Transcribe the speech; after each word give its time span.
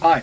Hi, 0.00 0.22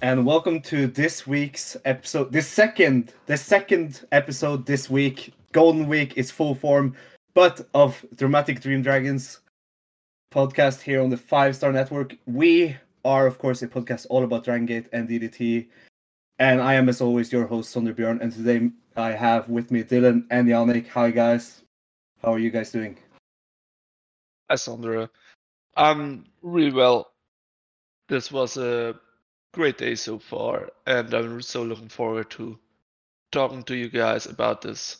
and 0.00 0.24
welcome 0.24 0.62
to 0.62 0.86
this 0.86 1.26
week's 1.26 1.76
episode. 1.84 2.32
The 2.32 2.40
second, 2.40 3.12
the 3.26 3.36
second 3.36 4.06
episode 4.12 4.64
this 4.64 4.88
week. 4.88 5.34
Golden 5.52 5.88
Week 5.88 6.16
is 6.16 6.30
full 6.30 6.54
form, 6.54 6.94
but 7.34 7.66
of 7.74 8.02
Dramatic 8.16 8.60
Dream 8.60 8.80
Dragons 8.80 9.40
podcast 10.32 10.80
here 10.80 11.02
on 11.02 11.10
the 11.10 11.16
Five 11.16 11.56
Star 11.56 11.72
Network. 11.72 12.16
We 12.26 12.76
are, 13.04 13.26
of 13.26 13.38
course, 13.38 13.62
a 13.62 13.68
podcast 13.68 14.06
all 14.08 14.24
about 14.24 14.44
Dragon 14.44 14.64
Gate 14.66 14.88
and 14.92 15.08
DDT. 15.08 15.68
And 16.38 16.60
I 16.60 16.74
am, 16.74 16.88
as 16.88 17.00
always, 17.00 17.32
your 17.32 17.46
host, 17.46 17.74
Sondre 17.74 17.94
Björn. 17.94 18.20
And 18.20 18.32
today 18.32 18.70
I 18.96 19.10
have 19.10 19.48
with 19.48 19.70
me 19.70 19.82
Dylan 19.82 20.26
and 20.30 20.48
Yannik. 20.48 20.88
Hi, 20.88 21.10
guys. 21.10 21.62
How 22.22 22.32
are 22.34 22.38
you 22.38 22.50
guys 22.50 22.70
doing? 22.72 22.98
Hi, 24.50 24.56
Sondre. 24.56 25.08
I'm 25.76 26.24
really 26.42 26.72
well. 26.72 27.12
This 28.08 28.32
was 28.32 28.56
a 28.56 28.98
great 29.54 29.78
day 29.78 29.94
so 29.94 30.18
far, 30.18 30.70
and 30.86 31.12
I'm 31.14 31.42
so 31.42 31.62
looking 31.62 31.88
forward 31.88 32.30
to 32.32 32.58
talking 33.30 33.62
to 33.64 33.76
you 33.76 33.88
guys 33.88 34.26
about 34.26 34.62
this 34.62 34.98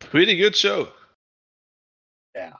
pretty 0.00 0.36
good 0.36 0.56
show. 0.56 0.88
Yeah. 2.34 2.54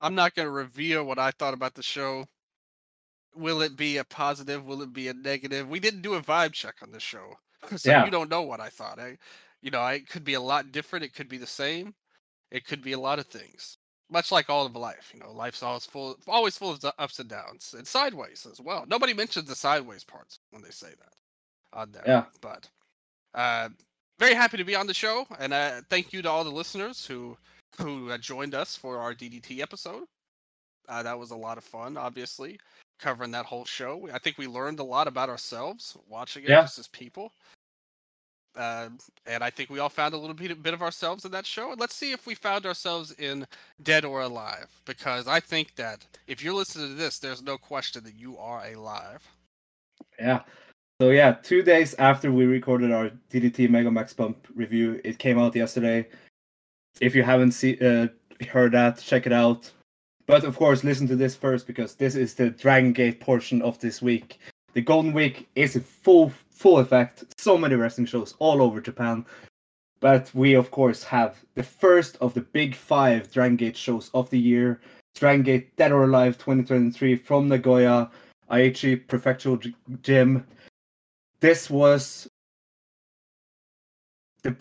I'm 0.00 0.14
not 0.14 0.34
going 0.34 0.46
to 0.46 0.52
reveal 0.52 1.04
what 1.04 1.18
I 1.18 1.30
thought 1.32 1.54
about 1.54 1.74
the 1.74 1.82
show. 1.82 2.24
Will 3.34 3.60
it 3.62 3.76
be 3.76 3.98
a 3.98 4.04
positive? 4.04 4.64
Will 4.64 4.82
it 4.82 4.92
be 4.92 5.08
a 5.08 5.14
negative? 5.14 5.68
We 5.68 5.80
didn't 5.80 6.02
do 6.02 6.14
a 6.14 6.22
vibe 6.22 6.52
check 6.52 6.76
on 6.82 6.90
this 6.90 7.02
show, 7.02 7.34
so 7.76 7.90
Yeah. 7.90 8.04
you 8.04 8.10
don't 8.10 8.30
know 8.30 8.42
what 8.42 8.60
I 8.60 8.68
thought. 8.68 8.98
I, 8.98 9.18
you 9.60 9.70
know, 9.70 9.80
I, 9.80 9.94
it 9.94 10.08
could 10.08 10.24
be 10.24 10.34
a 10.34 10.40
lot 10.40 10.72
different. 10.72 11.04
It 11.04 11.14
could 11.14 11.28
be 11.28 11.38
the 11.38 11.46
same. 11.46 11.94
It 12.50 12.64
could 12.66 12.82
be 12.82 12.92
a 12.92 12.98
lot 13.00 13.18
of 13.18 13.26
things. 13.26 13.76
Much 14.10 14.32
like 14.32 14.50
all 14.50 14.66
of 14.66 14.74
life, 14.74 15.12
you 15.14 15.20
know, 15.20 15.30
life's 15.32 15.62
always 15.62 15.86
full, 15.86 16.16
always 16.26 16.58
full 16.58 16.70
of 16.70 16.84
ups 16.98 17.20
and 17.20 17.28
downs, 17.28 17.74
and 17.78 17.86
sideways 17.86 18.44
as 18.50 18.60
well. 18.60 18.84
Nobody 18.88 19.14
mentions 19.14 19.46
the 19.48 19.54
sideways 19.54 20.02
parts 20.02 20.40
when 20.50 20.62
they 20.62 20.70
say 20.70 20.88
that 20.88 21.12
on 21.72 21.92
there. 21.92 22.02
Yeah. 22.04 22.24
But 22.40 22.68
uh, 23.34 23.68
very 24.18 24.34
happy 24.34 24.56
to 24.56 24.64
be 24.64 24.74
on 24.74 24.88
the 24.88 24.94
show, 24.94 25.26
and 25.38 25.52
uh, 25.52 25.82
thank 25.90 26.12
you 26.12 26.22
to 26.22 26.28
all 26.28 26.42
the 26.42 26.50
listeners 26.50 27.06
who 27.06 27.36
who 27.78 28.16
joined 28.18 28.54
us 28.56 28.74
for 28.74 28.98
our 28.98 29.14
DDT 29.14 29.60
episode. 29.60 30.02
Uh, 30.88 31.04
that 31.04 31.16
was 31.16 31.30
a 31.30 31.36
lot 31.36 31.56
of 31.56 31.62
fun, 31.62 31.96
obviously, 31.96 32.58
covering 32.98 33.30
that 33.30 33.46
whole 33.46 33.64
show. 33.64 34.08
I 34.12 34.18
think 34.18 34.38
we 34.38 34.48
learned 34.48 34.80
a 34.80 34.84
lot 34.84 35.06
about 35.06 35.28
ourselves 35.28 35.96
watching 36.08 36.42
it 36.42 36.50
Yeah. 36.50 36.62
just 36.62 36.80
as 36.80 36.88
people. 36.88 37.32
Uh, 38.56 38.88
and 39.26 39.44
I 39.44 39.50
think 39.50 39.70
we 39.70 39.78
all 39.78 39.88
found 39.88 40.14
a 40.14 40.16
little 40.16 40.34
bit, 40.34 40.62
bit 40.62 40.74
of 40.74 40.82
ourselves 40.82 41.24
in 41.24 41.30
that 41.32 41.46
show. 41.46 41.70
And 41.72 41.80
let's 41.80 41.94
see 41.94 42.12
if 42.12 42.26
we 42.26 42.34
found 42.34 42.66
ourselves 42.66 43.12
in 43.12 43.46
Dead 43.82 44.04
or 44.04 44.22
Alive, 44.22 44.68
because 44.84 45.28
I 45.28 45.40
think 45.40 45.76
that 45.76 46.04
if 46.26 46.42
you're 46.42 46.54
listening 46.54 46.88
to 46.88 46.94
this, 46.94 47.18
there's 47.18 47.42
no 47.42 47.56
question 47.56 48.04
that 48.04 48.14
you 48.14 48.36
are 48.38 48.64
alive. 48.66 49.26
Yeah. 50.18 50.40
So 51.00 51.10
yeah, 51.10 51.32
two 51.32 51.62
days 51.62 51.94
after 51.94 52.30
we 52.30 52.44
recorded 52.44 52.92
our 52.92 53.10
DDT 53.32 53.70
Mega 53.70 53.90
Max 53.90 54.12
Bump 54.12 54.46
review, 54.54 55.00
it 55.02 55.18
came 55.18 55.38
out 55.38 55.56
yesterday. 55.56 56.06
If 57.00 57.14
you 57.14 57.22
haven't 57.22 57.52
see, 57.52 57.78
uh, 57.80 58.08
heard 58.46 58.72
that, 58.72 58.98
check 58.98 59.26
it 59.26 59.32
out. 59.32 59.70
But 60.26 60.44
of 60.44 60.56
course, 60.56 60.84
listen 60.84 61.08
to 61.08 61.16
this 61.16 61.34
first 61.34 61.66
because 61.66 61.94
this 61.94 62.14
is 62.14 62.34
the 62.34 62.50
Dragon 62.50 62.92
Gate 62.92 63.18
portion 63.18 63.62
of 63.62 63.78
this 63.80 64.02
week. 64.02 64.38
The 64.72 64.82
Golden 64.82 65.12
Week 65.12 65.48
is 65.54 65.76
in 65.76 65.82
full 65.82 66.32
full 66.50 66.78
effect. 66.78 67.24
So 67.38 67.56
many 67.56 67.74
wrestling 67.74 68.06
shows 68.06 68.34
all 68.38 68.62
over 68.62 68.80
Japan. 68.80 69.24
But 70.00 70.30
we 70.34 70.54
of 70.54 70.70
course 70.70 71.02
have 71.04 71.36
the 71.54 71.62
first 71.62 72.16
of 72.20 72.34
the 72.34 72.40
big 72.40 72.74
five 72.74 73.30
Dragon 73.32 73.56
Gate 73.56 73.76
shows 73.76 74.10
of 74.14 74.30
the 74.30 74.38
year. 74.38 74.80
Dragon 75.14 75.42
Gate 75.42 75.76
Dead 75.76 75.92
or 75.92 76.04
Alive 76.04 76.38
2023 76.38 77.16
from 77.16 77.48
Nagoya, 77.48 78.10
Aichi 78.50 79.04
Prefectural 79.06 79.74
Gym. 80.02 80.46
This 81.40 81.68
was 81.68 82.28
the 84.42 84.56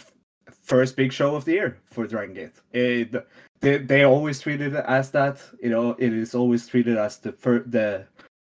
first 0.64 0.96
big 0.96 1.14
show 1.14 1.36
of 1.36 1.46
the 1.46 1.54
year 1.54 1.78
for 1.86 2.08
Dragon 2.08 2.34
Gate. 2.34 2.54
It, 2.74 3.28
they, 3.62 3.78
they 3.78 4.04
always 4.04 4.40
treated 4.42 4.74
it 4.74 4.86
as 4.88 5.12
that. 5.12 5.42
You 5.62 5.70
know, 5.70 5.92
it 6.00 6.14
is 6.14 6.34
always 6.34 6.68
treated 6.68 6.98
as 6.98 7.18
the 7.18 7.32
fir- 7.32 7.64
the 7.66 8.06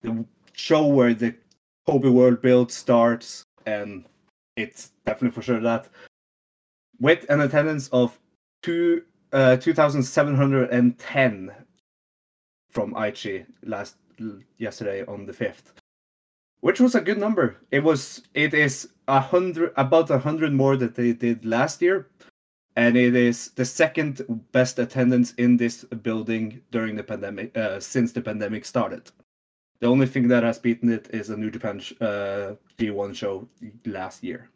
the 0.02 0.26
show 0.54 0.86
where 0.86 1.14
the 1.14 1.36
Kobe 1.88 2.10
World 2.10 2.42
build 2.42 2.72
starts, 2.72 3.44
and 3.66 4.06
it's 4.56 4.92
definitely 5.06 5.36
for 5.36 5.42
sure 5.42 5.60
that. 5.60 5.88
With 7.00 7.30
an 7.30 7.42
attendance 7.42 7.90
of 7.90 8.18
two 8.64 9.04
uh, 9.34 9.58
two 9.58 9.74
thousand 9.74 10.04
seven 10.04 10.36
hundred 10.36 10.70
and 10.72 10.98
ten 10.98 11.52
from 12.70 12.94
Aichi 12.94 13.46
last 13.64 13.98
yesterday 14.58 15.06
on 15.06 15.26
the 15.26 15.34
fifth, 15.34 15.74
which 16.62 16.80
was 16.80 16.96
a 16.96 17.02
good 17.02 17.18
number. 17.18 17.58
It 17.72 17.84
was 17.84 18.24
it 18.34 18.54
is 18.54 18.90
a 19.08 19.20
hundred 19.20 19.74
about 19.76 20.10
a 20.10 20.18
hundred 20.18 20.54
more 20.54 20.78
that 20.78 20.96
they 20.96 21.14
did 21.14 21.46
last 21.46 21.82
year, 21.82 22.08
and 22.76 22.98
it 22.98 23.16
is 23.16 23.50
the 23.52 23.66
second 23.66 24.22
best 24.52 24.80
attendance 24.80 25.34
in 25.34 25.58
this 25.58 25.84
building 25.84 26.62
during 26.72 26.96
the 26.96 27.04
pandemic 27.04 27.56
uh, 27.58 27.80
since 27.80 28.14
the 28.14 28.22
pandemic 28.22 28.66
started. 28.66 29.12
The 29.80 29.88
only 29.88 30.08
thing 30.08 30.28
that 30.30 30.44
has 30.44 30.60
beaten 30.60 30.90
it 30.90 31.10
is 31.14 31.30
a 31.30 31.38
New 31.38 31.52
Japan 31.52 31.82
uh, 32.00 32.56
G1 32.78 33.16
show 33.16 33.48
last 33.86 34.24
year. 34.24 34.50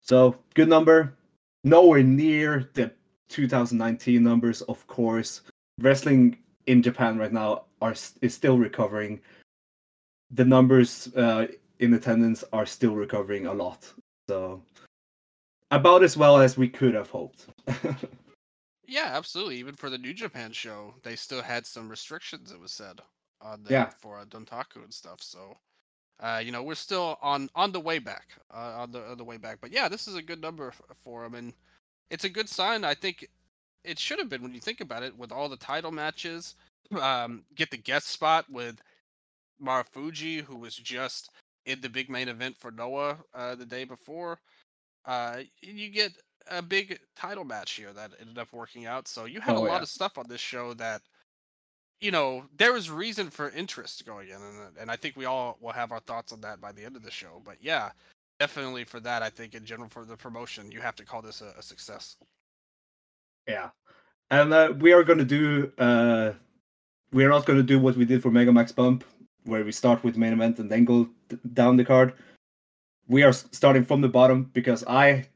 So 0.00 0.36
good 0.54 0.68
number, 0.68 1.14
nowhere 1.64 2.02
near 2.02 2.70
the 2.74 2.92
2019 3.28 4.22
numbers, 4.22 4.62
of 4.62 4.86
course. 4.86 5.42
Wrestling 5.80 6.38
in 6.66 6.82
Japan 6.82 7.18
right 7.18 7.32
now 7.32 7.64
are 7.80 7.94
is 8.20 8.34
still 8.34 8.58
recovering. 8.58 9.20
The 10.30 10.44
numbers 10.44 11.12
uh, 11.16 11.48
in 11.80 11.94
attendance 11.94 12.44
are 12.52 12.66
still 12.66 12.94
recovering 12.94 13.46
a 13.46 13.54
lot. 13.54 13.90
So 14.28 14.62
about 15.70 16.02
as 16.02 16.16
well 16.16 16.38
as 16.38 16.56
we 16.56 16.68
could 16.68 16.94
have 16.94 17.10
hoped. 17.10 17.46
Yeah, 18.86 19.10
absolutely. 19.12 19.56
Even 19.56 19.74
for 19.74 19.90
the 19.90 19.98
New 19.98 20.12
Japan 20.12 20.52
show, 20.52 20.94
they 21.02 21.16
still 21.16 21.42
had 21.42 21.66
some 21.66 21.88
restrictions. 21.88 22.52
It 22.52 22.60
was 22.60 22.72
said 22.72 23.00
on 23.44 23.62
there 23.64 23.72
Yeah. 23.74 23.90
for 23.90 24.18
uh, 24.18 24.24
Dontaku 24.26 24.82
and 24.84 24.92
stuff. 24.94 25.22
So, 25.22 25.56
uh, 26.20 26.40
you 26.44 26.52
know, 26.52 26.62
we're 26.62 26.74
still 26.74 27.18
on 27.22 27.50
on 27.54 27.72
the 27.72 27.80
way 27.80 27.98
back, 28.00 28.30
uh, 28.52 28.74
on 28.82 28.92
the 28.92 29.04
on 29.10 29.18
the 29.18 29.24
way 29.24 29.36
back. 29.38 29.58
But 29.60 29.72
yeah, 29.72 29.88
this 29.88 30.08
is 30.08 30.16
a 30.16 30.22
good 30.22 30.40
number 30.42 30.68
f- 30.68 30.82
for 31.04 31.22
them, 31.24 31.34
and 31.34 31.52
it's 32.10 32.24
a 32.24 32.30
good 32.30 32.48
sign. 32.48 32.84
I 32.84 32.94
think 32.94 33.28
it 33.84 33.98
should 33.98 34.18
have 34.18 34.28
been 34.30 34.42
when 34.42 34.54
you 34.54 34.60
think 34.60 34.80
about 34.80 35.02
it, 35.04 35.16
with 35.18 35.32
all 35.32 35.48
the 35.48 35.56
title 35.58 35.92
matches. 35.92 36.54
Um, 37.00 37.44
get 37.54 37.70
the 37.70 37.76
guest 37.78 38.08
spot 38.08 38.46
with 38.50 38.80
Marufuji, 39.62 40.40
who 40.42 40.56
was 40.56 40.76
just 40.76 41.30
in 41.66 41.80
the 41.80 41.88
big 41.88 42.10
main 42.10 42.28
event 42.28 42.56
for 42.58 42.70
Noah 42.70 43.18
uh, 43.34 43.54
the 43.54 43.66
day 43.66 43.84
before. 43.84 44.38
Uh, 45.06 45.40
you 45.62 45.90
get 45.90 46.12
a 46.50 46.62
big 46.62 46.98
title 47.16 47.44
match 47.44 47.72
here 47.72 47.92
that 47.94 48.12
ended 48.20 48.38
up 48.38 48.52
working 48.52 48.86
out. 48.86 49.08
So 49.08 49.24
you 49.24 49.40
had 49.40 49.56
Oh, 49.56 49.60
a 49.60 49.60
lot 49.66 49.76
yeah. 49.76 49.82
of 49.82 49.88
stuff 49.88 50.18
on 50.18 50.26
this 50.28 50.40
show 50.40 50.74
that, 50.74 51.02
you 52.04 52.10
know, 52.10 52.44
there 52.58 52.74
was 52.74 52.90
reason 52.90 53.30
for 53.30 53.48
interest 53.48 54.04
going 54.04 54.28
in, 54.28 54.36
and, 54.36 54.76
and 54.78 54.90
I 54.90 54.96
think 54.96 55.16
we 55.16 55.24
all 55.24 55.56
will 55.62 55.72
have 55.72 55.90
our 55.90 56.00
thoughts 56.00 56.34
on 56.34 56.40
that 56.42 56.60
by 56.60 56.70
the 56.70 56.84
end 56.84 56.96
of 56.96 57.02
the 57.02 57.10
show. 57.10 57.40
But 57.42 57.56
yeah, 57.62 57.92
definitely 58.38 58.84
for 58.84 59.00
that, 59.00 59.22
I 59.22 59.30
think 59.30 59.54
in 59.54 59.64
general 59.64 59.88
for 59.88 60.04
the 60.04 60.14
promotion, 60.14 60.70
you 60.70 60.82
have 60.82 60.96
to 60.96 61.04
call 61.06 61.22
this 61.22 61.40
a, 61.40 61.58
a 61.58 61.62
success. 61.62 62.16
Yeah, 63.48 63.70
and 64.30 64.52
uh, 64.52 64.74
we 64.78 64.92
are 64.92 65.02
going 65.02 65.18
to 65.18 65.24
do. 65.24 65.72
Uh, 65.78 66.32
we 67.10 67.24
are 67.24 67.30
not 67.30 67.46
going 67.46 67.58
to 67.58 67.62
do 67.62 67.80
what 67.80 67.96
we 67.96 68.04
did 68.04 68.22
for 68.22 68.30
Mega 68.30 68.52
Max 68.52 68.70
Bump, 68.70 69.02
where 69.44 69.64
we 69.64 69.72
start 69.72 70.04
with 70.04 70.18
main 70.18 70.34
event 70.34 70.58
and 70.58 70.70
then 70.70 70.84
go 70.84 71.08
down 71.54 71.78
the 71.78 71.86
card. 71.86 72.12
We 73.08 73.22
are 73.22 73.32
starting 73.32 73.84
from 73.84 74.02
the 74.02 74.08
bottom 74.08 74.50
because 74.52 74.84
I, 74.86 75.26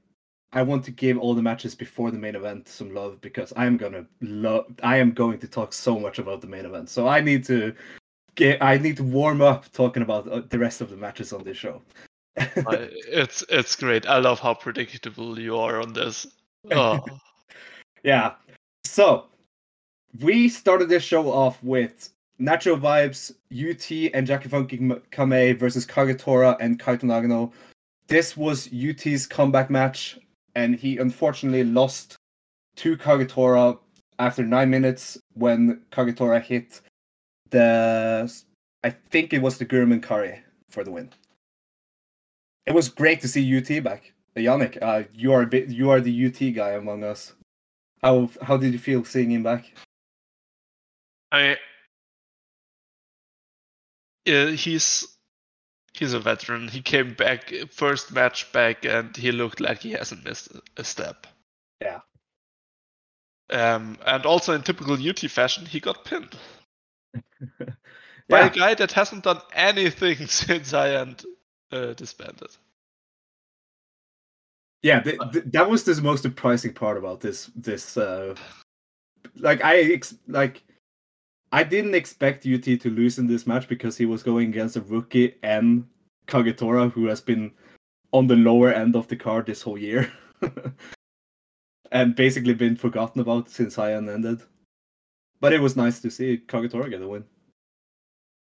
I 0.53 0.63
want 0.63 0.85
to 0.85 0.91
give 0.91 1.19
all 1.19 1.35
the 1.35 1.43
matches 1.43 1.75
before 1.75 2.11
the 2.11 2.19
main 2.19 2.35
event 2.35 2.69
some 2.69 2.95
love 2.95 3.21
because 3.21 3.53
I 3.57 3.67
am 3.67 3.77
gonna 3.77 4.07
love. 4.23 4.67
I 4.83 4.97
am 4.97 5.13
going 5.13 5.39
to 5.41 5.49
talk 5.49 5.73
so 5.73 5.99
much 5.99 6.19
about 6.19 6.41
the 6.41 6.47
main 6.47 6.65
event, 6.65 6.89
so 6.89 7.07
I 7.07 7.21
need 7.21 7.45
to 7.45 7.75
get. 8.35 8.63
I 8.63 8.79
need 8.79 8.97
to 8.97 9.05
warm 9.05 9.43
up 9.43 9.71
talking 9.73 10.03
about 10.03 10.27
uh, 10.29 10.43
the 10.49 10.59
rest 10.59 10.81
of 10.81 10.89
the 10.91 10.97
matches 10.97 11.33
on 11.33 11.45
this 11.45 11.57
show. 11.57 11.83
I- 12.39 12.89
it's 13.09 13.45
it's 13.51 13.77
great. 13.77 14.07
I 14.07 14.19
love 14.19 14.41
how 14.41 14.55
predictable 14.55 15.39
you 15.39 15.57
are 15.59 15.81
on 15.81 15.93
this. 15.93 16.27
Oh, 16.71 17.05
Yeah. 18.03 18.35
So 18.85 19.27
we 20.21 20.49
started 20.49 20.89
this 20.89 21.03
show 21.03 21.31
off 21.31 21.63
with 21.63 22.11
Natural 22.39 22.79
Vibes, 22.79 23.33
UT, 23.53 24.11
and 24.15 24.27
Jackie 24.27 24.49
Funky 24.49 24.79
Kame 25.11 25.59
versus 25.59 25.85
Kagetora 25.85 26.57
and 26.61 26.79
Kaito 26.81 27.03
Nagano. 27.03 27.53
This 28.07 28.37
was 28.37 28.71
UT's 28.73 29.27
comeback 29.27 29.69
match, 29.69 30.19
and 30.59 30.75
he 30.75 30.99
unfortunately 30.99 31.63
lost 31.63 32.17
to 32.75 32.97
Kagetora 32.97 33.79
after 34.19 34.43
nine 34.45 34.71
minutes 34.71 35.17
when 35.35 35.81
Kagetora 35.93 36.43
hit 36.43 36.81
the. 37.51 38.31
I 38.83 38.91
think 38.91 39.33
it 39.33 39.41
was 39.41 39.59
the 39.59 39.67
Gurman 39.67 40.03
Kari 40.03 40.41
for 40.69 40.83
the 40.83 40.91
win. 40.91 41.11
It 42.67 42.75
was 42.75 42.89
great 42.89 43.21
to 43.21 43.29
see 43.29 43.57
UT 43.57 43.83
back. 43.85 44.13
Yannik, 44.37 44.79
uh, 44.83 45.05
you 45.15 45.33
are 45.33 45.43
a 45.43 45.47
bit, 45.47 45.69
you 45.69 45.91
are 45.91 46.01
the 46.01 46.27
UT 46.27 46.55
guy 46.55 46.71
among 46.71 47.05
us. 47.05 47.35
How 48.03 48.29
how 48.43 48.57
did 48.57 48.73
you 48.73 48.79
feel 48.81 49.05
seeing 49.05 49.31
him 49.31 49.45
back? 49.45 49.73
I 51.31 51.57
yeah, 54.25 54.51
he's 54.51 55.18
he's 55.99 56.15
a 56.15 56.21
veteran. 56.21 56.69
He 56.69 56.83
came 56.83 57.15
back 57.15 57.53
first 57.71 58.13
match 58.13 58.53
back, 58.53 58.85
and 58.85 59.17
he 59.17 59.33
looked 59.33 59.61
like 59.61 59.83
he 59.83 59.93
hasn't 59.93 60.25
missed 60.25 60.49
a 60.77 60.85
step. 60.85 61.27
Yeah. 61.81 62.01
Um, 63.51 63.99
and 64.07 64.27
also 64.27 64.55
in 64.55 64.63
typical 64.63 64.95
UT 64.95 65.21
fashion, 65.21 65.67
he 65.67 65.81
got 65.81 66.05
pinned 66.05 66.37
by 68.29 68.41
a 68.43 68.51
guy 68.51 68.75
that 68.75 68.93
hasn't 68.93 69.25
done 69.25 69.41
anything 69.55 70.27
since 70.27 70.71
Giant 70.73 71.25
uh, 71.73 71.95
disbanded. 71.95 72.51
yeah. 74.83 75.01
th- 75.01 75.19
th- 75.33 75.45
that 75.49 75.69
was 75.71 75.85
the 75.85 76.01
most 76.03 76.23
surprising 76.23 76.75
part 76.75 76.97
about 76.99 77.21
this. 77.21 77.51
This 77.57 77.97
uh, 77.97 78.35
like 79.37 79.65
I 79.65 79.79
ex- 79.95 80.17
like 80.29 80.63
I 81.51 81.65
didn't 81.65 81.95
expect 81.95 82.47
UT 82.47 82.63
to 82.63 82.91
lose 82.91 83.19
in 83.19 83.27
this 83.27 83.47
match 83.47 83.69
because 83.69 83.97
he 83.97 84.07
was 84.07 84.23
going 84.23 84.49
against 84.49 84.77
a 84.77 84.83
rookie 84.83 85.35
and 85.43 85.87
Kagetora, 86.27 86.93
who 86.93 87.07
has 87.07 87.21
been 87.21 87.53
on 88.13 88.27
the 88.27 88.37
lower 88.37 88.73
end 88.73 88.97
of 88.97 89.09
the 89.09 89.17
card 89.17 89.47
this 89.47 89.63
whole 89.63 89.79
year, 89.79 90.11
and 91.93 92.15
basically 92.15 92.55
been 92.55 92.77
forgotten 92.77 93.21
about 93.21 93.49
since 93.49 93.79
Iron 93.79 94.09
ended. 94.09 94.43
But 95.41 95.53
it 95.53 95.61
was 95.61 95.77
nice 95.77 96.01
to 96.01 96.11
see 96.11 96.43
Kagetora 96.47 96.91
get 96.91 97.03
a 97.03 97.09
win. 97.09 97.25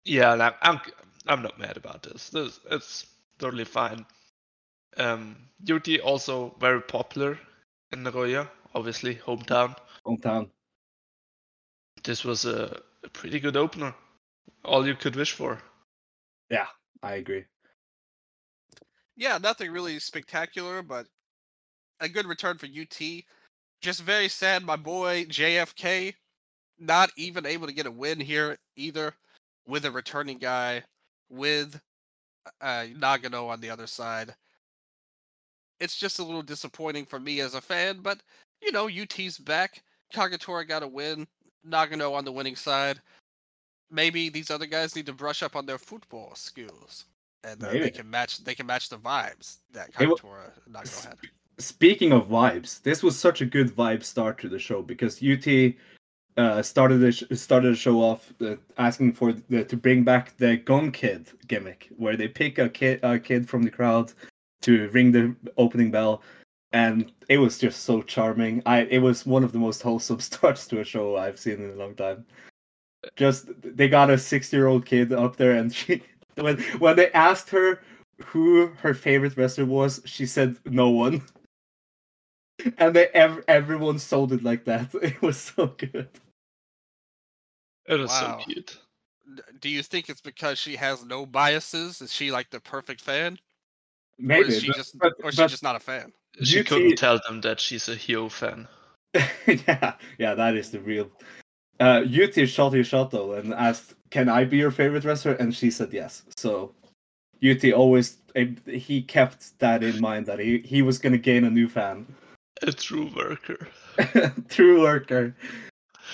Yeah, 0.04 0.33
I'm, 0.33 0.54
I'm 0.62 0.81
I'm 1.27 1.42
not 1.42 1.59
mad 1.59 1.77
about 1.77 2.04
this. 2.04 2.30
This 2.30 2.59
it's 2.71 3.07
totally 3.39 3.65
fine. 3.65 4.06
Um, 4.98 5.36
UT 5.69 5.88
also 6.00 6.56
very 6.59 6.81
popular 6.81 7.38
in 7.92 8.04
Nagoya, 8.04 8.50
obviously 8.74 9.15
hometown. 9.15 9.75
Hometown. 10.06 10.50
This 12.04 12.24
was 12.24 12.45
a, 12.45 12.81
a 13.03 13.09
pretty 13.09 13.39
good 13.39 13.57
opener. 13.57 13.94
All 14.63 14.88
you 14.88 14.95
could 14.95 15.15
wish 15.15 15.33
for. 15.33 15.61
Yeah, 16.49 16.67
I 17.03 17.15
agree. 17.15 17.45
Yeah, 19.15 19.38
nothing 19.38 19.71
really 19.71 19.99
spectacular, 19.99 20.81
but 20.81 21.07
a 21.99 22.09
good 22.09 22.25
return 22.25 22.57
for 22.57 22.67
UT. 22.67 23.23
Just 23.81 24.01
very 24.01 24.27
sad, 24.27 24.63
my 24.63 24.75
boy 24.75 25.25
JFK 25.25 26.13
not 26.79 27.11
even 27.17 27.45
able 27.45 27.67
to 27.67 27.73
get 27.73 27.85
a 27.85 27.91
win 27.91 28.19
here 28.19 28.57
either 28.75 29.13
with 29.67 29.85
a 29.85 29.91
returning 29.91 30.38
guy 30.38 30.83
with 31.29 31.79
uh, 32.61 32.85
Nagano 32.95 33.49
on 33.49 33.59
the 33.59 33.69
other 33.69 33.88
side. 33.88 34.33
It's 35.79 35.97
just 35.97 36.19
a 36.19 36.23
little 36.23 36.41
disappointing 36.41 37.05
for 37.05 37.19
me 37.19 37.39
as 37.39 37.53
a 37.53 37.61
fan, 37.61 37.99
but 38.01 38.21
you 38.61 38.71
know, 38.71 38.88
UT's 38.89 39.38
back. 39.38 39.83
Kagetora 40.13 40.67
got 40.67 40.83
a 40.83 40.88
win. 40.88 41.27
Nagano 41.69 42.14
on 42.14 42.25
the 42.25 42.31
winning 42.31 42.56
side. 42.56 43.00
Maybe 43.90 44.30
these 44.30 44.52
other 44.52 44.66
guys 44.66 44.96
need 44.96 45.06
to 45.06 45.14
brush 45.14 45.42
up 45.44 45.56
on 45.56 45.66
their 45.66 45.78
football 45.78 46.31
skills, 46.36 47.06
and 47.44 47.64
uh, 47.64 47.72
they 47.72 47.90
can 47.90 48.10
match. 48.10 48.44
They 48.44 48.56
can 48.56 48.66
match 48.66 48.90
the 48.90 48.98
vibes 48.98 49.58
that 49.72 49.90
Hey, 49.98 50.06
wha- 50.08 50.16
Kagetora 50.16 50.52
and 50.66 50.75
Nagano 50.75 51.06
had. 51.06 51.18
Speaking 51.60 52.12
of 52.12 52.28
vibes, 52.28 52.81
this 52.84 53.02
was 53.02 53.18
such 53.18 53.42
a 53.42 53.46
good 53.46 53.75
vibe 53.75 54.04
start 54.04 54.38
to 54.40 54.50
the 54.50 54.60
show 54.60 54.81
because 54.81 55.24
UT 55.24 55.74
uh, 56.38 56.62
started 56.62 56.98
the 56.98 57.12
sh- 57.12 57.24
started 57.34 57.74
the 57.74 57.78
show 57.78 58.02
off 58.02 58.31
uh, 58.42 58.56
asking 58.78 59.14
for 59.14 59.34
the, 59.50 59.64
to 59.64 59.78
bring 59.78 60.04
back 60.04 60.36
the 60.38 60.58
Gong 60.58 60.92
Kid 60.92 61.28
gimmick, 61.48 61.88
where 61.98 62.16
they 62.18 62.28
pick 62.28 62.60
a 62.60 62.69
kid 62.69 63.00
a 63.04 63.18
kid 63.18 63.48
from 63.48 63.64
the 63.64 63.72
crowd 63.72 64.14
to 64.64 64.90
ring 64.90 65.12
the 65.12 65.36
opening 65.58 65.92
bell, 65.92 66.22
and 66.72 67.12
it 67.30 67.38
was 67.38 67.58
just 67.58 67.84
so 67.84 68.02
charming. 68.02 68.62
I 68.66 68.81
it 68.84 69.00
was 69.00 69.25
one 69.25 69.44
of 69.44 69.52
the 69.52 69.60
most 69.60 69.81
wholesome 69.81 70.19
starts 70.31 70.68
to 70.68 70.81
a 70.81 70.84
show 70.84 71.18
I've 71.18 71.40
seen 71.40 71.62
in 71.64 71.72
a 71.72 71.75
long 71.75 71.96
time. 71.96 72.25
Just 73.16 73.50
they 73.62 73.88
got 73.88 74.10
a 74.10 74.18
six 74.18 74.52
year 74.52 74.68
old 74.68 74.86
kid 74.86 75.14
up 75.14 75.36
there, 75.38 75.52
and 75.54 75.74
she 75.74 76.02
when 76.36 76.60
when 76.80 76.96
they 76.96 77.12
asked 77.12 77.50
her 77.52 77.81
who 78.25 78.68
her 78.81 78.94
favorite 78.94 79.38
wrestler 79.38 79.66
was, 79.66 80.02
she 80.06 80.25
said 80.25 80.58
no 80.66 80.90
one. 80.90 81.22
And 82.80 82.96
they 82.96 83.08
ev- 83.10 83.44
everyone 83.48 84.00
sold 84.00 84.34
it 84.34 84.44
like 84.44 84.66
that. 84.66 84.90
It 84.96 85.22
was 85.22 85.38
so 85.38 85.68
good. 85.78 86.10
It 87.88 87.94
was 88.00 88.10
Wow. 88.10 88.40
so 88.40 88.46
cute. 88.46 88.80
Do 89.62 89.69
you 89.69 89.84
think 89.84 90.10
it's 90.10 90.22
because 90.22 90.58
she 90.58 90.75
has 90.75 91.06
no 91.06 91.28
biases? 91.28 92.02
Is 92.02 92.12
she 92.12 92.31
like 92.31 92.50
the 92.50 92.60
perfect 92.60 93.00
fan, 93.00 93.34
or 93.34 93.38
Maybe, 94.18 94.50
is 94.50 94.62
she 94.64 94.69
but- 94.69 94.75
just, 94.75 94.98
but- 94.98 95.14
or 95.24 95.30
is 95.30 95.36
but- 95.36 95.50
she 95.50 95.54
just 95.54 95.62
not 95.62 95.75
a 95.75 95.80
fan? 95.80 96.12
She 96.44 96.63
couldn't 96.63 96.98
tell 96.98 97.19
them 97.28 97.42
that 97.42 97.60
she's 97.60 97.89
a 97.89 97.95
Hyo 97.95 98.31
fan. 98.31 98.68
yeah, 99.48 99.94
yeah, 100.18 100.34
that 100.36 100.56
is 100.56 100.72
the 100.72 100.80
real. 100.80 101.10
Uh, 101.80 102.04
UT 102.06 102.48
shot 102.48 102.74
his 102.74 102.88
shot 102.88 103.12
though 103.12 103.34
and 103.34 103.54
asked, 103.54 103.95
"Can 104.10 104.30
I 104.30 104.44
be 104.45 104.57
your 104.57 104.72
favorite 104.72 105.04
wrestler?" 105.04 105.34
And 105.34 105.56
she 105.56 105.72
said 105.72 105.94
yes. 105.94 106.24
So, 106.36 106.74
UT 107.44 107.72
always 107.74 108.18
he 108.68 109.01
kept 109.01 109.57
that 109.60 109.84
in 109.84 110.00
mind 110.00 110.25
that 110.28 110.39
he 110.39 110.60
he 110.60 110.81
was 110.81 111.00
gonna 111.00 111.18
gain 111.18 111.44
a 111.45 111.50
new 111.50 111.68
fan. 111.68 112.06
A 112.63 112.72
true 112.72 113.10
worker. 113.16 113.68
true 114.50 114.81
worker. 114.81 115.36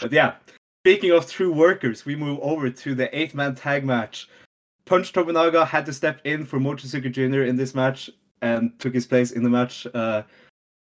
But 0.02 0.12
yeah, 0.12 0.36
speaking 0.86 1.12
of 1.12 1.30
true 1.30 1.52
workers, 1.52 2.06
we 2.06 2.16
move 2.16 2.40
over 2.42 2.70
to 2.70 2.96
the 2.96 3.16
eight 3.18 3.34
man 3.34 3.56
tag 3.56 3.86
match. 3.86 4.30
Punch 4.86 5.14
Tominaga 5.14 5.66
had 5.66 5.86
to 5.86 5.94
step 5.94 6.20
in 6.26 6.46
for 6.46 6.60
Mochizuki 6.60 7.10
Jr. 7.10 7.44
in 7.44 7.56
this 7.56 7.74
match 7.74 8.10
and 8.44 8.78
took 8.80 8.94
his 8.94 9.08
place 9.08 9.32
in 9.32 9.42
the 9.42 9.50
match 9.50 9.88
uh, 9.96 10.22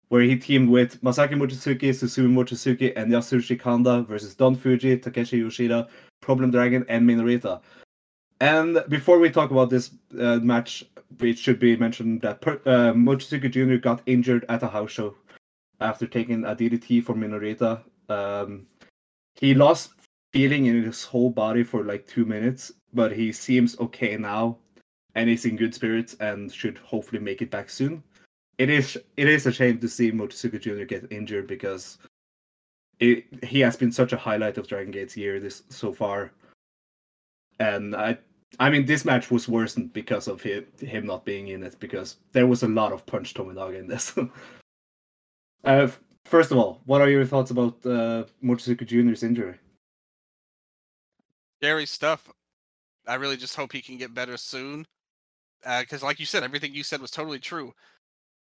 where 0.10 0.22
he 0.22 0.38
teamed 0.38 0.70
with 0.70 1.02
Masaki 1.02 1.34
Mochizuki, 1.34 1.90
Susumu 1.90 2.32
Mochizuki, 2.32 2.94
and 2.96 3.12
Yasushi 3.12 3.60
Kanda 3.60 4.04
versus 4.04 4.36
Don 4.36 4.56
Fuji, 4.56 4.98
Takashi 4.98 5.40
Yoshida, 5.40 5.88
Problem 6.22 6.52
Dragon, 6.52 6.86
and 6.90 7.08
Minorita. 7.10 7.62
And 8.40 8.84
before 8.90 9.18
we 9.18 9.30
talk 9.30 9.52
about 9.52 9.70
this 9.70 9.92
uh, 10.20 10.38
match, 10.38 10.84
it 11.20 11.38
should 11.38 11.60
be 11.60 11.76
mentioned 11.76 12.22
that 12.22 12.42
per- 12.42 12.62
uh, 12.66 12.94
Mochizuki 12.94 13.50
Jr. 13.50 13.78
got 13.78 14.02
injured 14.06 14.46
at 14.50 14.64
a 14.64 14.68
house 14.68 14.92
show 14.92 15.16
after 15.80 16.06
taking 16.06 16.46
a 16.46 16.56
DDT 16.56 17.04
for 17.04 17.16
Minorita. 17.16 17.82
Um, 18.10 18.68
he 19.36 19.54
lost 19.54 19.92
feeling 20.34 20.66
in 20.66 20.84
his 20.84 21.04
whole 21.04 21.30
body 21.30 21.64
for 21.64 21.84
like 21.84 22.06
two 22.08 22.26
minutes, 22.26 22.72
but 22.94 23.12
he 23.12 23.32
seems 23.32 23.80
okay 23.80 24.18
now, 24.18 24.58
and 25.16 25.30
he's 25.30 25.46
in 25.46 25.56
good 25.56 25.74
spirits 25.74 26.16
and 26.20 26.52
should 26.52 26.78
hopefully 26.80 27.22
make 27.22 27.42
it 27.42 27.52
back 27.52 27.70
soon. 27.70 28.04
It 28.58 28.70
is 28.70 28.98
it 29.18 29.28
is 29.28 29.46
a 29.46 29.52
shame 29.52 29.80
to 29.80 29.88
see 29.88 30.12
Mochizuki 30.12 30.60
Jr. 30.60 30.86
get 30.86 31.12
injured 31.12 31.48
because 31.48 32.00
it, 33.00 33.26
he 33.44 33.60
has 33.60 33.76
been 33.76 33.92
such 33.92 34.14
a 34.14 34.18
highlight 34.18 34.58
of 34.58 34.68
Dragon 34.68 34.92
Gate's 34.92 35.16
year 35.16 35.40
this 35.40 35.64
so 35.70 35.94
far, 35.94 36.32
and 37.60 37.96
I 37.96 38.18
I 38.60 38.70
mean 38.70 38.86
this 38.86 39.06
match 39.06 39.30
was 39.30 39.48
worsened 39.48 39.94
because 39.94 40.28
of 40.28 40.42
him, 40.42 40.66
him 40.80 41.06
not 41.06 41.26
being 41.26 41.50
in 41.50 41.64
it 41.64 41.80
because 41.80 42.18
there 42.32 42.48
was 42.48 42.64
a 42.64 42.68
lot 42.68 42.92
of 42.92 43.06
punch 43.06 43.34
Tominaga 43.34 43.80
in 43.80 43.88
this. 43.88 44.18
Uh, 45.64 45.90
first 46.24 46.52
of 46.52 46.58
all, 46.58 46.82
what 46.86 47.02
are 47.02 47.10
your 47.10 47.26
thoughts 47.26 47.52
about 47.52 47.84
uh, 47.86 48.24
Jr.'s 48.42 49.24
injury? 49.24 49.56
Scary 51.60 51.86
stuff. 51.86 52.30
I 53.08 53.16
really 53.16 53.38
just 53.38 53.56
hope 53.56 53.74
he 53.74 53.82
can 53.82 53.98
get 53.98 54.14
better 54.14 54.38
soon. 54.38 54.86
Because, 55.62 56.04
like 56.04 56.20
you 56.20 56.26
said, 56.26 56.44
everything 56.44 56.74
you 56.74 56.84
said 56.84 57.02
was 57.02 57.12
totally 57.12 57.40
true. 57.40 57.74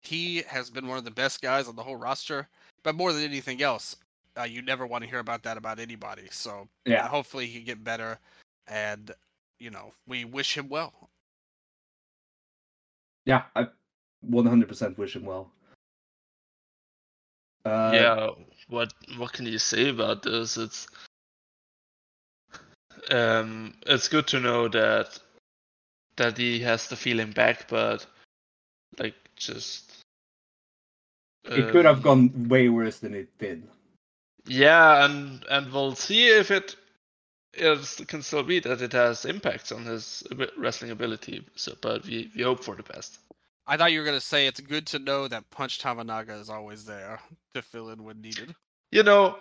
He 0.01 0.43
has 0.49 0.71
been 0.71 0.89
one 0.89 0.99
of 0.99 1.05
the 1.05 1.11
best 1.11 1.41
guys 1.41 1.69
on 1.69 1.77
the 1.77 1.83
whole 1.83 1.97
roster, 1.97 2.49
but 2.83 2.95
more 2.95 3.13
than 3.13 3.23
anything 3.23 3.63
else, 3.63 3.97
uh, 4.39 4.43
you 4.43 4.63
never 4.63 4.87
want 4.87 5.05
to 5.05 5.11
hear 5.11 5.21
about 5.21 5.43
that 5.45 5.57
about 5.57 5.79
anybody. 5.79 6.29
So, 6.31 6.69
Yeah. 6.85 7.05
uh, 7.05 7.09
hopefully, 7.09 7.47
he 7.47 7.59
can 7.59 7.65
get 7.65 7.85
better. 7.85 8.19
And, 8.67 9.13
you 9.59 9.71
know, 9.71 9.93
we 10.07 10.25
wish 10.25 10.57
him 10.57 10.69
well. 10.69 11.11
Yeah, 13.25 13.45
I 13.55 13.69
100% 14.29 14.99
wish 14.99 15.15
him 15.15 15.25
well. 15.25 15.53
Uh, 17.65 17.91
yeah, 17.95 18.31
what 18.69 18.93
what 19.19 19.33
can 19.33 19.47
you 19.47 19.59
say 19.59 19.89
about 19.89 20.23
this? 20.23 20.57
It's 20.57 20.89
um 23.11 23.75
it's 23.87 24.09
good 24.09 24.27
to 24.29 24.41
know 24.41 24.67
that 24.69 25.19
that 26.17 26.37
he 26.37 26.61
has 26.61 26.89
the 26.89 26.97
feeling 26.97 27.33
back, 27.33 27.69
but 27.69 28.07
like 28.99 29.15
just 29.37 29.93
it 31.45 31.71
could 31.71 31.85
have 31.85 31.99
um, 31.99 32.03
gone 32.03 32.49
way 32.49 32.69
worse 32.69 33.01
than 33.01 33.15
it 33.15 33.29
did. 33.39 33.63
Yeah, 34.47 35.05
and 35.05 35.45
and 35.51 35.73
we'll 35.73 35.95
see 35.95 36.29
if 36.29 36.51
it 36.51 36.77
it 37.55 38.09
can 38.09 38.23
still 38.23 38.43
be 38.43 38.61
that 38.61 38.81
it 38.81 38.93
has 38.93 39.25
impacts 39.25 39.73
on 39.73 39.85
his 39.85 40.23
wrestling 40.57 40.91
ability. 40.91 41.45
So, 41.55 41.75
but 41.81 42.05
we 42.05 42.31
we 42.37 42.43
hope 42.43 42.65
for 42.65 42.77
the 42.77 42.83
best. 42.83 43.19
I 43.67 43.77
thought 43.77 43.93
you 43.93 44.01
were 44.01 44.05
going 44.05 44.17
to 44.17 44.25
say 44.25 44.47
it's 44.47 44.61
good 44.61 44.87
to 44.89 44.99
know 44.99 45.29
that 45.29 45.49
Punch 45.51 45.79
Tominaga 45.79 46.41
is 46.41 46.51
always 46.51 46.85
there 46.85 47.21
to 47.55 47.63
fill 47.63 47.91
in 47.91 48.03
when 48.03 48.21
needed. 48.21 48.55
You 48.91 49.05
know, 49.05 49.37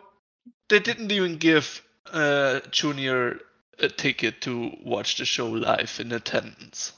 they 0.70 0.80
didn't 0.80 1.12
even 1.12 1.38
give 1.38 1.82
uh 2.12 2.60
Junior 2.72 3.40
a 3.80 3.88
ticket 3.88 4.42
to 4.42 4.72
watch 4.84 5.18
the 5.18 5.26
show 5.26 5.50
live 5.50 5.98
in 6.00 6.12
attendance. 6.12 6.94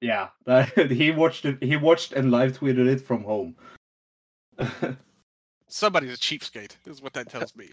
Yeah, 0.00 0.28
that, 0.46 0.90
he 0.90 1.10
watched 1.10 1.44
it. 1.44 1.62
He 1.62 1.76
watched 1.76 2.12
and 2.12 2.30
live 2.30 2.58
tweeted 2.58 2.88
it 2.88 3.00
from 3.00 3.22
home. 3.22 3.56
somebody's 5.68 6.14
a 6.14 6.18
cheapskate. 6.18 6.76
Is 6.86 7.02
what 7.02 7.12
that 7.14 7.30
tells 7.30 7.56
me. 7.56 7.70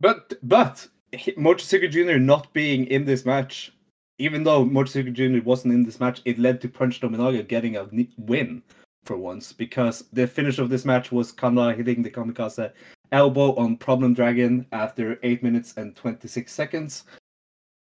But 0.00 0.34
but 0.42 0.86
he- 1.12 1.32
Mochizuki 1.32 1.90
Jr. 1.90 2.18
not 2.18 2.52
being 2.52 2.86
in 2.86 3.04
this 3.04 3.24
match, 3.24 3.72
even 4.18 4.42
though 4.42 4.64
Mochizuki 4.64 5.12
Jr. 5.12 5.44
wasn't 5.44 5.74
in 5.74 5.84
this 5.84 6.00
match, 6.00 6.20
it 6.24 6.38
led 6.38 6.60
to 6.62 6.68
Punch 6.68 7.00
Tominaga 7.00 7.46
getting 7.46 7.76
a 7.76 7.86
win 8.18 8.62
for 9.04 9.16
once 9.16 9.52
because 9.52 10.04
the 10.12 10.26
finish 10.26 10.58
of 10.58 10.70
this 10.70 10.84
match 10.84 11.12
was 11.12 11.32
Kanda 11.32 11.72
hitting 11.74 12.02
the 12.02 12.10
kamikaze 12.10 12.72
elbow 13.12 13.54
on 13.56 13.76
Problem 13.76 14.14
Dragon 14.14 14.66
after 14.72 15.18
eight 15.22 15.42
minutes 15.42 15.74
and 15.76 15.94
twenty 15.94 16.26
six 16.28 16.52
seconds, 16.52 17.04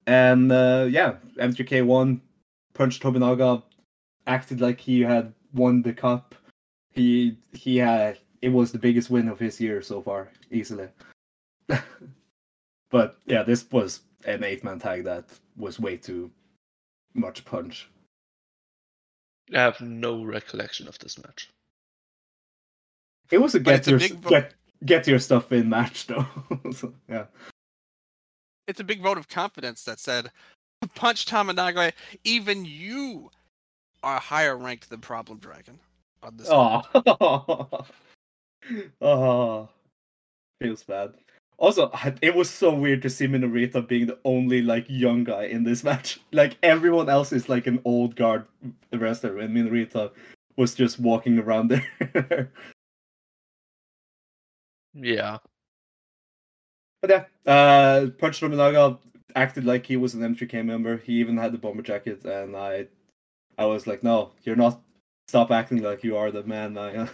and 0.07 0.50
uh, 0.50 0.87
yeah, 0.90 1.16
M3K 1.38 1.85
won. 1.85 2.21
Punch 2.75 3.00
Tominaga 3.00 3.62
acted 4.26 4.61
like 4.61 4.81
he 4.81 5.00
had 5.00 5.33
won 5.52 5.83
the 5.83 5.92
cup. 5.92 6.35
He 6.90 7.37
he 7.52 7.76
had 7.76 8.19
it 8.40 8.49
was 8.49 8.73
the 8.73 8.78
biggest 8.78 9.11
win 9.11 9.28
of 9.28 9.38
his 9.38 9.61
year 9.61 9.83
so 9.83 10.02
far, 10.02 10.31
easily. 10.50 10.88
but 12.90 13.16
yeah, 13.26 13.42
this 13.42 13.71
was 13.71 14.00
an 14.25 14.45
eight 14.45 14.64
man 14.64 14.78
tag 14.78 15.04
that 15.04 15.25
was 15.57 15.78
way 15.78 15.97
too 15.97 16.31
much 17.14 17.45
punch. 17.45 17.88
I 19.54 19.61
have 19.61 19.81
no 19.81 20.25
recollection 20.25 20.88
of 20.88 20.99
this 20.99 21.19
match. 21.23 21.50
It 23.31 23.38
was 23.38 23.54
a 23.54 23.61
But 23.61 23.71
get 23.71 23.78
it's 23.78 23.88
a 23.88 23.90
your 23.90 23.99
big 23.99 24.23
get 24.23 24.54
get 24.85 25.07
your 25.07 25.19
stuff 25.19 25.53
in 25.53 25.69
match 25.69 26.07
though. 26.07 26.27
so, 26.73 26.95
yeah. 27.09 27.27
It's 28.69 28.81
a 28.81 28.85
big 28.85 29.03
vote 29.03 29.19
of 29.19 29.29
confidence 29.29 29.85
that 29.85 29.99
said, 29.99 30.31
"Punch 30.95 31.27
Tominaga, 31.27 31.93
even 32.25 32.65
you 32.65 33.31
are 34.03 34.19
higher 34.19 34.57
ranked 34.57 34.91
than 34.91 35.01
Problem 35.01 35.39
Dragon." 35.39 35.79
On 36.23 36.37
this, 36.37 36.49
Oh. 36.51 36.83
oh. 39.01 39.69
Feels 40.61 40.85
bad. 40.85 41.15
Also, 41.59 41.91
it 42.23 42.35
was 42.35 42.49
so 42.49 42.75
weird 42.75 43.03
to 43.03 43.11
see 43.11 43.27
Minorita 43.27 43.87
being 43.87 44.07
the 44.07 44.19
only 44.25 44.62
like 44.62 44.85
young 44.89 45.25
guy 45.25 45.45
in 45.45 45.65
this 45.65 45.85
match. 45.91 46.21
Like 46.33 46.57
everyone 46.62 47.09
else 47.09 47.33
is 47.33 47.49
like 47.49 47.67
an 47.67 47.81
old 47.85 48.17
guard 48.17 48.47
wrestler, 48.93 49.39
and 49.39 49.55
Minorita 49.55 50.11
was 50.57 50.75
just 50.75 51.01
walking 51.01 51.39
around 51.39 51.69
there. 51.69 52.53
Yeah. 54.95 55.39
But 57.01 57.11
yeah, 57.11 57.25
uh, 57.53 58.07
Punch 58.19 58.41
Tominaga 58.41 58.99
acted 59.35 59.65
like 59.65 59.87
he 59.87 59.97
was 59.97 60.15
an 60.15 60.21
M3K 60.21 60.65
member. 60.65 60.99
He 60.99 61.15
even 61.15 61.37
had 61.37 61.53
the 61.53 61.59
bomber 61.59 61.83
jacket, 61.83 62.25
and 62.25 62.57
I, 62.57 62.87
I 63.59 63.65
was 63.67 63.87
like, 63.87 64.03
no, 64.03 64.31
you're 64.45 64.57
not. 64.57 64.81
Stop 65.29 65.51
acting 65.51 65.83
like 65.83 66.05
you 66.05 66.17
are 66.17 66.31
the 66.31 66.45
man. 66.45 66.75
now." 66.75 66.89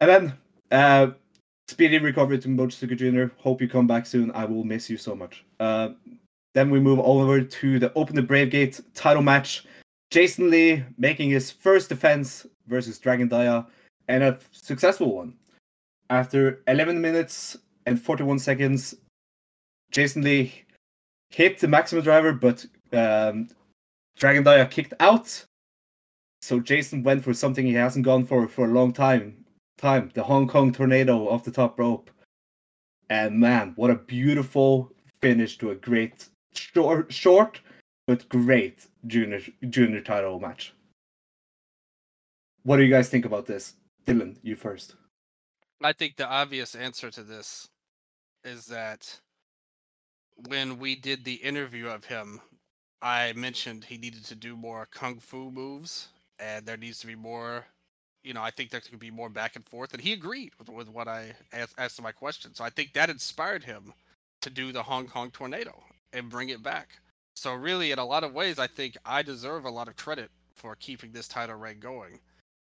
and 0.00 0.10
then, 0.10 0.32
uh, 0.70 1.12
speedy 1.68 1.98
recovery 1.98 2.38
to 2.38 2.48
Mochizuki 2.48 2.96
Jr. 2.96 3.34
Hope 3.40 3.60
you 3.60 3.68
come 3.68 3.86
back 3.86 4.06
soon. 4.06 4.32
I 4.32 4.46
will 4.46 4.64
miss 4.64 4.90
you 4.90 4.96
so 4.96 5.14
much. 5.14 5.44
Uh, 5.60 5.90
then 6.54 6.70
we 6.70 6.80
move 6.80 6.98
over 7.00 7.40
to 7.40 7.78
the 7.78 7.92
Open 7.94 8.16
the 8.16 8.22
Brave 8.22 8.50
Gate 8.50 8.80
title 8.94 9.22
match. 9.22 9.64
Jason 10.10 10.50
Lee 10.50 10.84
making 10.98 11.30
his 11.30 11.50
first 11.50 11.88
defense 11.88 12.46
versus 12.66 12.98
Dragon 12.98 13.28
Dia, 13.28 13.66
and 14.08 14.22
a 14.22 14.38
successful 14.50 15.14
one. 15.14 15.34
After 16.12 16.62
11 16.68 17.00
minutes 17.00 17.56
and 17.86 17.98
41 17.98 18.38
seconds, 18.38 18.94
Jason 19.90 20.20
Lee 20.20 20.52
hit 21.30 21.58
the 21.58 21.66
maximum 21.66 22.04
driver, 22.04 22.34
but 22.34 22.66
um, 22.92 23.48
Dragon 24.18 24.42
Dia 24.44 24.66
kicked 24.66 24.92
out. 25.00 25.42
So 26.42 26.60
Jason 26.60 27.02
went 27.02 27.24
for 27.24 27.32
something 27.32 27.64
he 27.64 27.72
hasn't 27.72 28.04
gone 28.04 28.26
for 28.26 28.46
for 28.46 28.66
a 28.66 28.72
long 28.72 28.92
time. 28.92 29.42
Time 29.78 30.10
the 30.12 30.22
Hong 30.22 30.46
Kong 30.46 30.70
tornado 30.70 31.26
off 31.30 31.44
the 31.44 31.50
top 31.50 31.78
rope, 31.78 32.10
and 33.08 33.40
man, 33.40 33.72
what 33.76 33.90
a 33.90 33.94
beautiful 33.94 34.92
finish 35.22 35.56
to 35.58 35.70
a 35.70 35.76
great 35.76 36.28
short, 36.52 37.10
short 37.10 37.58
but 38.06 38.28
great 38.28 38.86
junior 39.06 39.40
junior 39.70 40.02
title 40.02 40.38
match. 40.38 40.74
What 42.64 42.76
do 42.76 42.82
you 42.82 42.90
guys 42.90 43.08
think 43.08 43.24
about 43.24 43.46
this, 43.46 43.76
Dylan? 44.06 44.36
You 44.42 44.56
first. 44.56 44.96
I 45.86 45.92
think 45.92 46.16
the 46.16 46.28
obvious 46.28 46.74
answer 46.74 47.10
to 47.10 47.22
this 47.22 47.68
is 48.44 48.66
that 48.66 49.20
when 50.48 50.78
we 50.78 50.96
did 50.96 51.24
the 51.24 51.34
interview 51.34 51.88
of 51.88 52.04
him, 52.04 52.40
I 53.00 53.32
mentioned 53.34 53.84
he 53.84 53.98
needed 53.98 54.24
to 54.26 54.34
do 54.34 54.56
more 54.56 54.86
kung 54.92 55.18
fu 55.18 55.50
moves, 55.50 56.08
and 56.38 56.64
there 56.64 56.76
needs 56.76 57.00
to 57.00 57.06
be 57.06 57.14
more. 57.14 57.66
You 58.22 58.34
know, 58.34 58.42
I 58.42 58.50
think 58.50 58.70
there 58.70 58.80
could 58.80 59.00
be 59.00 59.10
more 59.10 59.28
back 59.28 59.56
and 59.56 59.66
forth, 59.66 59.92
and 59.92 60.00
he 60.00 60.12
agreed 60.12 60.52
with, 60.58 60.68
with 60.68 60.88
what 60.88 61.08
I 61.08 61.34
asked, 61.52 61.74
asked 61.78 62.00
my 62.02 62.12
question. 62.12 62.54
So 62.54 62.62
I 62.62 62.70
think 62.70 62.92
that 62.92 63.10
inspired 63.10 63.64
him 63.64 63.92
to 64.42 64.50
do 64.50 64.70
the 64.70 64.82
Hong 64.82 65.08
Kong 65.08 65.30
tornado 65.32 65.82
and 66.12 66.30
bring 66.30 66.50
it 66.50 66.62
back. 66.62 66.90
So 67.34 67.52
really, 67.54 67.90
in 67.90 67.98
a 67.98 68.04
lot 68.04 68.22
of 68.22 68.34
ways, 68.34 68.58
I 68.60 68.68
think 68.68 68.96
I 69.04 69.22
deserve 69.22 69.64
a 69.64 69.70
lot 69.70 69.88
of 69.88 69.96
credit 69.96 70.30
for 70.54 70.76
keeping 70.76 71.10
this 71.10 71.26
title 71.26 71.56
reign 71.56 71.80
going. 71.80 72.20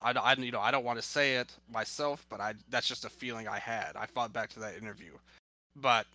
I, 0.05 0.13
I- 0.13 0.35
you 0.35 0.53
know, 0.53 0.61
I 0.61 0.71
don't 0.71 0.85
want 0.85 0.99
to 1.01 1.03
say 1.07 1.37
it 1.37 1.57
myself, 1.73 2.27
but 2.31 2.41
I 2.41 2.55
that's 2.71 2.89
just 2.89 3.05
a 3.07 3.11
feeling 3.11 3.49
I 3.49 3.59
had. 3.59 3.93
I 3.97 4.07
thought 4.07 4.33
back 4.33 4.51
to 4.51 4.61
that 4.61 4.77
interview. 4.77 5.13
But 5.77 6.07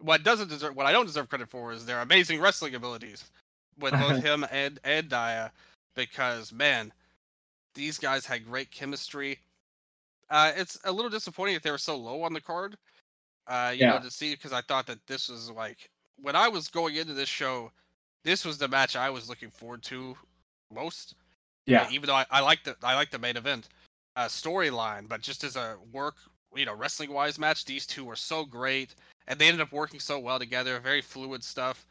what 0.00 0.24
doesn't 0.24 0.48
deserve, 0.48 0.76
what 0.76 0.86
I 0.86 0.92
don't 0.92 1.06
deserve 1.06 1.28
credit 1.28 1.48
for, 1.48 1.72
is 1.72 1.86
their 1.86 2.00
amazing 2.00 2.40
wrestling 2.40 2.74
abilities 2.74 3.24
with 3.78 3.98
both 3.98 4.18
him 4.22 4.46
and 4.52 4.80
and 4.84 5.08
Dia, 5.08 5.52
because 5.96 6.52
man, 6.52 6.92
these 7.74 7.98
guys 7.98 8.26
had 8.26 8.46
great 8.46 8.70
chemistry. 8.70 9.38
Uh, 10.30 10.52
it's 10.56 10.78
a 10.84 10.92
little 10.92 11.10
disappointing 11.10 11.54
that 11.54 11.62
they 11.62 11.70
were 11.70 11.78
so 11.78 11.96
low 11.96 12.22
on 12.22 12.32
the 12.32 12.40
card. 12.40 12.76
Uh, 13.46 13.72
you 13.74 13.80
Yeah. 13.80 13.92
know, 13.92 13.98
to 13.98 14.10
see 14.10 14.34
because 14.34 14.52
I 14.52 14.60
thought 14.62 14.86
that 14.86 15.06
this 15.06 15.28
was 15.28 15.50
like 15.50 15.90
when 16.22 16.36
I 16.36 16.48
was 16.48 16.68
going 16.68 16.96
into 16.96 17.14
this 17.14 17.28
show, 17.28 17.72
this 18.24 18.44
was 18.44 18.58
the 18.58 18.68
match 18.68 18.96
I 18.96 19.10
was 19.10 19.28
looking 19.28 19.50
forward 19.50 19.82
to 19.84 20.16
most. 20.74 21.14
Yeah. 21.66 21.86
Even 21.90 22.06
though 22.06 22.14
I, 22.14 22.26
I 22.30 22.40
like 22.40 22.64
the 22.64 22.76
I 22.82 22.94
like 22.94 23.10
the 23.10 23.18
main 23.18 23.36
event 23.36 23.68
uh, 24.16 24.26
storyline, 24.26 25.08
but 25.08 25.20
just 25.20 25.44
as 25.44 25.56
a 25.56 25.76
work, 25.92 26.16
you 26.54 26.64
know, 26.64 26.74
wrestling 26.74 27.12
wise 27.12 27.38
match, 27.38 27.64
these 27.64 27.86
two 27.86 28.04
were 28.04 28.16
so 28.16 28.44
great, 28.44 28.94
and 29.28 29.38
they 29.38 29.46
ended 29.46 29.60
up 29.60 29.72
working 29.72 30.00
so 30.00 30.18
well 30.18 30.38
together. 30.38 30.78
Very 30.80 31.02
fluid 31.02 31.44
stuff. 31.44 31.86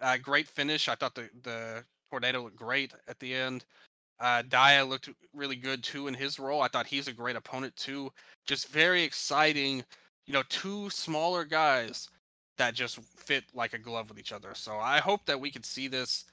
Uh, 0.00 0.16
great 0.16 0.48
finish. 0.48 0.88
I 0.88 0.94
thought 0.94 1.14
the 1.14 1.28
the 1.42 1.84
tornado 2.10 2.42
looked 2.42 2.56
great 2.56 2.92
at 3.08 3.18
the 3.18 3.34
end. 3.34 3.64
Uh, 4.20 4.42
Dia 4.42 4.84
looked 4.84 5.10
really 5.34 5.56
good 5.56 5.82
too 5.82 6.06
in 6.08 6.14
his 6.14 6.38
role. 6.38 6.62
I 6.62 6.68
thought 6.68 6.86
he's 6.86 7.08
a 7.08 7.12
great 7.12 7.36
opponent 7.36 7.74
too. 7.76 8.10
Just 8.46 8.68
very 8.68 9.02
exciting. 9.02 9.84
You 10.26 10.32
know, 10.32 10.42
two 10.48 10.88
smaller 10.90 11.44
guys 11.44 12.08
that 12.56 12.74
just 12.74 13.00
fit 13.16 13.44
like 13.52 13.74
a 13.74 13.78
glove 13.78 14.08
with 14.08 14.18
each 14.18 14.32
other. 14.32 14.54
So 14.54 14.78
I 14.78 14.98
hope 15.00 15.26
that 15.26 15.40
we 15.40 15.50
can 15.50 15.62
see 15.62 15.88
this. 15.88 16.24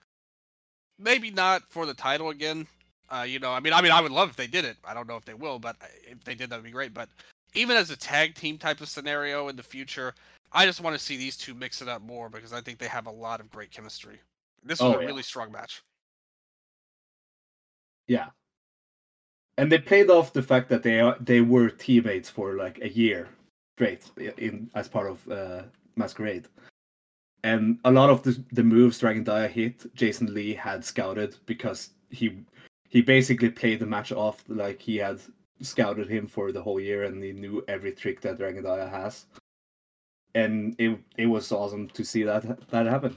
Maybe 1.00 1.31
not 1.31 1.63
for 1.69 1.86
the 1.86 1.93
title 1.93 2.29
again. 2.29 2.67
Uh, 3.10 3.24
you 3.24 3.39
know, 3.39 3.51
I 3.51 3.60
mean, 3.60 3.74
I 3.74 3.81
mean, 3.81 3.91
I 3.91 4.00
would 4.01 4.12
love 4.12 4.29
if 4.29 4.36
they 4.36 4.48
did 4.48 4.63
it. 4.63 4.77
I 4.86 4.93
don't 4.93 5.07
know 5.07 5.17
if 5.17 5.25
they 5.25 5.33
will, 5.33 5.60
but 5.60 5.75
if 6.07 6.24
they 6.24 6.36
did, 6.36 6.50
that 6.50 6.55
would 6.57 6.65
be 6.65 6.71
great. 6.71 6.93
But 6.93 7.10
even 7.53 7.75
as 7.75 7.89
a 7.89 7.98
tag 7.98 8.36
team 8.36 8.57
type 8.57 8.79
of 8.79 8.88
scenario 8.88 9.50
in 9.50 9.55
the 9.55 9.63
future, 9.63 10.13
I 10.53 10.65
just 10.65 10.81
want 10.81 10.98
to 10.98 11.03
see 11.03 11.17
these 11.17 11.36
two 11.36 11.53
mix 11.53 11.81
it 11.81 11.89
up 11.89 12.01
more 12.01 12.29
because 12.29 12.53
I 12.53 12.62
think 12.62 12.77
they 12.77 12.88
have 12.88 13.07
a 13.07 13.12
lot 13.12 13.39
of 13.41 13.50
great 13.51 13.71
chemistry. 13.71 14.19
This 14.63 14.79
was 14.79 14.95
Oh, 14.95 15.00
a 15.00 15.01
yeah. 15.01 15.07
really 15.07 15.24
strong 15.24 15.51
match. 15.51 15.81
Yeah. 18.07 18.27
And 19.57 19.71
they 19.71 19.77
played 19.77 20.10
off 20.10 20.33
the 20.33 20.41
fact 20.43 20.69
that 20.69 20.83
they 20.83 21.13
they 21.19 21.41
were 21.41 21.69
teammates 21.69 22.29
for 22.29 22.55
like 22.55 22.79
a 22.81 22.89
year 22.89 23.29
straight 23.77 24.10
in 24.38 24.69
as 24.75 24.88
part 24.88 25.10
of 25.10 25.29
uh, 25.29 25.63
Masquerade. 25.95 26.48
And 27.43 27.79
a 27.86 27.91
lot 27.91 28.10
of 28.10 28.21
the, 28.24 28.41
the 28.51 28.63
moves 28.63 29.00
Dragon 29.00 29.24
Dia 29.24 29.48
hit, 29.48 29.95
Jason 29.95 30.33
Lee 30.33 30.53
had 30.53 30.86
scouted 30.86 31.36
because 31.45 31.89
he 32.10 32.38
he 32.89 33.01
basically 33.01 33.50
played 33.50 33.79
the 33.79 33.86
match 33.86 34.12
off 34.12 34.43
like 34.48 34.79
he 34.79 34.98
had 34.98 35.19
scouted 35.62 36.10
him 36.10 36.27
for 36.27 36.51
the 36.51 36.62
whole 36.62 36.79
year 36.79 37.03
and 37.03 37.24
he 37.24 37.31
knew 37.31 37.63
every 37.67 37.93
trick 37.93 38.21
that 38.21 38.38
Dragon 38.38 38.63
Dia 38.63 38.88
has. 38.88 39.25
And 40.36 40.75
it 40.77 41.00
it 41.17 41.25
was 41.25 41.51
awesome 41.51 41.89
to 41.89 42.03
see 42.03 42.24
that 42.24 42.69
that 42.69 42.86
happen. 42.86 43.15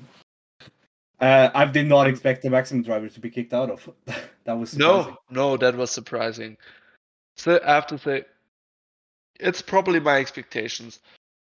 Uh, 1.21 1.51
I 1.55 1.65
did 1.65 1.87
not 1.87 2.07
expect 2.07 2.43
the 2.43 2.51
maximum 2.51 2.83
driver 2.83 3.09
to 3.09 3.21
be 3.21 3.31
kicked 3.31 3.55
out 3.55 3.71
of. 3.71 3.89
that 4.45 4.59
was 4.59 4.71
surprising. 4.71 5.17
No, 5.31 5.51
no, 5.51 5.57
that 5.57 5.77
was 5.77 5.91
surprising. 5.91 6.57
So 7.37 7.61
I 7.65 7.75
have 7.75 7.87
to 7.89 7.99
say, 7.99 8.25
it's 9.39 9.63
probably 9.63 10.01
my 10.01 10.19
expectations. 10.19 11.01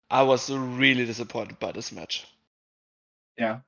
I 0.09 0.23
was 0.23 0.49
really 0.51 1.05
disappointed 1.05 1.57
by 1.59 1.71
this 1.71 1.91
match. 1.91 2.27
Yeah. 3.37 3.59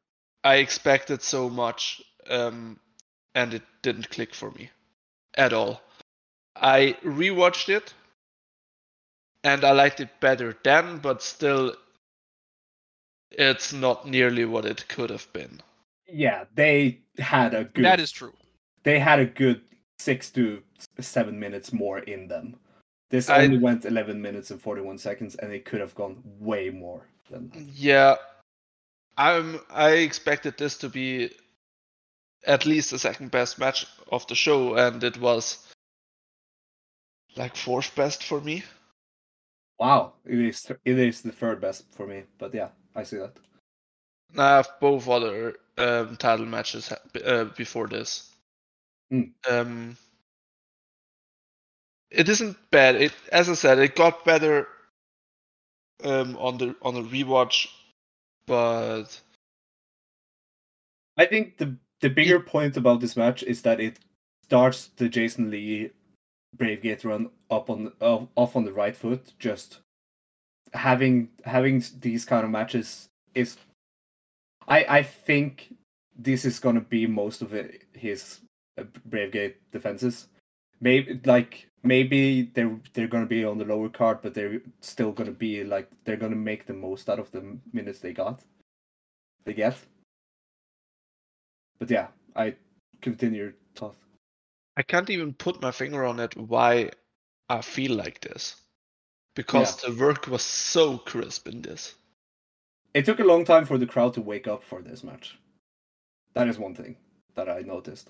I 0.44 0.56
expected 0.56 1.22
so 1.22 1.50
much, 1.50 2.02
um, 2.30 2.80
and 3.36 3.54
it 3.54 3.64
didn't 3.82 4.10
click 4.10 4.34
for 4.34 4.52
me 4.52 4.70
at 5.36 5.54
all. 5.54 5.82
I 6.56 6.98
rewatched 7.04 7.70
it, 7.70 7.94
and 9.44 9.64
I 9.64 9.72
liked 9.72 10.00
it 10.00 10.20
better 10.20 10.56
then, 10.64 10.98
but 11.00 11.22
still, 11.22 11.76
it's 13.32 13.74
not 13.74 14.08
nearly 14.08 14.46
what 14.46 14.66
it 14.66 14.88
could 14.88 15.10
have 15.10 15.32
been. 15.34 15.62
Yeah, 16.08 16.46
they 16.56 17.00
had 17.18 17.54
a 17.54 17.66
good. 17.66 17.86
That 17.86 18.00
is 18.00 18.12
true. 18.12 18.34
They 18.84 19.00
had 19.00 19.20
a 19.20 19.26
good 19.26 19.62
six 20.00 20.30
to 20.32 20.64
seven 21.00 21.40
minutes 21.40 21.74
more 21.74 22.00
in 22.00 22.28
them. 22.28 22.56
This 23.10 23.30
I- 23.30 23.44
only 23.44 23.58
went 23.58 23.86
11 23.86 24.22
minutes 24.22 24.52
and 24.52 24.62
41 24.62 24.98
seconds, 24.98 25.36
and 25.36 25.52
it 25.52 25.66
could 25.66 25.80
have 25.82 25.96
gone 25.96 26.22
way 26.24 26.70
more 26.70 27.08
than 27.30 27.50
that. 27.50 27.62
Yeah, 27.62 28.16
I'm. 29.18 29.60
I 29.70 29.92
expected 29.92 30.58
this 30.58 30.78
to 30.80 30.90
be 30.90 31.32
at 32.46 32.66
least 32.66 32.92
the 32.92 33.00
second 33.00 33.32
best 33.32 33.60
match 33.60 33.88
of 34.12 34.28
the 34.28 34.36
show, 34.36 34.76
and 34.76 35.04
it 35.04 35.18
was 35.20 35.68
like 37.36 37.56
fourth 37.56 37.96
best 37.96 38.24
for 38.24 38.42
me. 38.42 38.64
Wow, 39.80 40.14
it 40.26 40.40
is 40.40 40.72
it 40.86 41.00
is 41.00 41.22
the 41.22 41.32
third 41.32 41.62
best 41.62 41.86
for 41.94 42.08
me, 42.08 42.24
but 42.38 42.54
yeah, 42.54 42.70
I 42.96 43.04
see 43.04 43.18
that. 43.18 43.38
I 44.38 44.58
have 44.58 44.70
both 44.80 45.08
other 45.08 45.56
um, 45.78 46.18
title 46.18 46.46
matches 46.46 46.92
uh, 47.26 47.46
before 47.56 47.88
this. 47.88 48.30
Hmm. 49.10 49.22
Um, 49.50 49.98
it 52.10 52.28
isn't 52.28 52.58
bad. 52.72 52.96
It, 52.96 53.14
as 53.32 53.50
I 53.50 53.54
said, 53.54 53.80
it 53.80 53.96
got 53.96 54.26
better 54.26 54.68
um, 56.04 56.38
on 56.38 56.58
the 56.58 56.76
on 56.82 56.94
the 56.96 57.04
rewatch, 57.04 57.68
but 58.48 59.22
I 61.18 61.26
think 61.26 61.58
the 61.58 61.76
the 62.02 62.10
bigger 62.10 62.40
point 62.40 62.78
about 62.78 63.02
this 63.02 63.18
match 63.18 63.44
is 63.44 63.62
that 63.64 63.80
it 63.80 64.00
starts 64.44 64.88
the 64.98 65.10
Jason 65.10 65.52
Lee 65.52 65.92
Bravegate 66.56 67.04
run 67.06 67.30
up 67.52 67.70
on 67.70 67.92
uh, 68.02 68.26
off 68.36 68.56
on 68.56 68.66
the 68.66 68.74
right 68.74 68.96
foot. 68.96 69.34
Just 69.38 69.80
having 70.74 71.30
having 71.44 71.84
these 72.00 72.26
kind 72.26 72.44
of 72.46 72.52
matches 72.52 73.10
is, 73.36 73.58
I 74.68 74.86
I 74.90 75.04
think 75.04 75.76
this 76.18 76.46
is 76.46 76.60
gonna 76.60 76.82
be 76.82 77.06
most 77.06 77.42
of 77.42 77.54
it, 77.54 77.84
his 77.94 78.40
uh, 78.80 78.84
Bravegate 79.10 79.56
defenses. 79.72 80.28
Maybe 80.80 81.20
like 81.26 81.67
maybe 81.84 82.44
they're 82.54 82.78
they're 82.94 83.08
gonna 83.08 83.26
be 83.26 83.46
on 83.46 83.58
the 83.58 83.66
lower 83.66 83.90
card, 83.90 84.20
but 84.22 84.34
they're 84.34 84.62
still 84.82 85.12
gonna 85.12 85.32
be 85.32 85.64
like 85.64 85.90
they're 86.04 86.18
gonna 86.18 86.36
make 86.36 86.66
the 86.66 86.74
most 86.74 87.10
out 87.10 87.20
of 87.20 87.32
the 87.32 87.58
minutes 87.74 88.00
they 88.00 88.14
got. 88.14 88.42
They 89.46 89.54
get. 89.54 89.78
But 91.80 91.90
yeah, 91.90 92.08
I 92.36 92.56
continue 93.02 93.44
your 93.44 93.54
thought. 93.76 93.96
I 94.76 94.84
can't 94.84 95.10
even 95.10 95.34
put 95.34 95.62
my 95.62 95.72
finger 95.72 96.06
on 96.06 96.20
it 96.20 96.36
why 96.36 96.92
I 97.50 97.62
feel 97.62 97.96
like 97.96 98.22
this. 98.22 98.56
Because 99.36 99.76
the 99.78 99.94
work 99.94 100.28
was 100.28 100.42
so 100.42 100.98
crisp 100.98 101.48
in 101.48 101.62
this. 101.62 101.94
It 102.94 103.06
took 103.06 103.20
a 103.20 103.24
long 103.24 103.46
time 103.46 103.66
for 103.66 103.78
the 103.78 103.86
crowd 103.86 104.16
to 104.16 104.22
wake 104.22 104.48
up 104.48 104.64
for 104.64 104.82
this 104.82 105.04
match. 105.04 105.38
That 106.34 106.48
is 106.48 106.58
one 106.58 106.74
thing 106.74 106.98
that 107.36 107.48
I 107.48 107.62
noticed. 107.62 108.10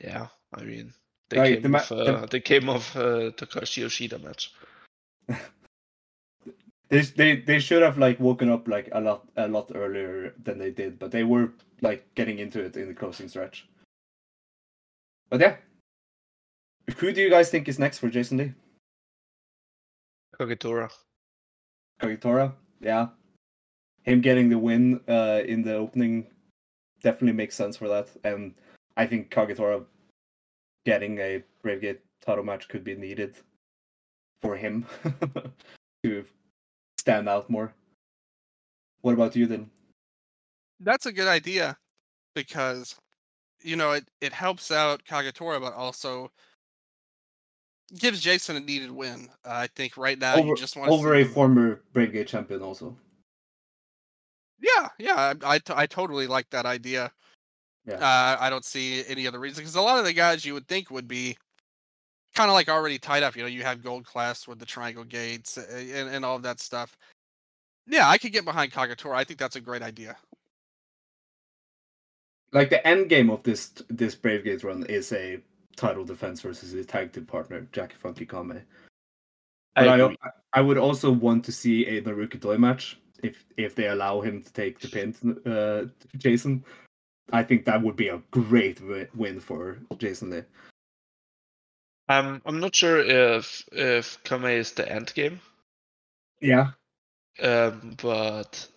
Yeah, 0.00 0.28
I 0.56 0.62
mean, 0.62 0.94
they 1.30 1.38
Right, 1.38 1.54
came 1.54 1.62
the 1.62 1.68
ma- 1.68 1.78
off, 1.78 1.92
uh, 1.92 2.26
they 2.26 2.40
came 2.40 2.68
off 2.68 2.96
uh, 2.96 3.30
Takashi 3.32 3.78
Yoshida 3.82 4.18
match. 4.18 4.52
They, 6.90 7.00
they 7.00 7.36
they 7.36 7.58
should 7.60 7.82
have 7.82 7.98
like 7.98 8.20
woken 8.20 8.50
up 8.50 8.68
like 8.68 8.88
a 8.92 9.00
lot 9.00 9.26
a 9.36 9.48
lot 9.48 9.72
earlier 9.74 10.34
than 10.44 10.58
they 10.58 10.70
did, 10.70 10.98
but 10.98 11.10
they 11.10 11.24
were 11.24 11.52
like 11.80 12.06
getting 12.14 12.38
into 12.38 12.62
it 12.62 12.76
in 12.76 12.88
the 12.88 12.94
closing 12.94 13.26
stretch. 13.26 13.66
But 15.30 15.40
yeah, 15.40 15.56
who 16.98 17.10
do 17.12 17.22
you 17.22 17.30
guys 17.30 17.50
think 17.50 17.68
is 17.68 17.78
next 17.78 17.98
for 17.98 18.08
Jason 18.10 18.38
Lee? 18.38 18.52
Kagetora. 20.38 20.88
Kagetora, 22.00 22.52
yeah, 22.80 23.08
him 24.02 24.20
getting 24.20 24.48
the 24.50 24.58
win 24.58 25.00
uh, 25.08 25.40
in 25.46 25.62
the 25.62 25.74
opening 25.74 26.26
definitely 27.02 27.32
makes 27.32 27.56
sense 27.56 27.76
for 27.76 27.88
that, 27.88 28.08
and 28.24 28.54
I 28.96 29.06
think 29.06 29.30
Kagetora 29.30 29.84
getting 30.84 31.18
a 31.18 31.42
Bravegate 31.64 31.98
title 32.24 32.44
match 32.44 32.68
could 32.68 32.84
be 32.84 32.94
needed 32.94 33.34
for 34.42 34.56
him 34.56 34.86
to 36.04 36.24
stand 36.98 37.28
out 37.28 37.48
more. 37.48 37.72
What 39.00 39.14
about 39.14 39.36
you 39.36 39.46
then? 39.46 39.70
That's 40.80 41.06
a 41.06 41.12
good 41.12 41.28
idea 41.28 41.76
because 42.34 42.94
you 43.62 43.76
know 43.76 43.92
it, 43.92 44.06
it 44.20 44.32
helps 44.32 44.70
out 44.70 45.04
Kagetora, 45.04 45.60
but 45.60 45.74
also 45.74 46.30
gives 47.98 48.20
Jason 48.20 48.56
a 48.56 48.60
needed 48.60 48.90
win. 48.90 49.28
Uh, 49.44 49.50
I 49.52 49.66
think 49.68 49.96
right 49.96 50.18
now 50.18 50.36
over 50.36 50.48
you 50.48 50.56
just 50.56 50.76
want 50.76 50.90
over 50.90 51.14
a 51.14 51.24
former 51.24 51.82
Bravegate 51.94 52.26
champion 52.26 52.62
also. 52.62 52.96
Yeah, 54.60 54.88
yeah, 54.98 55.34
I, 55.42 55.54
I, 55.54 55.58
t- 55.58 55.74
I 55.76 55.86
totally 55.86 56.26
like 56.26 56.48
that 56.50 56.64
idea. 56.64 57.12
Yeah. 57.86 57.96
Uh, 57.96 58.36
I 58.40 58.50
don't 58.50 58.64
see 58.64 59.04
any 59.06 59.26
other 59.26 59.38
reason 59.38 59.62
because 59.62 59.74
a 59.74 59.82
lot 59.82 59.98
of 59.98 60.04
the 60.04 60.12
guys 60.12 60.44
you 60.44 60.54
would 60.54 60.66
think 60.66 60.90
would 60.90 61.08
be 61.08 61.36
kind 62.34 62.50
of 62.50 62.54
like 62.54 62.68
already 62.68 62.98
tied 62.98 63.22
up. 63.22 63.36
You 63.36 63.42
know, 63.42 63.48
you 63.48 63.62
have 63.62 63.82
gold 63.82 64.06
class 64.06 64.48
with 64.48 64.58
the 64.58 64.66
triangle 64.66 65.04
gates 65.04 65.56
and, 65.56 66.08
and 66.08 66.24
all 66.24 66.36
of 66.36 66.42
that 66.42 66.60
stuff. 66.60 66.96
Yeah, 67.86 68.08
I 68.08 68.18
could 68.18 68.32
get 68.32 68.44
behind 68.44 68.72
Kagetora. 68.72 69.14
I 69.14 69.24
think 69.24 69.38
that's 69.38 69.56
a 69.56 69.60
great 69.60 69.82
idea. 69.82 70.16
Like 72.52 72.70
the 72.70 72.86
end 72.86 73.08
game 73.08 73.30
of 73.30 73.42
this 73.42 73.72
this 73.90 74.14
Bravegate 74.14 74.64
run 74.64 74.84
is 74.86 75.12
a 75.12 75.40
title 75.76 76.04
defense 76.04 76.40
versus 76.40 76.70
his 76.70 76.86
tag 76.86 77.12
team 77.12 77.26
partner 77.26 77.66
Jackie 77.72 77.96
Funky 77.96 78.24
Kame. 78.24 78.62
But 79.74 79.88
I, 79.88 79.96
agree. 79.96 80.16
I 80.52 80.60
would 80.60 80.78
also 80.78 81.10
want 81.10 81.44
to 81.46 81.52
see 81.52 81.84
a 81.86 82.00
Naruki 82.00 82.38
Doi 82.40 82.56
match 82.56 82.96
if 83.24 83.44
if 83.56 83.74
they 83.74 83.88
allow 83.88 84.20
him 84.20 84.40
to 84.40 84.52
take 84.52 84.78
the 84.78 84.88
pin, 84.88 85.36
uh, 85.46 85.86
Jason. 86.16 86.64
I 87.32 87.42
think 87.42 87.64
that 87.64 87.82
would 87.82 87.96
be 87.96 88.08
a 88.08 88.22
great 88.30 88.80
win 89.14 89.40
for 89.40 89.78
Jason 89.98 90.30
Lee. 90.30 90.42
I'm 92.08 92.42
I'm 92.44 92.60
not 92.60 92.74
sure 92.74 92.98
if 93.00 93.64
if 93.72 94.22
Kame 94.24 94.44
is 94.44 94.72
the 94.72 94.90
end 94.90 95.12
game, 95.14 95.40
Yeah, 96.40 96.72
um, 97.42 97.96
but 98.02 98.68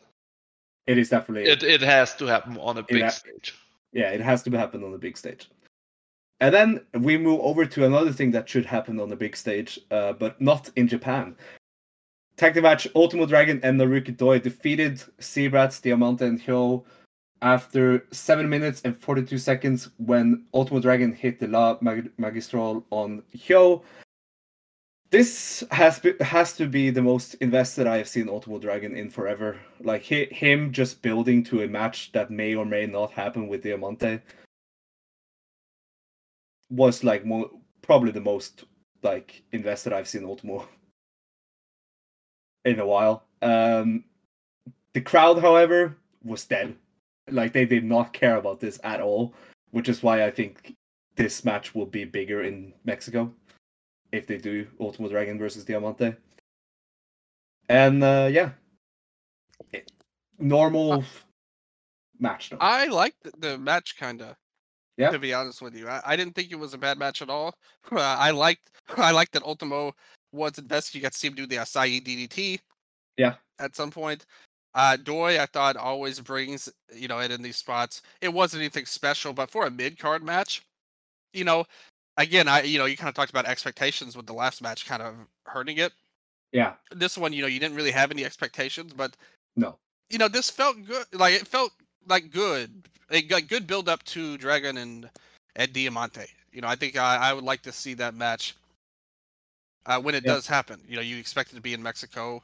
it 0.86 0.98
is 0.98 1.10
definitely 1.10 1.50
it, 1.50 1.62
it 1.64 1.82
has 1.82 2.16
to 2.16 2.26
happen 2.26 2.58
on 2.58 2.78
a 2.78 2.84
big 2.84 3.04
ha- 3.04 3.10
stage. 3.10 3.54
yeah, 3.92 4.12
it 4.12 4.22
has 4.22 4.44
to 4.44 4.52
happen 4.52 4.84
on 4.84 4.94
a 4.94 4.98
big 4.98 5.18
stage. 5.18 5.50
And 6.40 6.54
then 6.54 6.82
we 6.94 7.18
move 7.18 7.42
over 7.42 7.66
to 7.66 7.86
another 7.86 8.14
thing 8.14 8.32
that 8.32 8.48
should 8.48 8.66
happen 8.66 9.00
on 9.00 9.10
the 9.10 9.16
big 9.16 9.36
stage, 9.36 9.80
uh, 9.92 10.14
but 10.14 10.40
not 10.40 10.70
in 10.76 10.88
Japan. 10.88 11.36
Tag 12.38 12.54
team 12.54 12.64
match: 12.64 12.88
Ultimo 12.96 13.26
Dragon 13.26 13.60
and 13.64 13.78
Naruki 13.80 14.16
Doi 14.16 14.40
defeated 14.40 15.04
Z-Brats, 15.22 15.82
Diamante, 15.82 16.26
and 16.26 16.40
Hyo 16.40 16.86
after 17.42 18.06
seven 18.12 18.50
minutes 18.50 18.82
and 18.84 18.96
forty-two 19.00 19.38
seconds 19.38 19.90
when 19.98 20.46
Ultimo 20.54 20.80
Dragon 20.80 21.14
hit 21.14 21.40
the 21.40 21.48
La 21.48 21.78
Mag- 21.82 22.12
Magistral 22.18 22.86
on 22.90 23.22
Hyo. 23.36 23.84
This 25.10 25.64
has 25.72 26.00
be- 26.00 26.16
has 26.20 26.54
to 26.58 26.68
be 26.68 26.90
the 26.90 27.02
most 27.02 27.36
invested 27.36 27.88
I 27.88 27.98
have 27.98 28.10
seen 28.10 28.28
Ultimo 28.28 28.60
Dragon 28.60 28.96
in 28.96 29.10
forever. 29.10 29.58
Like 29.80 30.06
hi- 30.08 30.28
him 30.32 30.72
just 30.74 31.02
building 31.02 31.44
to 31.46 31.62
a 31.64 31.68
match 31.68 32.12
that 32.12 32.30
may 32.30 32.56
or 32.56 32.66
may 32.66 32.86
not 32.86 33.12
happen 33.12 33.48
with 33.48 33.64
Diamante 33.64 34.20
was 36.70 37.04
like 37.04 37.26
mo- 37.26 37.62
probably 37.82 38.12
the 38.12 38.20
most 38.22 38.66
like 39.04 39.44
invested 39.54 39.94
I've 39.94 40.08
seen 40.08 40.26
Ultimo 40.26 40.68
in 42.66 42.80
a 42.80 42.86
while. 42.86 43.24
Um, 43.42 44.04
the 44.94 45.02
crowd, 45.02 45.40
however, 45.40 45.96
was 46.24 46.44
dead. 46.46 46.76
Like 47.30 47.54
they 47.54 47.66
did 47.66 47.84
not 47.84 48.14
care 48.14 48.38
about 48.38 48.60
this 48.60 48.80
at 48.84 49.02
all, 49.02 49.34
which 49.72 49.90
is 49.90 50.02
why 50.04 50.24
I 50.26 50.32
think 50.32 50.76
this 51.16 51.44
match 51.44 51.76
will 51.76 51.86
be 51.86 52.06
bigger 52.06 52.44
in 52.44 52.74
Mexico 52.86 53.34
if 54.12 54.28
they 54.28 54.38
do 54.38 54.68
Ultimo 54.80 55.10
Dragon 55.10 55.38
versus 55.38 55.66
Diamante. 55.66 56.16
And 57.70 58.04
uh, 58.04 58.30
yeah, 58.32 58.52
It- 59.74 59.92
normal 60.40 61.04
match. 62.20 62.50
Though. 62.50 62.58
I 62.62 62.86
liked 62.86 63.28
the, 63.42 63.58
match 63.58 63.98
kind 63.98 64.22
of. 64.22 64.36
Yeah. 64.98 65.12
To 65.12 65.20
be 65.20 65.32
honest 65.32 65.62
with 65.62 65.76
you, 65.76 65.88
I, 65.88 66.02
I 66.04 66.16
didn't 66.16 66.34
think 66.34 66.52
it 66.52 66.58
was 66.58 66.74
a 66.74 66.78
bad 66.78 66.98
match 66.98 67.22
at 67.22 67.30
all. 67.30 67.54
Uh, 67.92 68.00
I 68.02 68.32
liked 68.32 68.70
I 68.98 69.12
liked 69.12 69.32
that 69.34 69.44
Ultimo 69.44 69.94
was 70.34 70.58
invested. 70.58 70.96
You 70.96 71.02
got 71.02 71.14
to 71.14 71.18
see 71.18 71.28
him 71.28 71.36
do 71.36 71.46
the 71.48 71.56
Asai 71.58 72.04
DDT. 72.04 72.60
Yeah. 73.16 73.36
At 73.60 73.76
some 73.76 73.92
point, 73.92 74.26
uh, 74.78 74.98
Doi 74.98 75.42
I 75.42 75.48
thought 75.48 75.78
always 75.78 76.22
brings 76.22 76.70
you 76.96 77.10
know 77.10 77.20
it 77.20 77.32
in 77.32 77.44
these 77.44 77.58
spots. 77.58 78.04
It 78.22 78.34
wasn't 78.34 78.62
anything 78.62 78.88
special, 78.88 79.34
but 79.34 79.52
for 79.52 79.68
a 79.68 79.72
mid 79.72 80.00
card 80.00 80.24
match, 80.24 80.64
you 81.34 81.46
know, 81.46 81.66
again 82.18 82.48
I 82.48 82.64
you 82.64 82.80
know 82.80 82.86
you 82.86 82.98
kind 82.98 83.10
of 83.10 83.16
talked 83.16 83.32
about 83.32 83.46
expectations 83.48 84.18
with 84.18 84.28
the 84.28 84.34
last 84.34 84.62
match 84.64 84.86
kind 84.88 85.04
of 85.04 85.16
hurting 85.46 85.80
it. 85.80 85.94
yeah, 86.52 86.76
This 86.92 87.18
one, 87.18 87.34
you 87.34 87.42
know, 87.42 87.48
you 87.50 87.60
didn't 87.60 87.78
really 87.78 87.92
have 87.92 88.12
any 88.12 88.26
expectations, 88.26 88.94
but 88.94 89.18
no. 89.56 89.80
you 90.10 90.18
know, 90.20 90.30
this 90.30 90.50
felt 90.50 90.78
good. 90.86 91.06
Like 91.14 91.34
it 91.36 91.48
felt 91.48 91.74
like 92.08 92.32
good, 92.32 92.88
a 93.12 93.24
like 93.30 93.48
good 93.50 93.68
build 93.68 93.90
up 93.90 94.04
to 94.06 94.38
Dragon 94.38 94.78
and 94.78 95.10
and 95.56 95.74
Diamante. 95.74 96.28
You 96.54 96.62
know, 96.62 96.70
I 96.70 96.76
think 96.76 96.98
I, 96.98 97.18
I 97.18 97.34
would 97.34 97.46
like 97.46 97.64
to 97.64 97.74
see 97.74 97.96
that 97.96 98.16
match 98.16 98.56
uh, 99.86 100.00
when 100.02 100.16
it 100.16 100.26
Yeah. 100.26 100.36
does 100.36 100.48
happen. 100.48 100.82
You 100.88 100.98
know, 100.98 101.02
you 101.02 101.18
expect 101.18 101.52
it 101.52 101.56
to 101.56 101.62
be 101.62 101.74
in 101.74 101.84
Mexico. 101.84 102.44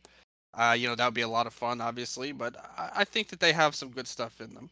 Uh, 0.55 0.75
you 0.77 0.87
know, 0.87 0.95
that 0.95 1.05
would 1.05 1.13
be 1.13 1.21
a 1.21 1.27
lot 1.27 1.47
of 1.47 1.53
fun, 1.53 1.81
obviously, 1.81 2.31
but 2.31 2.55
I, 2.77 2.89
I 2.97 3.03
think 3.03 3.27
that 3.29 3.39
they 3.39 3.53
have 3.53 3.73
some 3.75 3.89
good 3.89 4.07
stuff 4.07 4.39
in 4.39 4.53
them. 4.53 4.69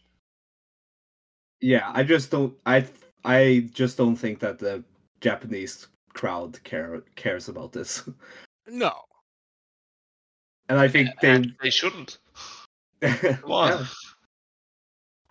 Yeah, 1.60 1.92
I 1.94 2.04
just 2.04 2.32
don't. 2.32 2.54
I 2.66 2.86
I 3.24 3.70
just 3.74 3.98
don't 3.98 4.16
think 4.16 4.40
that 4.40 4.60
the 4.60 4.84
Japanese 5.22 5.88
crowd 6.14 6.62
care 6.64 7.02
cares 7.16 7.50
about 7.50 7.72
this, 7.72 8.04
No. 8.68 8.92
and 10.70 10.80
I 10.80 10.88
think 10.88 11.10
they. 11.22 11.30
And 11.30 11.56
they 11.62 11.70
shouldn't. 11.70 12.18
Come 13.02 13.52
on. 13.52 13.70
Yeah. 13.72 13.86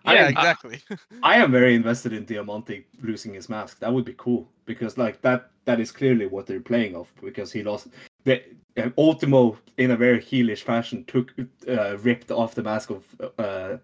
I 0.03 0.13
Yeah, 0.15 0.21
am- 0.25 0.31
exactly. 0.31 0.79
I 1.23 1.35
am 1.37 1.51
very 1.51 1.75
invested 1.75 2.11
in 2.13 2.25
Diamante 2.25 2.85
losing 3.01 3.33
his 3.33 3.49
mask. 3.49 3.79
That 3.79 3.93
would 3.93 4.05
be 4.05 4.15
cool 4.17 4.49
because 4.65 4.97
like 4.97 5.21
that 5.21 5.51
that 5.65 5.79
is 5.79 5.91
clearly 5.91 6.25
what 6.27 6.45
they're 6.47 6.59
playing 6.59 6.95
off 6.95 7.11
because 7.21 7.51
he 7.51 7.61
lost 7.63 7.87
the 8.23 8.43
uh, 8.77 8.89
Ultimo 8.97 9.57
in 9.77 9.91
a 9.91 9.97
very 9.97 10.19
heelish 10.19 10.63
fashion 10.63 11.03
took 11.05 11.33
uh, 11.67 11.97
ripped 11.97 12.31
off 12.31 12.55
the 12.55 12.63
mask 12.63 12.89
of 12.89 13.03
uh, 13.37 13.77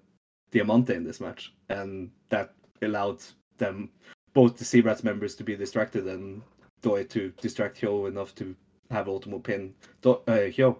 Diamante 0.51 0.93
in 0.93 1.03
this 1.03 1.19
match 1.19 1.53
and 1.69 2.09
that 2.29 2.53
allowed 2.81 3.21
them 3.57 3.89
both 4.33 4.57
the 4.57 4.65
Z-Brats 4.65 5.03
members 5.03 5.35
to 5.35 5.43
be 5.43 5.55
distracted 5.55 6.07
and 6.07 6.41
Doi 6.81 7.03
to 7.05 7.33
distract 7.41 7.81
Hyo 7.81 8.07
enough 8.07 8.35
to 8.35 8.55
have 8.91 9.07
Ultimo 9.07 9.39
pin 9.39 9.73
Do- 10.01 10.21
uh, 10.27 10.49
Hyo. 10.49 10.77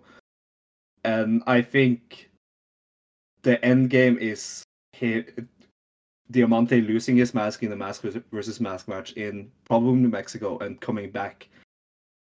And 1.04 1.42
I 1.48 1.62
think 1.62 2.30
the 3.42 3.64
end 3.66 3.90
game 3.90 4.18
is 4.20 4.64
he, 4.94 5.24
Diamante 6.30 6.82
losing 6.82 7.16
his 7.18 7.34
mask 7.34 7.64
in 7.64 7.70
the 7.70 7.76
mask 7.76 8.04
versus 8.32 8.60
mask 8.60 8.88
match 8.88 9.14
in 9.14 9.50
probably 9.64 9.94
New 9.96 10.10
Mexico 10.10 10.58
and 10.60 10.80
coming 10.80 11.10
back 11.10 11.48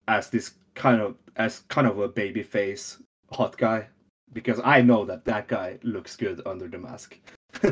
as 0.07 0.29
this 0.29 0.55
kind 0.75 1.01
of 1.01 1.15
as 1.35 1.59
kind 1.69 1.87
of 1.87 1.99
a 1.99 2.07
baby 2.07 2.43
face 2.43 2.99
hot 3.31 3.57
guy 3.57 3.87
because 4.33 4.59
I 4.63 4.81
know 4.81 5.05
that 5.05 5.25
that 5.25 5.47
guy 5.47 5.77
looks 5.83 6.15
good 6.15 6.41
under 6.45 6.67
the 6.67 6.77
mask. 6.77 7.17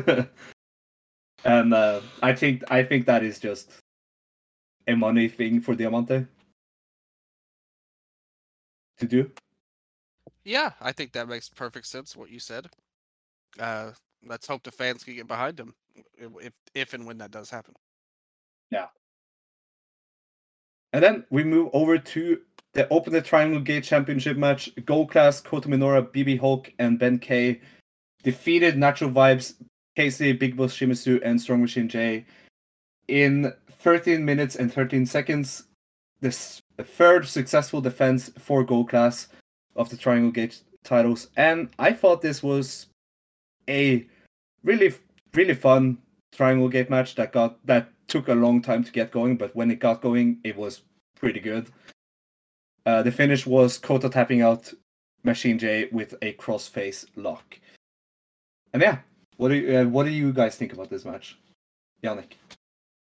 and 1.44 1.74
uh, 1.74 2.00
I 2.22 2.34
think 2.34 2.62
I 2.70 2.82
think 2.82 3.06
that 3.06 3.22
is 3.22 3.38
just 3.38 3.72
a 4.86 4.94
money 4.94 5.28
thing 5.28 5.60
for 5.60 5.74
Diamante 5.74 6.26
to 8.98 9.06
do. 9.06 9.30
yeah, 10.44 10.70
I 10.80 10.92
think 10.92 11.12
that 11.12 11.28
makes 11.28 11.48
perfect 11.48 11.86
sense. 11.86 12.16
What 12.16 12.30
you 12.30 12.38
said. 12.38 12.66
Uh, 13.58 13.90
let's 14.24 14.46
hope 14.46 14.62
the 14.62 14.70
fans 14.70 15.04
can 15.04 15.16
get 15.16 15.26
behind 15.26 15.58
him 15.58 15.74
if 16.16 16.30
if, 16.40 16.52
if 16.74 16.94
and 16.94 17.06
when 17.06 17.18
that 17.18 17.30
does 17.30 17.50
happen. 17.50 17.74
Yeah. 18.70 18.86
And 20.92 21.02
then 21.02 21.24
we 21.30 21.42
move 21.42 21.70
over 21.72 21.98
to 21.98 22.40
the 22.74 22.88
Open 22.88 23.12
the 23.12 23.20
Triangle 23.20 23.60
Gate 23.60 23.84
Championship 23.84 24.36
match. 24.36 24.70
Gold 24.84 25.10
class, 25.10 25.40
Kota 25.40 25.68
Minoura, 25.68 26.06
BB 26.06 26.40
Hulk, 26.40 26.72
and 26.78 26.98
Ben 26.98 27.18
K 27.18 27.60
defeated 28.22 28.78
Natural 28.78 29.10
Vibes, 29.10 29.54
Casey, 29.96 30.32
Big 30.32 30.56
Boss 30.56 30.76
Shimizu, 30.76 31.20
and 31.24 31.40
Strong 31.40 31.60
Machine 31.60 31.88
J 31.88 32.24
in 33.08 33.52
13 33.80 34.24
minutes 34.24 34.56
and 34.56 34.72
13 34.72 35.06
seconds. 35.06 35.64
This 36.20 36.62
third 36.78 37.26
successful 37.26 37.80
defense 37.80 38.30
for 38.38 38.64
Gold 38.64 38.88
class 38.88 39.28
of 39.76 39.88
the 39.90 39.96
Triangle 39.96 40.30
Gate 40.30 40.62
titles. 40.84 41.28
And 41.36 41.68
I 41.78 41.92
thought 41.92 42.22
this 42.22 42.42
was 42.42 42.86
a 43.68 44.06
really, 44.64 44.94
really 45.34 45.54
fun 45.54 45.98
Triangle 46.32 46.68
Gate 46.68 46.90
match 46.90 47.14
that 47.16 47.32
got 47.32 47.64
that 47.66 47.90
took 48.08 48.28
a 48.28 48.34
long 48.34 48.62
time 48.62 48.84
to 48.84 48.92
get 48.92 49.10
going, 49.10 49.36
but 49.36 49.54
when 49.54 49.70
it 49.70 49.78
got 49.80 50.00
going, 50.00 50.38
it 50.44 50.56
was 50.56 50.82
pretty 51.16 51.40
good. 51.40 51.68
Uh, 52.84 53.02
the 53.02 53.12
finish 53.12 53.46
was 53.46 53.78
Kota 53.78 54.08
tapping 54.08 54.42
out 54.42 54.72
Machine 55.24 55.58
J 55.58 55.88
with 55.92 56.14
a 56.22 56.32
crossface 56.34 57.06
lock. 57.16 57.58
And 58.72 58.82
yeah, 58.82 58.98
what 59.36 59.48
do 59.48 59.54
you, 59.54 59.78
uh, 59.78 59.84
what 59.84 60.04
do 60.04 60.10
you 60.10 60.32
guys 60.32 60.56
think 60.56 60.72
about 60.72 60.90
this 60.90 61.04
match, 61.04 61.36
Yannik? 62.02 62.32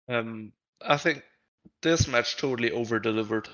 Um, 0.08 0.52
I 0.80 0.96
think 0.96 1.22
this 1.82 2.08
match 2.08 2.36
totally 2.36 2.70
over 2.72 2.98
delivered. 2.98 3.48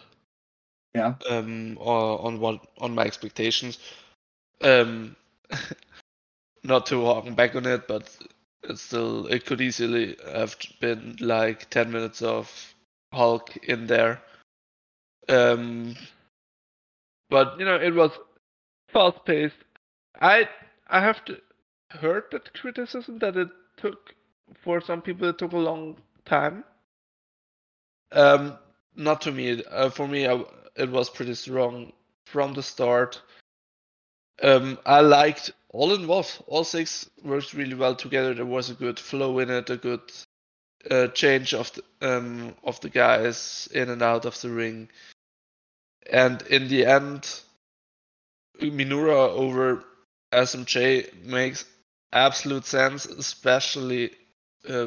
Yeah. 0.95 1.15
Um, 1.29 1.77
o- 1.81 2.19
on 2.19 2.41
what 2.41 2.67
on 2.79 2.95
my 2.95 3.05
expectations. 3.05 3.79
Um, 4.63 5.17
not 6.65 6.87
to 6.87 7.05
harken 7.05 7.35
back 7.35 7.55
on 7.55 7.67
it, 7.67 7.87
but 7.87 8.17
it's 8.63 8.81
still 8.83 9.27
it 9.27 9.45
could 9.45 9.61
easily 9.61 10.17
have 10.33 10.57
been 10.81 11.17
like 11.21 11.69
ten 11.71 11.93
minutes 11.93 12.23
of 12.23 12.75
Hulk 13.13 13.57
in 13.59 13.87
there. 13.87 14.23
Um, 15.29 15.97
but 17.31 17.59
you 17.59 17.65
know 17.65 17.77
it 17.77 17.95
was 17.95 18.13
fast 18.93 19.25
paced. 19.25 19.57
I 20.21 20.49
I 20.89 21.01
have 21.01 21.25
to 21.27 21.39
heard 21.91 22.25
that 22.33 22.53
criticism 22.55 23.19
that 23.19 23.37
it 23.37 23.49
took 23.77 24.15
for 24.63 24.81
some 24.81 25.03
people 25.03 25.29
it 25.29 25.39
took 25.39 25.53
a 25.53 25.57
long 25.57 25.97
time. 26.25 26.65
Um, 28.13 28.57
not 28.95 29.21
to 29.23 29.33
me. 29.33 29.63
Uh, 29.65 29.91
for 29.91 30.07
me, 30.07 30.27
I, 30.27 30.43
it 30.77 30.91
was 30.91 31.11
pretty 31.11 31.35
strong 31.35 31.93
from 32.27 32.55
the 32.55 32.63
start. 32.63 33.21
Um, 34.43 34.79
I 34.85 35.01
liked 35.01 35.51
all 35.71 35.95
involved. 35.95 36.43
All 36.47 36.65
six 36.65 37.09
worked 37.25 37.55
really 37.55 37.75
well 37.75 37.95
together. 37.95 38.35
There 38.35 38.47
was 38.47 38.71
a 38.71 38.75
good 38.75 38.99
flow 38.99 39.39
in 39.39 39.51
it, 39.51 39.71
a 39.71 39.77
good 39.77 40.01
uh, 40.91 41.09
change 41.09 41.53
of 41.55 41.73
the 41.73 41.83
um 42.01 42.55
of 42.63 42.81
the 42.81 42.89
guys 42.89 43.69
in 43.73 43.91
and 43.91 44.03
out 44.03 44.25
of 44.25 44.41
the 44.41 44.51
ring. 44.51 44.89
And 46.11 46.43
in 46.43 46.69
the 46.69 46.87
end, 46.87 47.41
Minoura 48.61 49.29
over 49.31 49.85
SMJ 50.33 51.25
makes 51.25 51.65
absolute 52.13 52.65
sense, 52.65 53.07
especially 53.07 54.13
uh, 54.69 54.87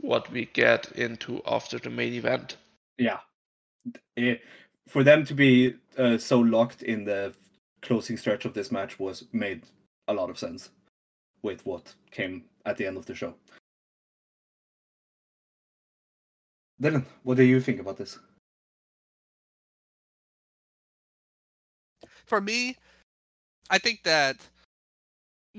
what 0.00 0.30
we 0.30 0.46
get 0.46 0.92
into 0.92 1.42
after 1.46 1.78
the 1.78 1.90
main 1.90 2.14
event. 2.14 2.56
Yeah, 2.98 3.18
it, 4.16 4.42
for 4.86 5.04
them 5.04 5.24
to 5.24 5.34
be 5.34 5.74
uh, 5.96 6.18
so 6.18 6.40
locked 6.40 6.82
in 6.82 7.04
the 7.04 7.34
closing 7.82 8.16
stretch 8.16 8.44
of 8.44 8.54
this 8.54 8.72
match 8.72 8.98
was 8.98 9.24
made 9.32 9.62
a 10.08 10.14
lot 10.14 10.30
of 10.30 10.38
sense 10.38 10.70
with 11.42 11.64
what 11.64 11.94
came 12.10 12.44
at 12.66 12.76
the 12.76 12.86
end 12.86 12.96
of 12.96 13.06
the 13.06 13.14
show. 13.14 13.34
Dylan, 16.80 17.04
what 17.24 17.36
do 17.36 17.42
you 17.42 17.60
think 17.60 17.80
about 17.80 17.96
this? 17.96 18.18
For 22.28 22.40
me, 22.40 22.76
I 23.70 23.78
think 23.78 24.02
that 24.04 24.36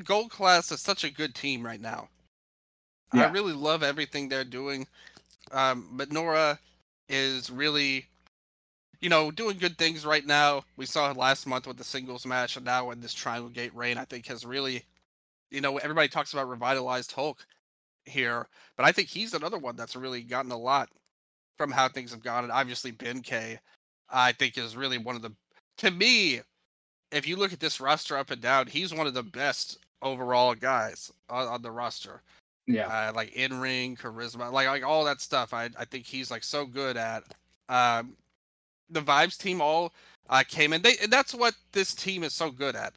Gold 0.03 0.31
Class 0.31 0.71
is 0.71 0.79
such 0.79 1.03
a 1.03 1.11
good 1.11 1.35
team 1.35 1.65
right 1.65 1.81
now. 1.81 2.07
I 3.11 3.27
really 3.29 3.53
love 3.53 3.81
everything 3.81 4.29
they're 4.29 4.43
doing. 4.45 4.87
Um, 5.51 5.89
but 5.93 6.11
Nora 6.11 6.59
is 7.07 7.49
really, 7.49 8.05
you 9.01 9.09
know, 9.09 9.31
doing 9.31 9.57
good 9.57 9.79
things 9.79 10.05
right 10.05 10.25
now. 10.25 10.63
We 10.77 10.85
saw 10.85 11.09
it 11.09 11.17
last 11.17 11.47
month 11.47 11.65
with 11.65 11.77
the 11.77 11.83
singles 11.83 12.27
match, 12.27 12.55
and 12.55 12.65
now 12.65 12.91
in 12.91 13.01
this 13.01 13.15
Triangle 13.15 13.49
Gate 13.49 13.75
reign, 13.75 13.97
I 13.97 14.05
think 14.05 14.27
has 14.27 14.45
really, 14.45 14.83
you 15.49 15.59
know, 15.59 15.77
everybody 15.77 16.07
talks 16.07 16.33
about 16.33 16.49
revitalized 16.49 17.11
Hulk 17.11 17.43
here, 18.05 18.47
but 18.77 18.85
I 18.85 18.91
think 18.91 19.07
he's 19.07 19.33
another 19.33 19.57
one 19.57 19.75
that's 19.75 19.95
really 19.95 20.21
gotten 20.21 20.51
a 20.51 20.57
lot 20.57 20.89
from 21.57 21.71
how 21.71 21.89
things 21.89 22.11
have 22.11 22.23
gone. 22.23 22.43
And 22.43 22.53
obviously, 22.53 22.91
Ben 22.91 23.21
K, 23.21 23.59
I 24.09 24.33
think, 24.33 24.55
is 24.57 24.77
really 24.77 24.99
one 24.99 25.15
of 25.15 25.23
the, 25.23 25.33
to 25.79 25.89
me, 25.89 26.41
if 27.11 27.27
you 27.27 27.35
look 27.37 27.53
at 27.53 27.59
this 27.59 27.79
roster 27.81 28.17
up 28.17 28.31
and 28.31 28.41
down, 28.41 28.67
he's 28.67 28.93
one 28.93 29.07
of 29.07 29.13
the 29.13 29.23
best 29.23 29.77
overall 30.01 30.55
guys 30.55 31.11
on, 31.29 31.47
on 31.47 31.61
the 31.61 31.71
roster 31.71 32.21
Yeah, 32.67 32.87
uh, 32.87 33.11
like 33.15 33.33
in 33.33 33.59
ring 33.59 33.95
charisma, 33.95 34.51
like 34.51 34.67
like 34.67 34.83
all 34.83 35.03
that 35.05 35.21
stuff. 35.21 35.53
I 35.53 35.69
I 35.77 35.85
think 35.85 36.05
he's 36.05 36.31
like 36.31 36.43
so 36.43 36.65
good 36.65 36.97
at. 36.97 37.23
Um, 37.69 38.15
the 38.89 39.01
vibes 39.01 39.37
team 39.37 39.61
all 39.61 39.93
uh, 40.29 40.43
came 40.47 40.73
in. 40.73 40.81
They 40.81 40.97
and 41.01 41.11
that's 41.11 41.33
what 41.33 41.55
this 41.73 41.93
team 41.95 42.23
is 42.23 42.33
so 42.33 42.51
good 42.51 42.75
at. 42.75 42.93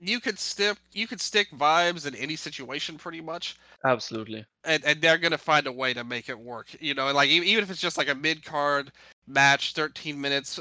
You 0.00 0.20
could 0.20 0.38
stick 0.38 0.78
you 0.92 1.06
could 1.06 1.20
stick 1.20 1.50
vibes 1.50 2.06
in 2.06 2.14
any 2.14 2.36
situation 2.36 2.98
pretty 2.98 3.20
much, 3.20 3.56
Absolutely. 3.84 4.44
and 4.64 4.84
and 4.84 5.00
they're 5.00 5.18
gonna 5.18 5.38
find 5.38 5.66
a 5.66 5.72
way 5.72 5.92
to 5.94 6.04
make 6.04 6.28
it 6.28 6.38
work. 6.38 6.68
You 6.80 6.94
know, 6.94 7.12
like 7.12 7.30
even 7.30 7.62
if 7.62 7.70
it's 7.70 7.80
just 7.80 7.98
like 7.98 8.08
a 8.08 8.14
mid 8.14 8.44
card 8.44 8.92
match, 9.26 9.72
thirteen 9.74 10.20
minutes, 10.20 10.60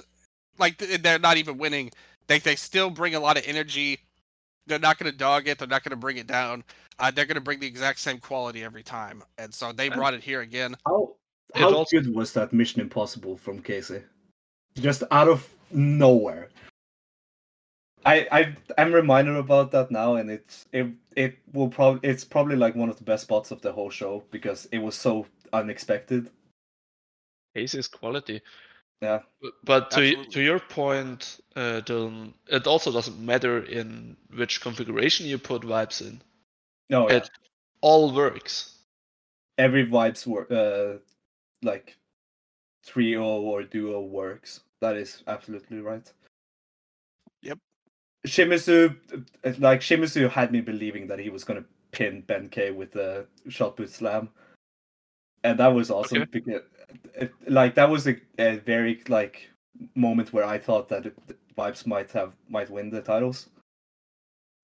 like 0.60 0.78
they're 0.78 1.20
not 1.20 1.38
even 1.38 1.58
winning. 1.58 1.92
They 2.28 2.40
they 2.40 2.56
still 2.56 2.90
bring 2.90 3.16
a 3.16 3.20
lot 3.20 3.38
of 3.38 3.44
energy. 3.46 4.00
They're 4.66 4.80
not 4.80 4.98
gonna 4.98 5.12
dog 5.14 5.48
it. 5.48 5.58
They're 5.60 5.68
not 5.68 5.84
gonna 5.84 5.96
bring 5.96 6.18
it 6.18 6.28
down. 6.28 6.64
Uh, 7.00 7.12
they're 7.12 7.26
gonna 7.26 7.42
bring 7.42 7.60
the 7.60 7.68
exact 7.68 8.00
same 8.00 8.18
quality 8.18 8.64
every 8.64 8.84
time, 8.84 9.24
and 9.38 9.54
so 9.54 9.72
they 9.72 9.88
And- 9.88 9.96
brought 9.96 10.14
it 10.14 10.24
here 10.24 10.42
again. 10.42 10.76
how 10.86 11.16
how 11.56 11.74
also- 11.74 11.98
good 12.02 12.14
was 12.14 12.34
that 12.34 12.52
Mission 12.54 12.82
Impossible 12.82 13.38
from 13.38 13.62
Casey? 13.62 14.04
Just 14.76 15.04
out 15.12 15.28
of 15.30 15.48
nowhere. 15.72 16.50
I 18.06 18.28
I 18.32 18.56
I'm 18.78 18.94
reminded 18.94 19.36
about 19.36 19.72
that 19.72 19.90
now, 19.92 20.16
and 20.16 20.30
it's 20.30 20.66
it 20.74 20.88
it 21.16 21.38
will 21.54 21.70
probably 21.70 22.08
it's 22.10 22.24
probably 22.26 22.56
like 22.58 22.76
one 22.76 22.90
of 22.90 22.98
the 22.98 23.04
best 23.04 23.24
spots 23.24 23.52
of 23.52 23.62
the 23.62 23.72
whole 23.72 23.90
show 23.90 24.24
because 24.32 24.68
it 24.72 24.80
was 24.80 24.96
so 24.96 25.26
unexpected. 25.54 26.30
Casey's 27.56 27.88
quality. 27.88 28.42
Yeah. 29.02 29.20
But- 29.42 29.54
But 29.64 29.92
to 29.92 29.98
Absolutely. 30.02 30.32
to 30.34 30.42
your 30.42 30.60
point, 30.60 31.40
uh, 31.56 31.82
Dylan, 31.86 32.34
it 32.48 32.66
also 32.68 32.92
doesn't 32.92 33.20
matter 33.20 33.64
in 33.64 34.18
which 34.36 34.60
configuration 34.62 35.28
you 35.28 35.38
put 35.38 35.62
vibes 35.62 36.02
in. 36.02 36.22
No, 36.90 37.10
yeah. 37.10 37.18
It 37.18 37.30
all 37.82 38.14
works. 38.14 38.74
every 39.60 39.86
vibes 39.88 40.26
work, 40.28 40.52
uh 40.52 41.00
like 41.64 41.98
trio 42.86 43.24
or 43.42 43.64
duo 43.64 44.02
works. 44.02 44.62
That 44.82 44.96
is 44.98 45.24
absolutely 45.28 45.80
right. 45.82 46.12
Yep. 47.42 47.60
Shimizu, 48.28 48.96
uh, 49.44 49.54
like 49.60 49.82
Shimizu, 49.82 50.30
had 50.30 50.52
me 50.52 50.62
believing 50.62 51.08
that 51.08 51.20
he 51.20 51.30
was 51.30 51.44
gonna 51.44 51.66
pin 51.92 52.22
Ben 52.22 52.50
K 52.50 52.72
with 52.72 52.92
the 52.92 53.28
shot 53.50 53.76
put 53.78 53.90
slam, 53.90 54.30
and 55.44 55.60
that 55.60 55.68
was 55.74 55.90
awesome 55.92 56.22
Okay. 56.22 56.30
because, 56.32 56.62
it, 56.62 56.66
like, 57.48 57.76
that 57.76 57.90
was 57.90 58.08
a, 58.08 58.16
a 58.38 58.58
very 58.58 59.02
like 59.08 59.50
moment 59.96 60.34
where 60.34 60.46
I 60.46 60.58
thought 60.58 60.90
that 60.90 61.14
Vibes 61.58 61.86
might 61.86 62.12
have 62.12 62.34
might 62.50 62.70
win 62.70 62.90
the 62.90 63.02
titles. 63.02 63.50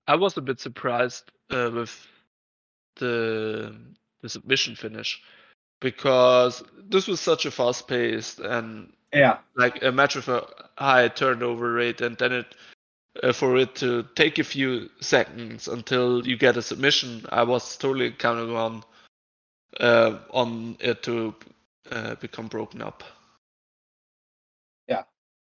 I 0.07 0.15
was 0.15 0.37
a 0.37 0.41
bit 0.41 0.59
surprised 0.59 1.31
uh, 1.49 1.71
with 1.73 2.07
the 2.97 3.75
the 4.21 4.29
submission 4.29 4.75
finish 4.75 5.21
because 5.81 6.63
this 6.89 7.07
was 7.07 7.19
such 7.19 7.45
a 7.45 7.51
fast 7.51 7.87
paced 7.87 8.39
and 8.39 8.93
Yeah, 9.13 9.39
like 9.55 9.83
a 9.83 9.91
match 9.91 10.15
with 10.15 10.27
a 10.27 10.47
high 10.77 11.07
turnover 11.07 11.73
rate, 11.73 12.01
and 12.01 12.17
then 12.17 12.31
it 12.31 12.55
uh, 13.21 13.33
for 13.33 13.57
it 13.57 13.75
to 13.75 14.03
take 14.15 14.39
a 14.39 14.43
few 14.43 14.89
seconds 15.01 15.67
until 15.67 16.25
you 16.25 16.37
get 16.37 16.57
a 16.57 16.61
submission. 16.61 17.25
I 17.29 17.43
was 17.43 17.77
totally 17.77 18.11
counting 18.11 18.55
on 18.55 18.83
uh, 19.79 20.19
on 20.31 20.77
it 20.79 21.03
to 21.03 21.35
uh, 21.91 22.15
become 22.15 22.47
broken 22.47 22.81
up. 22.81 23.03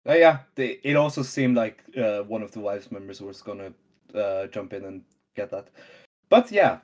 Uh, 0.07 0.13
yeah. 0.13 0.39
They, 0.55 0.79
it 0.83 0.95
also 0.95 1.21
seemed 1.21 1.55
like 1.55 1.83
uh, 1.97 2.21
one 2.21 2.43
of 2.43 2.51
the 2.51 2.59
Vibes 2.59 2.91
members 2.91 3.21
was 3.21 3.41
gonna 3.41 3.73
uh, 4.13 4.47
jump 4.47 4.73
in 4.73 4.85
and 4.85 5.01
get 5.35 5.49
that. 5.51 5.69
But 6.29 6.51
yeah, 6.51 6.79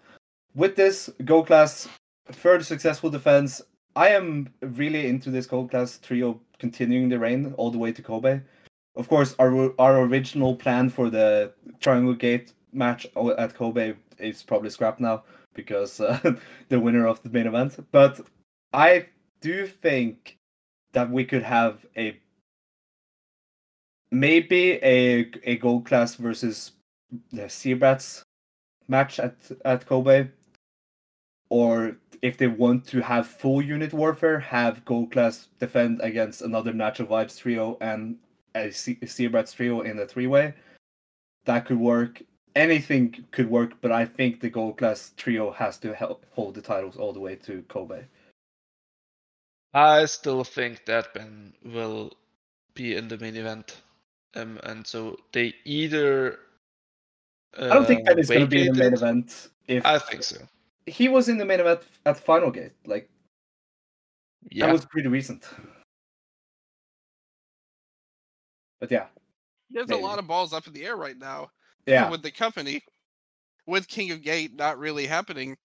with 0.55 0.75
this 0.75 1.09
Gold 1.25 1.47
Class 1.47 1.87
third 2.31 2.65
successful 2.65 3.09
defense, 3.09 3.61
I 3.95 4.09
am 4.09 4.53
really 4.61 5.07
into 5.07 5.29
this 5.29 5.45
Gold 5.45 5.71
Class 5.71 5.99
trio 5.99 6.39
continuing 6.59 7.09
the 7.09 7.19
reign 7.19 7.53
all 7.57 7.71
the 7.71 7.77
way 7.77 7.91
to 7.91 8.01
Kobe. 8.01 8.41
Of 8.95 9.07
course, 9.07 9.35
our 9.39 9.73
our 9.79 10.01
original 10.01 10.55
plan 10.55 10.89
for 10.89 11.09
the 11.09 11.53
Triangle 11.79 12.13
Gate 12.13 12.53
match 12.73 13.05
at 13.37 13.53
Kobe 13.53 13.93
is 14.17 14.43
probably 14.43 14.69
scrapped 14.69 14.99
now 14.99 15.23
because 15.53 15.99
uh, 15.99 16.35
the 16.69 16.79
winner 16.79 17.07
of 17.07 17.21
the 17.23 17.29
main 17.29 17.47
event. 17.47 17.79
But 17.91 18.21
I 18.73 19.07
do 19.41 19.49
you 19.49 19.67
think 19.67 20.37
that 20.93 21.09
we 21.09 21.25
could 21.25 21.43
have 21.43 21.85
a 21.97 22.17
maybe 24.11 24.73
a 24.83 25.29
a 25.43 25.57
gold 25.57 25.85
class 25.85 26.15
versus 26.15 26.73
the 27.31 27.49
Z-Brats 27.49 28.23
match 28.87 29.19
at 29.19 29.35
at 29.65 29.85
Kobe, 29.85 30.29
or 31.49 31.97
if 32.21 32.37
they 32.37 32.47
want 32.47 32.85
to 32.87 33.01
have 33.01 33.27
full 33.27 33.61
unit 33.61 33.93
warfare, 33.93 34.39
have 34.39 34.85
gold 34.85 35.11
class 35.11 35.47
defend 35.59 36.01
against 36.01 36.41
another 36.41 36.73
natural 36.73 37.07
vibes 37.07 37.39
trio 37.39 37.77
and 37.81 38.17
a 38.53 38.69
Se- 38.71 38.99
Z-Brats 39.05 39.53
trio 39.53 39.81
in 39.81 39.97
a 39.99 40.05
three 40.05 40.27
way. 40.27 40.53
That 41.45 41.65
could 41.65 41.79
work. 41.79 42.21
Anything 42.55 43.25
could 43.31 43.49
work, 43.49 43.81
but 43.81 43.91
I 43.93 44.05
think 44.05 44.41
the 44.41 44.49
gold 44.49 44.77
class 44.77 45.13
trio 45.17 45.51
has 45.51 45.77
to 45.79 45.95
help 45.95 46.25
hold 46.31 46.55
the 46.55 46.61
titles 46.61 46.97
all 46.97 47.13
the 47.13 47.19
way 47.19 47.35
to 47.37 47.63
Kobe. 47.69 48.03
I 49.73 50.05
still 50.05 50.43
think 50.43 50.85
that 50.85 51.13
Ben 51.13 51.53
will 51.63 52.11
be 52.73 52.95
in 52.95 53.07
the 53.07 53.17
main 53.17 53.35
event, 53.35 53.81
um, 54.35 54.59
and 54.63 54.85
so 54.85 55.17
they 55.31 55.53
either. 55.65 56.39
Uh, 57.57 57.65
I 57.65 57.73
don't 57.73 57.85
think 57.85 58.05
Ben 58.05 58.19
is 58.19 58.29
going 58.29 58.41
to 58.41 58.47
be 58.47 58.67
in 58.67 58.73
the 58.73 58.83
main 58.83 58.93
event. 58.93 59.49
If 59.67 59.85
I 59.85 59.97
think 59.99 60.23
so. 60.23 60.37
he 60.85 61.07
was 61.07 61.29
in 61.29 61.37
the 61.37 61.45
main 61.45 61.59
event 61.59 61.81
at 62.05 62.17
Final 62.17 62.51
Gate, 62.51 62.73
like 62.85 63.09
Yeah. 64.49 64.65
that 64.65 64.71
was 64.73 64.85
pretty 64.85 65.07
recent. 65.07 65.47
But 68.79 68.91
yeah, 68.91 69.07
There's 69.69 69.87
Maybe. 69.87 70.01
a 70.01 70.03
lot 70.05 70.19
of 70.19 70.27
balls 70.27 70.53
up 70.53 70.67
in 70.67 70.73
the 70.73 70.85
air 70.85 70.95
right 70.97 71.17
now 71.17 71.49
yeah, 71.85 72.09
with 72.09 72.23
the 72.23 72.31
company, 72.31 72.81
with 73.67 73.87
King 73.87 74.11
of 74.11 74.21
Gate 74.21 74.55
not 74.55 74.77
really 74.79 75.05
happening 75.05 75.55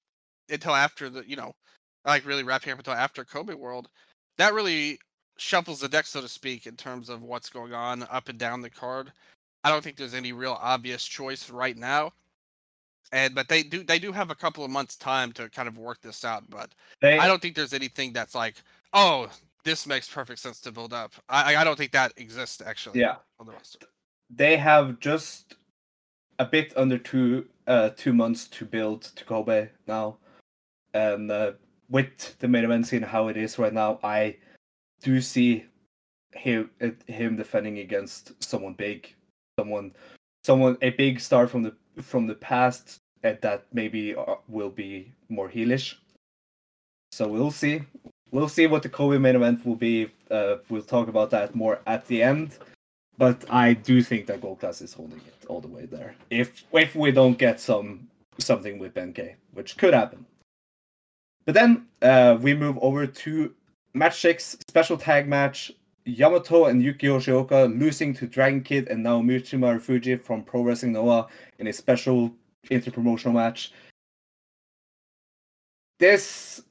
until 0.51 0.75
after 0.75 1.09
the, 1.11 1.29
you 1.29 1.37
know, 1.37 1.53
like 2.07 2.25
really 2.27 2.45
wrapping 2.45 2.73
up 2.73 2.79
until 2.79 2.95
after 2.95 3.25
Kobe 3.25 3.55
World. 3.55 3.89
That 4.39 4.55
really 4.55 4.99
shuffles 5.37 5.81
the 5.81 5.89
deck, 5.89 6.07
so 6.07 6.21
to 6.21 6.29
speak, 6.29 6.67
in 6.67 6.77
terms 6.77 7.09
of 7.09 7.23
what's 7.23 7.51
going 7.51 7.75
on 7.75 8.07
up 8.11 8.29
and 8.29 8.39
down 8.39 8.63
the 8.63 8.71
card. 8.71 9.13
I 9.65 9.71
don't 9.71 9.83
think 9.83 9.97
there's 9.97 10.15
any 10.15 10.33
real 10.33 10.57
obvious 10.61 11.05
choice 11.05 11.51
right 11.51 11.77
now. 11.77 12.13
And 13.13 13.35
but 13.35 13.49
they 13.49 13.63
do 13.63 13.83
they 13.85 13.99
do 13.99 14.13
have 14.13 14.31
a 14.31 14.35
couple 14.35 14.65
of 14.65 14.71
months 14.71 14.97
time 14.97 15.33
to 15.33 15.49
kind 15.51 15.69
of 15.69 15.79
work 15.79 16.01
this 16.01 16.25
out. 16.25 16.49
But 16.51 16.73
they 17.01 17.19
I 17.19 17.27
don't 17.29 17.41
think 17.41 17.55
there's 17.55 17.73
anything 17.75 18.13
that's 18.13 18.35
like, 18.35 18.57
oh, 18.93 19.29
this 19.65 19.87
makes 19.87 20.09
perfect 20.09 20.41
sense 20.41 20.61
to 20.63 20.73
build 20.73 20.93
up. 20.93 21.13
I 21.29 21.55
I- 21.57 21.65
don't 21.65 21.77
think 21.77 21.93
that 21.93 22.13
exists 22.17 22.61
actually. 22.65 23.01
yeah 23.01 23.17
On 23.39 23.47
the 23.47 23.53
roster. 23.53 23.87
they 24.31 24.57
have 24.57 24.99
just 25.01 25.55
a 26.39 26.45
bit 26.45 26.73
under 26.77 26.99
two 26.99 27.47
uh 27.69 27.91
two 27.97 28.13
months 28.13 28.49
to 28.49 28.65
build 28.65 29.03
to 29.03 29.25
Kobe 29.25 29.69
now, 29.87 30.17
and 30.93 31.31
uh, 31.31 31.53
with 31.89 32.39
the 32.39 32.49
main 32.49 32.65
event 32.65 32.87
scene 32.87 33.03
how 33.03 33.29
it 33.29 33.37
is 33.37 33.59
right 33.59 33.73
now, 33.73 33.99
I 34.03 34.37
do 35.03 35.21
see 35.21 35.65
him 36.35 36.71
him 37.07 37.37
defending 37.37 37.79
against 37.79 38.43
someone 38.43 38.75
big, 38.75 39.15
someone 39.59 39.93
someone 40.45 40.77
a 40.83 40.91
big 40.91 41.21
star 41.21 41.47
from 41.47 41.63
the 41.63 41.75
from 42.03 42.27
the 42.27 42.35
past 42.35 42.99
that 43.23 43.65
maybe 43.73 44.15
uh, 44.15 44.37
will 44.49 44.71
be 44.71 45.13
more 45.29 45.49
heelish. 45.49 45.95
So 47.13 47.27
we'll 47.27 47.51
see. 47.51 47.83
We'll 48.31 48.49
see 48.49 48.67
what 48.67 48.83
the 48.83 48.89
Kobe 48.89 49.19
main 49.19 49.37
event 49.37 49.65
will 49.65 49.77
be. 49.77 50.11
Uh, 50.31 50.57
we'll 50.69 50.83
talk 50.83 51.09
about 51.09 51.31
that 51.31 51.55
more 51.55 51.81
at 51.87 52.07
the 52.07 52.23
end. 52.23 52.59
But 53.19 53.45
I 53.49 53.73
do 53.73 54.03
think 54.03 54.27
that 54.27 54.43
Gold 54.43 54.61
Class 54.61 54.83
is 54.83 54.93
holding 54.93 55.19
it 55.19 55.47
all 55.49 55.61
the 55.61 55.69
way 55.69 55.87
there. 55.87 56.15
If 56.31 56.65
if 56.73 56.95
we 56.95 57.11
don't 57.11 57.39
get 57.39 57.61
some 57.61 58.09
something 58.39 58.79
with 58.79 58.95
Ben 58.95 59.13
K, 59.13 59.37
which 59.55 59.77
could 59.77 59.95
happen. 59.95 60.27
But 61.47 61.55
then 61.55 61.87
uh, 62.03 62.37
we 62.41 62.55
move 62.55 62.77
over 62.83 63.07
to 63.07 63.55
match 63.95 64.21
six, 64.21 64.57
special 64.69 64.99
tag 64.99 65.29
match. 65.29 65.73
Yamato 66.05 66.67
and 66.67 66.83
Yuki 66.83 67.09
Yoshioka 67.09 67.67
losing 67.81 68.15
to 68.15 68.29
Dragon 68.29 68.63
Kid 68.63 68.89
and 68.89 69.05
Naomichi 69.05 69.59
Marufuji 69.59 70.23
from 70.23 70.45
Pro 70.45 70.63
Wrestling 70.63 70.93
Noah 70.93 71.27
in 71.59 71.67
a 71.67 71.73
special 71.73 72.33
interpromotional 72.71 73.33
match. 73.33 73.73
This 75.99 76.63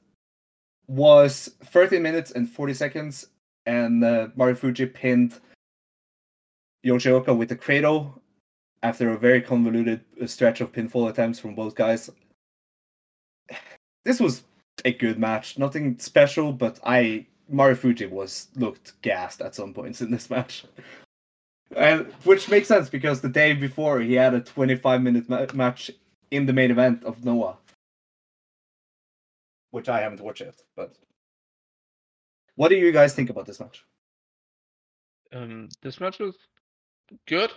was 0.88 1.50
30 1.64 1.98
minutes 1.98 2.30
and 2.30 2.48
40 2.48 2.72
seconds, 2.72 3.26
and 3.66 4.04
uh, 4.04 4.28
Marufuji 4.38 4.92
pinned 4.92 5.38
Yoshioka 6.86 7.36
with 7.36 7.48
the 7.50 7.56
cradle 7.56 8.22
after 8.82 9.10
a 9.10 9.18
very 9.18 9.42
convoluted 9.42 10.00
uh, 10.22 10.26
stretch 10.26 10.60
of 10.60 10.72
pinfall 10.72 11.10
attempts 11.10 11.38
from 11.38 11.54
both 11.54 11.74
guys. 11.74 12.08
This 14.04 14.20
was 14.20 14.44
a 14.86 14.92
good 14.92 15.18
match. 15.18 15.58
Nothing 15.58 15.98
special, 15.98 16.52
but 16.52 16.78
I 16.84 17.26
Marufuji 17.52 18.08
was 18.08 18.48
looked 18.54 19.00
gassed 19.02 19.42
at 19.42 19.54
some 19.54 19.74
points 19.74 20.00
in 20.00 20.10
this 20.10 20.30
match. 20.36 20.64
And 21.76 22.06
which 22.24 22.48
makes 22.48 22.68
sense 22.68 22.88
because 22.88 23.20
the 23.20 23.28
day 23.28 23.52
before 23.52 24.00
he 24.00 24.14
had 24.14 24.32
a 24.32 24.40
25 24.40 25.02
minute 25.02 25.28
ma- 25.28 25.46
match 25.52 25.90
in 26.30 26.46
the 26.46 26.52
main 26.52 26.70
event 26.70 27.04
of 27.04 27.24
Noah. 27.24 27.58
Which 29.72 29.88
I 29.88 30.00
haven't 30.00 30.20
watched 30.20 30.40
yet, 30.40 30.62
but 30.76 30.94
what 32.54 32.68
do 32.68 32.76
you 32.76 32.92
guys 32.92 33.12
think 33.12 33.28
about 33.28 33.46
this 33.46 33.60
match? 33.60 33.84
Um, 35.32 35.68
this 35.82 36.00
match 36.00 36.20
was 36.20 36.36
good. 37.26 37.50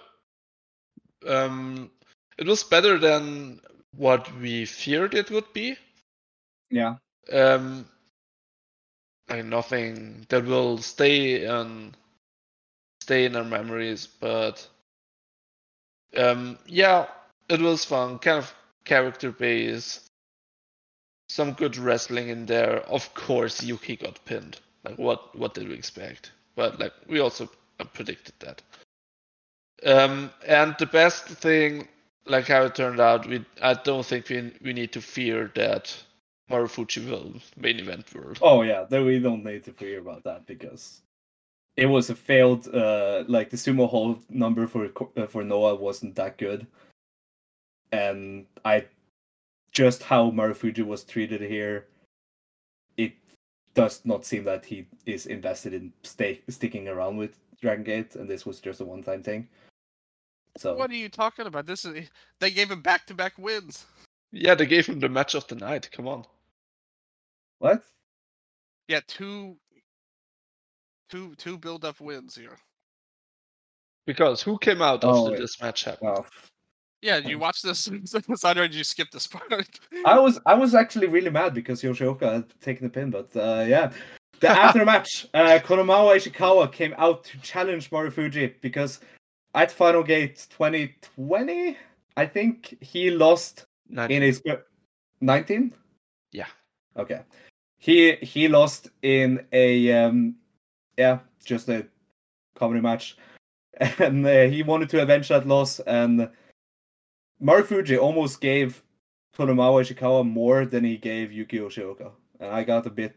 Um, 1.26 1.92
it 2.38 2.48
was 2.48 2.64
better 2.64 2.98
than 2.98 3.62
what 3.96 4.28
we 4.40 4.66
feared 4.66 5.14
it 5.14 5.30
would 5.30 5.54
be. 5.54 5.78
Yeah. 6.72 6.96
Um, 7.32 7.86
like 9.30 9.46
nothing 9.46 10.26
that 10.30 10.46
will 10.46 10.80
stay 10.80 11.46
and 11.46 11.96
stay 13.02 13.26
in 13.26 13.36
our 13.36 13.44
memories, 13.44 14.08
but 14.08 14.68
um, 16.18 16.58
yeah, 16.66 17.08
it 17.50 17.62
was 17.62 17.86
fun. 17.86 18.20
Kind 18.20 18.40
of 18.40 18.54
character 18.86 19.32
based. 19.32 20.06
Some 21.28 21.54
good 21.54 21.78
wrestling 21.78 22.30
in 22.30 22.48
there. 22.48 22.78
Of 22.80 23.14
course, 23.14 23.64
Yuki 23.64 23.96
got 23.96 24.24
pinned. 24.26 24.60
Like 24.84 24.98
what? 24.98 25.38
What 25.38 25.54
did 25.54 25.68
we 25.68 25.76
expect? 25.76 26.32
But 26.56 26.80
like 26.80 26.94
we 27.08 27.20
also 27.20 27.50
predicted 27.94 28.34
that. 28.40 28.62
Um, 29.86 30.32
and 30.46 30.76
the 30.80 30.88
best 30.88 31.26
thing, 31.26 31.88
like 32.26 32.48
how 32.48 32.64
it 32.64 32.76
turned 32.76 33.00
out, 33.00 33.28
we 33.28 33.46
I 33.62 33.76
don't 33.76 34.06
think 34.06 34.30
we 34.30 34.52
we 34.62 34.74
need 34.74 34.92
to 34.94 35.02
fear 35.02 35.52
that 35.56 35.96
Marufuji 36.50 37.10
will 37.10 37.34
main 37.58 37.80
event 37.80 38.14
world. 38.14 38.40
Oh 38.42 38.62
yeah, 38.64 38.86
then 38.90 39.06
we 39.06 39.20
don't 39.20 39.44
need 39.44 39.64
to 39.66 39.72
fear 39.72 40.00
about 40.00 40.24
that 40.24 40.46
because 40.46 41.02
it 41.78 41.86
was 41.86 42.10
a 42.10 42.16
failed. 42.16 42.68
Uh, 42.74 43.24
like 43.28 43.50
the 43.50 43.58
sumo 43.58 43.88
hold 43.88 44.24
number 44.30 44.68
for 44.68 44.90
uh, 45.18 45.28
for 45.28 45.44
Noah 45.44 45.76
wasn't 45.76 46.16
that 46.16 46.38
good, 46.38 46.66
and 47.92 48.46
I 48.66 48.86
just 49.72 50.04
how 50.04 50.32
Marufuji 50.32 50.86
was 50.86 51.04
treated 51.04 51.42
here. 51.42 51.86
It 52.98 53.14
does 53.76 54.02
not 54.04 54.26
seem 54.26 54.44
that 54.46 54.66
he 54.66 54.88
is 55.06 55.28
invested 55.28 55.74
in 55.74 55.94
stay 56.04 56.42
sticking 56.50 56.88
around 56.88 57.18
with 57.18 57.38
Dragon 57.62 57.84
Gate, 57.84 58.16
and 58.16 58.30
this 58.30 58.46
was 58.46 58.60
just 58.60 58.82
a 58.82 58.86
one 58.86 59.04
time 59.04 59.24
thing. 59.24 59.48
So 60.58 60.76
What 60.76 60.90
are 60.90 60.96
you 60.96 61.10
talking 61.10 61.46
about? 61.46 61.68
This 61.68 61.86
is 61.86 62.10
they 62.40 62.52
gave 62.52 62.72
him 62.72 62.82
back 62.82 63.06
to 63.08 63.14
back 63.14 63.38
wins. 63.38 63.86
Yeah, 64.32 64.56
they 64.56 64.66
gave 64.66 64.88
him 64.88 65.00
the 65.00 65.10
match 65.10 65.36
of 65.36 65.48
the 65.48 65.56
night. 65.56 65.90
Come 65.92 66.08
on. 66.08 66.26
What? 67.60 67.84
Yeah, 68.88 69.02
two 69.08 69.58
two 71.10 71.36
two 71.36 71.58
build 71.58 71.86
up 71.86 72.00
wins 72.02 72.36
here. 72.36 72.58
Because 74.08 74.42
who 74.42 74.58
came 74.58 74.82
out 74.82 75.04
Oh, 75.04 75.10
after 75.26 75.32
wait. 75.32 75.40
this 75.40 75.62
match 75.62 75.84
happened? 75.84 76.12
Well, 76.12 76.26
Yeah, 77.02 77.18
you 77.18 77.38
watch 77.40 77.62
this? 77.62 77.88
Sondre, 77.88 78.56
did 78.64 78.76
you 78.76 78.84
skip 78.84 79.12
this 79.12 79.28
part? 79.28 79.52
I 80.06 80.18
was 80.20 80.40
I 80.46 80.54
was 80.56 80.74
actually 80.74 81.08
really 81.08 81.30
mad 81.30 81.54
because 81.54 81.82
Yoshioka 81.84 82.34
had 82.34 82.62
taken 82.62 82.86
the 82.88 82.90
pin, 82.90 83.12
but 83.12 83.30
uh, 83.36 83.66
yeah. 83.68 83.92
The 84.40 84.50
after 84.66 84.86
match, 84.86 85.28
uh, 85.34 85.60
Konomama 85.64 86.16
Ichikawa 86.16 86.72
came 86.72 86.96
out 86.98 87.26
to 87.26 87.38
challenge 87.42 87.90
Marufuji 87.90 88.56
because 88.62 89.00
at 89.54 89.70
Final 89.72 90.02
Gate 90.04 90.48
2020, 90.50 91.78
I 92.16 92.26
think 92.26 92.78
he 92.82 93.12
lost 93.12 93.66
Nice. 93.90 94.10
in 94.12 94.22
his 94.22 94.42
19. 95.22 95.74
Yeah. 96.32 96.46
Okay. 96.96 97.22
He 97.80 98.16
he 98.18 98.48
lost 98.48 98.90
in 99.02 99.46
a 99.52 99.92
um 99.94 100.36
yeah 100.98 101.20
just 101.44 101.70
a 101.70 101.88
comedy 102.56 102.82
match, 102.82 103.18
and 104.00 104.26
uh, 104.26 104.44
he 104.44 104.64
wanted 104.64 104.90
to 104.90 105.02
avenge 105.02 105.30
that 105.30 105.48
loss. 105.48 105.80
And 105.82 106.30
Marufuji 107.42 107.98
almost 107.98 108.42
gave 108.42 108.84
Konomama 109.36 109.82
Ichikawa 109.82 110.30
more 110.30 110.66
than 110.66 110.84
he 110.84 110.98
gave 110.98 111.32
Yuki 111.32 111.58
Yoshioka, 111.58 112.12
and 112.40 112.52
I 112.52 112.64
got 112.64 112.86
a 112.86 112.90
bit 112.90 113.16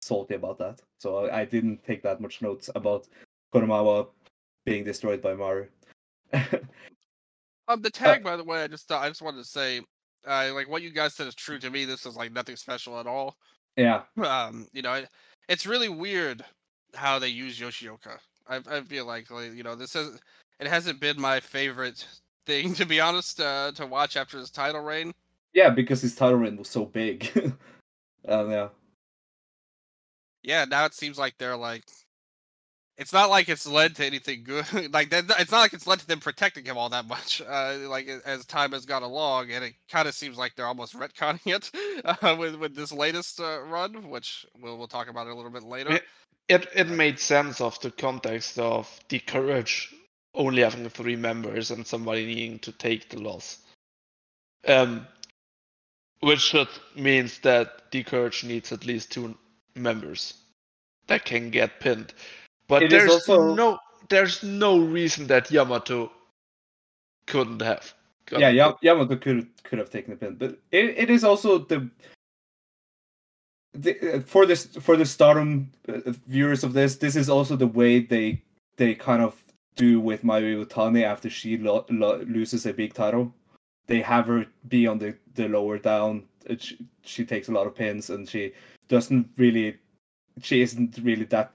salty 0.00 0.34
about 0.34 0.58
that. 0.58 0.80
So 0.98 1.26
I, 1.26 1.40
I 1.40 1.44
didn't 1.44 1.84
take 1.84 2.02
that 2.02 2.20
much 2.20 2.40
notes 2.40 2.70
about 2.74 3.06
Konomama 3.54 4.08
being 4.64 4.84
destroyed 4.84 5.22
by 5.22 5.34
Maru. 5.34 5.66
Um, 7.68 7.82
the 7.82 7.90
tag, 7.90 8.24
by 8.24 8.36
the 8.36 8.44
way, 8.44 8.62
I 8.62 8.66
just 8.66 8.88
thought 8.88 9.04
I 9.04 9.08
just 9.08 9.20
wanted 9.20 9.38
to 9.38 9.44
say, 9.44 9.82
uh, 10.26 10.50
like 10.54 10.70
what 10.70 10.80
you 10.80 10.90
guys 10.90 11.14
said 11.14 11.26
is 11.26 11.34
true 11.34 11.58
to 11.58 11.68
me. 11.68 11.84
This 11.84 12.06
is 12.06 12.16
like 12.16 12.32
nothing 12.32 12.56
special 12.56 12.98
at 12.98 13.06
all. 13.06 13.36
Yeah. 13.78 14.02
Um, 14.22 14.66
you 14.72 14.82
know, 14.82 15.04
it's 15.48 15.66
really 15.66 15.88
weird 15.88 16.44
how 16.94 17.18
they 17.18 17.28
use 17.28 17.58
Yoshioka. 17.58 18.18
I, 18.48 18.60
I 18.70 18.80
feel 18.82 19.06
like, 19.06 19.30
like, 19.30 19.54
you 19.54 19.62
know, 19.62 19.74
this 19.74 19.94
is 19.94 20.20
it 20.58 20.66
hasn't 20.66 21.00
been 21.00 21.20
my 21.20 21.38
favorite 21.40 22.04
thing 22.44 22.74
to 22.74 22.84
be 22.84 23.00
honest 23.00 23.40
uh, 23.40 23.70
to 23.76 23.86
watch 23.86 24.16
after 24.16 24.38
his 24.38 24.50
title 24.50 24.82
reign. 24.82 25.12
Yeah, 25.54 25.70
because 25.70 26.02
his 26.02 26.14
title 26.14 26.38
reign 26.38 26.56
was 26.56 26.68
so 26.68 26.84
big. 26.84 27.30
um, 28.28 28.50
yeah. 28.50 28.68
Yeah, 30.42 30.64
now 30.64 30.84
it 30.84 30.94
seems 30.94 31.18
like 31.18 31.36
they're 31.38 31.56
like. 31.56 31.84
It's 32.98 33.12
not 33.12 33.30
like 33.30 33.48
it's 33.48 33.66
led 33.66 33.94
to 33.96 34.04
anything 34.04 34.42
good. 34.44 34.66
like 34.92 35.10
that, 35.10 35.26
it's 35.38 35.52
not 35.52 35.60
like 35.60 35.72
it's 35.72 35.86
led 35.86 36.00
to 36.00 36.06
them 36.06 36.20
protecting 36.20 36.64
him 36.64 36.76
all 36.76 36.88
that 36.90 37.06
much. 37.06 37.42
Uh, 37.50 37.78
like 37.88 38.08
as 38.26 38.44
time 38.46 38.72
has 38.72 38.84
gone 38.86 39.02
along, 39.02 39.50
and 39.50 39.64
it 39.64 39.74
kind 39.90 40.06
of 40.08 40.14
seems 40.14 40.36
like 40.36 40.54
they're 40.54 40.66
almost 40.66 40.94
retconning 40.94 41.40
it 41.46 41.70
uh, 42.22 42.36
with 42.38 42.56
with 42.56 42.74
this 42.74 42.92
latest 42.92 43.40
uh, 43.40 43.60
run, 43.62 44.10
which 44.10 44.46
we'll 44.60 44.76
we'll 44.76 44.88
talk 44.88 45.08
about 45.08 45.26
a 45.26 45.34
little 45.34 45.50
bit 45.50 45.62
later. 45.62 45.92
Eh, 45.92 46.00
It 46.48 46.68
it 46.74 46.88
made 46.88 47.18
sense 47.18 47.60
of 47.60 47.80
the 47.80 47.90
context 47.90 48.58
of 48.58 48.88
the 49.08 49.18
courage 49.20 49.94
only 50.34 50.62
having 50.62 50.88
three 50.90 51.16
members 51.16 51.70
and 51.70 51.86
somebody 51.86 52.26
needing 52.26 52.58
to 52.60 52.72
take 52.72 53.08
the 53.08 53.20
loss. 53.20 53.58
Um, 54.66 55.06
which 56.20 56.52
just 56.52 56.80
means 56.96 57.38
that 57.40 57.90
the 57.92 58.02
courage 58.02 58.44
needs 58.44 58.72
at 58.72 58.86
least 58.86 59.12
two 59.12 59.36
members 59.74 60.34
that 61.06 61.24
can 61.24 61.50
get 61.50 61.80
pinned. 61.80 62.12
But 62.68 62.82
It 62.84 62.90
there's 62.90 63.10
also- 63.10 63.54
no 63.54 63.78
there's 64.08 64.42
no 64.42 64.78
reason 64.78 65.26
that 65.26 65.50
Yamato 65.50 66.10
couldn't 67.26 67.60
have. 67.62 67.94
yeah, 68.32 68.38
pinned. 68.48 68.56
Ya- 68.56 68.76
Yamato 68.82 69.16
could 69.16 69.48
could 69.64 69.78
have 69.78 69.90
taken 69.90 70.10
the 70.12 70.16
pin, 70.16 70.34
but 70.36 70.58
it, 70.72 70.84
it 70.98 71.10
is 71.10 71.24
also 71.24 71.58
the, 71.58 71.90
the 73.72 74.16
uh, 74.16 74.20
for 74.20 74.46
this 74.46 74.66
for 74.80 74.96
the 74.96 75.04
Stardom 75.06 75.70
uh, 75.88 76.12
viewers 76.26 76.64
of 76.64 76.72
this. 76.72 76.96
This 76.96 77.16
is 77.16 77.28
also 77.28 77.56
the 77.56 77.66
way 77.66 78.00
they 78.00 78.42
they 78.76 78.94
kind 78.94 79.22
of 79.22 79.34
do 79.76 80.00
with 80.00 80.22
Mayu 80.24 80.64
Iwatani 80.66 81.04
after 81.04 81.30
she 81.30 81.56
lo- 81.58 81.86
lo- 81.90 82.22
loses 82.26 82.66
a 82.66 82.72
big 82.72 82.94
title. 82.94 83.32
They 83.86 84.00
have 84.02 84.26
her 84.26 84.46
be 84.68 84.86
on 84.86 84.98
the 84.98 85.14
the 85.34 85.48
lower 85.48 85.78
down. 85.78 86.24
uh, 86.50 86.56
She, 86.58 86.78
she 87.02 87.24
takes 87.24 87.48
a 87.48 87.52
lot 87.52 87.66
of 87.66 87.74
pins, 87.74 88.10
and 88.10 88.28
she 88.28 88.52
doesn't 88.88 89.28
really. 89.36 89.78
She 90.42 90.60
isn't 90.62 90.98
really 91.02 91.24
that 91.26 91.52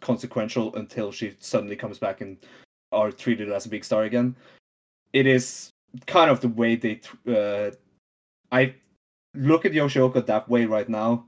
consequential 0.00 0.74
until 0.76 1.12
she 1.12 1.36
suddenly 1.40 1.76
comes 1.76 1.98
back 1.98 2.20
and 2.20 2.36
are 2.92 3.10
treated 3.10 3.50
as 3.50 3.66
a 3.66 3.68
big 3.68 3.84
star 3.84 4.04
again. 4.04 4.34
It 5.12 5.26
is 5.26 5.70
kind 6.06 6.30
of 6.30 6.40
the 6.40 6.48
way 6.48 6.76
they. 6.76 7.00
Uh, 7.26 7.70
I 8.52 8.74
look 9.34 9.64
at 9.64 9.72
Yoshioka 9.72 10.24
that 10.26 10.48
way 10.48 10.64
right 10.66 10.88
now. 10.88 11.26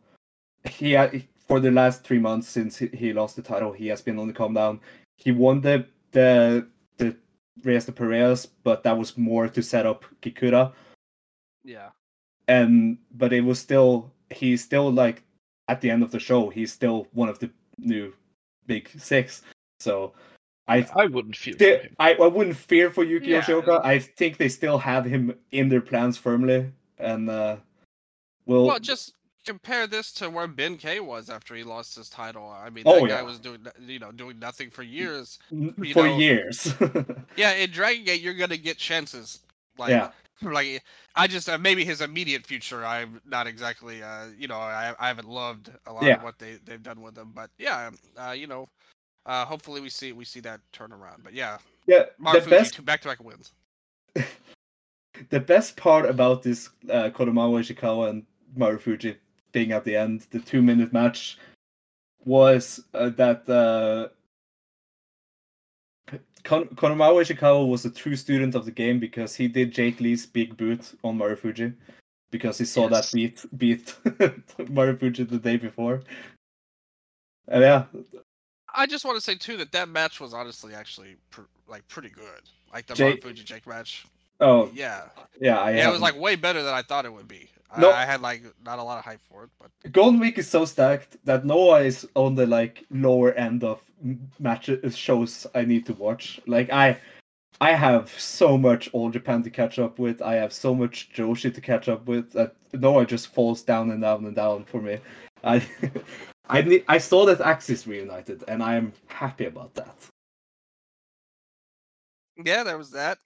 He 0.65 0.93
had, 0.93 1.25
for 1.47 1.61
the 1.61 1.71
last 1.71 2.05
three 2.05 2.19
months 2.19 2.49
since 2.49 2.79
he, 2.79 3.13
lost 3.13 3.37
the 3.37 3.43
title, 3.43 3.73
he 3.73 3.87
has 3.89 4.03
been 4.03 4.19
on 4.19 4.27
the 4.27 4.33
calm 4.33 4.55
down. 4.55 4.81
He 5.17 5.33
won 5.33 5.61
the 5.61 5.87
the 6.13 6.67
the 6.97 7.17
Reyes 7.65 7.85
de 7.85 7.93
Parejas, 7.93 8.49
but 8.63 8.83
that 8.83 8.97
was 8.97 9.17
more 9.17 9.49
to 9.49 9.63
set 9.63 9.87
up 9.87 10.05
Kikuta. 10.23 10.73
Yeah. 11.65 11.91
And 12.47 12.99
but 13.13 13.33
it 13.33 13.43
was 13.43 13.59
still 13.59 14.13
he's 14.31 14.63
still 14.63 14.91
like 14.91 15.23
at 15.69 15.81
the 15.81 15.91
end 15.91 16.03
of 16.03 16.11
the 16.11 16.19
show 16.19 16.49
he's 16.49 16.73
still 16.73 17.07
one 17.13 17.29
of 17.29 17.39
the 17.39 17.51
new 17.79 18.13
big 18.69 18.89
six. 19.01 19.43
So 19.81 20.13
I 20.69 20.87
I 20.95 21.07
wouldn't 21.07 21.35
feel 21.35 21.57
for 21.59 21.65
him. 21.65 21.97
I, 21.99 22.15
I 22.15 22.27
wouldn't 22.29 22.57
fear 22.57 22.91
for 22.91 23.03
Yuki 23.03 23.31
Yeah. 23.31 23.41
Yoshioka. 23.41 23.85
I 23.85 23.99
think 23.99 24.37
they 24.37 24.49
still 24.49 24.79
have 24.79 25.05
him 25.05 25.35
in 25.51 25.69
their 25.69 25.81
plans 25.81 26.17
firmly, 26.17 26.71
and 26.99 27.29
uh, 27.29 27.57
will 28.47 28.67
Well, 28.67 28.79
just 28.79 29.15
compare 29.47 29.87
this 29.87 30.13
to 30.13 30.29
where 30.29 30.47
Ben 30.47 30.77
K 30.77 31.01
was 31.01 31.31
after 31.31 31.55
he 31.55 31.63
lost 31.65 31.97
his 31.97 32.11
title. 32.11 32.49
I 32.51 32.69
mean, 32.71 32.85
Oh, 32.87 33.01
that 33.01 33.09
guy 33.09 33.17
yeah. 33.17 33.23
was 33.23 33.39
doing, 33.39 33.67
you 33.81 33.99
know, 33.99 34.13
doing 34.13 34.39
nothing 34.39 34.69
for 34.69 34.83
years. 34.83 35.39
n- 35.51 35.73
for 35.95 36.05
know- 36.07 36.19
years. 36.19 36.75
Yeah, 37.37 37.53
in 37.55 37.71
Dragon 37.71 38.05
Gate, 38.05 38.21
you're 38.21 38.35
gonna 38.35 38.57
get 38.59 38.77
chances. 38.79 39.41
Like, 39.79 39.91
yeah, 39.91 40.11
like 40.43 40.83
I 41.15 41.27
just 41.27 41.49
uh, 41.49 41.59
maybe 41.59 41.85
his 41.85 42.01
immediate 42.01 42.47
future. 42.47 42.85
I'm 42.85 43.21
not 43.27 43.47
exactly, 43.47 44.03
uh, 44.03 44.27
you 44.39 44.49
know, 44.49 44.57
I 44.59 44.95
I 44.99 45.09
haven't 45.09 45.29
loved 45.29 45.71
a 45.87 45.93
lot 45.93 46.05
Yeah. 46.07 46.17
of 46.17 46.23
what 46.23 46.39
they 46.39 46.59
they've 46.65 46.83
done 46.83 47.01
with 47.01 47.17
him, 47.17 47.33
but 47.35 47.51
yeah, 47.59 47.91
uh, 48.17 48.31
you 48.33 48.47
know, 48.47 48.69
uh, 49.27 49.45
hopefully 49.45 49.81
we 49.81 49.89
see 49.89 50.13
we 50.13 50.25
see 50.25 50.41
that 50.41 50.61
turnaround. 50.73 51.23
But 51.25 51.35
yeah, 51.35 51.59
yeah. 51.87 52.05
The 52.19 52.25
Marufuji 52.25 52.51
best, 52.51 52.85
back 52.85 53.01
to 53.03 53.09
back 53.09 53.23
wins. 53.23 53.53
the 55.31 55.41
best 55.41 55.77
part 55.77 56.09
about 56.09 56.43
this 56.43 56.71
uh, 56.91 57.11
Konomama 57.11 57.61
Ichikawa 57.61 58.11
and 58.11 58.27
Marufuji 58.57 59.17
being 59.53 59.73
at 59.73 59.85
the 59.85 59.97
end, 59.97 60.27
the 60.31 60.39
two 60.39 60.63
minute 60.63 60.93
match, 60.93 61.39
was 62.25 62.85
uh, 62.95 63.09
that 63.11 63.49
uh, 63.49 64.09
Kon- 66.45 66.69
Konomama 66.69 67.23
Ichikawa 67.23 67.67
was 67.69 67.85
a 67.85 67.91
true 67.91 68.17
student 68.17 68.55
of 68.55 68.65
the 68.65 68.71
game 68.71 68.99
because 68.99 69.35
he 69.35 69.49
did 69.49 69.73
Jake 69.73 70.01
Lee's 70.01 70.25
big 70.27 70.57
boot 70.57 70.93
on 71.05 71.19
Marufuji 71.19 71.75
because 72.31 72.59
he 72.59 72.65
saw 72.65 72.89
Yes. 72.89 73.11
that 73.11 73.17
beat 73.17 73.47
beat 73.59 73.87
Marufuji 74.59 75.29
the 75.29 75.39
day 75.39 75.57
before. 75.57 76.03
And 77.49 77.63
yeah, 77.63 77.85
I 78.75 78.87
just 78.87 79.05
want 79.05 79.17
to 79.17 79.21
say 79.21 79.35
too 79.35 79.57
that 79.57 79.73
that 79.73 79.89
match 79.89 80.21
was 80.21 80.35
honestly 80.35 80.75
actually 80.75 81.17
pr- 81.31 81.43
like 81.67 81.87
pretty 81.89 82.11
good. 82.11 82.43
Like 82.73 82.87
the 82.87 82.95
Jake- 82.95 83.23
Marufuji 83.25 83.45
Jake 83.45 83.67
match. 83.67 84.07
oh 84.41 84.71
Yeah, 84.75 85.05
yeah, 85.41 85.59
I 85.59 85.71
yeah, 85.73 85.89
it 85.89 85.93
was 85.93 86.01
like 86.01 86.19
way 86.19 86.37
better 86.37 86.63
than 86.63 86.75
I 86.75 86.83
thought 86.83 87.05
it 87.05 87.13
would 87.13 87.29
be. 87.29 87.49
No. 87.77 87.91
I, 87.91 88.03
I 88.03 88.07
had 88.07 88.23
like 88.23 88.43
not 88.65 88.79
a 88.79 88.83
lot 88.83 88.99
of 88.99 89.05
hype 89.05 89.21
for 89.21 89.45
it, 89.45 89.51
but 89.61 89.93
Golden 89.93 90.19
Week 90.19 90.39
is 90.39 90.49
so 90.49 90.65
stacked 90.65 91.19
that 91.25 91.45
Noah 91.45 91.81
is 91.81 92.09
on 92.15 92.35
the 92.35 92.47
like 92.47 92.87
lower 92.91 93.33
end 93.33 93.63
of 93.63 93.83
matches 94.39 94.97
shows 94.97 95.47
I 95.55 95.65
need 95.65 95.85
to 95.87 95.95
watch. 95.95 96.41
Like 96.47 96.71
I, 96.71 96.99
I 97.61 97.73
have 97.73 98.09
so 98.19 98.57
much 98.57 98.89
All 98.93 99.11
Japan 99.11 99.43
to 99.43 99.51
catch 99.51 99.79
up 99.79 99.99
with. 99.99 100.23
I 100.23 100.35
have 100.35 100.53
so 100.53 100.75
much 100.75 101.11
Joshi 101.15 101.55
to 101.55 101.61
catch 101.61 101.89
up 101.89 102.07
with 102.07 102.33
that 102.33 102.55
Noah 102.73 103.05
just 103.05 103.29
falls 103.29 103.63
down 103.63 103.91
and 103.91 104.01
down 104.01 104.25
and 104.25 104.35
down 104.35 104.65
for 104.65 104.81
me. 104.81 104.99
I, 105.45 105.67
I 106.49 106.63
need, 106.63 106.85
I 106.89 106.97
saw 106.97 107.27
that 107.27 107.43
Axis 107.43 107.87
reunited 107.87 108.45
and 108.49 108.63
I 108.63 108.77
am 108.77 108.95
happy 109.09 109.45
about 109.45 109.75
that. 109.75 109.95
yeah, 112.43 112.63
there 112.63 112.79
was 112.79 112.93
that. 112.93 113.19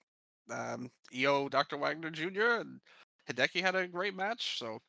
Um, 0.49 0.91
EO 1.13 1.47
Dr. 1.47 1.77
Wagner 1.77 2.09
Jr. 2.09 2.59
and 2.59 2.81
Hideki 3.29 3.61
had 3.61 3.75
a 3.75 3.87
great 3.87 4.15
match. 4.15 4.59
So 4.59 4.79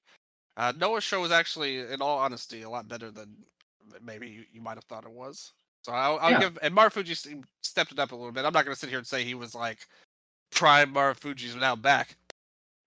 uh, 0.57 0.73
Noah's 0.79 1.05
show 1.05 1.21
was 1.21 1.33
actually, 1.33 1.79
in 1.81 2.03
all 2.03 2.19
honesty, 2.19 2.63
a 2.63 2.71
lot 2.71 2.89
better 2.89 3.11
than 3.11 3.35
maybe 4.03 4.29
you, 4.29 4.45
you 4.53 4.61
might 4.61 4.77
have 4.77 4.85
thought 4.85 5.05
it 5.05 5.13
was. 5.13 5.53
So 5.83 5.93
I'll, 5.93 6.19
I'll 6.21 6.31
Yeah. 6.33 6.41
give 6.41 6.59
and 6.63 6.75
Marufuji 6.77 7.13
s- 7.13 7.29
stepped 7.63 7.93
it 7.93 7.99
up 7.99 8.13
a 8.13 8.17
little 8.17 8.33
bit. 8.33 8.45
I'm 8.45 8.53
not 8.53 8.65
going 8.65 8.75
to 8.75 8.79
sit 8.81 8.89
here 8.91 8.99
and 8.99 9.07
say 9.07 9.25
he 9.25 9.35
was 9.35 9.55
like 9.55 9.87
prime 10.53 10.95
Marufuji's 10.95 11.57
now 11.57 11.77
back, 11.77 12.17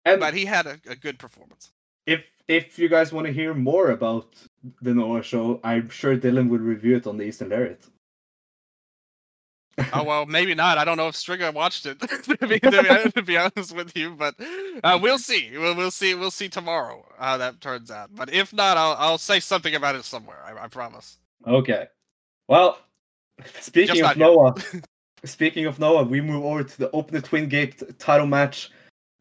And 0.06 0.20
but 0.20 0.34
he 0.34 0.46
had 0.46 0.68
a, 0.68 0.80
a 0.90 0.96
good 0.96 1.20
performance. 1.20 1.72
if 2.08 2.24
if 2.48 2.80
you 2.80 2.90
guys 2.90 3.12
want 3.14 3.28
to 3.28 3.34
hear 3.34 3.54
more 3.54 3.92
about 3.92 4.36
the 4.82 4.94
Noah 4.94 5.24
show, 5.24 5.60
I'm 5.64 5.90
sure 5.90 6.18
Dylan 6.18 6.50
would 6.50 6.62
review 6.62 6.96
it 6.98 7.08
on 7.08 7.18
the 7.18 7.26
Eastern 7.26 7.50
Lariat. 7.50 7.86
Oh 9.94 10.04
well, 10.04 10.26
maybe 10.26 10.56
not. 10.56 10.78
I 10.78 10.86
don't 10.86 10.98
know 10.98 11.08
if 11.08 11.16
Striga 11.16 11.54
watched 11.54 11.86
it 11.86 12.00
to, 12.00 12.48
be, 12.48 12.60
to, 12.60 12.72
be, 12.72 13.12
to, 13.12 13.22
be, 13.22 13.38
honest 13.38 13.76
with 13.76 13.96
you, 13.96 14.12
but 14.12 14.36
uh, 14.84 14.98
we'll 15.00 15.20
see. 15.20 15.52
We'll, 15.54 15.76
we'll 15.76 15.92
see. 15.92 16.16
We'll 16.16 16.32
see 16.32 16.50
tomorrow 16.50 17.06
how 17.20 17.38
that 17.38 17.62
turns 17.62 17.92
out. 17.92 18.10
But 18.16 18.34
if 18.34 18.54
not, 18.54 18.78
I'll 18.78 18.96
I'll 18.98 19.18
say 19.18 19.40
something 19.40 19.76
about 19.76 19.96
it 19.96 20.04
somewhere. 20.04 20.44
I, 20.44 20.66
I 20.66 20.68
promise. 20.68 21.20
Okay. 21.46 21.88
Well, 22.48 22.80
speaking 23.60 24.04
of 24.04 24.18
Noah, 24.18 24.56
speaking 25.26 25.66
of 25.66 25.80
Noah, 25.80 26.04
we 26.04 26.22
move 26.22 26.44
over 26.44 26.64
to 26.64 26.78
the 26.78 26.90
Open 26.92 27.14
the 27.14 27.22
Twin 27.22 27.48
Gate 27.48 27.82
title 28.00 28.28
match. 28.28 28.72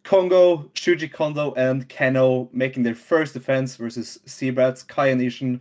Kongo, 0.04 0.70
Shuji 0.74 1.12
Kondo, 1.12 1.52
and 1.54 1.88
Kenoh 1.88 2.48
making 2.52 2.84
their 2.84 2.94
first 2.94 3.34
defense 3.34 3.74
versus 3.74 4.20
Z-Brats, 4.28 4.86
Kai 4.86 5.08
and 5.08 5.20
Ishin. 5.20 5.58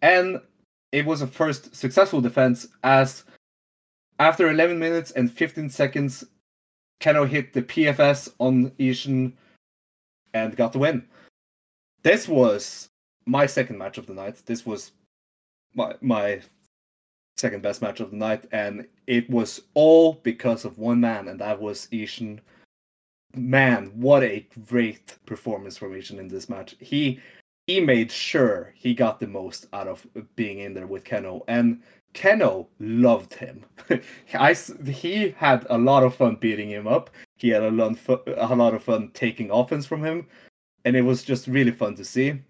And 0.00 0.40
it 0.90 1.04
was 1.04 1.20
a 1.20 1.26
first 1.26 1.76
successful 1.76 2.22
defense 2.22 2.66
as 2.82 3.24
after 4.18 4.50
11 4.50 4.78
minutes 4.78 5.10
and 5.12 5.30
15 5.30 5.70
seconds, 5.70 6.24
Kenoh 7.00 7.28
hit 7.28 7.52
the 7.52 7.62
PFS 7.62 8.32
on 8.38 8.70
Ishin 8.72 9.32
and 10.34 10.56
got 10.56 10.72
the 10.72 10.78
win. 10.78 11.06
This 12.02 12.28
was 12.28 12.88
my 13.26 13.46
second 13.46 13.78
match 13.78 13.98
of 13.98 14.06
the 14.06 14.14
night. 14.14 14.42
This 14.46 14.66
was 14.66 14.92
my 15.74 15.94
my 16.00 16.40
second 17.36 17.62
best 17.62 17.82
match 17.82 18.00
of 18.00 18.10
the 18.10 18.16
night, 18.16 18.46
and 18.50 18.86
it 19.06 19.28
was 19.30 19.62
all 19.74 20.14
because 20.24 20.64
of 20.64 20.78
one 20.78 21.00
man, 21.00 21.28
and 21.28 21.40
that 21.40 21.60
was 21.60 21.86
Ishin 21.92 22.40
man, 23.36 23.86
what 23.94 24.22
a 24.22 24.46
great 24.66 25.16
performance 25.26 25.76
from 25.76 25.92
Ishin 25.92 26.18
in 26.18 26.28
this 26.28 26.48
match. 26.48 26.76
He 26.80 27.20
he 27.66 27.80
made 27.80 28.10
sure 28.10 28.72
he 28.74 28.94
got 28.94 29.20
the 29.20 29.26
most 29.26 29.66
out 29.74 29.86
of 29.86 30.06
being 30.36 30.60
in 30.60 30.72
there 30.74 30.86
with 30.86 31.04
Kenoh, 31.04 31.42
and 31.48 31.82
Kenoh 32.14 32.66
loved 32.80 33.34
him. 33.34 33.64
I 34.34 34.54
he 34.54 35.30
had 35.36 35.66
a 35.70 35.78
lot 35.78 36.02
of 36.02 36.14
fun 36.14 36.36
beating 36.36 36.70
him 36.70 36.86
up. 36.86 37.10
He 37.36 37.48
had 37.50 37.62
a 37.62 37.70
lot 37.70 37.92
of 37.92 37.98
fun, 37.98 38.18
a 38.36 38.54
lot 38.54 38.74
of 38.74 38.82
fun 38.82 39.10
taking 39.14 39.50
offense 39.50 39.86
from 39.86 40.04
him, 40.04 40.26
and 40.84 40.96
it 40.96 41.02
was 41.02 41.22
just 41.22 41.46
really 41.46 41.72
fun 41.72 41.94
to 41.96 42.04
see. 42.04 42.40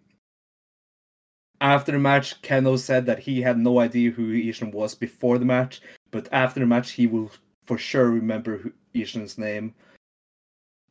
After 1.60 1.92
the 1.92 1.98
match, 1.98 2.40
Kenoh 2.42 2.78
said 2.78 3.04
that 3.06 3.18
he 3.18 3.42
had 3.42 3.58
no 3.58 3.80
idea 3.80 4.10
who 4.10 4.32
Ishin 4.32 4.72
was 4.72 4.94
before 4.94 5.38
the 5.38 5.44
match, 5.44 5.80
but 6.12 6.28
after 6.32 6.60
the 6.60 6.66
match, 6.66 6.92
he 6.92 7.06
will 7.06 7.30
for 7.66 7.76
sure 7.76 8.10
remember 8.10 8.72
Ishin's 8.94 9.36
name 9.38 9.74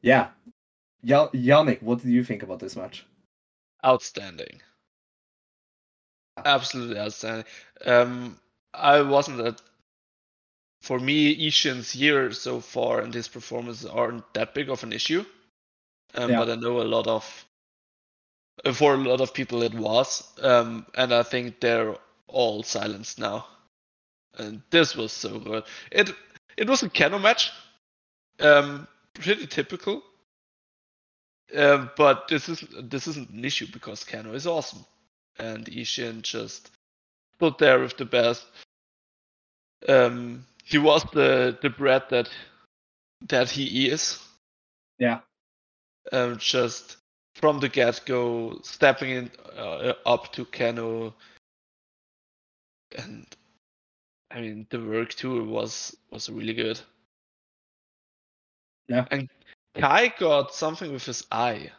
yeah. 0.02 0.30
Y- 1.04 1.30
Yannik, 1.34 1.82
what 1.82 2.02
did 2.02 2.12
you 2.12 2.24
think 2.24 2.44
about 2.44 2.60
this 2.60 2.76
match? 2.76 3.06
Outstanding. 3.86 4.62
Absolutely 6.46 7.00
outstanding. 7.00 7.46
Um, 7.86 8.40
I 8.78 9.02
wasn't 9.02 9.38
that. 9.38 9.62
For 10.82 11.00
me, 11.00 11.48
Ishin's 11.48 11.96
year 11.96 12.32
so 12.32 12.60
far 12.60 13.02
and 13.02 13.14
his 13.14 13.28
performances 13.28 13.86
aren't 13.86 14.32
that 14.34 14.54
big 14.54 14.70
of 14.70 14.84
an 14.84 14.94
issue. 14.94 15.26
Um, 16.14 16.32
yeah. 16.32 16.38
But 16.38 16.50
I 16.52 16.56
know 16.56 16.82
a 16.82 16.84
lot 16.84 17.08
of. 17.08 17.46
For 18.74 18.94
a 18.94 18.98
lot 18.98 19.22
of 19.22 19.34
people, 19.34 19.62
it 19.64 19.74
was. 19.74 20.24
Um, 20.42 20.86
and 20.96 21.14
I 21.14 21.24
think 21.24 21.60
they're 21.60 21.96
all 22.28 22.64
silenced 22.64 23.20
now. 23.20 23.46
And 24.38 24.62
this 24.70 24.96
was 24.96 25.12
so 25.12 25.40
good. 25.40 25.64
It 25.92 26.12
it 26.58 26.68
was 26.68 26.84
a 26.84 26.90
Kenoh 26.90 27.22
match. 27.22 27.52
Um, 28.40 28.88
pretty 29.14 29.48
typical. 29.48 30.04
Um, 31.56 31.90
but 31.96 32.28
this 32.28 32.50
is 32.50 32.64
this 32.82 33.08
isn't 33.08 33.30
an 33.30 33.46
issue 33.46 33.68
because 33.72 34.04
Kenoh 34.04 34.36
is 34.36 34.48
awesome, 34.48 34.86
and 35.40 35.66
Ishin 35.66 36.22
just 36.22 36.70
stood 37.36 37.58
there 37.58 37.80
with 37.80 37.96
the 37.98 38.06
best. 38.06 38.46
Um, 39.88 40.46
he 40.64 40.78
was 40.78 41.04
the 41.14 41.58
the 41.62 41.70
brat 41.70 42.10
that 42.10 42.30
that 43.28 43.50
he 43.50 43.88
is. 43.90 44.20
Yeah. 45.00 45.20
Um, 46.12 46.38
just 46.38 46.98
from 47.36 47.60
the 47.60 47.70
get 47.70 48.02
go, 48.06 48.60
stepping 48.64 49.10
in 49.10 49.32
uh, 49.58 49.94
up 50.06 50.32
to 50.34 50.46
Kenoh, 50.46 51.14
and 52.98 53.26
I 54.32 54.42
mean 54.42 54.68
the 54.70 54.80
work 54.80 55.14
too 55.14 55.44
was 55.44 55.96
was 56.12 56.30
really 56.30 56.54
good. 56.54 56.80
Yeah. 58.88 59.06
And 59.12 59.30
Kai 59.76 60.14
got 60.18 60.54
something 60.54 60.92
with 60.92 61.06
his 61.06 61.26
eye. 61.32 61.72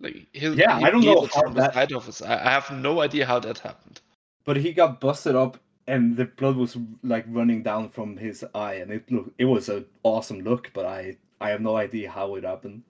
Like 0.00 0.26
his, 0.32 0.56
yeah, 0.56 0.76
I 0.76 0.90
don't 0.90 1.04
know 1.04 1.28
how 1.34 1.42
that. 1.50 1.54
The 1.54 1.72
side 1.72 1.92
of 1.92 2.06
his 2.06 2.22
eye. 2.22 2.44
I 2.44 2.50
have 2.50 2.70
no 2.70 3.00
idea 3.00 3.26
how 3.26 3.38
that 3.40 3.58
happened. 3.58 4.00
But 4.44 4.56
he 4.56 4.72
got 4.72 5.00
busted 5.00 5.34
up, 5.34 5.58
and 5.86 6.16
the 6.16 6.26
blood 6.26 6.56
was 6.56 6.76
like 7.02 7.24
running 7.28 7.62
down 7.62 7.88
from 7.88 8.16
his 8.16 8.44
eye, 8.54 8.74
and 8.74 8.90
it 8.90 9.10
looked 9.10 9.30
it 9.38 9.44
was 9.44 9.68
an 9.68 9.86
awesome 10.02 10.40
look. 10.40 10.70
But 10.74 10.86
I 10.86 11.16
I 11.40 11.50
have 11.50 11.60
no 11.60 11.76
idea 11.76 12.10
how 12.10 12.34
it 12.36 12.44
happened. 12.44 12.82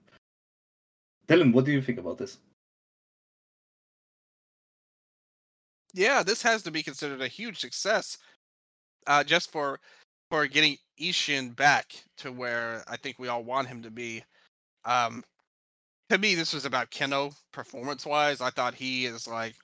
Dylan, 1.27 1.53
what 1.53 1.65
do 1.65 1.71
you 1.71 1.81
think 1.81 1.99
about 1.99 2.17
this? 2.17 2.37
Yeah, 5.93 6.23
this 6.23 6.41
has 6.41 6.61
to 6.63 6.71
be 6.71 6.83
considered 6.83 7.21
a 7.21 7.27
huge 7.27 7.59
success. 7.59 8.17
Uh, 9.07 9.23
just 9.23 9.51
for 9.51 9.79
for 10.29 10.47
getting 10.47 10.77
Ishin 10.99 11.55
back 11.55 11.93
to 12.17 12.31
where 12.31 12.83
I 12.87 12.97
think 12.97 13.19
we 13.19 13.27
all 13.27 13.43
want 13.43 13.67
him 13.67 13.81
to 13.83 13.91
be. 13.91 14.23
Um, 14.85 15.23
to 16.09 16.17
me, 16.17 16.35
this 16.35 16.53
was 16.53 16.65
about 16.65 16.91
Kenoh 16.91 17.33
performance 17.51 18.05
wise. 18.05 18.41
I 18.41 18.49
thought 18.49 18.75
he 18.75 19.05
is 19.05 19.27
like, 19.27 19.55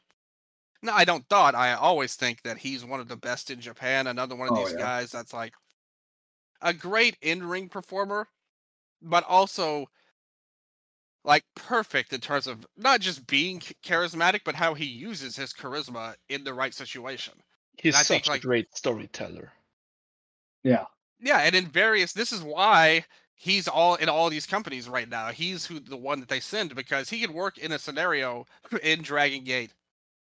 no, 0.82 0.94
I 0.94 1.06
don't 1.06 1.28
thought. 1.30 1.56
I 1.56 1.74
always 1.74 2.16
think 2.16 2.42
that 2.44 2.58
he's 2.58 2.84
one 2.84 3.00
of 3.00 3.08
the 3.08 3.18
best 3.18 3.52
in 3.52 3.60
Japan. 3.60 4.08
Another 4.08 4.36
one 4.36 4.50
of 4.50 4.58
oh, 4.58 4.64
these 4.64 4.74
yeah. 4.74 4.80
guys 4.80 5.12
that's 5.12 5.34
like 5.34 5.54
a 6.62 6.74
great 6.74 7.18
in 7.22 7.44
ring 7.44 7.70
performer, 7.70 8.28
but 9.02 9.24
also 9.28 9.88
like 11.24 11.44
perfect 11.56 12.14
in 12.14 12.20
terms 12.20 12.48
of 12.48 12.66
not 12.78 13.00
just 13.00 13.28
being 13.28 13.60
charismatic, 13.60 14.42
but 14.44 14.56
how 14.56 14.74
he 14.74 14.86
uses 14.86 15.36
his 15.36 15.54
charisma 15.54 16.16
in 16.30 16.44
the 16.44 16.54
right 16.54 16.74
situation. 16.74 17.34
He's 17.78 17.96
such 17.96 18.08
think, 18.08 18.28
like, 18.28 18.44
a 18.44 18.48
great 18.48 18.76
storyteller. 18.76 19.52
Yeah. 20.64 20.86
Yeah, 21.20 21.40
and 21.40 21.56
in 21.56 21.68
various 21.68 22.14
this 22.14 22.32
is 22.32 22.42
why 22.42 23.06
he's 23.36 23.68
all 23.68 23.96
in 23.96 24.10
all 24.10 24.30
these 24.30 24.48
companies 24.48 24.90
right 24.90 25.08
now. 25.08 25.28
He's 25.28 25.66
who 25.66 25.80
the 25.80 25.98
one 25.98 26.20
that 26.20 26.30
they 26.30 26.40
send 26.40 26.76
because 26.76 27.10
he 27.10 27.22
could 27.22 27.32
work 27.32 27.58
in 27.60 27.72
a 27.72 27.80
scenario 27.80 28.46
in 28.84 29.04
Dragon 29.04 29.44
Gate. 29.44 29.74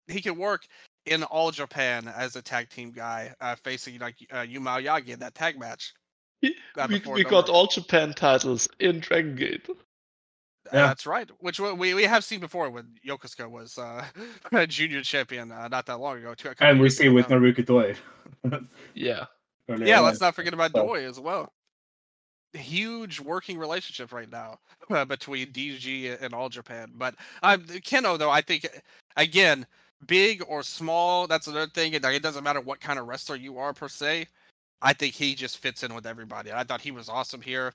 He 0.08 0.20
could 0.20 0.36
work 0.36 0.66
in 1.06 1.22
all 1.24 1.50
Japan 1.50 2.12
as 2.14 2.36
a 2.36 2.42
tag 2.42 2.68
team 2.68 2.92
guy, 2.92 3.34
uh, 3.40 3.54
facing 3.56 3.98
like 3.98 4.16
uh, 4.34 4.40
Yuma 4.40 4.70
Aoyagi 4.70 5.08
in 5.08 5.18
that 5.20 5.34
tag 5.34 5.58
match. 5.58 5.94
we, 6.42 7.02
we 7.06 7.24
got 7.24 7.48
all 7.48 7.66
Japan 7.66 8.12
titles 8.14 8.68
in 8.80 9.00
Dragon 9.00 9.36
Gate. 9.36 9.68
Yeah. 10.66 10.86
That's 10.86 11.06
right. 11.06 11.28
Which 11.40 11.60
we 11.60 11.94
we 11.94 12.04
have 12.04 12.24
seen 12.24 12.40
before 12.40 12.70
when 12.70 12.86
Yokosuka 13.06 13.50
was 13.50 13.78
uh, 13.78 14.04
junior 14.68 15.02
champion 15.02 15.50
uh, 15.52 15.68
not 15.68 15.86
that 15.86 15.98
long 15.98 16.18
ago. 16.18 16.34
Too, 16.34 16.52
and 16.60 16.80
we 16.80 16.88
see 16.88 17.08
with 17.08 17.26
Naruki 17.26 17.64
Doi. 17.64 17.94
yeah. 18.94 19.26
Yeah, 19.68 20.00
let's 20.00 20.20
not 20.20 20.34
forget 20.34 20.54
about 20.54 20.72
so. 20.72 20.86
Doi 20.86 21.06
as 21.06 21.18
well. 21.18 21.52
Huge 22.52 23.20
working 23.20 23.58
relationship 23.58 24.12
right 24.12 24.30
now 24.30 24.58
uh, 24.90 25.04
between 25.06 25.48
DG 25.48 26.22
and 26.22 26.34
All 26.34 26.48
Japan. 26.48 26.92
But 26.94 27.14
um, 27.42 27.62
Kenoh, 27.64 28.18
though, 28.18 28.30
I 28.30 28.42
think 28.42 28.66
again, 29.16 29.66
big 30.06 30.42
or 30.48 30.62
small, 30.62 31.26
that's 31.26 31.46
another 31.46 31.70
thing. 31.70 31.92
It, 31.94 32.04
it 32.04 32.22
doesn't 32.22 32.44
matter 32.44 32.60
what 32.60 32.80
kind 32.80 32.98
of 32.98 33.06
wrestler 33.06 33.36
you 33.36 33.58
are 33.58 33.72
per 33.72 33.88
se. 33.88 34.26
I 34.80 34.92
think 34.92 35.14
he 35.14 35.34
just 35.34 35.58
fits 35.58 35.82
in 35.82 35.94
with 35.94 36.06
everybody. 36.06 36.52
I 36.52 36.64
thought 36.64 36.80
he 36.80 36.90
was 36.90 37.08
awesome 37.08 37.40
here. 37.40 37.72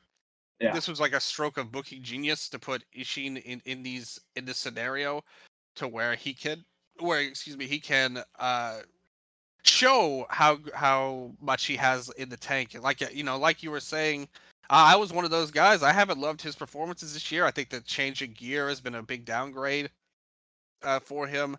Yeah. 0.59 0.73
This 0.73 0.87
was 0.87 0.99
like 0.99 1.13
a 1.13 1.19
stroke 1.19 1.57
of 1.57 1.71
booking 1.71 2.01
genius 2.01 2.49
to 2.49 2.59
put 2.59 2.83
Ishin 2.97 3.41
in, 3.43 3.61
in 3.65 3.83
these 3.83 4.19
in 4.35 4.45
this 4.45 4.57
scenario 4.57 5.21
to 5.75 5.87
where 5.87 6.15
he 6.15 6.33
can 6.33 6.65
where 6.99 7.21
excuse 7.21 7.55
me 7.55 7.67
he 7.67 7.79
can 7.79 8.23
uh 8.39 8.79
show 9.63 10.25
how 10.29 10.57
how 10.73 11.31
much 11.39 11.65
he 11.65 11.75
has 11.75 12.09
in 12.17 12.29
the 12.29 12.37
tank. 12.37 12.75
Like 12.81 13.01
you 13.13 13.23
know, 13.23 13.37
like 13.37 13.61
you 13.61 13.71
were 13.71 13.79
saying, 13.79 14.27
I 14.69 14.95
was 14.95 15.13
one 15.13 15.25
of 15.25 15.31
those 15.31 15.51
guys. 15.51 15.83
I 15.83 15.93
haven't 15.93 16.19
loved 16.19 16.41
his 16.41 16.55
performances 16.55 17.13
this 17.13 17.31
year. 17.31 17.45
I 17.45 17.51
think 17.51 17.69
the 17.69 17.81
change 17.81 18.21
in 18.21 18.31
gear 18.31 18.67
has 18.69 18.81
been 18.81 18.95
a 18.95 19.03
big 19.03 19.25
downgrade 19.25 19.89
uh, 20.83 20.99
for 20.99 21.27
him. 21.27 21.57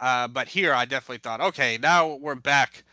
Uh, 0.00 0.28
but 0.28 0.48
here, 0.48 0.74
I 0.74 0.84
definitely 0.84 1.18
thought, 1.18 1.40
okay, 1.40 1.78
now 1.80 2.16
we're 2.16 2.34
back. 2.34 2.84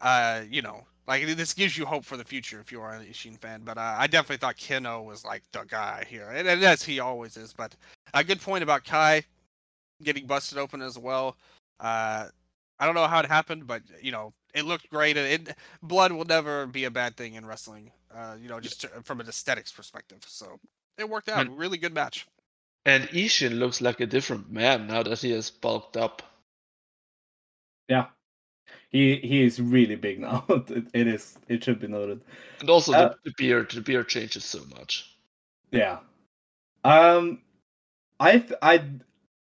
Uh, 0.00 0.42
you 0.50 0.62
know, 0.62 0.84
like 1.06 1.24
this 1.36 1.54
gives 1.54 1.78
you 1.78 1.86
hope 1.86 2.04
for 2.04 2.16
the 2.16 2.24
future 2.24 2.60
if 2.60 2.72
you 2.72 2.80
are 2.80 2.92
an 2.94 3.06
Ishin 3.06 3.38
fan. 3.38 3.62
But 3.64 3.78
uh, 3.78 3.96
I 3.98 4.06
definitely 4.06 4.38
thought 4.38 4.56
Kenoh 4.56 5.04
was 5.04 5.24
like 5.24 5.42
the 5.52 5.64
guy 5.68 6.04
here, 6.08 6.30
and, 6.30 6.46
and 6.48 6.62
as 6.64 6.82
he 6.82 7.00
always 7.00 7.36
is. 7.36 7.52
But 7.52 7.76
a 8.14 8.24
good 8.24 8.40
point 8.40 8.62
about 8.62 8.84
Kai 8.84 9.22
getting 10.02 10.26
busted 10.26 10.58
open 10.58 10.82
as 10.82 10.98
well. 10.98 11.36
Uh, 11.80 12.26
I 12.78 12.86
don't 12.86 12.94
know 12.94 13.06
how 13.06 13.20
it 13.20 13.26
happened, 13.26 13.66
but 13.66 13.82
you 14.02 14.12
know, 14.12 14.32
it 14.54 14.64
looked 14.64 14.90
great. 14.90 15.16
And 15.16 15.48
it, 15.48 15.56
blood 15.82 16.12
will 16.12 16.24
never 16.24 16.66
be 16.66 16.84
a 16.84 16.90
bad 16.90 17.16
thing 17.16 17.34
in 17.34 17.46
wrestling. 17.46 17.90
Uh, 18.14 18.36
you 18.40 18.48
know, 18.48 18.60
just 18.60 18.82
to, 18.82 18.88
from 19.04 19.20
an 19.20 19.28
aesthetics 19.28 19.72
perspective. 19.72 20.18
So 20.26 20.58
it 20.98 21.08
worked 21.08 21.28
out. 21.28 21.46
And, 21.46 21.58
really 21.58 21.78
good 21.78 21.94
match. 21.94 22.26
And 22.84 23.04
Ishin 23.08 23.58
looks 23.58 23.80
like 23.80 24.00
a 24.00 24.06
different 24.06 24.50
man 24.50 24.86
now 24.86 25.02
that 25.02 25.18
he 25.20 25.32
has 25.32 25.50
bulked 25.50 25.96
up. 25.96 26.22
Yeah, 27.88 28.06
he 28.90 29.16
he 29.16 29.42
is 29.42 29.60
really 29.60 29.96
big 29.96 30.20
now. 30.20 30.44
it, 30.48 30.86
it 30.92 31.06
is. 31.06 31.38
It 31.48 31.64
should 31.64 31.80
be 31.80 31.86
noted. 31.86 32.20
And 32.60 32.70
also 32.70 32.92
Uh, 32.92 33.08
the, 33.08 33.30
the 33.30 33.34
beard, 33.36 33.70
the 33.70 33.80
beard 33.80 34.08
changes 34.08 34.44
so 34.44 34.60
much. 34.76 35.16
Yeah. 35.70 35.98
Um, 36.84 37.42
I 38.20 38.44
I 38.62 38.84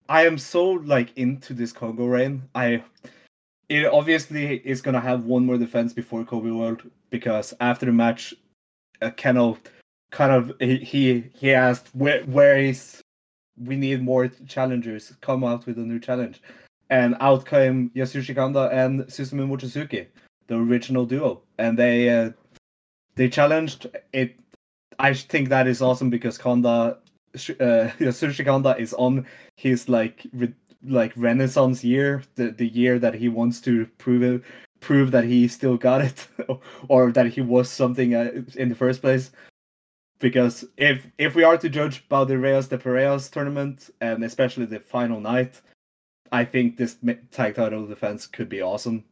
I 0.09 0.25
am 0.25 0.37
so 0.37 0.71
like 0.71 1.17
into 1.17 1.53
this 1.53 1.73
Kongo 1.73 2.05
reign. 2.05 2.43
I 2.55 2.83
it 3.69 3.85
obviously 3.85 4.57
is 4.57 4.81
gonna 4.81 5.01
have 5.01 5.25
one 5.25 5.45
more 5.45 5.57
defense 5.57 5.93
before 5.93 6.23
Kobe 6.25 6.51
World 6.51 6.89
because 7.09 7.53
after 7.59 7.85
the 7.85 7.91
match, 7.91 8.33
uh, 9.01 9.11
Kenoh 9.11 9.57
kind 10.11 10.31
of 10.31 10.53
he 10.59 10.77
he, 10.77 11.23
he 11.35 11.53
asked 11.53 11.89
where 11.93 12.23
where 12.25 12.57
is 12.57 13.01
we 13.57 13.75
need 13.75 14.01
more 14.01 14.27
challengers. 14.47 15.13
Come 15.21 15.43
out 15.43 15.65
with 15.65 15.77
a 15.77 15.81
new 15.81 15.99
challenge, 15.99 16.41
and 16.93 17.15
out 17.21 17.43
came 17.43 17.89
Yasushi 17.95 18.35
Kanda 18.35 18.69
and 18.71 19.01
Susumu 19.05 19.47
Mochizuki, 19.47 20.05
the 20.45 20.55
original 20.55 21.07
duo, 21.07 21.41
and 21.57 21.77
they 21.77 22.07
uh, 22.07 22.29
they 23.15 23.27
challenged 23.27 23.87
it. 24.13 24.35
I 24.99 25.15
think 25.15 25.49
that 25.49 25.65
is 25.65 25.81
awesome 25.81 26.11
because 26.11 26.37
Kanda, 26.37 26.99
uh, 27.33 27.35
Yasushi 28.05 28.45
Kanda 28.45 28.77
is 28.77 28.93
on 28.93 29.25
his 29.55 29.89
like 29.89 30.27
re- 30.33 30.53
like 30.85 31.13
renaissance 31.15 31.83
year, 31.83 32.21
the 32.35 32.51
the 32.51 32.67
year 32.67 32.99
that 32.99 33.15
he 33.15 33.27
wants 33.27 33.59
to 33.61 33.87
prove 33.97 34.21
it, 34.21 34.43
prove 34.79 35.09
that 35.11 35.23
he 35.23 35.47
still 35.47 35.77
got 35.77 36.01
it, 36.01 36.27
or 36.89 37.11
that 37.11 37.25
he 37.25 37.41
was 37.41 37.71
something 37.71 38.13
uh, 38.13 38.29
in 38.55 38.69
the 38.69 38.75
first 38.75 39.01
place. 39.01 39.31
Because 40.19 40.63
if 40.77 41.07
if 41.17 41.33
we 41.33 41.43
are 41.43 41.57
to 41.57 41.69
judge 41.69 42.07
by 42.07 42.23
the 42.23 42.37
Reyes 42.37 42.67
de 42.67 42.77
Parejas 42.77 43.31
tournament 43.31 43.89
and 43.99 44.23
especially 44.23 44.67
the 44.67 44.79
final 44.79 45.19
night, 45.19 45.59
I 46.34 46.43
think 46.43 46.77
this 46.77 46.97
tag 47.31 47.53
title 47.53 47.86
defense 47.86 48.25
could 48.25 48.49
be 48.49 48.63
awesome. 48.63 49.03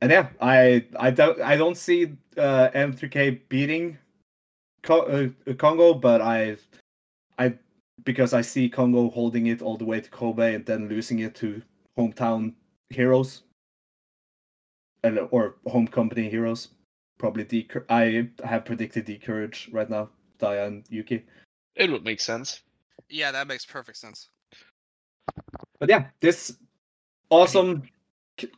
And 0.00 0.12
yeah, 0.12 0.28
I 0.40 0.86
I 0.96 1.10
don't 1.10 1.40
I 1.40 1.56
don't 1.56 1.76
see 1.76 2.16
uh, 2.36 2.70
M3K 2.72 3.40
beating 3.48 3.98
Co- 4.84 5.32
uh, 5.48 5.54
Kongo, 5.54 5.94
but 5.94 6.20
I 6.20 6.56
I 7.40 7.58
because 8.04 8.32
I 8.34 8.42
see 8.42 8.68
Kongo 8.68 9.10
holding 9.10 9.48
it 9.48 9.60
all 9.60 9.76
the 9.76 9.84
way 9.84 10.00
to 10.00 10.08
Kobe 10.08 10.54
and 10.54 10.64
then 10.64 10.88
losing 10.88 11.18
it 11.18 11.34
to 11.36 11.60
hometown 11.98 12.54
heroes 12.90 13.42
and 15.02 15.18
or 15.32 15.56
home 15.66 15.88
company 15.88 16.30
heroes. 16.30 16.68
Probably 17.18 17.42
D. 17.42 17.68
I 17.88 18.28
have 18.44 18.64
predicted 18.64 19.06
D 19.06 19.18
Courage 19.18 19.68
right 19.72 19.90
now. 19.90 20.10
Dia 20.38 20.66
and 20.66 20.84
Yuki. 20.88 21.24
It 21.74 21.90
would 21.90 22.04
make 22.04 22.20
sense. 22.20 22.62
Yeah, 23.08 23.32
that 23.32 23.48
makes 23.48 23.66
perfect 23.66 23.98
sense. 23.98 24.28
But 25.78 25.88
yeah, 25.88 26.06
this 26.20 26.56
awesome. 27.30 27.82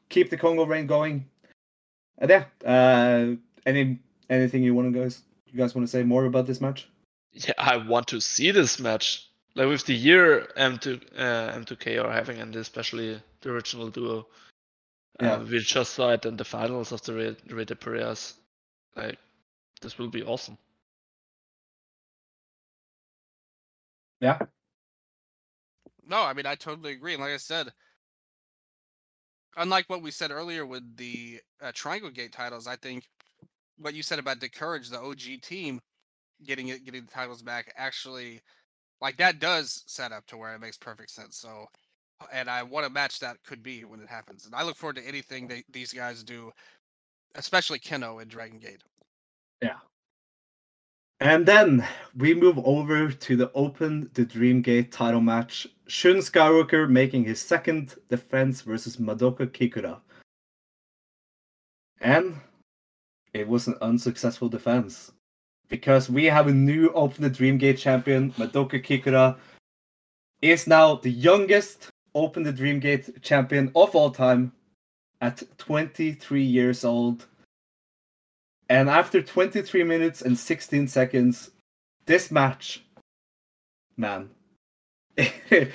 Keep 0.09 0.31
the 0.31 0.37
Kongo 0.37 0.67
rain 0.67 0.87
going. 0.87 1.27
And 2.19 2.31
yeah, 2.31 2.45
uh, 2.65 3.37
any 3.65 3.99
anything 4.29 4.63
you 4.63 4.75
want 4.75 4.93
to 4.93 5.01
guys 5.01 5.23
you 5.47 5.59
guys 5.59 5.75
want 5.75 5.87
to 5.87 5.91
say 5.91 6.03
more 6.03 6.27
about 6.27 6.47
this 6.47 6.61
match? 6.61 6.89
Yeah, 7.33 7.55
I 7.59 7.77
want 7.77 8.09
to 8.09 8.21
see 8.21 8.51
this 8.51 8.79
match. 8.79 9.29
Like 9.55 9.69
with 9.69 9.85
the 9.85 9.95
year 9.95 10.49
M2 10.57 11.01
uh, 11.17 11.59
M2K 11.59 12.05
are 12.05 12.13
having, 12.13 12.39
and 12.39 12.55
especially 12.57 13.21
the 13.41 13.51
original 13.51 13.89
duo. 13.89 14.27
Yeah. 15.21 15.35
Uh, 15.35 15.45
we 15.45 15.59
just 15.59 15.95
saw 15.95 16.11
it 16.11 16.25
in 16.25 16.37
the 16.37 16.45
finals 16.45 16.93
of 16.93 17.03
the 17.03 17.13
de 17.13 17.75
Parejas. 17.75 18.35
Like, 18.97 19.19
this 19.83 19.99
will 19.99 20.09
be 20.09 20.23
awesome. 20.23 20.57
Yeah. 24.21 24.39
No, 26.11 26.23
I 26.23 26.35
mean 26.35 26.45
I 26.45 26.57
totally 26.57 26.93
agree. 26.93 27.15
And 27.15 27.23
like 27.23 27.33
I 27.33 27.39
said, 27.39 27.73
unlike 29.57 29.89
what 29.89 30.03
we 30.03 30.11
said 30.11 30.33
earlier 30.33 30.67
with 30.67 30.83
the 30.97 31.41
uh, 31.63 31.71
Triangle 31.73 32.11
Gate 32.11 32.33
titles, 32.33 32.67
I 32.67 32.77
think 32.77 33.05
what 33.79 33.95
you 33.95 34.03
said 34.03 34.19
about 34.19 34.41
the 34.41 34.49
Courage, 34.49 34.91
the 34.91 35.01
OG 35.01 35.41
team, 35.43 35.81
getting 36.45 36.69
it, 36.69 36.85
getting 36.85 37.05
the 37.07 37.13
titles 37.13 37.43
back, 37.43 37.73
actually, 37.77 38.41
like 39.01 39.17
that 39.19 39.39
does 39.39 39.85
set 39.87 40.13
up 40.13 40.27
to 40.27 40.37
where 40.37 40.55
it 40.55 40.61
makes 40.61 40.77
perfect 40.77 41.11
sense. 41.11 41.37
So, 41.37 41.67
and 42.33 42.51
I 42.51 42.65
want 42.65 42.87
a 42.87 42.91
match 42.91 43.21
that 43.21 43.43
could 43.45 43.63
be 43.63 43.85
when 43.85 44.01
it 44.01 44.09
happens. 44.09 44.47
And 44.47 44.55
I 44.55 44.65
look 44.65 44.77
forward 44.77 44.97
to 44.97 45.07
anything 45.07 45.47
that 45.49 45.63
these 45.71 45.93
guys 45.93 46.25
do, 46.25 46.51
especially 47.37 47.79
Kenoh 47.79 48.21
and 48.21 48.31
Dragon 48.31 48.59
Gate. 48.59 48.83
And 51.21 51.45
then 51.45 51.87
we 52.17 52.33
move 52.33 52.59
over 52.65 53.11
to 53.11 53.37
the 53.37 53.53
Open 53.53 54.11
the 54.15 54.25
Dream 54.25 54.63
Gate 54.63 54.91
title 54.91 55.21
match. 55.21 55.67
Shun 55.87 56.17
Skywalker 56.17 56.89
making 56.89 57.25
his 57.25 57.43
second 57.43 57.97
defense 58.09 58.63
versus 58.63 58.97
Madoka 58.97 59.47
Kikuta. 59.47 60.01
And 62.01 62.41
it 63.35 63.47
was 63.47 63.69
an 63.69 63.75
unsuccessful 63.83 64.49
defense. 64.49 65.13
Because 65.69 66.09
we 66.09 66.25
have 66.25 66.47
a 66.47 66.55
new 66.55 66.89
Open 66.95 67.23
the 67.23 67.29
Dream 67.29 67.59
Gate 67.59 67.79
champion, 67.79 68.33
Madoka 68.33 68.83
Kikuta, 68.83 69.37
is 70.41 70.67
now 70.67 70.95
the 70.97 71.11
youngest 71.11 71.91
Open 72.15 72.43
the 72.43 72.53
Dream 72.53 72.81
Gate 72.81 73.23
champion 73.23 73.71
of 73.77 73.95
all 73.95 74.11
time 74.11 74.53
at 75.21 75.43
23 75.59 76.43
years 76.43 76.83
old. 76.83 77.27
And 78.71 78.89
after 78.89 79.21
23 79.21 79.83
minutes 79.83 80.23
and 80.23 80.39
16 80.39 80.87
seconds, 80.87 81.51
this 82.07 82.31
match, 82.31 82.85
man, 83.97 84.31
it 85.17 85.73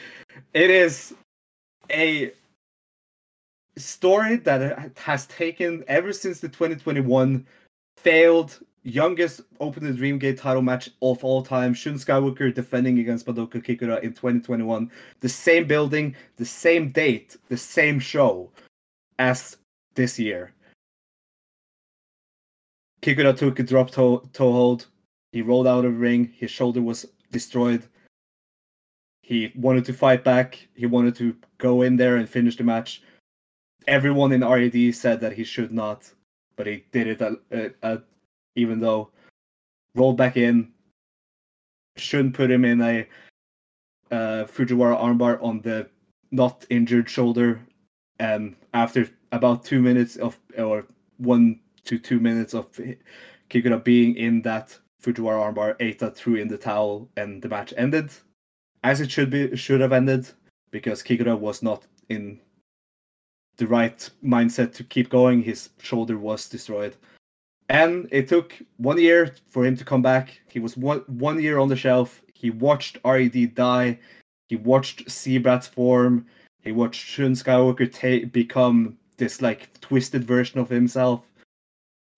is 0.54 1.14
a 1.92 2.32
story 3.78 4.38
that 4.38 4.98
has 4.98 5.26
taken 5.26 5.84
ever 5.90 6.14
since 6.14 6.40
the 6.40 6.48
2021 6.48 7.46
failed 7.98 8.60
youngest 8.84 9.42
Open 9.60 9.84
the 9.84 9.92
Dream 9.92 10.18
Gate 10.18 10.38
title 10.38 10.62
match 10.62 10.90
of 11.02 11.22
all 11.22 11.44
time. 11.44 11.74
Shun 11.74 11.96
Skywalker 11.96 12.54
defending 12.54 13.00
against 13.00 13.26
Madoka 13.26 13.62
Kikuta 13.62 14.02
in 14.04 14.14
2021. 14.14 14.90
The 15.20 15.28
same 15.28 15.68
building, 15.68 16.16
the 16.38 16.46
same 16.46 16.92
date, 16.92 17.36
the 17.50 17.58
same 17.58 18.00
show 18.00 18.52
as 19.20 19.58
this 19.96 20.18
year. 20.18 20.54
Kikuta 23.06 23.38
took 23.38 23.60
a 23.60 23.64
drop 23.64 23.92
toe, 23.92 24.28
toe 24.34 24.52
hold. 24.52 24.88
He 25.32 25.44
rolled 25.44 25.68
out 25.68 25.86
of 25.86 25.94
the 25.94 26.00
ring. 26.00 26.34
His 26.36 26.50
shoulder 26.50 26.82
was 26.82 27.06
destroyed. 27.32 27.84
He 29.22 29.52
wanted 29.56 29.86
to 29.86 29.94
fight 29.94 30.24
back. 30.24 30.68
He 30.74 30.88
wanted 30.88 31.16
to 31.18 31.36
go 31.60 31.84
in 31.84 31.98
there 31.98 32.16
and 32.16 32.28
finish 32.28 32.58
the 32.58 32.64
match. 32.64 33.04
Everyone 33.86 34.32
in 34.32 34.44
RED 34.44 34.96
said 34.96 35.20
that 35.22 35.34
he 35.34 35.44
should 35.44 35.72
not, 35.72 36.12
but 36.56 36.66
he 36.66 36.84
did 36.92 37.06
it. 37.06 37.22
At, 37.22 37.34
at, 37.52 37.76
at, 37.84 38.04
even 38.56 38.80
though 38.80 39.12
rolled 39.94 40.18
back 40.18 40.36
in, 40.36 40.72
shouldn't 41.98 42.34
put 42.34 42.50
him 42.50 42.66
in 42.66 42.82
a 42.82 43.08
uh, 44.10 44.46
Fujiwara 44.46 45.00
armbar 45.00 45.38
on 45.44 45.62
the 45.62 45.88
not 46.32 46.66
injured 46.72 47.08
shoulder. 47.08 47.62
And 48.18 48.56
after 48.74 49.08
about 49.32 49.64
two 49.64 49.80
minutes 49.80 50.16
of 50.16 50.40
or 50.58 50.88
one 51.18 51.60
to 51.86 51.98
two 51.98 52.20
minutes 52.20 52.54
of 52.54 52.68
Kikuta 53.50 53.84
being 53.84 54.16
in 54.16 54.42
that 54.44 54.78
Fujiwara 55.02 55.54
armbar, 55.54 55.78
Eita 55.80 56.14
threw 56.16 56.36
in 56.36 56.48
the 56.48 56.58
towel 56.58 57.10
and 57.16 57.42
the 57.42 57.50
match 57.50 57.74
ended 57.78 58.10
as 58.86 59.02
it 59.02 59.12
should 59.12 59.32
be 59.32 59.56
should 59.56 59.82
have 59.82 59.94
ended 59.94 60.28
because 60.70 61.02
Kikuta 61.02 61.38
was 61.38 61.64
not 61.64 61.86
in 62.10 62.40
the 63.58 63.68
right 63.68 64.10
mindset 64.24 64.74
to 64.74 64.84
keep 64.84 65.10
going. 65.10 65.42
His 65.42 65.70
shoulder 65.80 66.18
was 66.18 66.48
destroyed. 66.48 66.96
And 67.70 68.08
it 68.12 68.28
took 68.28 68.54
one 68.78 69.00
year 69.00 69.34
for 69.48 69.66
him 69.66 69.76
to 69.78 69.84
come 69.84 70.04
back. 70.04 70.40
He 70.48 70.60
was 70.60 70.78
one 70.78 71.00
one 71.08 71.42
year 71.42 71.58
on 71.58 71.68
the 71.68 71.76
shelf. 71.76 72.22
He 72.34 72.52
watched 72.52 73.00
RED 73.04 73.56
die. 73.56 74.00
He 74.50 74.56
watched 74.56 75.10
Z-Brat's 75.10 75.68
form. 75.68 76.28
He 76.62 76.72
watched 76.72 77.04
Shun 77.04 77.34
Skywalker 77.34 77.90
ta- 77.92 78.28
become 78.32 78.98
this 79.18 79.42
like 79.42 79.80
twisted 79.82 80.24
version 80.24 80.60
of 80.60 80.70
himself. 80.70 81.28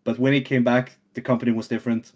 But 0.08 0.20
when 0.20 0.32
he 0.32 0.40
came 0.40 0.64
back, 0.64 0.98
the 1.16 1.22
company 1.22 1.52
was 1.52 1.68
different. 1.68 2.14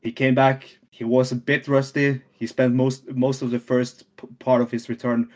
He 0.00 0.10
came 0.10 0.34
back. 0.34 0.78
He 0.90 1.04
was 1.04 1.30
a 1.30 1.36
bit 1.36 1.68
rusty. 1.68 2.22
He 2.32 2.46
spent 2.46 2.74
most 2.74 3.06
most 3.10 3.42
of 3.42 3.50
the 3.50 3.58
first 3.58 4.06
p- 4.16 4.26
part 4.38 4.62
of 4.62 4.70
his 4.70 4.88
return 4.88 5.28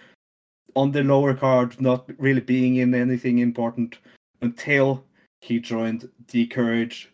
on 0.75 0.93
the 0.93 1.05
lower 1.05 1.35
card, 1.35 1.79
not 1.79 2.09
really 2.19 2.41
being 2.41 2.77
in 2.77 2.95
anything 2.95 3.41
important 3.41 3.99
until 4.41 5.05
he 5.43 5.61
joined 5.61 6.09
D 6.27 6.47
Courage. 6.47 7.13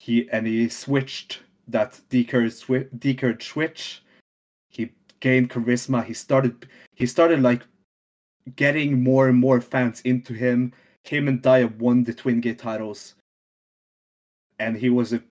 He 0.00 0.28
and 0.30 0.46
he 0.46 0.68
switched 0.68 1.40
that 1.68 1.98
D 2.10 2.24
Courage 2.24 3.42
switch. 3.42 4.02
He 4.68 4.92
gained 5.20 5.48
charisma. 5.48 6.04
He 6.04 6.12
started 6.12 6.68
he 6.94 7.06
started 7.06 7.40
like 7.40 7.62
getting 8.56 9.02
more 9.02 9.28
and 9.28 9.38
more 9.38 9.62
fans 9.62 10.02
into 10.02 10.34
him. 10.34 10.74
Him 11.04 11.26
and 11.26 11.40
Dia 11.40 11.68
won 11.78 12.04
the 12.04 12.12
Twin 12.12 12.42
Gate 12.42 12.58
titles, 12.58 13.14
and 14.60 14.76
he 14.76 14.90
was 14.90 15.12
a 15.12 15.22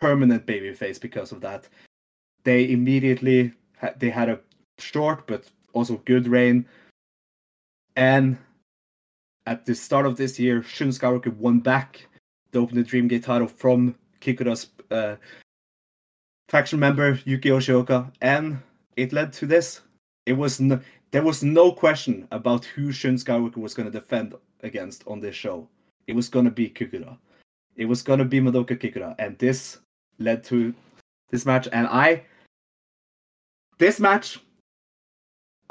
permanent 0.00 0.46
babyface 0.46 0.98
because 0.98 1.32
of 1.32 1.42
that. 1.42 1.68
They 2.44 2.70
immediately 2.70 3.52
they 3.98 4.08
had 4.08 4.30
a 4.30 4.40
short 4.78 5.26
but 5.26 5.44
also 5.74 5.98
good 6.06 6.26
reign, 6.26 6.64
And 7.96 8.38
at 9.46 9.66
the 9.66 9.74
start 9.74 10.06
of 10.06 10.16
this 10.16 10.38
year, 10.38 10.62
Shun 10.62 10.88
Skywalker 10.88 11.34
won 11.36 11.58
back 11.58 12.06
the 12.52 12.60
Open 12.60 12.76
the 12.76 12.84
Dreamgate 12.84 13.24
title 13.24 13.48
from 13.48 13.96
Kikuta's 14.20 14.68
uh, 14.90 15.16
faction 16.48 16.78
member 16.78 17.18
Yuki 17.24 17.48
Yoshioka, 17.50 18.10
and 18.20 18.58
it 18.96 19.12
led 19.12 19.32
to 19.34 19.46
this. 19.46 19.80
It 20.26 20.34
was 20.34 20.58
there 21.10 21.22
was 21.22 21.42
no 21.42 21.72
question 21.72 22.28
about 22.30 22.64
who 22.64 22.92
Shun 22.92 23.16
Skywalker 23.16 23.56
was 23.56 23.74
going 23.74 23.90
to 23.90 23.98
defend 24.00 24.34
against 24.62 25.04
on 25.06 25.20
this 25.20 25.34
show. 25.34 25.68
It 26.06 26.14
was 26.14 26.28
going 26.28 26.44
to 26.44 26.50
be 26.50 26.70
Kikuta. 26.70 27.18
It 27.78 27.86
was 27.86 28.02
to 28.02 28.24
be 28.24 28.40
Madoka 28.40 28.76
Kikuta, 28.76 29.14
and 29.20 29.38
this 29.38 29.78
led 30.18 30.42
to 30.44 30.74
this 31.30 31.46
match. 31.46 31.68
And 31.72 31.86
I, 31.86 32.24
this 33.78 34.00
match, 34.00 34.40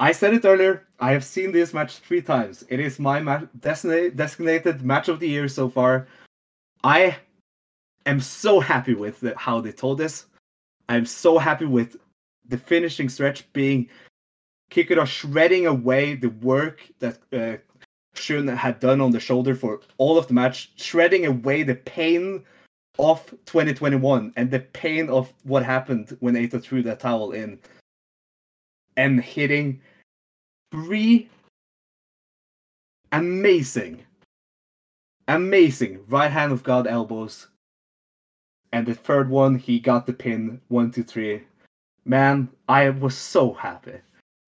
I 0.00 0.12
said 0.12 0.32
it 0.32 0.46
earlier. 0.46 0.86
I 0.98 1.12
have 1.12 1.22
seen 1.22 1.52
this 1.52 1.74
match 1.74 1.98
three 1.98 2.22
times. 2.22 2.64
It 2.70 2.80
is 2.80 2.98
my 2.98 3.20
ma- 3.20 3.42
designated 3.60 4.82
match 4.82 5.08
of 5.08 5.20
the 5.20 5.28
year 5.28 5.48
so 5.48 5.68
far. 5.68 6.08
I 6.82 7.18
am 8.06 8.20
so 8.20 8.58
happy 8.58 8.94
with 8.94 9.22
how 9.36 9.60
they 9.60 9.72
told 9.72 9.98
this. 9.98 10.26
I'm 10.88 11.04
so 11.04 11.36
happy 11.36 11.66
with 11.66 11.98
the 12.48 12.56
finishing 12.56 13.10
stretch 13.10 13.52
being 13.52 13.86
Kikuta 14.70 15.06
shredding 15.06 15.66
away 15.66 16.14
the 16.14 16.30
work 16.30 16.80
that 17.00 17.18
uh, 17.32 17.58
Shun 18.14 18.48
had 18.48 18.80
done 18.80 19.00
on 19.00 19.10
the 19.10 19.20
shoulder 19.20 19.54
for 19.54 19.80
all 19.98 20.18
of 20.18 20.26
the 20.26 20.34
match, 20.34 20.72
shredding 20.76 21.26
away 21.26 21.62
the 21.62 21.74
pain 21.74 22.44
of 22.98 23.24
2021 23.46 24.32
and 24.36 24.50
the 24.50 24.60
pain 24.60 25.08
of 25.08 25.32
what 25.44 25.64
happened 25.64 26.16
when 26.20 26.34
Eita 26.34 26.62
threw 26.62 26.82
that 26.82 27.00
towel 27.00 27.32
in 27.32 27.58
and 28.96 29.22
hitting 29.22 29.80
three 30.72 31.28
amazing, 33.12 34.02
amazing 35.28 36.00
right 36.08 36.30
hand 36.30 36.52
of 36.52 36.62
God 36.62 36.86
elbows. 36.86 37.48
And 38.72 38.86
the 38.86 38.94
third 38.94 39.30
one, 39.30 39.56
he 39.56 39.78
got 39.78 40.06
the 40.06 40.12
pin 40.12 40.60
one, 40.68 40.90
two, 40.90 41.02
three. 41.02 41.42
Man, 42.04 42.48
I 42.68 42.90
was 42.90 43.16
so 43.16 43.54
happy. 43.54 43.94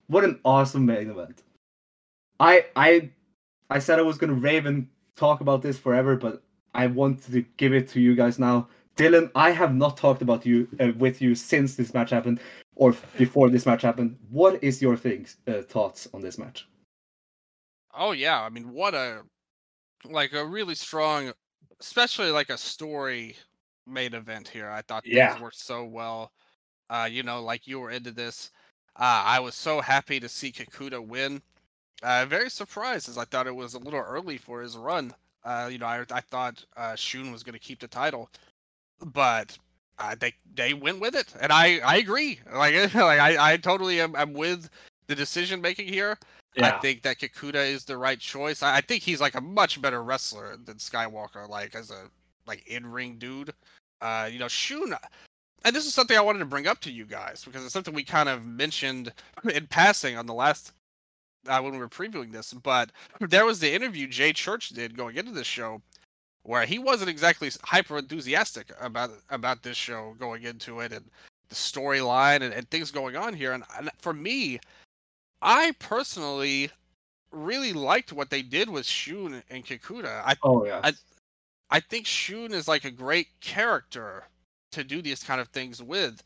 What 0.08 0.24
an 0.24 0.40
awesome 0.44 0.84
main 0.84 1.10
event. 1.10 1.42
I 2.38 2.66
I 2.74 3.10
I 3.70 3.78
said 3.78 3.98
I 3.98 4.02
was 4.02 4.18
gonna 4.18 4.34
rave 4.34 4.66
and 4.66 4.88
talk 5.16 5.40
about 5.40 5.62
this 5.62 5.78
forever, 5.78 6.16
but 6.16 6.42
I 6.74 6.86
wanted 6.86 7.32
to 7.32 7.42
give 7.56 7.72
it 7.72 7.88
to 7.90 8.00
you 8.00 8.14
guys 8.14 8.38
now. 8.38 8.68
Dylan, 8.96 9.30
I 9.34 9.50
have 9.50 9.74
not 9.74 9.96
talked 9.96 10.22
about 10.22 10.44
you 10.44 10.68
uh, 10.78 10.92
with 10.98 11.22
you 11.22 11.34
since 11.34 11.76
this 11.76 11.94
match 11.94 12.10
happened 12.10 12.40
or 12.74 12.94
before 13.16 13.48
this 13.48 13.64
match 13.66 13.82
happened. 13.82 14.18
What 14.30 14.62
is 14.62 14.82
your 14.82 14.96
things 14.96 15.36
uh, 15.46 15.62
thoughts 15.62 16.08
on 16.12 16.20
this 16.20 16.38
match? 16.38 16.66
Oh 17.94 18.12
yeah, 18.12 18.42
I 18.42 18.48
mean, 18.50 18.72
what 18.72 18.94
a 18.94 19.22
like 20.04 20.32
a 20.32 20.44
really 20.44 20.74
strong, 20.74 21.32
especially 21.80 22.30
like 22.30 22.50
a 22.50 22.58
story 22.58 23.36
main 23.86 24.14
event 24.14 24.48
here. 24.48 24.70
I 24.70 24.82
thought 24.82 25.04
Yeah. 25.06 25.30
things 25.30 25.42
worked 25.42 25.58
so 25.58 25.84
well. 25.84 26.32
Uh, 26.88 27.08
you 27.10 27.22
know, 27.22 27.42
like 27.42 27.66
you 27.66 27.80
were 27.80 27.90
into 27.90 28.10
this. 28.10 28.50
Uh, 28.96 29.22
I 29.24 29.40
was 29.40 29.54
so 29.54 29.80
happy 29.80 30.20
to 30.20 30.28
see 30.28 30.52
Kikuta 30.52 31.04
win. 31.04 31.40
Uh, 32.02 32.24
very 32.26 32.48
surprised 32.48 33.08
as 33.08 33.18
I 33.18 33.24
thought 33.24 33.46
it 33.46 33.54
was 33.54 33.74
a 33.74 33.78
little 33.78 34.00
early 34.00 34.38
for 34.38 34.62
his 34.62 34.76
run. 34.76 35.12
Uh, 35.44 35.68
you 35.70 35.78
know, 35.78 35.86
I 35.86 36.04
I 36.10 36.20
thought 36.20 36.64
uh, 36.76 36.94
Shun 36.94 37.32
was 37.32 37.42
going 37.42 37.54
to 37.54 37.58
keep 37.58 37.80
the 37.80 37.88
title, 37.88 38.30
but 39.04 39.56
uh, 39.98 40.14
they 40.18 40.34
they 40.54 40.74
went 40.74 41.00
with 41.00 41.14
it, 41.14 41.34
and 41.40 41.52
I 41.52 41.78
I 41.78 41.96
agree. 41.96 42.40
Like 42.52 42.74
like 42.94 43.20
I 43.20 43.52
I 43.52 43.56
totally 43.56 44.00
am, 44.00 44.16
am 44.16 44.32
with 44.32 44.68
the 45.06 45.14
decision 45.14 45.60
making 45.60 45.88
here. 45.88 46.18
I 46.60 46.72
think 46.72 47.02
that 47.02 47.18
Kikuta 47.18 47.64
is 47.64 47.84
the 47.84 47.96
right 47.96 48.18
choice. 48.18 48.62
I, 48.62 48.78
I 48.78 48.80
think 48.80 49.02
he's 49.02 49.20
like 49.20 49.36
a 49.36 49.40
much 49.40 49.80
better 49.80 50.02
wrestler 50.02 50.56
than 50.64 50.76
Skywalker, 50.76 51.48
like 51.48 51.74
as 51.74 51.90
a 51.90 52.10
like 52.46 52.66
in 52.66 52.86
ring 52.86 53.16
dude. 53.18 53.52
Uh, 54.00 54.28
you 54.30 54.38
know, 54.38 54.48
Shun, 54.48 54.94
and 55.64 55.76
this 55.76 55.86
is 55.86 55.94
something 55.94 56.16
I 56.16 56.22
wanted 56.22 56.40
to 56.40 56.46
bring 56.46 56.66
up 56.66 56.80
to 56.80 56.92
you 56.92 57.04
guys 57.04 57.44
because 57.44 57.64
it's 57.64 57.72
something 57.72 57.94
we 57.94 58.04
kind 58.04 58.28
of 58.28 58.44
mentioned 58.46 59.12
in 59.54 59.66
passing 59.66 60.16
on 60.16 60.26
the 60.26 60.34
last 60.34 60.72
uh, 61.46 61.60
when 61.60 61.72
we 61.72 61.78
were 61.78 61.88
previewing 61.88 62.32
this. 62.32 62.52
But 62.52 62.90
there 63.20 63.46
was 63.46 63.58
the 63.60 63.72
interview 63.72 64.06
Jay 64.06 64.32
Church 64.32 64.70
did 64.70 64.96
going 64.96 65.16
into 65.16 65.32
this 65.32 65.46
show, 65.46 65.80
where 66.42 66.64
he 66.64 66.78
wasn't 66.78 67.10
exactly 67.10 67.50
hyper 67.64 67.98
enthusiastic 67.98 68.72
about 68.80 69.10
about 69.30 69.62
this 69.62 69.76
show 69.76 70.14
going 70.18 70.44
into 70.44 70.80
it 70.80 70.92
and 70.92 71.04
the 71.48 71.54
storyline 71.54 72.42
and, 72.42 72.54
and 72.54 72.68
things 72.70 72.90
going 72.90 73.16
on 73.16 73.34
here. 73.34 73.52
And, 73.52 73.64
and 73.78 73.90
for 73.98 74.12
me, 74.12 74.60
I 75.42 75.72
personally 75.78 76.70
really 77.32 77.72
liked 77.72 78.12
what 78.12 78.30
they 78.30 78.42
did 78.42 78.68
with 78.68 78.86
Shun 78.86 79.42
and 79.50 79.64
Kikuta. 79.64 80.22
I 80.24 80.34
Oh 80.42 80.64
yeah. 80.64 80.80
I- 80.82 80.92
I 81.72 81.78
think 81.78 82.04
Shun 82.04 82.52
is 82.52 82.66
like 82.66 82.84
a 82.84 82.90
great 82.90 83.28
character 83.40 84.24
to 84.72 84.82
do 84.82 85.00
these 85.00 85.22
kind 85.22 85.40
of 85.40 85.48
things 85.48 85.80
with. 85.80 86.20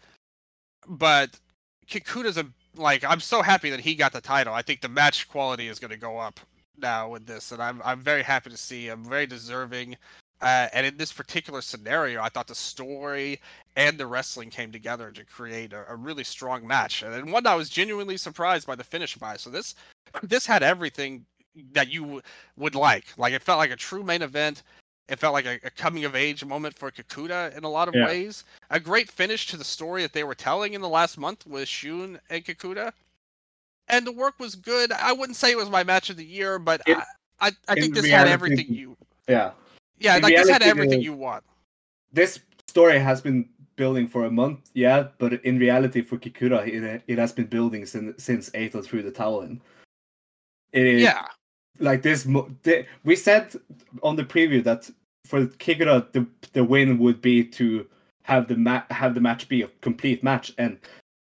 But 0.89 1.39
Kikuta's 1.87 2.39
a 2.39 2.47
like 2.77 3.05
I'm 3.05 3.21
so 3.21 3.43
happy 3.43 3.71
that 3.71 3.81
he 3.81 3.95
got 3.95 4.13
the 4.13 4.21
title. 4.21 4.55
I 4.55 4.63
think 4.63 4.81
the 4.81 4.89
match 4.89 5.29
quality 5.29 5.69
is 5.69 5.79
going 5.79 5.91
to 5.91 5.97
go 5.97 6.19
up 6.19 6.41
now 6.79 7.09
with 7.09 7.27
this, 7.27 7.53
and 7.53 7.63
I'm 7.63 7.81
I'm 7.85 8.01
very 8.01 8.23
happy 8.23 8.51
to 8.51 8.57
see. 8.57 8.89
I'm 8.89 9.05
very 9.05 9.27
deserving. 9.27 9.97
Uh, 10.41 10.69
and 10.75 10.85
in 10.85 10.97
this 10.97 11.13
particular 11.13 11.63
scenario, 11.63 12.21
I 12.21 12.29
thought 12.29 12.49
the 12.49 12.55
story 12.55 13.41
and 13.77 13.97
the 13.97 14.07
wrestling 14.07 14.51
came 14.51 14.73
together 14.73 15.11
to 15.13 15.25
create 15.25 15.73
a, 15.73 15.85
a 15.89 15.97
really 15.97 16.25
strong 16.25 16.67
match, 16.67 17.03
and 17.03 17.13
then 17.13 17.31
one 17.31 17.47
I 17.47 17.55
was 17.55 17.71
genuinely 17.71 18.17
surprised 18.17 18.67
by 18.67 18.75
the 18.75 18.85
finish 18.85 19.17
by. 19.17 19.37
So 19.37 19.51
this 19.51 19.75
this 20.23 20.47
had 20.47 20.63
everything 20.63 21.25
that 21.73 21.91
you 21.91 22.03
w- 22.03 22.23
would 22.57 22.75
like. 22.75 23.07
Like 23.17 23.33
it 23.33 23.43
felt 23.43 23.59
like 23.59 23.71
a 23.71 23.77
true 23.77 24.03
main 24.03 24.23
event. 24.23 24.63
It 25.09 25.19
felt 25.19 25.35
like 25.35 25.45
a, 25.45 25.59
a 25.65 25.71
coming 25.71 26.05
of 26.07 26.17
age 26.17 26.45
moment 26.45 26.77
for 26.79 26.91
Kikuta 26.91 27.55
in 27.57 27.65
a 27.65 27.69
lot 27.69 27.89
of 27.89 27.95
Yeah. 27.95 28.07
ways. 28.07 28.45
A 28.71 28.81
great 28.81 29.11
finish 29.11 29.47
to 29.49 29.57
the 29.57 29.65
story 29.65 30.03
that 30.03 30.13
they 30.15 30.25
were 30.25 30.35
telling 30.35 30.73
in 30.75 30.81
the 30.81 30.89
last 30.89 31.19
month 31.19 31.47
with 31.47 31.69
Shun 31.69 32.19
and 32.31 32.45
Kikuta. 32.45 32.93
And 33.89 34.07
the 34.07 34.13
work 34.13 34.35
was 34.41 34.55
good. 34.55 34.93
I 34.93 35.13
wouldn't 35.13 35.37
say 35.37 35.51
it 35.51 35.59
was 35.59 35.69
my 35.69 35.85
match 35.85 36.09
of 36.09 36.17
the 36.17 36.25
year, 36.25 36.59
but 36.59 36.81
In- 36.87 36.97
I, 36.97 37.05
I, 37.49 37.51
I 37.69 37.75
think 37.75 37.95
this 37.95 38.07
had 38.07 38.29
everything 38.29 38.67
you 38.73 38.97
Yeah. 39.29 39.51
Yeah, 39.99 40.17
in 40.17 40.23
like 40.23 40.35
this 40.37 40.49
had 40.49 40.63
everything 40.63 41.03
you 41.03 41.13
want. 41.13 41.45
This 42.13 42.41
story 42.67 42.99
has 42.99 43.21
been 43.21 43.49
building 43.77 44.09
for 44.09 44.25
a 44.25 44.31
month, 44.31 44.71
yeah, 44.73 45.09
but 45.19 45.35
in 45.45 45.59
reality 45.59 46.01
for 46.01 46.17
Kikuta 46.17 46.67
it, 46.67 47.03
it 47.07 47.19
has 47.19 47.33
been 47.33 47.47
building 47.47 47.85
since 47.85 48.23
since 48.25 48.49
Eita 48.51 48.83
threw 48.85 49.03
the 49.03 49.11
towel 49.11 49.43
in. 49.43 49.61
It 50.73 50.87
is 50.87 51.03
Yeah. 51.03 51.27
Like 51.79 52.03
this 52.03 52.27
we 53.05 53.17
said 53.17 53.55
on 54.03 54.17
the 54.17 54.25
preview 54.25 54.63
that 54.65 54.91
for 55.27 55.47
Kikuta 55.47 56.11
the 56.13 56.27
the 56.53 56.65
win 56.65 56.99
would 56.99 57.21
be 57.21 57.45
to 57.45 57.87
have 58.23 58.49
the 58.49 58.57
ma- 58.57 58.85
have 58.91 59.15
the 59.15 59.21
match 59.21 59.49
be 59.49 59.63
a 59.63 59.69
complete 59.81 60.23
match. 60.23 60.55
And 60.59 60.79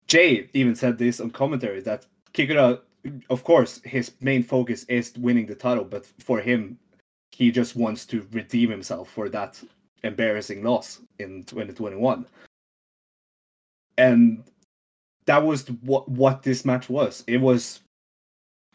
Jay 0.06 0.48
even 0.52 0.74
said 0.74 0.98
this 0.98 1.20
on 1.20 1.30
commentary 1.30 1.80
that 1.80 2.06
Kikuta 2.32 2.80
of 3.30 3.44
course 3.44 3.80
his 3.84 4.12
main 4.20 4.42
focus 4.42 4.84
is 4.84 5.12
winning 5.18 5.46
the 5.46 5.54
title 5.54 5.84
but 5.84 6.06
for 6.18 6.40
him 6.40 6.78
he 7.30 7.50
just 7.52 7.76
wants 7.76 8.04
to 8.06 8.26
redeem 8.32 8.70
himself 8.70 9.08
for 9.10 9.28
that 9.28 9.62
embarrassing 10.02 10.64
loss 10.64 11.00
in 11.20 11.44
2021 11.44 12.26
and 13.98 14.42
that 15.26 15.42
was 15.42 15.68
what 15.82 16.08
what 16.08 16.42
this 16.42 16.64
match 16.64 16.88
was. 16.88 17.24
It 17.26 17.38
was 17.40 17.80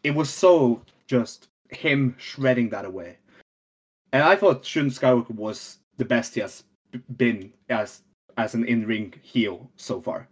it 0.03 0.11
was 0.11 0.29
so 0.29 0.81
just 1.07 1.47
him 1.71 2.15
shredding 2.17 2.69
that 2.69 2.85
away. 2.85 3.17
And 4.13 4.23
I 4.23 4.35
thought 4.35 4.65
Shun 4.65 4.89
Skywalker 4.89 5.31
was 5.31 5.79
the 5.97 6.05
best 6.05 6.35
he 6.35 6.41
has 6.41 6.63
been 7.15 7.51
as 7.69 8.01
as 8.37 8.53
an 8.53 8.65
in-ring 8.65 9.13
heel 9.21 9.69
so 9.75 10.01
far. 10.01 10.27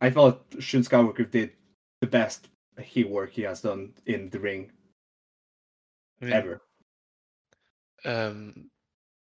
I 0.00 0.10
thought 0.10 0.44
Shun 0.58 0.82
Skywalker 0.82 1.30
did 1.30 1.52
the 2.00 2.06
best 2.06 2.48
heel 2.80 3.08
work 3.08 3.32
he 3.32 3.42
has 3.42 3.60
done 3.60 3.92
in 4.06 4.28
the 4.30 4.38
ring 4.38 4.70
ever. 6.20 6.60
Um, 8.04 8.70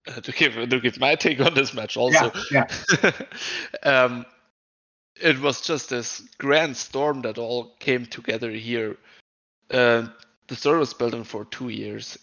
uh, 0.08 0.20
to 0.20 0.32
give 0.32 0.54
to 0.54 0.80
give 0.80 0.98
my 0.98 1.14
take 1.14 1.40
on 1.40 1.54
this 1.54 1.74
match 1.74 1.96
also. 1.96 2.32
yeah, 2.50 2.66
um, 3.84 4.26
it 5.20 5.38
was 5.40 5.60
just 5.60 5.90
this 5.90 6.20
grand 6.38 6.76
storm 6.76 7.22
that 7.22 7.38
all 7.38 7.76
came 7.78 8.06
together 8.06 8.50
here. 8.50 8.96
Uh, 9.70 10.08
the 10.49 10.57
story 10.57 10.78
was 10.78 10.93
built 10.95 11.12
building 11.12 11.24
for 11.24 11.45
two 11.47 11.68
years, 11.68 12.18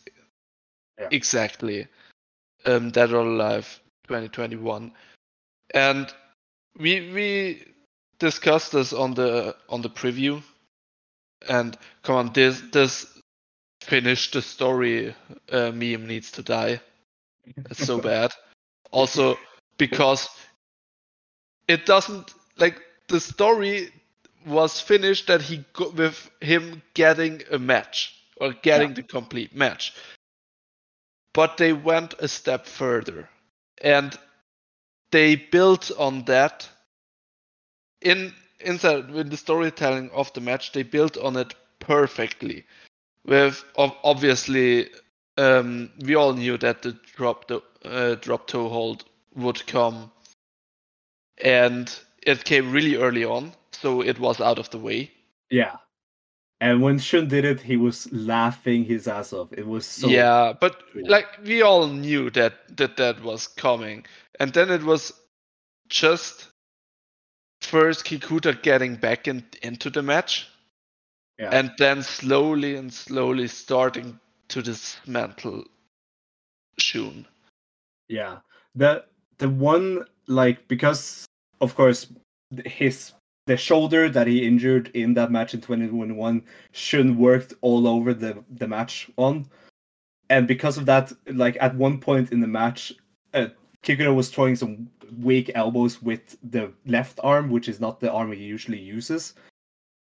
Yeah. 1.00 1.08
exactly. 1.12 1.88
Um, 2.66 2.92
Dead 2.92 3.14
or 3.14 3.26
Alive 3.26 3.80
2021, 4.08 4.92
and 5.74 6.14
we 6.78 7.12
we 7.14 7.64
discussed 8.20 8.74
this 8.74 8.92
on 8.94 9.14
the 9.14 9.56
on 9.70 9.82
the 9.82 9.90
preview. 9.90 10.42
And 11.48 11.78
come 12.04 12.16
on, 12.16 12.34
this 12.34 12.62
this 12.72 13.06
finish 13.82 14.32
the 14.32 14.42
story 14.42 15.16
uh, 15.52 15.72
meme 15.72 16.06
needs 16.08 16.32
to 16.32 16.44
die. 16.44 16.82
It's 17.70 17.86
so 17.86 18.00
bad. 18.02 18.34
Also 18.92 19.38
because 19.78 20.28
it 21.68 21.86
doesn't 21.86 22.34
like 22.58 22.82
the 23.08 23.20
story 23.20 23.92
was 24.50 24.82
finished 24.82 25.28
that 25.28 25.42
he 25.42 25.64
got 25.74 25.94
with 25.94 26.30
him 26.42 26.82
getting 26.94 27.44
a 27.52 27.60
match 27.60 28.16
or 28.38 28.54
getting 28.54 28.94
the 28.94 29.04
complete 29.04 29.56
match. 29.56 29.94
But 31.34 31.58
they 31.58 31.74
went 31.74 32.16
a 32.20 32.28
step 32.28 32.66
further 32.66 33.30
and 33.82 34.18
they 35.12 35.36
built 35.36 35.92
on 35.98 36.26
that. 36.26 36.68
In 38.02 38.34
inside 38.60 39.10
in 39.12 39.30
the 39.30 39.38
storytelling 39.38 40.10
of 40.12 40.34
the 40.34 40.42
match 40.42 40.72
they 40.72 40.84
built 40.84 41.18
on 41.18 41.38
it 41.38 41.54
perfectly 41.80 42.66
with 43.26 43.64
obviously 43.78 44.90
um, 45.38 45.90
we 46.02 46.16
all 46.16 46.34
knew 46.34 46.58
that 46.58 46.82
the 46.82 46.98
drop 47.16 47.48
the 47.48 47.62
uh, 47.86 48.16
drop 48.16 48.48
toe 48.48 48.68
hold 48.68 49.06
would 49.36 49.66
come 49.66 50.12
and 51.42 51.98
it 52.22 52.44
came 52.44 52.72
really 52.72 52.96
early 52.96 53.24
on 53.24 53.54
so 53.72 54.02
it 54.02 54.20
was 54.20 54.40
out 54.42 54.60
of 54.60 54.70
the 54.72 54.78
way 54.80 55.12
Yeah. 55.50 55.78
And 56.62 56.82
when 56.82 57.00
Shun 57.00 57.30
did 57.30 57.46
it, 57.46 57.62
he 57.62 57.78
was 57.78 58.12
laughing 58.12 58.84
his 58.84 59.08
ass 59.08 59.32
off. 59.32 59.48
It 59.54 59.66
was 59.66 59.86
so 59.86 60.08
yeah 60.10 60.54
but 60.60 60.84
cool. 60.94 61.04
like 61.08 61.28
we 61.44 61.62
all 61.62 61.88
knew 61.88 62.30
that 62.32 62.76
that 62.78 62.98
that 62.98 63.24
was 63.24 63.48
coming 63.48 64.06
and 64.40 64.52
then 64.54 64.70
it 64.70 64.84
was 64.84 65.14
just 65.90 66.48
first 67.62 68.06
kikuta 68.06 68.62
getting 68.62 68.96
back 68.96 69.28
in, 69.28 69.44
into 69.62 69.90
the 69.90 70.02
match 70.02 70.48
Yeah. 71.40 71.50
and 71.54 71.72
then 71.78 72.04
slowly 72.04 72.76
and 72.76 72.94
slowly 72.94 73.48
starting 73.48 74.20
to 74.50 74.62
dismantle 74.62 75.64
shun 76.78 77.26
Yeah. 78.10 78.40
The 78.76 79.06
the 79.38 79.50
one 79.50 80.06
like 80.28 80.68
because 80.68 81.26
of 81.62 81.76
course 81.76 82.08
his 82.66 83.14
the 83.50 83.58
shoulder 83.58 84.08
that 84.10 84.28
he 84.28 84.46
injured 84.46 84.92
in 84.94 85.16
that 85.16 85.32
match 85.32 85.56
in 85.56 85.60
2021 85.60 86.44
Shun 86.72 87.18
worked 87.18 87.56
all 87.62 87.88
over 87.88 88.14
the 88.14 88.44
the 88.52 88.68
match 88.68 89.10
on. 89.18 89.48
And 90.30 90.48
because 90.48 90.78
of 90.78 90.86
that, 90.86 91.12
like 91.26 91.58
at 91.60 91.76
one 91.76 92.00
point 92.00 92.32
in 92.32 92.42
the 92.42 92.54
match, 92.62 92.94
uh, 93.34 93.48
Kikuta 93.82 94.14
was 94.14 94.30
throwing 94.30 94.56
some 94.56 94.88
weak 95.20 95.50
elbows 95.56 96.00
with 96.00 96.38
the 96.44 96.72
left 96.86 97.20
arm, 97.24 97.50
which 97.50 97.68
is 97.68 97.80
not 97.80 98.00
the 98.00 98.12
arm 98.12 98.32
he 98.32 98.44
usually 98.44 98.78
uses. 98.78 99.34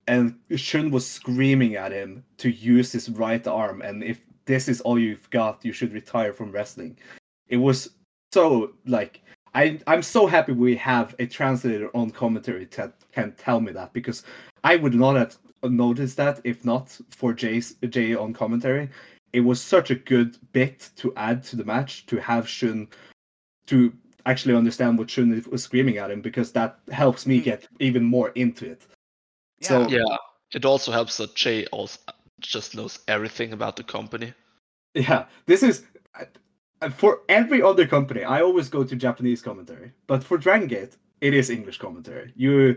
And 0.09 0.35
Shun 0.57 0.91
was 0.91 1.07
screaming 1.09 1.77
at 1.77 1.93
him 1.93 2.25
to 2.39 2.51
use 2.51 2.91
his 2.91 3.09
right 3.11 3.47
arm. 3.47 3.81
And 3.81 4.03
if 4.03 4.21
this 4.47 4.69
is 4.69 4.81
all 4.81 4.99
you've 4.99 5.31
got, 5.31 5.65
you 5.65 5.73
should 5.73 5.93
retire 5.93 6.33
from 6.33 6.51
wrestling. 6.51 6.99
It 7.47 7.59
was 7.59 7.91
so 8.33 8.73
like 8.87 9.23
I 9.57 9.81
I'm 9.87 10.03
so 10.03 10.27
happy 10.27 10.53
we 10.53 10.77
have 10.77 11.15
a 11.19 11.27
translator 11.27 11.89
on 11.97 12.11
commentary 12.11 12.67
that 12.77 12.93
can 13.13 13.33
tell 13.33 13.61
me 13.61 13.73
that 13.73 13.93
because 13.93 14.23
I 14.63 14.77
would 14.77 14.95
not 14.95 15.17
have 15.17 15.37
noticed 15.63 16.17
that 16.19 16.41
if 16.45 16.65
not 16.65 16.97
for 17.11 17.33
Jay's 17.33 17.75
Jay 17.89 18.15
on 18.15 18.33
commentary. 18.35 18.91
It 19.33 19.41
was 19.41 19.61
such 19.61 19.91
a 19.91 19.95
good 20.13 20.37
bit 20.53 20.91
to 20.97 21.13
add 21.17 21.43
to 21.45 21.57
the 21.57 21.65
match 21.65 22.07
to 22.07 22.17
have 22.19 22.49
Shun 22.49 22.89
to 23.67 23.93
actually 24.27 24.55
understand 24.55 24.99
what 24.99 25.11
Shun 25.11 25.43
was 25.51 25.63
screaming 25.65 25.99
at 25.99 26.11
him 26.11 26.21
because 26.21 26.53
that 26.53 26.79
helps 26.91 27.27
me 27.27 27.39
Hmm. 27.39 27.45
get 27.45 27.69
even 27.81 28.05
more 28.05 28.31
into 28.35 28.71
it. 28.71 28.87
So- 29.63 29.89
yeah 29.89 30.17
it 30.53 30.65
also 30.65 30.93
helps 30.93 31.17
that 31.17 31.35
jay 31.35 31.67
also 31.67 31.99
just 32.41 32.75
knows 32.77 33.01
everything 33.09 33.53
about 33.53 33.75
the 33.77 33.83
company 33.83 34.33
Yeah, 34.95 35.25
this 35.47 35.63
is 35.63 35.85
for 36.95 37.21
every 37.29 37.63
other 37.63 37.87
company. 37.87 38.25
I 38.25 38.43
always 38.43 38.69
go 38.69 38.85
to 38.85 38.97
Japanese 38.97 39.43
commentary, 39.43 39.93
but 40.07 40.23
for 40.23 40.39
Dragon 40.39 40.69
Gate, 40.69 40.97
it 41.21 41.35
is 41.35 41.51
English 41.51 41.79
commentary. 41.79 42.33
You, 42.37 42.77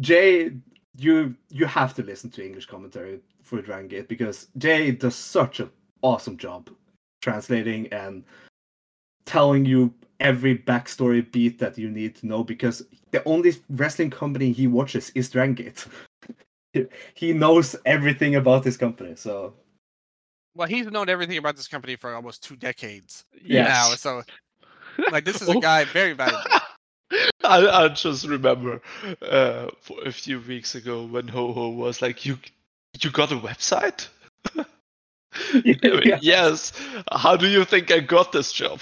Jay, 0.00 0.52
you 0.96 1.34
you 1.50 1.66
have 1.66 1.94
to 1.94 2.02
listen 2.02 2.30
to 2.30 2.44
English 2.44 2.66
commentary 2.66 3.20
for 3.42 3.60
Dragon 3.62 3.88
Gate 3.88 4.08
because 4.08 4.48
Jay 4.58 4.90
does 4.90 5.14
such 5.14 5.60
an 5.60 5.70
awesome 6.02 6.36
job 6.36 6.70
translating 7.20 7.86
and 7.92 8.24
telling 9.24 9.64
you 9.64 9.92
every 10.20 10.58
backstory 10.58 11.30
beat 11.32 11.58
that 11.58 11.78
you 11.78 11.90
need 11.90 12.14
to 12.16 12.26
know 12.26 12.44
because 12.44 12.84
the 13.10 13.24
only 13.24 13.54
wrestling 13.70 14.10
company 14.10 14.52
he 14.52 14.66
watches 14.66 15.10
is 15.14 15.30
Dragon 15.30 15.54
Gate. 15.54 15.86
he 17.14 17.32
knows 17.32 17.76
everything 17.86 18.36
about 18.36 18.62
this 18.62 18.76
company, 18.76 19.14
so 19.16 19.54
Well, 20.54 20.68
he's 20.68 20.86
known 20.86 21.08
everything 21.08 21.38
about 21.38 21.56
this 21.56 21.68
company 21.68 21.96
for 21.96 22.14
almost 22.14 22.42
two 22.42 22.56
decades 22.56 23.24
Yes. 23.42 23.68
now. 23.68 23.94
So, 23.96 24.22
like, 25.10 25.24
this 25.24 25.40
is 25.40 25.48
a 25.48 25.58
guy 25.58 25.84
very 25.84 26.12
valuable. 26.12 26.42
I, 27.44 27.66
I 27.84 27.88
just 27.88 28.26
remember 28.26 28.80
uh, 29.22 29.68
for 29.80 30.02
a 30.04 30.12
few 30.12 30.40
weeks 30.40 30.74
ago 30.74 31.04
when 31.04 31.28
Ho 31.28 31.52
Ho 31.52 31.68
was 31.70 32.00
like, 32.00 32.24
"You, 32.24 32.38
you 33.00 33.10
got 33.10 33.32
a 33.32 33.36
website?" 33.36 34.08
Yeah. 35.64 36.18
Yes. 36.20 36.72
How 37.10 37.36
do 37.36 37.48
you 37.48 37.64
think 37.64 37.90
I 37.90 38.00
got 38.00 38.32
this 38.32 38.52
job? 38.52 38.80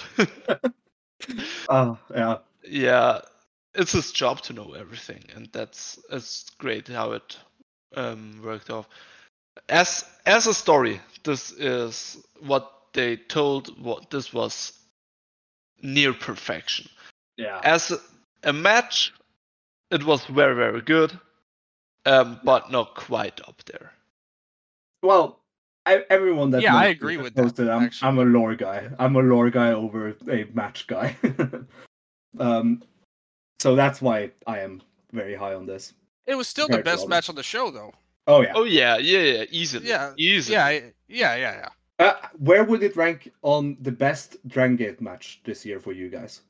Oh, 1.69 1.97
yeah. 2.13 2.39
yeah, 2.65 3.21
it's 3.75 3.93
his 3.93 4.11
job 4.11 4.41
to 4.43 4.53
know 4.53 4.73
everything, 4.73 5.23
and 5.35 5.49
that's 5.53 5.99
it's 6.11 6.51
great 6.59 6.89
how 6.89 7.13
it 7.13 7.37
um, 7.95 8.41
worked 8.43 8.71
off. 8.71 8.89
As 9.69 10.05
as 10.27 10.47
a 10.47 10.55
story, 10.55 11.01
this 11.25 11.53
is 11.53 12.19
what 12.41 12.73
they 12.93 13.17
told. 13.17 13.83
What 13.83 14.11
this 14.11 14.33
was 14.33 14.73
near 15.83 16.13
perfection. 16.13 16.89
Yeah. 17.37 17.61
as 17.65 17.91
a, 17.91 17.99
a 18.43 18.53
match, 18.53 19.15
it 19.91 20.05
was 20.05 20.25
very 20.27 20.55
very 20.55 20.83
good, 20.83 21.19
um, 22.05 22.41
but 22.45 22.71
not 22.71 22.95
quite 22.95 23.41
up 23.49 23.63
there. 23.65 23.93
Well, 25.03 25.41
I, 25.87 26.05
everyone 26.11 26.51
that 26.51 26.63
Yeah, 26.63 26.77
I 26.77 26.87
agree 26.87 27.17
has 27.17 27.25
with 27.25 27.35
that, 27.35 27.43
posted 27.43 27.69
I'm. 27.69 27.91
I'm 28.03 28.19
a 28.19 28.25
lore 28.25 28.55
guy. 28.55 28.89
I'm 28.99 29.17
a 29.17 29.21
lore 29.21 29.51
guy 29.51 29.73
over 29.73 30.15
a 30.31 30.45
match 30.53 30.87
guy. 30.87 31.17
um, 32.39 32.83
so 33.59 33.75
that's 33.75 34.03
why 34.03 34.31
I 34.47 34.61
am 34.61 34.83
very 35.13 35.35
high 35.35 35.55
on 35.55 35.67
this. 35.67 35.95
It 36.27 36.35
was 36.35 36.49
still 36.49 36.69
the 36.69 36.79
best 36.79 37.09
match 37.09 37.29
on 37.29 37.35
the 37.35 37.43
show, 37.43 37.71
though. 37.71 37.93
Oh 38.31 38.43
yeah. 38.43 38.53
Oh 38.55 38.65
yeah, 38.65 38.97
yeah, 38.99 39.19
yeah, 39.19 39.45
easily, 39.51 39.89
Yeah, 39.89 40.13
easily. 40.17 40.55
Yeah, 40.55 40.69
yeah, 41.09 41.37
yeah, 41.37 41.37
yeah. 41.37 41.69
Uh, 41.99 42.15
where 42.39 42.63
would 42.63 42.83
it 42.83 42.95
rank 42.95 43.31
on 43.43 43.77
the 43.81 43.91
best 43.91 44.37
Dragon 44.47 44.77
Gate 44.77 45.01
match 45.01 45.41
this 45.45 45.67
year 45.67 45.81
for 45.81 45.93
you 45.93 46.09
guys? 46.09 46.41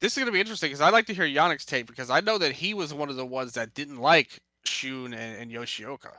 This 0.00 0.12
is 0.12 0.18
going 0.18 0.26
to 0.26 0.32
be 0.32 0.40
interesting 0.40 0.68
because 0.68 0.80
I'd 0.80 0.92
like 0.92 1.06
to 1.06 1.14
hear 1.14 1.24
Yannik's 1.24 1.64
take 1.64 1.86
because 1.86 2.10
I 2.10 2.20
know 2.20 2.38
that 2.38 2.52
he 2.52 2.74
was 2.74 2.92
one 2.92 3.08
of 3.08 3.16
the 3.16 3.24
ones 3.24 3.52
that 3.52 3.72
didn't 3.72 4.00
like 4.00 4.36
Shun 4.64 5.14
and, 5.14 5.42
and 5.42 5.50
Yoshioka. 5.52 6.10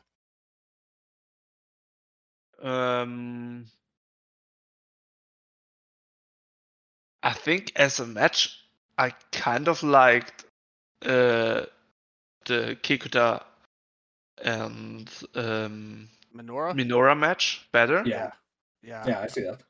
Um, 2.63 3.65
I 7.21 7.33
think 7.33 7.73
as 7.75 7.99
a 7.99 8.07
match, 8.07 8.57
I 8.97 9.11
kind 9.33 9.67
of 9.67 9.83
liked 9.83 10.45
uh, 11.03 11.65
the 12.45 12.77
Kikuta 12.81 13.43
and 14.43 15.09
um, 15.35 16.07
Minoura? 16.35 16.73
Minoura 16.73 17.17
match 17.17 17.67
better. 17.71 18.03
Yeah. 18.05 18.31
Yeah. 18.83 19.03
Yeah, 19.07 19.19
I 19.21 19.27
see 19.27 19.41
that. 19.41 19.61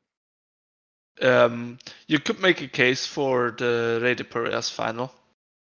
Um, 1.22 1.78
you 2.08 2.20
could 2.20 2.40
make 2.42 2.62
a 2.62 2.68
case 2.68 3.06
for 3.06 3.52
the 3.58 4.00
Rey 4.02 4.16
de 4.16 4.24
Perez 4.26 4.70
final. 4.70 5.14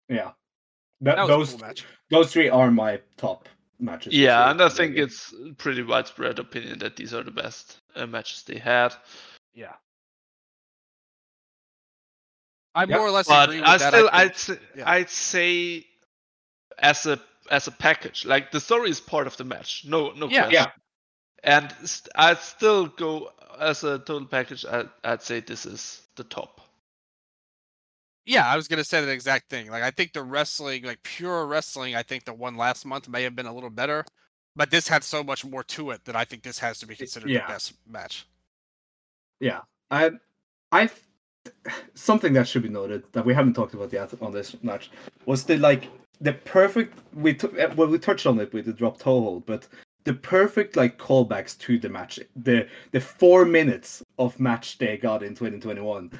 Yeah. 0.07 0.31
Th- 1.03 1.15
That 1.15 1.27
those 1.27 1.51
cool 1.51 1.59
match. 1.59 1.85
those 2.09 2.31
three 2.31 2.49
are 2.49 2.69
my 2.69 2.99
top 3.17 3.47
matches. 3.79 4.13
Yeah, 4.13 4.39
year. 4.43 4.51
and 4.51 4.61
I 4.61 4.69
think 4.69 4.97
it's 4.97 5.33
pretty 5.57 5.81
widespread 5.81 6.37
opinion 6.39 6.79
that 6.79 6.95
these 6.97 7.13
are 7.13 7.23
the 7.23 7.31
best 7.31 7.79
uh, 7.95 8.05
matches 8.05 8.43
they 8.43 8.59
had. 8.59 8.93
Yeah. 9.55 9.73
I 12.75 12.83
Yeah, 12.83 12.97
more 12.97 13.07
or 13.07 13.11
less 13.11 13.27
But 13.27 13.49
agree 13.49 13.61
with 13.61 13.69
I 13.69 13.77
that. 13.77 13.93
still, 13.93 14.09
I 14.11 14.21
I'd 14.23 14.37
say, 14.37 14.57
yeah. 14.75 14.89
I'd 14.89 15.09
say, 15.09 15.85
as 16.77 17.05
a 17.07 17.19
as 17.49 17.67
a 17.67 17.71
package, 17.71 18.25
like 18.25 18.51
the 18.51 18.59
story 18.59 18.89
is 18.89 18.99
part 18.99 19.27
of 19.27 19.37
the 19.37 19.43
match. 19.43 19.85
No, 19.85 20.11
no 20.11 20.27
Yeah. 20.27 20.43
question. 20.43 20.53
Yeah. 20.53 20.67
And 21.43 21.89
st- 21.89 22.11
I'd 22.15 22.39
still 22.39 22.87
go 22.87 23.31
as 23.59 23.83
a 23.83 23.99
total 23.99 24.25
package. 24.25 24.65
I'd, 24.65 24.89
I'd 25.03 25.21
say 25.21 25.39
this 25.39 25.65
is 25.65 26.01
the 26.15 26.23
top. 26.23 26.61
Yeah, 28.25 28.45
I 28.45 28.55
was 28.55 28.67
gonna 28.67 28.83
say 28.83 29.03
the 29.03 29.11
exact 29.11 29.49
thing. 29.49 29.71
Like 29.71 29.81
I 29.81 29.91
think 29.91 30.13
the 30.13 30.21
wrestling, 30.21 30.83
like 30.83 31.01
pure 31.01 31.47
wrestling, 31.47 31.95
I 31.95 32.03
think 32.03 32.25
the 32.25 32.33
one 32.33 32.57
last 32.57 32.85
month 32.85 33.09
may 33.09 33.23
have 33.23 33.35
been 33.35 33.47
a 33.47 33.53
little 33.53 33.71
better, 33.71 34.05
but 34.55 34.69
this 34.69 34.87
had 34.87 35.03
so 35.03 35.23
much 35.23 35.43
more 35.43 35.63
to 35.63 35.91
it 35.91 36.05
that 36.05 36.15
I 36.15 36.25
think 36.25 36.43
this 36.43 36.59
has 36.59 36.77
to 36.79 36.85
be 36.85 36.95
considered 36.95 37.29
yeah. 37.29 37.47
the 37.47 37.53
best 37.53 37.73
match. 37.87 38.27
Yeah, 39.39 39.61
I, 39.89 40.11
I, 40.71 40.89
something 41.95 42.33
that 42.33 42.47
should 42.47 42.63
be 42.63 42.69
noted 42.69 43.03
that 43.13 43.25
we 43.25 43.33
haven't 43.33 43.53
talked 43.53 43.73
about 43.73 43.91
yet 43.93 44.13
on 44.21 44.31
this 44.31 44.55
match 44.61 44.91
was 45.25 45.45
the 45.45 45.57
like 45.57 45.87
the 46.21 46.33
perfect. 46.33 46.97
We 47.13 47.33
took 47.33 47.53
well, 47.75 47.87
we 47.87 47.97
touched 47.99 48.25
on 48.25 48.39
it 48.39 48.53
with 48.53 48.65
the 48.65 48.73
drop 48.73 48.97
toe 48.99 49.21
hold, 49.21 49.45
but 49.45 49.67
the 50.05 50.13
perfect 50.13 50.75
like 50.75 50.97
callbacks 50.97 51.57
to 51.59 51.77
the 51.79 51.89
match. 51.89 52.19
The 52.35 52.67
the 52.91 52.99
four 53.01 53.45
minutes 53.45 54.03
of 54.17 54.39
match 54.39 54.77
they 54.77 54.97
got 54.97 55.23
in 55.23 55.29
2021, 55.35 56.11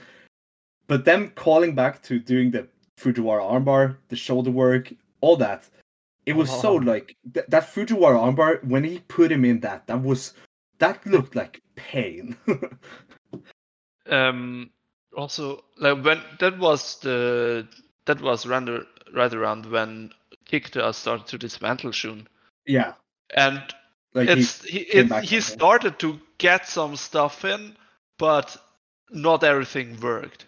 but 0.88 1.06
them 1.06 1.32
calling 1.36 1.76
back 1.76 2.02
to 2.04 2.20
doing 2.20 2.52
the 2.52 2.68
Fujiwara 3.00 3.41
armbar, 3.41 3.97
the 4.10 4.16
shoulder 4.16 4.52
work, 4.52 4.93
all 5.22 5.38
that. 5.38 5.64
It 6.26 6.34
was 6.34 6.50
so 6.50 6.74
Oh. 6.74 6.76
like 6.76 7.16
th- 7.34 7.45
that 7.47 7.64
Fujiwara 7.74 8.20
armbar 8.20 8.64
when 8.64 8.84
he 8.84 9.00
put 9.08 9.32
him 9.32 9.45
in 9.45 9.60
that. 9.62 9.88
That 9.88 10.02
was 10.04 10.34
that 10.80 11.06
looked 11.06 11.36
like 11.36 11.62
pain. 11.76 12.36
Um, 14.10 14.72
also, 15.16 15.64
like 15.78 16.04
when 16.04 16.22
that 16.39 16.58
was 16.58 17.00
the 17.02 17.68
that 18.06 18.22
was 18.22 18.45
rather 18.47 18.86
right 19.14 19.34
around 19.34 19.66
when 19.66 20.12
Kikuta 20.45 20.93
started 20.93 21.28
to 21.28 21.38
dismantle 21.38 21.91
Shun, 21.91 22.28
yeah, 22.66 22.93
and 23.36 23.62
like 24.14 24.30
it's 24.30 24.64
he 24.64 24.86
came 24.86 25.12
it, 25.12 25.24
he 25.24 25.38
it. 25.38 25.43
started 25.43 25.99
to 25.99 26.20
get 26.38 26.68
some 26.68 26.95
stuff 26.95 27.45
in, 27.45 27.76
but 28.18 28.57
not 29.12 29.43
everything 29.43 29.99
worked. 29.99 30.45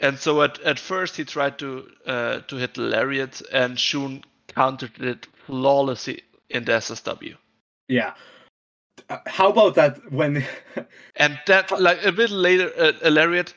And 0.00 0.18
so 0.18 0.42
at, 0.42 0.60
at 0.60 0.78
first 0.78 1.16
he 1.16 1.24
tried 1.24 1.58
to 1.58 1.88
uh, 2.06 2.40
to 2.40 2.56
hit 2.56 2.74
the 2.74 2.82
lariat, 2.82 3.42
and 3.52 3.78
Shun 3.78 4.24
countered 4.48 5.00
it 5.00 5.26
flawlessly 5.46 6.22
in 6.50 6.64
the 6.64 6.72
SSW. 6.72 7.36
yeah. 7.88 8.14
How 9.26 9.50
about 9.50 9.74
that 9.76 10.10
when 10.10 10.44
And 11.16 11.38
that, 11.46 11.70
like 11.80 12.04
a 12.04 12.12
bit 12.12 12.30
later, 12.30 12.72
uh, 12.78 12.92
a 13.02 13.10
lariat 13.10 13.54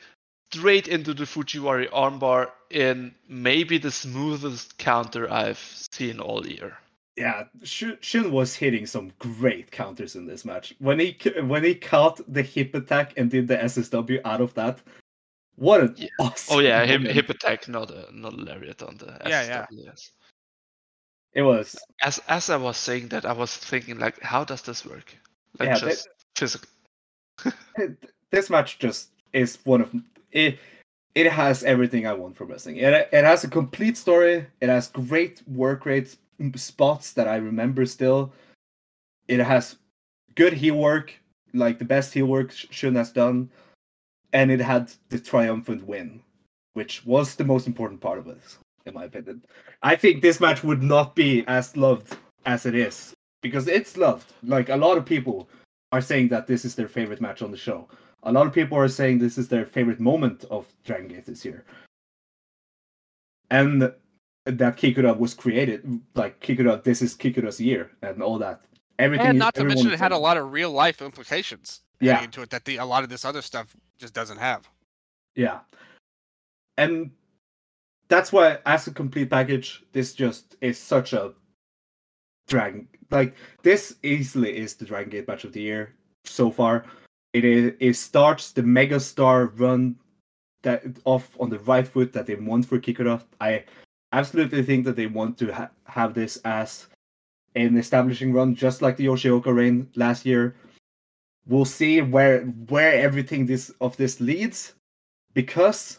straight 0.52 0.88
into 0.88 1.14
the 1.14 1.24
Fujiwara 1.24 1.88
armbar 1.90 2.50
in 2.70 3.14
maybe 3.28 3.78
the 3.78 3.90
smoothest 3.90 4.78
counter 4.78 5.30
I've 5.30 5.58
seen 5.92 6.20
all 6.20 6.46
year. 6.46 6.76
yeah, 7.16 7.44
Shun 7.62 7.98
Shun 8.00 8.32
was 8.32 8.54
hitting 8.54 8.86
some 8.86 9.12
great 9.18 9.70
counters 9.70 10.16
in 10.16 10.26
this 10.26 10.44
match. 10.44 10.74
When 10.78 10.98
he 11.00 11.16
when 11.42 11.64
he 11.64 11.74
caught 11.74 12.20
the 12.32 12.42
hip 12.42 12.74
attack 12.74 13.12
and 13.16 13.30
did 13.30 13.48
the 13.48 13.56
SSW 13.56 14.20
out 14.24 14.40
of 14.40 14.54
that, 14.54 14.78
what 15.56 15.80
an 15.82 15.94
Yeah. 15.96 16.08
awesome! 16.18 16.56
Oh 16.56 16.60
yeah, 16.60 16.84
hip, 16.86 17.02
hip 17.02 17.28
attack, 17.30 17.68
not 17.68 17.90
a 17.90 18.06
not 18.12 18.32
a 18.32 18.36
lariat 18.36 18.82
on 18.82 18.96
the 18.96 19.16
Yeah, 19.26 19.42
yeah. 19.44 19.66
SSW, 19.70 19.84
yes. 19.86 20.10
It 21.32 21.42
was 21.42 21.76
As 22.02 22.18
as 22.28 22.50
I 22.50 22.56
was 22.56 22.76
saying 22.76 23.08
that, 23.08 23.24
I 23.24 23.32
was 23.32 23.54
thinking 23.56 23.98
like, 23.98 24.20
how 24.22 24.44
does 24.44 24.62
this 24.62 24.84
work? 24.86 25.14
Like 25.58 25.68
Yeah, 25.68 25.78
that- 25.78 25.90
just 25.90 26.08
physically. 26.36 26.70
this 28.30 28.50
match 28.50 28.78
just 28.78 29.10
is 29.32 29.58
one 29.64 29.80
of 29.82 29.90
it. 30.32 30.58
It 31.14 31.26
has 31.30 31.64
everything 31.64 32.06
I 32.06 32.12
want 32.12 32.36
from 32.36 32.48
wrestling. 32.48 32.76
It 32.76 33.08
it 33.12 33.24
has 33.24 33.42
a 33.44 33.48
complete 33.48 33.96
story. 33.96 34.46
It 34.60 34.68
has 34.68 34.88
great 34.88 35.42
work 35.48 35.84
rate 35.84 36.16
m- 36.38 36.54
spots 36.54 37.12
that 37.14 37.26
I 37.26 37.36
remember 37.36 37.84
still. 37.84 38.32
It 39.26 39.40
has 39.40 39.76
good 40.36 40.52
heel 40.52 40.76
work, 40.76 41.12
like 41.52 41.78
the 41.78 41.84
best 41.84 42.14
heel 42.14 42.26
work 42.26 42.52
Sh- 42.52 42.66
Shun 42.70 42.94
has 42.94 43.10
done, 43.10 43.50
and 44.32 44.50
it 44.50 44.60
had 44.60 44.92
the 45.08 45.18
triumphant 45.18 45.86
win, 45.86 46.20
which 46.74 47.04
was 47.04 47.34
the 47.34 47.44
most 47.44 47.66
important 47.66 48.00
part 48.00 48.18
of 48.18 48.28
it, 48.28 48.40
in 48.86 48.94
my 48.94 49.04
opinion. 49.04 49.42
I 49.82 49.96
think 49.96 50.22
this 50.22 50.40
match 50.40 50.62
would 50.62 50.82
not 50.82 51.14
be 51.16 51.44
as 51.48 51.76
loved 51.76 52.16
as 52.46 52.66
it 52.66 52.74
is 52.74 53.14
because 53.42 53.68
it's 53.68 53.96
loved. 53.96 54.32
Like 54.44 54.68
a 54.68 54.76
lot 54.76 54.96
of 54.96 55.04
people 55.04 55.48
are 55.92 56.00
saying 56.00 56.28
that 56.28 56.46
this 56.46 56.64
is 56.64 56.74
their 56.74 56.88
favorite 56.88 57.20
match 57.20 57.42
on 57.42 57.50
the 57.50 57.56
show. 57.56 57.88
A 58.22 58.32
lot 58.32 58.46
of 58.46 58.52
people 58.52 58.76
are 58.76 58.88
saying 58.88 59.18
this 59.18 59.38
is 59.38 59.48
their 59.48 59.64
favorite 59.64 60.00
moment 60.00 60.44
of 60.50 60.66
Dragon 60.84 61.08
Gate 61.08 61.24
this 61.24 61.44
year. 61.44 61.64
And 63.50 63.92
that 64.44 64.76
Kikuta 64.76 65.16
was 65.16 65.34
created, 65.34 66.00
like 66.14 66.40
Kikuta, 66.40 66.82
this 66.82 67.02
is 67.02 67.14
Kikuta's 67.14 67.60
year, 67.60 67.90
and 68.02 68.22
all 68.22 68.38
that. 68.38 68.62
Everything. 68.98 69.26
And 69.26 69.38
not 69.38 69.54
to 69.54 69.64
mention, 69.64 69.90
it 69.90 69.98
had 69.98 70.12
a 70.12 70.18
lot 70.18 70.36
of 70.36 70.52
real 70.52 70.70
life 70.70 71.00
implications 71.02 71.80
Yeah. 72.00 72.22
into 72.22 72.42
it 72.42 72.50
that 72.50 72.64
the 72.64 72.76
a 72.76 72.84
lot 72.84 73.02
of 73.02 73.10
this 73.10 73.24
other 73.24 73.42
stuff 73.42 73.74
just 73.98 74.14
doesn't 74.14 74.38
have. 74.38 74.68
Yeah. 75.34 75.60
And 76.76 77.10
that's 78.08 78.32
why, 78.32 78.58
as 78.66 78.86
a 78.86 78.90
complete 78.92 79.30
package, 79.30 79.82
this 79.92 80.14
just 80.14 80.56
is 80.60 80.78
such 80.78 81.12
a 81.12 81.32
Dragon. 82.48 82.88
Like, 83.10 83.34
this 83.62 83.96
easily 84.02 84.56
is 84.56 84.74
the 84.74 84.84
Dragon 84.84 85.10
Gate 85.10 85.28
match 85.28 85.44
of 85.44 85.52
the 85.52 85.60
year 85.60 85.94
so 86.24 86.50
far. 86.50 86.84
It 87.32 87.44
is 87.44 87.74
it 87.78 87.94
starts 87.94 88.52
the 88.52 88.62
mega 88.62 88.98
star 88.98 89.46
run 89.46 89.96
that 90.62 90.84
off 91.04 91.36
on 91.40 91.50
the 91.50 91.58
right 91.60 91.86
foot 91.86 92.12
that 92.12 92.26
they 92.26 92.34
want 92.34 92.66
for 92.66 92.78
Kikuta. 92.78 93.22
I 93.40 93.64
absolutely 94.12 94.62
think 94.62 94.84
that 94.84 94.96
they 94.96 95.06
want 95.06 95.38
to 95.38 95.52
ha- 95.52 95.70
have 95.84 96.14
this 96.14 96.36
as 96.38 96.88
an 97.54 97.76
establishing 97.76 98.32
run, 98.32 98.54
just 98.54 98.82
like 98.82 98.96
the 98.96 99.06
Yoshioka 99.06 99.54
reign 99.54 99.88
last 99.94 100.26
year. 100.26 100.56
We'll 101.46 101.64
see 101.64 102.00
where 102.00 102.42
where 102.68 102.94
everything 102.94 103.46
this 103.46 103.70
of 103.80 103.96
this 103.96 104.20
leads, 104.20 104.74
because 105.34 105.98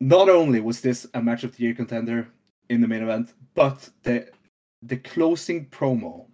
not 0.00 0.28
only 0.28 0.60
was 0.60 0.80
this 0.80 1.06
a 1.14 1.22
match 1.22 1.44
of 1.44 1.56
the 1.56 1.64
year 1.64 1.74
contender 1.74 2.28
in 2.68 2.80
the 2.80 2.88
main 2.88 3.02
event, 3.02 3.32
but 3.54 3.88
the 4.02 4.28
the 4.82 4.98
closing 4.98 5.66
promo 5.66 6.26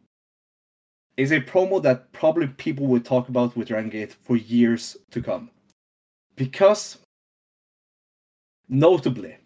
is 1.17 1.33
a 1.33 1.41
promo 1.41 1.83
that 1.83 2.13
probably 2.13 2.47
people 2.47 2.87
will 2.87 3.01
talk 3.01 3.29
about 3.29 3.57
with 3.57 3.69
Dragon 3.69 3.91
Gate 3.91 4.15
for 4.23 4.37
years 4.37 4.97
to 5.11 5.21
come. 5.21 5.51
Because 6.37 6.99
notably, 8.69 9.37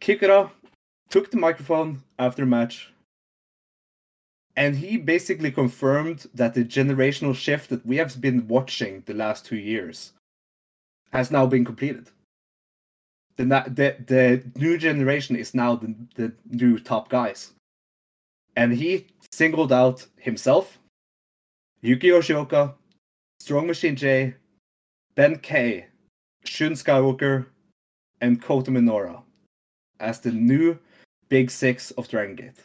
Kikuta 0.00 0.50
took 1.08 1.30
the 1.30 1.36
microphone 1.36 2.02
after 2.18 2.44
match 2.44 2.92
and 4.56 4.74
he 4.74 4.96
basically 4.96 5.52
confirmed 5.52 6.26
that 6.34 6.52
the 6.52 6.64
generational 6.64 7.34
shift 7.34 7.70
that 7.70 7.86
we 7.86 7.96
have 7.96 8.20
been 8.20 8.48
watching 8.48 9.04
the 9.06 9.14
last 9.14 9.46
two 9.46 9.56
years 9.56 10.12
has 11.12 11.30
now 11.30 11.46
been 11.46 11.64
completed. 11.64 12.10
The, 13.36 13.44
the, 13.44 13.96
the 14.06 14.42
new 14.58 14.76
generation 14.76 15.36
is 15.36 15.54
now 15.54 15.76
the, 15.76 15.94
the 16.16 16.32
new 16.50 16.80
top 16.80 17.08
guys. 17.08 17.52
And 18.58 18.74
he 18.74 19.06
singled 19.30 19.72
out 19.72 20.04
himself, 20.16 20.80
Yuki 21.80 22.08
Yoshioka, 22.08 22.74
Strong 23.38 23.68
Machine 23.68 23.94
J, 23.94 24.34
Ben 25.14 25.38
K, 25.38 25.86
Shun 26.44 26.72
Skywalker, 26.72 27.46
and 28.20 28.42
Kota 28.42 28.72
Minoura 28.72 29.22
as 30.00 30.18
the 30.18 30.32
new 30.32 30.76
Big 31.28 31.52
Six 31.52 31.92
of 31.92 32.08
Dragon 32.08 32.34
Gate. 32.34 32.64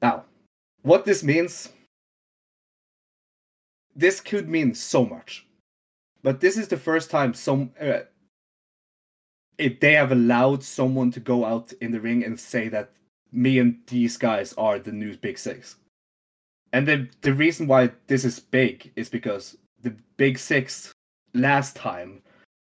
Now, 0.00 0.26
what 0.82 1.04
this 1.04 1.24
means, 1.24 1.70
this 3.96 4.20
could 4.20 4.48
mean 4.48 4.74
so 4.74 5.04
much, 5.04 5.44
but 6.22 6.40
this 6.40 6.56
is 6.56 6.68
the 6.68 6.76
first 6.76 7.10
time 7.10 7.34
some 7.34 7.72
uh, 7.80 8.02
if 9.58 9.80
they 9.80 9.94
have 9.94 10.12
allowed 10.12 10.62
someone 10.62 11.10
to 11.10 11.18
go 11.18 11.44
out 11.44 11.72
in 11.80 11.90
the 11.90 12.00
ring 12.00 12.22
and 12.22 12.38
say 12.38 12.68
that 12.68 12.92
me 13.32 13.58
and 13.58 13.78
these 13.86 14.16
guys 14.16 14.54
are 14.54 14.78
the 14.78 14.92
new 14.92 15.16
Big 15.16 15.38
Six. 15.38 15.76
And 16.72 16.86
the 16.86 17.08
the 17.22 17.32
reason 17.32 17.66
why 17.66 17.90
this 18.06 18.24
is 18.24 18.40
big 18.40 18.92
is 18.96 19.08
because 19.08 19.56
the 19.82 19.94
Big 20.16 20.38
Six 20.38 20.92
last 21.34 21.76
time, 21.76 22.22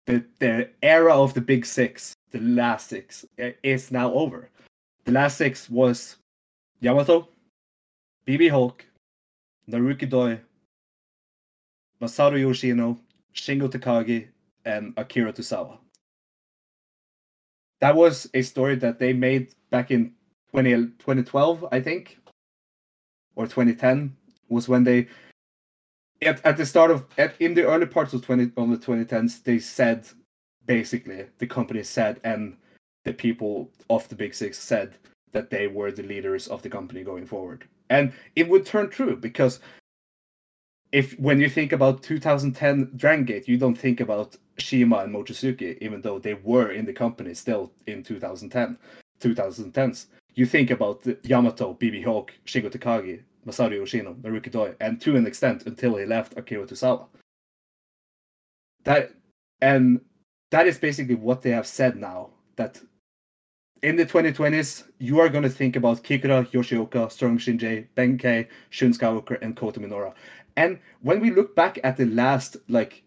the 0.06 0.24
the 0.40 0.70
era 0.82 1.14
of 1.14 1.34
the 1.34 1.42
Big 1.42 1.66
Six, 1.66 2.14
the 2.32 2.40
last 2.40 2.88
six, 2.88 3.26
is 3.64 3.92
now 3.92 4.12
over. 4.14 4.50
The 5.06 5.12
last 5.12 5.38
six 5.38 5.70
was 5.70 6.18
Yamato, 6.80 7.28
BB 8.28 8.50
Hulk, 8.50 8.86
Naruki 9.70 10.10
Doi, 10.10 10.40
Masaru 12.02 12.40
Yoshino, 12.40 12.98
Shingo 13.34 13.70
Takagi, 13.70 14.28
and 14.66 14.94
Akira 14.98 15.34
Tosawa. 15.34 15.78
That 17.80 17.96
was 17.96 18.30
a 18.34 18.42
story 18.44 18.76
that 18.76 19.00
they 19.00 19.14
made 19.14 19.56
back 19.72 19.90
in 19.90 20.14
20, 20.52 20.72
2012, 21.00 21.66
I 21.72 21.80
think, 21.80 22.20
or 23.36 23.46
2010 23.46 24.16
was 24.50 24.68
when 24.68 24.84
they 24.84 25.08
at, 26.22 26.46
at 26.46 26.58
the 26.58 26.66
start 26.66 26.92
of 26.92 27.06
at, 27.18 27.34
in 27.40 27.54
the 27.54 27.66
early 27.66 27.86
parts 27.86 28.14
of 28.14 28.24
20 28.24 28.52
on 28.58 28.70
the 28.70 28.78
2010s 28.78 29.44
they 29.44 29.60
said 29.60 30.06
basically 30.66 31.26
the 31.40 31.48
company 31.48 31.82
said 31.82 32.20
and 32.24 32.58
the 33.06 33.14
people 33.14 33.72
of 33.90 34.08
the 34.10 34.16
big 34.16 34.34
six 34.34 34.60
said 34.60 34.96
that 35.32 35.50
they 35.50 35.68
were 35.68 35.92
the 35.92 36.04
leaders 36.04 36.48
of 36.50 36.62
the 36.62 36.70
company 36.70 37.04
going 37.04 37.26
forward 37.26 37.66
and 37.90 38.12
it 38.36 38.48
would 38.48 38.66
turn 38.66 38.90
true 38.90 39.16
because 39.16 39.62
if 40.92 41.18
when 41.20 41.40
you 41.40 41.50
think 41.50 41.72
about 41.72 42.04
2010 42.04 42.92
Dragon 42.96 43.26
Gate, 43.26 43.48
you 43.48 43.58
don't 43.58 43.78
think 43.78 44.02
about 44.02 44.36
CIMA 44.60 44.98
and 44.98 45.14
Mochizuki, 45.14 45.78
even 45.82 46.02
though 46.02 46.20
they 46.20 46.34
were 46.34 46.72
in 46.72 46.86
the 46.86 46.94
company 46.94 47.34
still 47.34 47.72
in 47.88 48.04
2010, 48.04 48.78
2010s. 49.22 50.08
You 50.36 50.46
think 50.46 50.72
about 50.72 51.06
Yamato, 51.24 51.74
BB 51.74 52.04
Hulk, 52.04 52.34
Shingo 52.46 52.72
Takagi, 52.72 53.22
Masaru 53.46 53.78
Yoshino, 53.78 54.14
Naruki 54.16 54.52
Doi, 54.52 54.76
and 54.80 55.02
to 55.02 55.16
an 55.16 55.28
extent 55.28 55.66
until 55.66 55.98
he 55.98 56.06
left 56.06 56.38
Akira 56.38 56.66
Tosawa. 56.66 57.08
That 58.84 59.12
and 59.62 60.02
that 60.52 60.68
is 60.68 60.78
basically 60.78 61.16
what 61.16 61.42
they 61.42 61.52
have 61.52 61.68
said 61.68 61.98
now. 61.98 62.30
That 62.56 62.80
in 63.82 63.96
the 63.96 64.06
2020s, 64.06 64.84
you 65.00 65.20
are 65.20 65.30
going 65.30 65.44
to 65.44 65.50
think 65.50 65.76
about 65.76 66.04
Kikuta, 66.04 66.48
Yoshioka, 66.52 67.12
Strong 67.12 67.40
Shinjay, 67.40 67.88
Benkei, 67.96 68.48
Shun 68.70 68.94
Skywalker, 68.94 69.42
and 69.42 69.56
Kota 69.56 69.80
Minoura. 69.80 70.14
And 70.56 70.80
when 71.02 71.20
we 71.20 71.32
look 71.32 71.56
back 71.56 71.80
at 71.84 71.98
the 71.98 72.06
last 72.06 72.58
like 72.68 73.04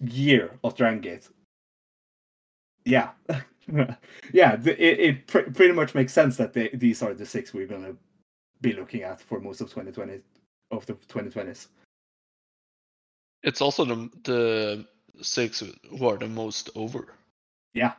year 0.00 0.58
of 0.62 0.76
Dragon 0.76 1.00
Gate, 1.00 1.28
yeah, 2.84 3.10
yeah, 4.32 4.56
the, 4.56 4.72
it, 4.82 5.00
it 5.00 5.26
pr- 5.26 5.50
pretty 5.54 5.72
much 5.72 5.94
makes 5.94 6.12
sense 6.12 6.36
that 6.36 6.52
they, 6.52 6.68
these 6.74 7.02
are 7.02 7.14
the 7.14 7.26
six 7.26 7.52
we're 7.54 7.66
gonna 7.66 7.94
be 8.60 8.72
looking 8.72 9.02
at 9.02 9.20
for 9.20 9.40
most 9.40 9.60
of 9.60 9.68
2020 9.68 10.20
of 10.70 10.86
the 10.86 10.94
2020s. 10.94 11.68
It's 13.42 13.60
also 13.60 13.84
the 13.84 14.10
the 14.24 14.86
six 15.22 15.62
who 15.90 16.06
are 16.08 16.16
the 16.16 16.28
most 16.28 16.70
over. 16.74 17.14
Yeah. 17.74 17.92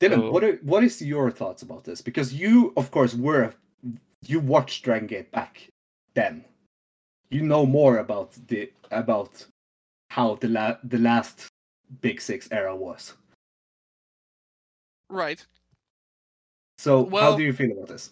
Dylan, 0.00 0.14
So- 0.16 0.30
what 0.30 0.44
are, 0.44 0.56
what 0.62 0.84
is 0.84 1.00
your 1.02 1.30
thoughts 1.30 1.62
about 1.62 1.84
this? 1.84 2.00
Because 2.02 2.32
you, 2.32 2.72
of 2.76 2.90
course, 2.90 3.14
were 3.14 3.54
you 4.26 4.40
watched 4.40 4.84
Dragon 4.84 5.06
Gate 5.06 5.30
back 5.30 5.68
then. 6.14 6.44
You 7.30 7.42
know 7.42 7.66
more 7.66 7.98
about 7.98 8.32
the 8.48 8.70
about 8.90 9.44
how 10.10 10.36
the 10.36 10.48
la- 10.48 10.78
the 10.84 10.98
last 10.98 11.48
Big 12.00 12.20
Six 12.20 12.48
era 12.50 12.74
was. 12.74 13.14
Right. 15.08 15.44
So 16.78 17.08
how 17.10 17.36
do 17.36 17.42
you 17.42 17.52
feel 17.52 17.72
about 17.72 17.88
this? 17.88 18.10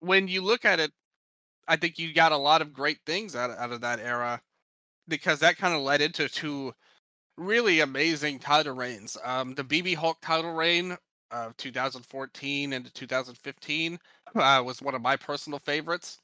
when 0.00 0.28
you 0.28 0.42
look 0.42 0.64
at 0.64 0.80
it, 0.80 0.92
I 1.66 1.76
think 1.76 1.98
you 1.98 2.12
got 2.12 2.32
a 2.32 2.36
lot 2.36 2.62
of 2.62 2.72
great 2.72 2.98
things 3.04 3.36
out, 3.36 3.50
out 3.50 3.72
of 3.72 3.80
that 3.82 4.00
era 4.00 4.40
because 5.06 5.40
that 5.40 5.58
kind 5.58 5.74
of 5.74 5.82
led 5.82 6.00
into 6.00 6.28
two 6.28 6.72
really 7.36 7.80
amazing 7.80 8.38
title 8.38 8.74
reigns. 8.74 9.16
Um, 9.24 9.54
the 9.54 9.64
BB 9.64 9.94
Hulk 9.94 10.18
title 10.22 10.52
reign 10.52 10.96
of 11.30 11.56
2014 11.56 12.72
into 12.72 12.92
2015 12.92 13.98
uh, 14.34 14.62
was 14.64 14.82
one 14.82 14.94
of 14.94 15.02
my 15.02 15.16
personal 15.16 15.58
favorites. 15.58 16.18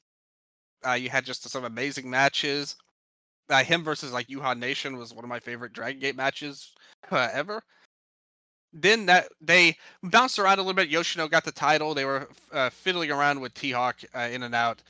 Uh, 0.85 0.93
you 0.93 1.09
had 1.09 1.25
just 1.25 1.47
some 1.49 1.65
amazing 1.65 2.09
matches. 2.09 2.75
Uh, 3.49 3.63
him 3.63 3.83
versus 3.83 4.11
like 4.11 4.27
Yuhan 4.27 4.57
Nation 4.59 4.97
was 4.97 5.13
one 5.13 5.23
of 5.23 5.29
my 5.29 5.39
favorite 5.39 5.73
Dragon 5.73 5.99
Gate 6.01 6.15
matches 6.15 6.73
uh, 7.11 7.29
ever. 7.31 7.61
Then 8.73 9.05
that 9.05 9.27
they 9.39 9.77
bounced 10.03 10.39
around 10.39 10.57
a 10.59 10.61
little 10.61 10.73
bit. 10.73 10.89
Yoshino 10.89 11.27
got 11.27 11.45
the 11.45 11.51
title. 11.51 11.93
They 11.93 12.05
were 12.05 12.27
uh, 12.51 12.69
fiddling 12.69 13.11
around 13.11 13.39
with 13.39 13.53
T 13.53 13.71
Hawk 13.71 13.97
uh, 14.15 14.27
in 14.31 14.43
and 14.43 14.55
out, 14.55 14.81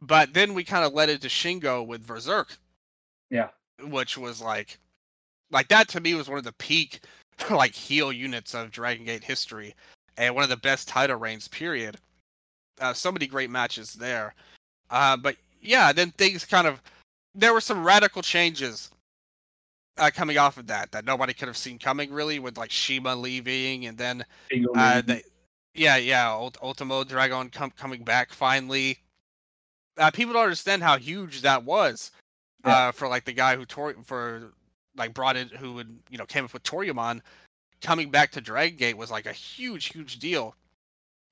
but 0.00 0.32
then 0.34 0.54
we 0.54 0.62
kind 0.62 0.84
of 0.84 0.92
led 0.92 1.08
into 1.08 1.28
Shingo 1.28 1.84
with 1.86 2.06
VerserK, 2.06 2.56
Yeah. 3.30 3.48
which 3.84 4.16
was 4.16 4.40
like, 4.40 4.78
like 5.50 5.68
that 5.68 5.88
to 5.88 6.00
me 6.00 6.14
was 6.14 6.28
one 6.28 6.38
of 6.38 6.44
the 6.44 6.52
peak 6.52 7.00
like 7.50 7.74
heel 7.74 8.12
units 8.12 8.54
of 8.54 8.70
Dragon 8.70 9.06
Gate 9.06 9.24
history, 9.24 9.74
and 10.18 10.34
one 10.34 10.44
of 10.44 10.50
the 10.50 10.56
best 10.58 10.86
title 10.86 11.16
reigns. 11.16 11.48
Period. 11.48 11.96
Uh, 12.80 12.92
so 12.92 13.10
many 13.10 13.26
great 13.26 13.50
matches 13.50 13.94
there, 13.94 14.34
uh, 14.90 15.16
but 15.16 15.36
yeah, 15.60 15.92
then 15.92 16.10
things 16.12 16.44
kind 16.44 16.66
of 16.66 16.80
there 17.34 17.52
were 17.52 17.60
some 17.60 17.84
radical 17.84 18.22
changes 18.22 18.90
uh, 19.98 20.10
coming 20.14 20.38
off 20.38 20.56
of 20.58 20.66
that 20.66 20.90
that 20.92 21.04
nobody 21.04 21.32
could 21.34 21.48
have 21.48 21.56
seen 21.56 21.78
coming 21.78 22.12
really 22.12 22.38
with 22.38 22.56
like 22.56 22.70
CIMA 22.72 23.14
leaving 23.14 23.86
and 23.86 23.96
then 23.98 24.24
uh, 24.76 25.02
they, 25.02 25.22
yeah, 25.74 25.96
yeah, 25.96 26.30
Ult- 26.30 26.58
Ultimo 26.62 27.04
Dragon 27.04 27.48
com- 27.50 27.70
coming 27.72 28.02
back 28.04 28.32
finally. 28.32 28.98
Uh, 29.98 30.10
people 30.10 30.32
don't 30.32 30.44
understand 30.44 30.82
how 30.82 30.96
huge 30.98 31.42
that 31.42 31.64
was 31.64 32.10
Yeah. 32.64 32.88
uh, 32.88 32.92
for 32.92 33.08
like 33.08 33.24
the 33.24 33.32
guy 33.32 33.56
who 33.56 33.64
for 34.04 34.52
like 34.96 35.14
brought 35.14 35.36
it, 35.36 35.50
who 35.52 35.74
would 35.74 35.98
you 36.10 36.18
know 36.18 36.26
came 36.26 36.44
up 36.44 36.52
with 36.52 36.62
Toryumon 36.62 37.20
coming 37.82 38.10
back 38.10 38.30
to 38.32 38.40
Dragon 38.40 38.76
Gate 38.78 38.96
was 38.96 39.10
like 39.10 39.26
a 39.26 39.32
huge, 39.32 39.86
huge 39.86 40.18
deal. 40.18 40.54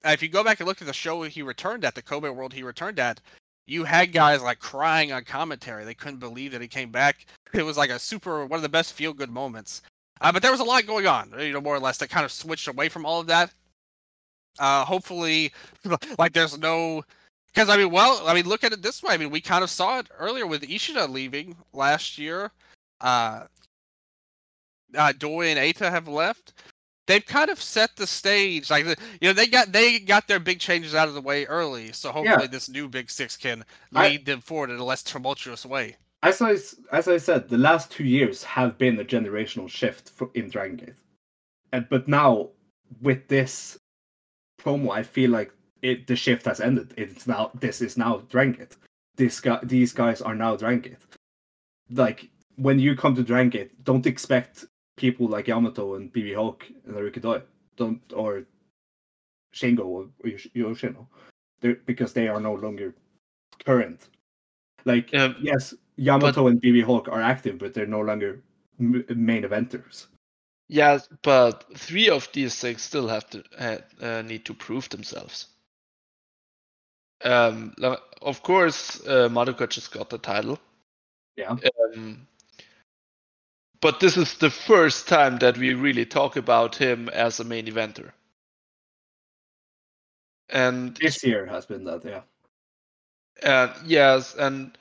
Uh, 0.05 0.11
if 0.11 0.23
you 0.23 0.29
go 0.29 0.43
back 0.43 0.61
and 0.61 0.67
look 0.67 0.81
at 0.81 0.87
the 0.87 0.93
show 0.93 1.23
he 1.23 1.43
returned 1.43 1.85
at, 1.85 1.95
the 1.95 2.03
Kobe 2.03 2.29
World 2.29 2.53
he 2.53 2.63
returned 2.63 2.99
at, 2.99 3.21
you 3.71 3.85
had 3.85 4.13
guys 4.13 4.43
like 4.43 4.59
crying 4.59 5.13
on 5.13 5.23
commentary. 5.23 5.85
They 5.85 5.95
couldn't 5.95 6.19
believe 6.19 6.51
that 6.53 6.61
he 6.61 6.69
came 6.69 6.91
back. 6.91 7.27
It 7.53 7.65
was 7.65 7.77
like 7.77 7.91
a 7.91 7.99
super 7.99 8.47
one 8.47 8.59
of 8.59 8.63
the 8.63 8.69
best 8.69 8.93
feel 8.93 9.13
good 9.13 9.29
moments. 9.29 9.83
Uh, 10.21 10.31
but 10.31 10.41
there 10.41 10.53
was 10.53 10.61
a 10.61 10.65
lot 10.65 10.87
going 10.87 11.09
on, 11.09 11.35
you 11.37 11.53
know, 11.53 11.61
more 11.61 11.75
or 11.75 11.81
less 11.81 11.99
that 11.99 12.09
kind 12.09 12.25
of 12.25 12.31
switched 12.31 12.69
away 12.69 12.89
from 12.89 13.05
all 13.05 13.19
of 13.19 13.27
that. 13.27 13.53
Uh, 14.61 14.85
hopefully, 14.85 15.53
like 16.19 16.33
there's 16.33 16.57
no, 16.59 17.03
because 17.53 17.69
I 17.69 17.77
mean, 17.77 17.91
well, 17.91 18.23
I 18.25 18.35
mean, 18.35 18.47
look 18.47 18.63
at 18.63 18.73
it 18.73 18.83
this 18.83 19.03
way. 19.03 19.15
I 19.15 19.17
mean, 19.17 19.31
we 19.31 19.41
kind 19.41 19.65
of 19.65 19.71
saw 19.71 19.99
it 19.99 20.07
earlier 20.17 20.47
with 20.47 20.63
Ishida 20.63 21.07
leaving 21.07 21.57
last 21.73 22.19
year. 22.19 22.53
Uh, 23.01 23.47
uh, 24.97 25.13
Doi 25.19 25.49
and 25.49 25.59
Eita 25.59 25.91
have 25.91 26.07
left. 26.07 26.53
They've 27.11 27.27
kind 27.27 27.51
of 27.51 27.61
set 27.61 27.97
the 27.97 28.07
stage, 28.07 28.71
like 28.71 28.85
you 28.87 28.95
know, 29.29 29.33
they 29.33 29.49
got 29.49 29.73
they 29.73 29.99
got 29.99 30.29
their 30.29 30.39
big 30.39 30.61
changes 30.61 30.95
out 30.95 31.09
of 31.09 31.15
the 31.15 31.21
way 31.21 31.45
early. 31.47 31.91
So 31.91 32.13
hopefully, 32.13 32.47
this 32.47 32.69
new 32.69 32.89
Big 32.89 33.11
Six 33.11 33.37
can 33.37 33.65
I- 33.93 34.11
lead 34.11 34.27
them 34.27 34.41
forward 34.41 34.71
in 34.71 34.79
a 34.79 34.85
less 34.85 35.03
tumultuous 35.03 35.67
way. 35.67 35.97
as 36.23 36.41
I 36.41 36.53
as 36.93 37.09
I 37.09 37.17
said, 37.17 37.49
the 37.49 37.59
last 37.59 37.91
two 37.91 38.05
years 38.05 38.45
have 38.45 38.79
been 38.79 39.01
a 39.01 39.05
generational 39.05 39.69
shift 39.69 40.11
for, 40.11 40.31
in 40.35 40.51
Dragon 40.51 40.77
Gate, 40.77 40.99
and 41.73 41.89
but 41.89 42.07
now 42.07 42.51
with 43.03 43.27
this 43.27 43.77
promo, 44.63 44.91
I 44.91 45.03
feel 45.03 45.31
like 45.31 45.51
it 45.83 46.07
the 46.07 46.15
shift 46.15 46.45
has 46.47 46.61
ended. 46.61 46.95
It's 46.97 47.27
now 47.27 47.51
this 47.55 47.81
is 47.81 47.97
now 47.97 48.23
Dragon 48.29 48.53
Gate. 48.53 48.77
This 49.17 49.41
guy, 49.41 49.59
these 49.65 49.93
guys 49.93 50.23
are 50.23 50.37
now 50.37 50.55
Dragon 50.55 50.81
Gate. 50.81 51.05
Like 51.91 52.31
when 52.57 52.79
you 52.79 52.95
come 52.95 53.17
to 53.17 53.25
Dragon 53.25 53.51
Gate, 53.51 53.83
don't 53.83 54.07
expect 54.07 54.67
people 55.01 55.27
like 55.27 55.49
Yamato 55.49 55.95
and 55.95 56.13
BB 56.13 56.35
Hulk 56.35 56.65
and 56.85 56.95
Naruki 56.95 57.21
Doi, 57.21 57.41
don't 57.77 58.01
or 58.15 58.45
Shingo 59.55 59.85
or, 59.85 60.09
Yoshino, 60.55 61.09
They're, 61.61 61.77
because 61.87 62.13
they 62.13 62.29
are 62.29 62.41
no 62.41 62.55
longer 62.55 62.95
current. 63.65 64.09
Like 64.85 65.11
yes, 65.13 65.75
Yamato 65.97 66.47
and 66.47 66.61
BB 66.61 66.85
Hulk 66.85 67.09
are 67.09 67.23
active, 67.23 67.59
but 67.59 67.75
they're 67.75 67.87
no 67.87 68.01
longer 68.01 68.43
m- 68.79 69.05
main 69.09 69.43
eventers. 69.43 70.07
Yes, 70.69 71.09
but 71.23 71.65
three 71.77 72.09
of 72.09 72.29
these 72.33 72.55
six 72.55 72.83
still 72.83 73.09
have 73.09 73.29
to 73.31 73.43
uh, 73.59 73.79
uh, 74.01 74.23
need 74.23 74.45
to 74.45 74.55
prove 74.55 74.89
themselves. 74.89 75.49
Um, 77.25 77.75
of 78.23 78.43
course, 78.43 79.01
uh, 79.07 79.29
Madoka 79.29 79.69
just 79.69 79.93
got 79.93 80.09
the 80.09 80.19
title. 80.19 80.59
Yeah. 81.37 81.57
Um, 81.95 82.27
but 83.83 84.01
this 84.01 84.17
is 84.17 84.35
the 84.39 84.51
first 84.51 85.09
time 85.09 85.39
that 85.39 85.59
we 85.59 85.75
really 85.75 86.07
talk 86.07 86.37
about 86.37 86.77
him 86.77 87.09
as 87.11 87.41
a 87.41 87.45
main 87.45 87.67
eventer. 87.67 88.13
And 90.51 91.01
This 91.01 91.25
year 91.25 91.47
has 91.47 91.67
been 91.67 91.85
that, 91.85 92.05
yeah. 92.05 92.23
and 93.43 93.73
yes, 93.87 94.35
and 94.37 94.77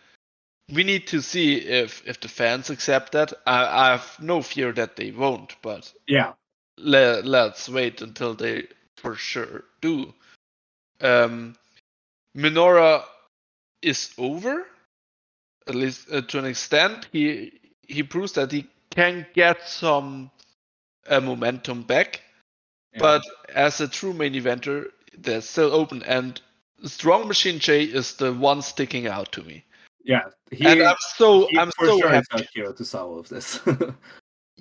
we 0.72 0.84
need 0.84 1.08
to 1.08 1.22
see 1.22 1.58
if 1.58 2.08
if 2.08 2.20
the 2.22 2.28
fans 2.30 2.70
accept 2.70 3.14
that. 3.14 3.34
I, 3.48 3.66
I 3.66 3.92
have 3.92 4.18
no 4.22 4.42
fear 4.42 4.72
that 4.74 4.96
they 4.98 5.12
won't, 5.12 5.56
but 5.62 5.92
Yeah, 6.08 6.34
le- 6.78 7.22
let's 7.24 7.70
wait 7.70 8.02
until 8.02 8.34
they 8.36 8.68
for 8.98 9.16
sure 9.16 9.66
do. 9.82 10.14
Um, 11.02 11.56
Minoura 12.38 13.04
is 13.82 14.14
over, 14.18 14.66
at 15.68 15.76
least 15.76 16.12
uh, 16.12 16.22
to 16.22 16.40
an 16.40 16.46
extent. 16.46 17.08
He 17.12 17.60
he 17.88 18.04
proves 18.04 18.34
that 18.34 18.52
he 18.52 18.68
can 18.92 19.26
get 19.34 19.68
some 19.68 20.32
uh, 21.08 21.20
momentum 21.20 21.84
back, 21.84 22.22
Yeah. 22.94 23.00
but 23.00 23.22
as 23.54 23.82
a 23.82 23.88
true 23.88 24.14
main 24.14 24.34
eventer, 24.34 24.92
they're 25.18 25.42
still 25.42 25.74
open. 25.74 26.04
And 26.04 26.42
Strong 26.84 27.28
Machine 27.28 27.60
J 27.60 27.84
is 27.84 28.14
the 28.16 28.34
one 28.34 28.62
sticking 28.62 29.08
out 29.08 29.32
to 29.34 29.44
me, 29.44 29.66
yeah. 30.04 30.30
He, 30.52 30.66
and 30.66 30.82
I'm 30.82 30.96
so 31.16 31.48
I'm 31.58 31.72
so 31.80 32.00
sure 32.00 32.10
happy. 32.10 32.48
Tozawa 32.56 33.20
of 33.20 33.30
this. 33.30 33.60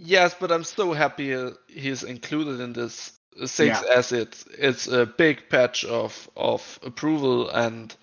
Yes, 0.00 0.34
but 0.38 0.52
I'm 0.52 0.62
so 0.62 0.92
happy 0.92 1.34
uh, 1.34 1.50
he's 1.66 2.04
included 2.04 2.60
in 2.60 2.72
this 2.72 3.18
uh, 3.42 3.46
six 3.46 3.82
Yeah. 3.82 3.98
as 3.98 4.12
it's 4.12 4.46
it's 4.46 4.86
a 4.86 5.06
big 5.06 5.48
patch 5.48 5.84
of 5.84 6.30
of 6.36 6.78
approval 6.84 7.50
and 7.50 7.96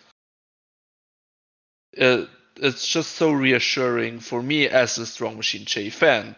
uh, 1.99 2.25
it's 2.57 2.87
just 2.87 3.11
so 3.13 3.31
reassuring 3.31 4.19
for 4.19 4.41
me 4.41 4.67
as 4.67 4.97
a 4.97 5.05
Strong 5.05 5.37
Machine 5.37 5.65
J 5.65 5.89
fan. 5.89 6.35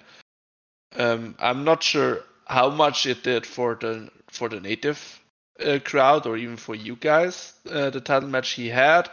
Um, 0.95 1.35
I'm 1.39 1.63
not 1.63 1.83
sure 1.83 2.23
how 2.45 2.69
much 2.69 3.05
it 3.05 3.23
did 3.23 3.45
for 3.45 3.75
the 3.75 4.09
for 4.29 4.49
the 4.49 4.59
native 4.59 5.21
uh, 5.63 5.79
crowd 5.83 6.25
or 6.25 6.37
even 6.37 6.57
for 6.57 6.75
you 6.75 6.95
guys 6.95 7.53
uh, 7.69 7.89
the 7.89 8.01
title 8.01 8.29
match 8.29 8.51
he 8.51 8.69
had, 8.69 9.09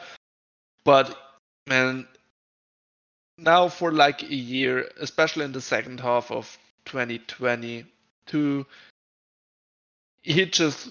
but 0.84 1.16
man, 1.66 2.06
now 3.38 3.68
for 3.68 3.92
like 3.92 4.22
a 4.22 4.34
year, 4.34 4.88
especially 5.00 5.44
in 5.44 5.52
the 5.52 5.60
second 5.60 6.00
half 6.00 6.30
of 6.30 6.56
2022, 6.84 8.66
he 10.22 10.46
just 10.46 10.90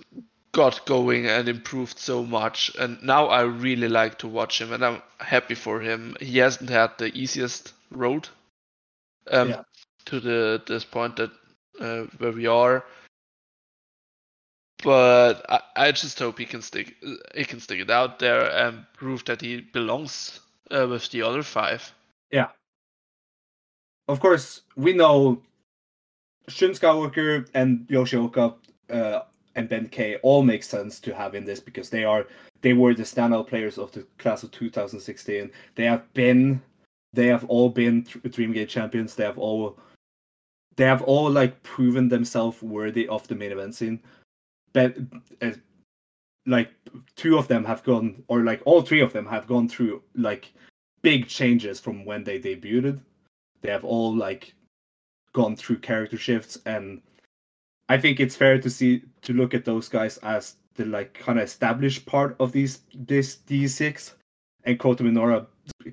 got 0.53 0.85
going 0.85 1.25
and 1.27 1.49
improved 1.49 1.99
so 1.99 2.23
much. 2.23 2.71
And 2.79 3.01
now 3.03 3.27
I 3.27 3.41
really 3.41 3.89
like 3.89 4.19
to 4.19 4.27
watch 4.27 4.61
him, 4.61 4.71
and 4.71 4.85
I'm 4.85 5.01
happy 5.19 5.55
for 5.55 5.81
him. 5.81 6.15
He 6.21 6.37
hasn't 6.37 6.69
had 6.69 6.97
the 6.97 7.07
easiest 7.13 7.73
road 7.91 8.29
um, 9.31 9.49
Yeah. 9.49 9.63
to 10.05 10.19
the 10.19 10.61
this 10.65 10.85
point 10.85 11.17
that 11.17 11.31
uh, 11.79 12.03
where 12.19 12.31
we 12.31 12.47
are. 12.47 12.85
But 14.83 15.45
I, 15.49 15.61
I 15.75 15.91
just 15.91 16.19
hope 16.19 16.37
he 16.37 16.45
can 16.45 16.61
stick 16.61 16.95
he 17.35 17.45
can 17.45 17.59
stick 17.59 17.79
it 17.79 17.89
out 17.89 18.19
there 18.19 18.49
and 18.51 18.85
prove 18.93 19.23
that 19.25 19.41
he 19.41 19.61
belongs 19.61 20.39
uh, 20.71 20.87
with 20.89 21.09
the 21.11 21.21
other 21.23 21.43
five. 21.43 21.93
Yeah. 22.31 22.49
of 24.09 24.19
course, 24.19 24.61
we 24.75 24.93
know 24.93 25.41
Shun 26.49 26.71
Skywalker 26.71 27.47
and 27.53 27.87
Yoshioka 27.87 28.55
uh, 28.89 29.21
and 29.55 29.69
Ben 29.69 29.87
K 29.87 30.17
all 30.23 30.43
make 30.43 30.63
sense 30.63 30.99
to 31.01 31.13
have 31.13 31.35
in 31.35 31.45
this 31.45 31.59
because 31.59 31.89
they 31.89 32.03
are 32.03 32.25
they 32.61 32.73
were 32.73 32.93
the 32.93 33.03
standout 33.03 33.47
players 33.47 33.77
of 33.77 33.91
the 33.91 34.03
class 34.17 34.43
of 34.43 34.51
2016. 34.51 35.51
They 35.75 35.85
have 35.85 36.11
been 36.13 36.61
they 37.13 37.27
have 37.27 37.45
all 37.45 37.69
been 37.69 38.03
Dreamgate 38.03 38.69
champions. 38.69 39.15
They 39.15 39.23
have 39.23 39.37
all 39.37 39.77
they 40.75 40.85
have 40.85 41.03
all 41.03 41.29
like 41.29 41.61
proven 41.63 42.09
themselves 42.09 42.61
worthy 42.61 43.07
of 43.07 43.27
the 43.27 43.35
main 43.35 43.51
event 43.51 43.75
scene. 43.75 43.99
But 44.73 44.97
uh, 45.41 45.51
like 46.45 46.71
two 47.15 47.37
of 47.37 47.47
them 47.47 47.63
have 47.63 47.83
gone 47.83 48.23
or 48.27 48.41
like 48.41 48.61
all 48.65 48.81
three 48.81 49.01
of 49.01 49.13
them 49.13 49.25
have 49.27 49.47
gone 49.47 49.69
through 49.69 50.01
like 50.15 50.51
big 51.03 51.27
changes 51.27 51.79
from 51.79 52.05
when 52.05 52.23
they 52.23 52.39
debuted. 52.39 52.99
They 53.61 53.69
have 53.69 53.85
all 53.85 54.13
like 54.15 54.53
gone 55.33 55.55
through 55.55 55.79
character 55.79 56.17
shifts 56.17 56.57
and 56.65 57.01
I 57.89 57.97
think 57.97 58.19
it's 58.19 58.35
fair 58.35 58.57
to 58.59 58.69
see 58.69 59.03
to 59.23 59.33
look 59.33 59.53
at 59.53 59.65
those 59.65 59.89
guys 59.89 60.17
as 60.19 60.55
the 60.75 60.85
like 60.85 61.13
kind 61.13 61.37
of 61.39 61.45
established 61.45 62.05
part 62.05 62.35
of 62.39 62.51
these 62.51 62.81
this 62.95 63.37
D6 63.47 64.13
and 64.63 64.79
Kota 64.79 65.03
Minoura, 65.03 65.45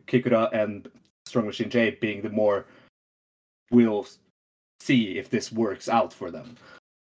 Kikuta 0.06 0.52
and 0.52 0.88
Strong 1.26 1.46
Machine 1.46 1.68
J 1.70 1.90
being 2.00 2.22
the 2.22 2.30
more 2.30 2.66
we'll 3.70 4.06
see 4.80 5.18
if 5.18 5.28
this 5.30 5.52
works 5.52 5.88
out 5.88 6.12
for 6.12 6.30
them 6.30 6.56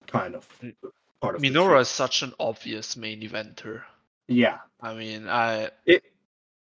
kind 0.07 0.35
of 0.35 0.47
Mm. 0.63 0.75
part 1.21 1.35
of 1.35 1.41
Minoura 1.41 1.81
is 1.81 1.89
such 1.89 2.21
an 2.21 2.33
obvious 2.39 2.95
main 2.95 3.21
eventer. 3.21 3.83
Yeah. 4.27 4.59
I 4.81 4.93
mean, 4.93 5.27
I 5.27 5.69
It 5.85 6.03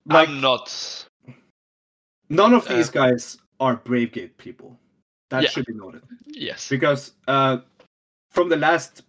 like 0.07 0.29
I'm 0.29 0.41
not. 0.41 1.07
none 2.29 2.55
of 2.55 2.67
uh, 2.69 2.75
these 2.77 2.91
guys 2.91 3.39
are 3.61 3.77
Brave 3.77 4.13
Gate 4.13 4.37
people. 4.39 4.79
That 5.31 5.43
Yeah. 5.45 5.49
should 5.51 5.67
be 5.67 5.75
noted. 5.75 6.03
Yes. 6.27 6.69
because 6.69 7.13
uh, 7.27 7.59
from 8.33 8.49
the 8.49 8.57
last 8.57 9.03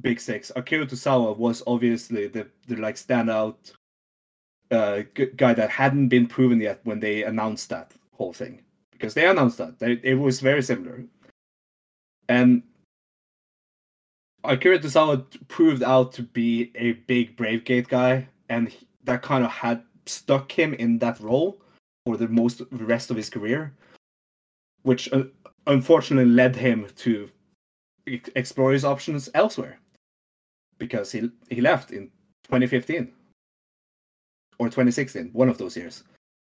Big 0.00 0.20
Six, 0.20 0.52
Akira 0.54 0.86
Tozawa 0.86 1.36
was 1.36 1.62
obviously 1.66 2.28
the, 2.28 2.46
the 2.68 2.76
like 2.76 2.96
standout 2.96 3.72
uh, 4.70 5.02
guy 5.36 5.54
that 5.54 5.70
hadn't 5.70 6.08
been 6.08 6.26
proven 6.26 6.60
yet 6.60 6.80
when 6.84 7.00
they 7.00 7.24
announced 7.24 7.70
that 7.70 7.92
whole 8.12 8.32
thing. 8.32 8.62
Because 8.92 9.14
they 9.14 9.26
announced 9.26 9.58
that 9.58 9.78
they, 9.78 9.92
it 10.02 10.14
was 10.14 10.40
very 10.40 10.62
similar, 10.62 11.04
and 12.28 12.62
Akira 14.44 14.78
Tozawa 14.78 15.24
proved 15.48 15.82
out 15.82 16.12
to 16.12 16.22
be 16.22 16.72
a 16.74 16.92
big 16.92 17.36
Brave 17.36 17.64
Gate 17.64 17.88
guy, 17.88 18.28
and 18.48 18.68
he- 18.68 18.86
that 19.04 19.22
kind 19.22 19.44
of 19.44 19.50
had 19.50 19.82
stuck 20.06 20.50
him 20.50 20.72
in 20.74 20.98
that 20.98 21.20
role 21.20 21.60
for 22.04 22.16
the 22.16 22.28
most 22.28 22.58
the 22.58 22.84
rest 22.84 23.10
of 23.10 23.16
his 23.16 23.28
career, 23.28 23.74
which 24.82 25.12
uh, 25.12 25.24
unfortunately 25.66 26.30
led 26.30 26.56
him 26.56 26.86
to 26.96 27.30
explore 28.06 28.72
his 28.72 28.84
options 28.84 29.28
elsewhere. 29.34 29.78
Because 30.78 31.10
he 31.10 31.30
he 31.48 31.60
left 31.60 31.90
in 31.90 32.10
2015 32.44 33.10
or 34.58 34.66
2016 34.66 35.30
one 35.32 35.48
of 35.48 35.58
those 35.58 35.76
years 35.76 36.04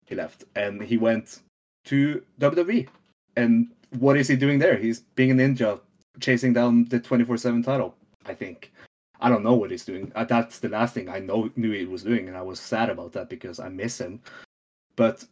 he 0.07 0.15
left. 0.15 0.45
And 0.57 0.83
he 0.83 0.97
went 0.97 1.41
to 1.85 2.23
WWE 2.41 2.89
and 3.37 3.69
what 3.99 4.17
is 4.17 4.29
he 4.29 4.37
doing 4.37 4.59
there? 4.59 4.77
He's 4.77 5.01
being 5.01 5.31
a 5.31 5.35
ninja 5.35 5.81
chasing 6.21 6.53
down 6.53 6.85
the 6.87 7.01
24/7 7.01 7.65
title 7.65 7.95
I 8.27 8.35
think. 8.35 8.73
I 9.21 9.29
don't 9.29 9.43
know 9.43 9.55
what 9.55 9.71
he's 9.71 9.85
doing. 9.85 10.13
Uh, 10.15 10.25
that's 10.25 10.59
the 10.61 10.69
last 10.69 10.95
thing 10.95 11.09
I 11.09 11.19
know 11.19 11.51
knew 11.57 11.73
he 11.73 11.87
was 11.87 12.03
doing 12.03 12.29
and 12.29 12.37
I 12.37 12.43
was 12.43 12.61
sad 12.61 12.91
about 12.91 13.13
that 13.13 13.29
because 13.29 13.61
I 13.61 13.69
miss 13.69 14.01
him. 14.01 14.21
But 14.97 15.25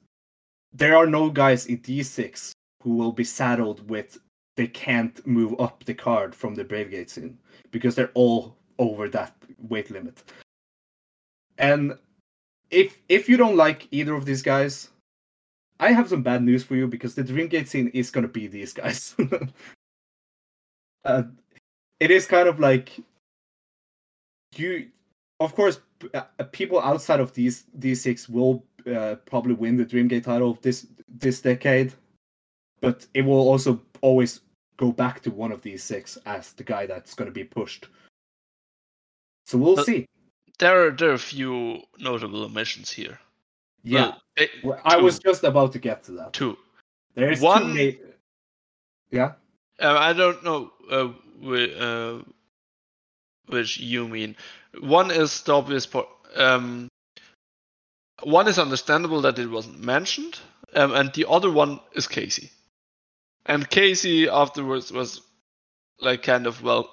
there 0.73 0.97
are 0.97 1.07
no 1.07 1.31
guys 1.31 1.67
in 1.67 1.79
D6 1.79 2.53
who 2.83 2.95
will 2.95 3.13
be 3.13 3.25
saddled 3.25 3.89
with 3.91 4.19
they 4.57 4.67
can't 4.67 5.25
move 5.27 5.59
up 5.61 5.85
the 5.85 5.95
card 5.95 6.35
from 6.35 6.55
the 6.55 6.65
Bravegate 6.65 7.11
scene 7.11 7.39
because 7.71 7.95
they're 7.95 8.11
all 8.15 8.57
over 8.79 9.09
that 9.09 9.35
weight 9.69 9.91
limit. 9.91 10.23
And 11.59 11.97
if 12.71 13.01
if 13.09 13.29
you 13.29 13.37
don't 13.37 13.57
like 13.57 13.89
either 13.91 14.15
of 14.15 14.25
these 14.25 14.43
guys, 14.43 14.91
I 15.79 15.93
have 15.93 16.09
some 16.09 16.23
bad 16.23 16.43
news 16.43 16.65
for 16.65 16.75
you 16.75 16.87
because 16.87 17.15
the 17.15 17.23
Dream 17.23 17.49
Dreamgate 17.49 17.69
scene 17.69 17.89
is 17.89 18.11
gonna 18.11 18.29
be 18.29 18.47
these 18.47 18.73
guys. 18.73 19.15
uh, 21.05 21.23
it 22.01 22.11
is 22.11 22.27
kind 22.27 22.49
of 22.49 22.61
like 22.61 22.99
you, 24.57 24.89
of 25.41 25.55
course, 25.55 25.81
uh, 26.15 26.23
people 26.53 26.81
outside 26.81 27.21
of 27.21 27.33
these 27.35 27.65
these 27.75 28.03
six 28.03 28.29
will 28.29 28.65
uh, 28.87 29.17
probably 29.27 29.55
win 29.55 29.77
the 29.77 29.85
Dreamgate 29.85 30.25
title 30.25 30.59
this 30.63 30.87
this 31.09 31.41
decade 31.41 31.93
but 32.81 33.07
it 33.15 33.23
will 33.23 33.49
also 33.49 33.81
always 34.01 34.41
go 34.77 34.93
back 34.93 35.21
to 35.23 35.31
one 35.31 35.53
of 35.53 35.63
these 35.63 35.83
six 35.83 36.19
as 36.27 36.53
the 36.53 36.65
guy 36.65 36.87
that's 36.87 37.15
going 37.15 37.27
to 37.27 37.33
be 37.33 37.45
pushed. 37.45 37.89
So 39.47 39.59
we'll 39.59 39.77
But- 39.77 39.87
see. 39.87 40.07
There 40.59 40.87
are 40.87 40.91
there 40.91 41.11
are 41.11 41.15
a 41.15 41.19
few 41.19 41.83
notable 41.99 42.43
omissions 42.45 42.91
here. 42.91 43.21
Yeah, 43.83 44.01
Well, 44.01 44.23
eh, 44.39 44.47
Well, 44.65 44.81
I 44.85 44.97
was 44.97 45.19
just 45.19 45.45
about 45.45 45.73
to 45.75 45.79
get 45.79 46.03
to 46.05 46.13
that. 46.13 46.33
two. 46.33 46.57
There's 47.15 47.41
One- 47.43 47.75
two. 47.75 47.99
Yeah, 49.11 49.35
Uh, 49.79 49.97
I 49.99 50.13
don't 50.15 50.43
know 50.43 50.73
uh, 50.91 51.09
whi- 51.41 51.75
uh, 51.79 52.23
which 53.49 53.79
you 53.79 54.09
mean. 54.09 54.35
One 54.81 55.11
is 55.11 55.43
the 55.43 55.53
obvious 55.55 55.87
part. 55.87 56.09
Um, 56.35 56.89
one 58.23 58.49
is 58.49 58.59
understandable 58.59 59.21
that 59.21 59.39
it 59.39 59.49
wasn't 59.51 59.79
mentioned, 59.81 60.41
um, 60.75 60.93
and 60.95 61.13
the 61.13 61.29
other 61.29 61.51
one 61.51 61.81
is 61.93 62.09
Casey. 62.09 62.51
And 63.47 63.69
Casey 63.71 64.29
afterwards 64.29 64.93
was 64.93 65.23
like 66.01 66.23
kind 66.23 66.47
of 66.47 66.63
well, 66.63 66.93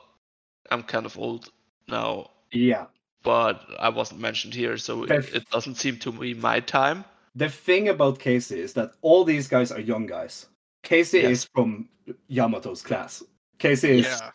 I'm 0.71 0.83
kind 0.83 1.05
of 1.05 1.17
old 1.17 1.49
now, 1.87 2.29
yeah. 2.51 2.85
but 3.23 3.61
I 3.79 3.89
wasn't 3.89 4.21
mentioned 4.21 4.53
here, 4.53 4.77
so 4.77 5.03
it, 5.03 5.11
it 5.33 5.49
doesn't 5.49 5.75
seem 5.75 5.97
to 5.97 6.11
be 6.11 6.33
my 6.33 6.59
time. 6.59 7.03
The 7.35 7.49
thing 7.49 7.89
about 7.89 8.19
Casey 8.19 8.59
is 8.59 8.73
that 8.73 8.91
all 9.01 9.23
these 9.23 9.47
guys 9.47 9.71
are 9.71 9.79
young 9.79 10.05
guys. 10.05 10.45
Casey 10.83 11.19
Yes. 11.19 11.31
is 11.31 11.43
from 11.45 11.89
Yamato's 12.29 12.81
class. 12.81 13.23
Casey 13.57 13.99
is 13.99 14.05
Yeah. 14.05 14.29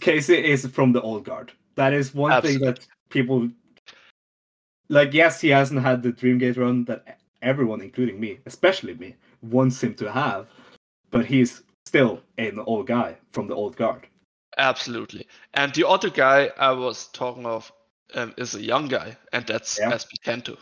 Casey 0.00 0.34
is 0.34 0.66
from 0.66 0.92
the 0.92 1.00
old 1.00 1.24
guard. 1.24 1.52
That 1.76 1.92
is 1.92 2.14
one 2.14 2.42
thing 2.42 2.58
that 2.60 2.86
people 3.08 3.48
like. 4.88 5.14
Yes, 5.14 5.40
he 5.40 5.48
hasn't 5.48 5.80
had 5.80 6.02
the 6.02 6.12
Dreamgate 6.12 6.58
run 6.58 6.84
that 6.84 7.18
everyone, 7.42 7.80
including 7.80 8.20
me, 8.20 8.38
especially 8.46 8.94
me, 8.94 9.14
wants 9.42 9.82
him 9.82 9.94
to 9.94 10.10
have, 10.10 10.46
but 11.14 11.24
he's 11.24 11.62
still 11.86 12.20
an 12.38 12.58
old 12.66 12.86
guy 12.86 13.16
from 13.32 13.46
the 13.46 13.54
old 13.54 13.76
guard. 13.76 14.06
Absolutely. 14.58 15.26
And 15.54 15.72
the 15.74 15.86
other 15.88 16.10
guy 16.10 16.50
I 16.58 16.72
was 16.72 17.08
talking 17.08 17.46
of 17.46 17.72
um, 18.14 18.34
is 18.36 18.54
a 18.54 18.62
young 18.62 18.88
guy, 18.88 19.16
and 19.32 19.46
that's 19.46 19.78
Yeah. 19.78 19.90
SB 19.92 20.12
Kento. 20.24 20.56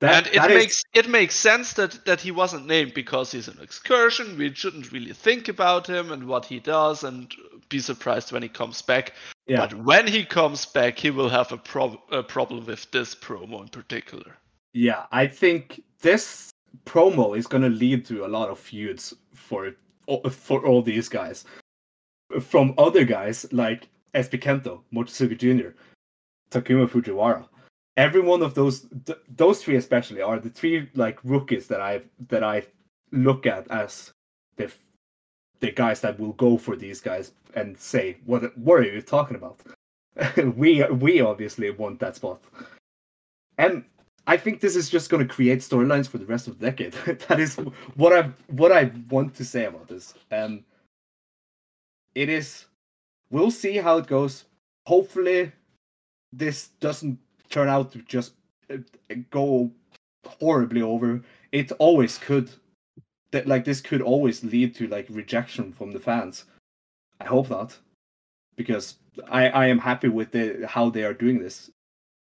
That, 0.00 0.14
and 0.14 0.26
it 0.28 0.34
that 0.40 0.50
is- 0.50 0.56
makes 0.62 0.82
it 0.94 1.08
makes 1.10 1.34
sense 1.34 1.74
that 1.74 2.06
that 2.06 2.22
he 2.22 2.30
wasn't 2.30 2.66
named 2.66 2.94
because 2.94 3.30
he's 3.32 3.48
an 3.48 3.58
excursion. 3.60 4.38
We 4.38 4.54
shouldn't 4.54 4.92
really 4.92 5.12
think 5.12 5.48
about 5.48 5.86
him 5.86 6.10
and 6.10 6.26
what 6.26 6.46
he 6.46 6.58
does, 6.58 7.04
and 7.04 7.30
be 7.68 7.80
surprised 7.80 8.32
when 8.32 8.42
he 8.42 8.48
comes 8.48 8.80
back. 8.80 9.12
yeah. 9.46 9.58
But 9.60 9.74
when 9.74 10.06
he 10.06 10.24
comes 10.24 10.64
back, 10.64 10.98
he 10.98 11.10
will 11.10 11.28
have 11.28 11.52
a, 11.52 11.58
prob- 11.58 12.00
a 12.10 12.22
problem 12.22 12.64
with 12.64 12.90
this 12.92 13.14
promo 13.14 13.60
in 13.60 13.68
particular. 13.68 14.38
Yeah, 14.72 15.04
I 15.12 15.26
think 15.26 15.82
this 16.00 16.50
promo 16.84 17.36
is 17.36 17.46
going 17.46 17.62
to 17.62 17.68
lead 17.68 18.04
to 18.06 18.24
a 18.24 18.28
lot 18.28 18.48
of 18.48 18.58
feuds 18.58 19.14
for 19.34 19.72
for 20.30 20.66
all 20.66 20.82
these 20.82 21.08
guys. 21.08 21.44
From 22.40 22.74
other 22.78 23.04
guys 23.04 23.46
like 23.52 23.88
SB 24.14 24.40
Kento, 24.40 24.80
Mochizuki 24.92 25.36
Jr., 25.36 25.70
Takuma 26.50 26.88
Fujiwara. 26.88 27.46
Every 27.96 28.20
one 28.20 28.42
of 28.42 28.54
those 28.54 28.86
th- 29.04 29.18
those 29.36 29.62
three 29.62 29.76
especially 29.76 30.22
are 30.22 30.38
the 30.38 30.50
three 30.50 30.88
like 30.94 31.18
rookies 31.24 31.66
that 31.68 31.80
I 31.80 32.02
that 32.28 32.42
I 32.42 32.64
look 33.12 33.46
at 33.46 33.70
as 33.70 34.12
the 34.56 34.72
the 35.60 35.72
guys 35.72 36.00
that 36.00 36.18
will 36.18 36.32
go 36.32 36.56
for 36.56 36.76
these 36.76 37.00
guys 37.00 37.32
and 37.54 37.78
say 37.78 38.16
what 38.24 38.56
what 38.56 38.80
are 38.80 38.84
you 38.84 39.02
talking 39.02 39.36
about? 39.36 39.60
we 40.56 40.84
we 40.84 41.20
obviously 41.20 41.70
want 41.70 42.00
that 42.00 42.16
spot. 42.16 42.42
And 43.58 43.84
I 44.26 44.36
think 44.36 44.60
this 44.60 44.76
is 44.76 44.88
just 44.88 45.10
going 45.10 45.26
to 45.26 45.34
create 45.34 45.60
storylines 45.60 46.08
for 46.08 46.18
the 46.18 46.26
rest 46.26 46.46
of 46.46 46.58
the 46.58 46.70
decade. 46.70 46.92
that 47.28 47.40
is 47.40 47.56
what 47.96 48.12
I 48.12 48.30
what 48.48 48.72
I 48.72 48.92
want 49.08 49.34
to 49.36 49.44
say 49.44 49.64
about 49.64 49.88
this. 49.88 50.14
And 50.30 50.64
it 52.14 52.28
is 52.28 52.66
we'll 53.30 53.50
see 53.50 53.76
how 53.76 53.98
it 53.98 54.06
goes. 54.06 54.44
Hopefully 54.86 55.52
this 56.32 56.68
doesn't 56.80 57.18
turn 57.48 57.68
out 57.68 57.92
to 57.92 57.98
just 58.02 58.34
uh, 58.70 58.76
go 59.30 59.70
horribly 60.24 60.82
over. 60.82 61.22
It 61.52 61.72
always 61.78 62.18
could 62.18 62.50
that 63.32 63.46
like 63.46 63.64
this 63.64 63.80
could 63.80 64.02
always 64.02 64.44
lead 64.44 64.74
to 64.76 64.86
like 64.86 65.06
rejection 65.10 65.72
from 65.72 65.92
the 65.92 66.00
fans. 66.00 66.44
I 67.20 67.24
hope 67.24 67.50
not. 67.50 67.78
Because 68.56 68.96
I 69.28 69.48
I 69.48 69.66
am 69.66 69.78
happy 69.78 70.08
with 70.08 70.32
the 70.32 70.66
how 70.68 70.90
they 70.90 71.04
are 71.04 71.14
doing 71.14 71.38
this 71.38 71.70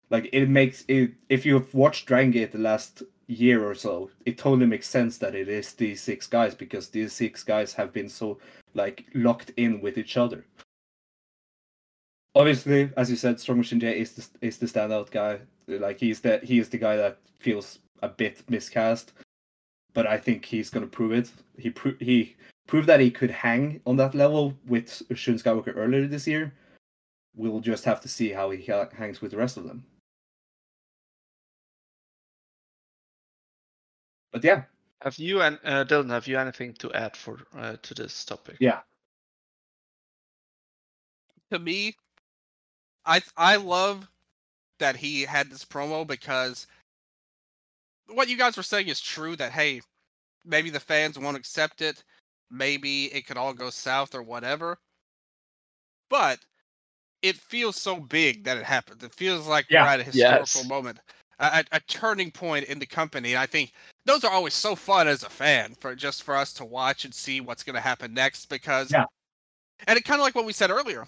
like 0.09 0.29
it 0.31 0.47
makes 0.47 0.85
it 0.87 1.11
if 1.29 1.45
you've 1.45 1.73
watched 1.73 2.05
Dragon 2.05 2.31
Gate 2.31 2.51
the 2.51 2.57
last 2.57 3.03
year 3.27 3.67
or 3.67 3.75
so, 3.75 4.09
it 4.25 4.37
totally 4.37 4.65
makes 4.65 4.87
sense 4.87 5.17
that 5.17 5.35
it 5.35 5.47
is 5.47 5.73
these 5.73 6.01
six 6.01 6.27
guys 6.27 6.55
because 6.55 6.89
these 6.89 7.13
six 7.13 7.43
guys 7.43 7.73
have 7.73 7.93
been 7.93 8.09
so 8.09 8.37
like 8.73 9.05
locked 9.13 9.51
in 9.57 9.81
with 9.81 9.97
each 9.97 10.17
other. 10.17 10.45
Obviously, 12.35 12.89
as 12.97 13.09
you 13.09 13.15
said, 13.15 13.39
Strong 13.39 13.59
Machine 13.59 13.79
J 13.79 13.99
is 13.99 14.13
the, 14.13 14.27
is 14.41 14.57
the 14.57 14.65
standout 14.65 15.11
guy. 15.11 15.39
Like 15.67 15.99
he's 15.99 16.19
the 16.19 16.39
he 16.43 16.59
is 16.59 16.69
the 16.69 16.77
guy 16.77 16.95
that 16.97 17.19
feels 17.39 17.79
a 18.01 18.09
bit 18.09 18.43
miscast, 18.49 19.13
but 19.93 20.07
I 20.07 20.17
think 20.17 20.45
he's 20.45 20.69
gonna 20.69 20.87
prove 20.87 21.13
it. 21.13 21.31
He 21.57 21.69
pro- 21.69 21.95
he 21.99 22.35
proved 22.67 22.87
that 22.87 22.99
he 22.99 23.11
could 23.11 23.31
hang 23.31 23.81
on 23.85 23.97
that 23.97 24.15
level 24.15 24.55
with 24.67 25.03
Shun 25.13 25.35
Skywalker 25.35 25.73
earlier 25.75 26.07
this 26.07 26.27
year. 26.27 26.53
We'll 27.35 27.59
just 27.59 27.85
have 27.85 28.01
to 28.01 28.07
see 28.07 28.29
how 28.29 28.49
he 28.51 28.65
ha- 28.65 28.89
hangs 28.95 29.21
with 29.21 29.31
the 29.31 29.37
rest 29.37 29.57
of 29.57 29.65
them. 29.65 29.85
But 34.33 34.43
yeah, 34.45 34.63
Have 35.03 35.19
you 35.19 35.41
and 35.41 35.59
uh, 35.65 35.85
Dylan? 35.85 36.11
Have 36.11 36.27
you 36.27 36.39
anything 36.39 36.73
to 36.75 36.91
add 36.93 37.17
for 37.17 37.39
uh, 37.57 37.77
to 37.83 37.95
this 37.95 38.25
topic? 38.25 38.59
yeah, 38.59 38.81
to 41.51 41.59
me, 41.59 41.95
I 43.05 43.21
I 43.37 43.57
love 43.57 44.09
that 44.79 44.97
he 44.97 45.23
had 45.23 45.51
this 45.51 45.65
promo 45.65 46.07
because 46.07 46.67
what 48.07 48.29
you 48.29 48.37
guys 48.37 48.57
were 48.57 48.63
saying 48.63 48.87
is 48.89 49.01
true. 49.01 49.35
That 49.37 49.53
hey, 49.53 49.81
maybe 50.45 50.69
the 50.69 50.79
fans 50.81 51.19
won't 51.19 51.37
accept 51.37 51.81
it, 51.81 52.03
maybe 52.51 53.05
it 53.13 53.27
could 53.27 53.37
all 53.37 53.53
go 53.53 53.69
south 53.71 54.15
or 54.15 54.23
whatever. 54.23 54.79
But 56.09 56.39
it 57.23 57.37
feels 57.37 57.77
so 57.81 57.97
big 57.97 58.45
that 58.45 58.57
it 58.57 58.65
happened. 58.65 59.03
It 59.03 59.13
feels 59.15 59.47
like 59.47 59.67
Yeah. 59.69 59.81
we're 59.81 59.87
at 59.87 60.01
a 60.01 60.03
historical 60.05 60.63
Yes. 60.63 60.65
moment, 60.65 60.99
a, 61.39 61.63
a, 61.71 61.79
turning 61.81 62.31
point 62.31 62.65
in 62.65 62.79
the 62.79 62.85
company. 62.85 63.31
And 63.31 63.39
I 63.39 63.45
think 63.45 63.73
those 64.05 64.23
are 64.23 64.31
always 64.31 64.53
so 64.53 64.75
fun 64.75 65.07
as 65.07 65.23
a 65.23 65.29
fan 65.29 65.75
for 65.79 65.95
just 65.95 66.23
for 66.23 66.35
us 66.35 66.53
to 66.53 66.65
watch 66.65 67.05
and 67.05 67.13
see 67.13 67.41
what's 67.41 67.63
going 67.63 67.75
to 67.75 67.81
happen 67.81 68.13
next 68.13 68.47
because 68.49 68.91
Yeah. 68.91 69.05
and 69.87 69.97
it 69.97 70.05
kind 70.05 70.19
of 70.19 70.23
like 70.25 70.35
what 70.35 70.45
we 70.45 70.53
said 70.53 70.69
earlier 70.69 71.07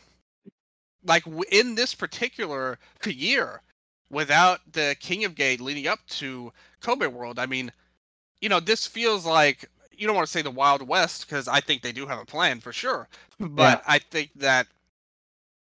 like 1.06 1.24
w- 1.26 1.44
in 1.52 1.76
this 1.76 1.94
particular 1.94 2.80
year 3.06 3.62
without 4.10 4.60
the 4.72 4.96
king 5.00 5.24
of 5.26 5.36
gate 5.36 5.62
leading 5.62 5.88
up 5.88 6.00
to 6.08 6.52
kobe 6.82 7.08
world 7.08 7.40
i 7.40 7.46
mean 7.46 7.72
you 8.42 8.50
know 8.50 8.60
this 8.60 8.88
feels 8.88 9.26
like 9.26 9.70
you 9.92 10.08
don't 10.08 10.16
want 10.16 10.26
to 10.26 10.32
say 10.32 10.42
the 10.42 10.52
wild 10.52 10.88
west 10.88 11.28
because 11.28 11.48
i 11.48 11.60
think 11.60 11.82
they 11.82 11.92
do 11.92 12.06
have 12.06 12.20
a 12.20 12.26
plan 12.26 12.60
for 12.60 12.72
sure 12.74 13.08
but 13.40 13.82
i 13.88 14.00
think 14.00 14.30
that 14.36 14.68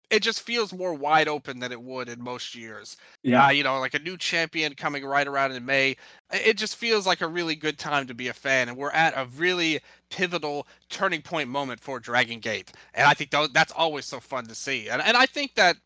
it 0.10 0.22
just 0.22 0.42
feels 0.42 0.74
more 0.74 0.94
wide 0.94 1.28
open 1.28 1.60
than 1.60 1.72
it 1.72 1.82
would 1.82 2.10
in 2.10 2.22
most 2.22 2.56
years 2.56 2.98
yeah, 3.26 3.48
uh, 3.48 3.50
you 3.50 3.64
know, 3.64 3.80
like 3.80 3.96
a 3.96 4.00
new 4.00 4.18
champion 4.18 4.76
coming 4.76 5.04
right 5.04 5.28
around 5.28 5.52
in 5.54 5.66
May. 5.66 5.98
It 6.32 6.58
just 6.58 6.76
feels 6.76 7.08
like 7.08 7.22
a 7.22 7.28
really 7.28 7.56
good 7.56 7.80
time 7.80 8.06
to 8.06 8.14
be 8.14 8.28
a 8.28 8.34
fan, 8.34 8.70
and 8.70 8.78
we're 8.78 8.92
at 8.92 9.18
a 9.18 9.26
really 9.36 9.80
pivotal 10.12 10.68
turning 10.90 11.24
point 11.24 11.50
moment 11.50 11.80
for 11.80 12.00
Dragon 12.00 12.40
Gate, 12.40 12.72
and 12.94 13.08
I 13.08 13.16
think 13.16 13.32
that's 13.52 13.74
always 13.74 14.06
so 14.06 14.20
fun 14.20 14.46
to 14.46 14.54
see. 14.56 14.90
And 14.90 15.02
and 15.02 15.18
I 15.18 15.26
think 15.26 15.56
that, 15.56 15.78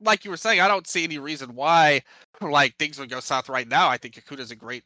like 0.00 0.24
you 0.24 0.30
were 0.30 0.38
saying, 0.38 0.62
I 0.62 0.68
don't 0.68 0.86
see 0.86 1.04
any 1.04 1.18
reason 1.18 1.54
why 1.54 2.00
like 2.40 2.76
things 2.78 2.98
would 2.98 3.10
go 3.10 3.20
south 3.20 3.50
right 3.50 3.68
now. 3.68 3.88
I 3.88 3.98
think 3.98 4.14
Kikuta's 4.14 4.50
a 4.50 4.56
great 4.56 4.84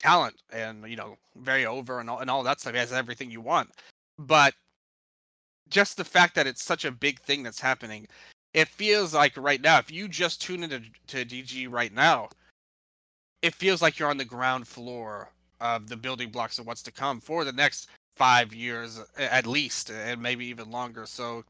talent, 0.00 0.34
and 0.52 0.84
you 0.90 0.96
know, 0.96 1.16
very 1.36 1.64
over 1.64 2.00
and 2.00 2.10
all 2.10 2.18
and 2.18 2.28
all 2.28 2.42
that 2.42 2.60
stuff. 2.60 2.72
He 2.72 2.80
has 2.80 2.92
everything 2.92 3.30
you 3.30 3.40
want, 3.40 3.70
but 4.18 4.52
just 5.68 5.96
the 5.96 6.04
fact 6.04 6.34
that 6.34 6.46
it's 6.46 6.62
such 6.62 6.84
a 6.84 6.90
big 6.90 7.20
thing 7.20 7.42
that's 7.42 7.60
happening 7.60 8.06
it 8.56 8.68
feels 8.68 9.12
like 9.12 9.36
right 9.36 9.60
now, 9.60 9.78
if 9.78 9.90
you 9.90 10.08
just 10.08 10.40
tune 10.40 10.62
into 10.62 10.80
to 11.08 11.26
DG 11.26 11.70
right 11.70 11.92
now, 11.92 12.30
it 13.42 13.54
feels 13.54 13.82
like 13.82 13.98
you're 13.98 14.08
on 14.08 14.16
the 14.16 14.24
ground 14.24 14.66
floor 14.66 15.30
of 15.60 15.88
the 15.88 15.96
building 15.96 16.30
blocks 16.30 16.58
of 16.58 16.66
what's 16.66 16.82
to 16.84 16.90
come 16.90 17.20
for 17.20 17.44
the 17.44 17.52
next 17.52 17.90
five 18.16 18.54
years 18.54 18.98
at 19.18 19.46
least, 19.46 19.90
and 19.90 20.22
maybe 20.22 20.46
even 20.46 20.70
longer. 20.70 21.04
So 21.04 21.44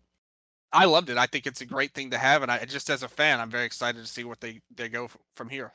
I 0.73 0.85
loved 0.87 1.09
it. 1.09 1.17
I 1.17 1.27
think 1.27 1.47
it's 1.47 1.61
a 1.61 1.67
great 1.67 1.93
thing 1.95 2.11
to 2.11 2.19
have, 2.19 2.43
and 2.43 2.51
I 2.51 2.65
just 2.65 2.91
as 2.91 3.05
a 3.05 3.09
fan, 3.09 3.39
I'm 3.39 3.51
very 3.51 3.67
excited 3.67 4.01
to 4.01 4.11
see 4.11 4.25
what 4.25 4.41
they 4.41 4.61
they 4.75 4.89
go 4.89 5.09
from 5.37 5.49
here. 5.49 5.73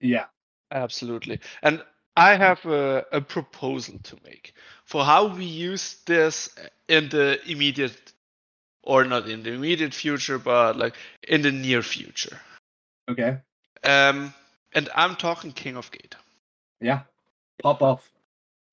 yeah. 0.00 0.26
Absolutely. 0.72 1.40
And 1.62 1.82
I 2.20 2.36
have 2.36 2.66
a, 2.66 3.06
a 3.12 3.20
proposal 3.22 3.98
to 4.02 4.16
make 4.24 4.52
for 4.84 5.02
how 5.04 5.34
we 5.34 5.46
use 5.46 6.02
this 6.04 6.50
in 6.86 7.08
the 7.08 7.38
immediate, 7.50 8.12
or 8.82 9.04
not 9.04 9.26
in 9.26 9.42
the 9.42 9.52
immediate 9.52 9.94
future, 9.94 10.38
but 10.38 10.76
like 10.76 10.96
in 11.26 11.40
the 11.40 11.50
near 11.50 11.82
future. 11.82 12.38
Okay, 13.08 13.38
Um, 13.84 14.34
and 14.74 14.90
I'm 14.94 15.16
talking 15.16 15.52
King 15.52 15.76
of 15.76 15.90
Gate. 15.90 16.14
yeah. 16.80 17.00
Pop 17.62 17.82
off. 17.82 18.10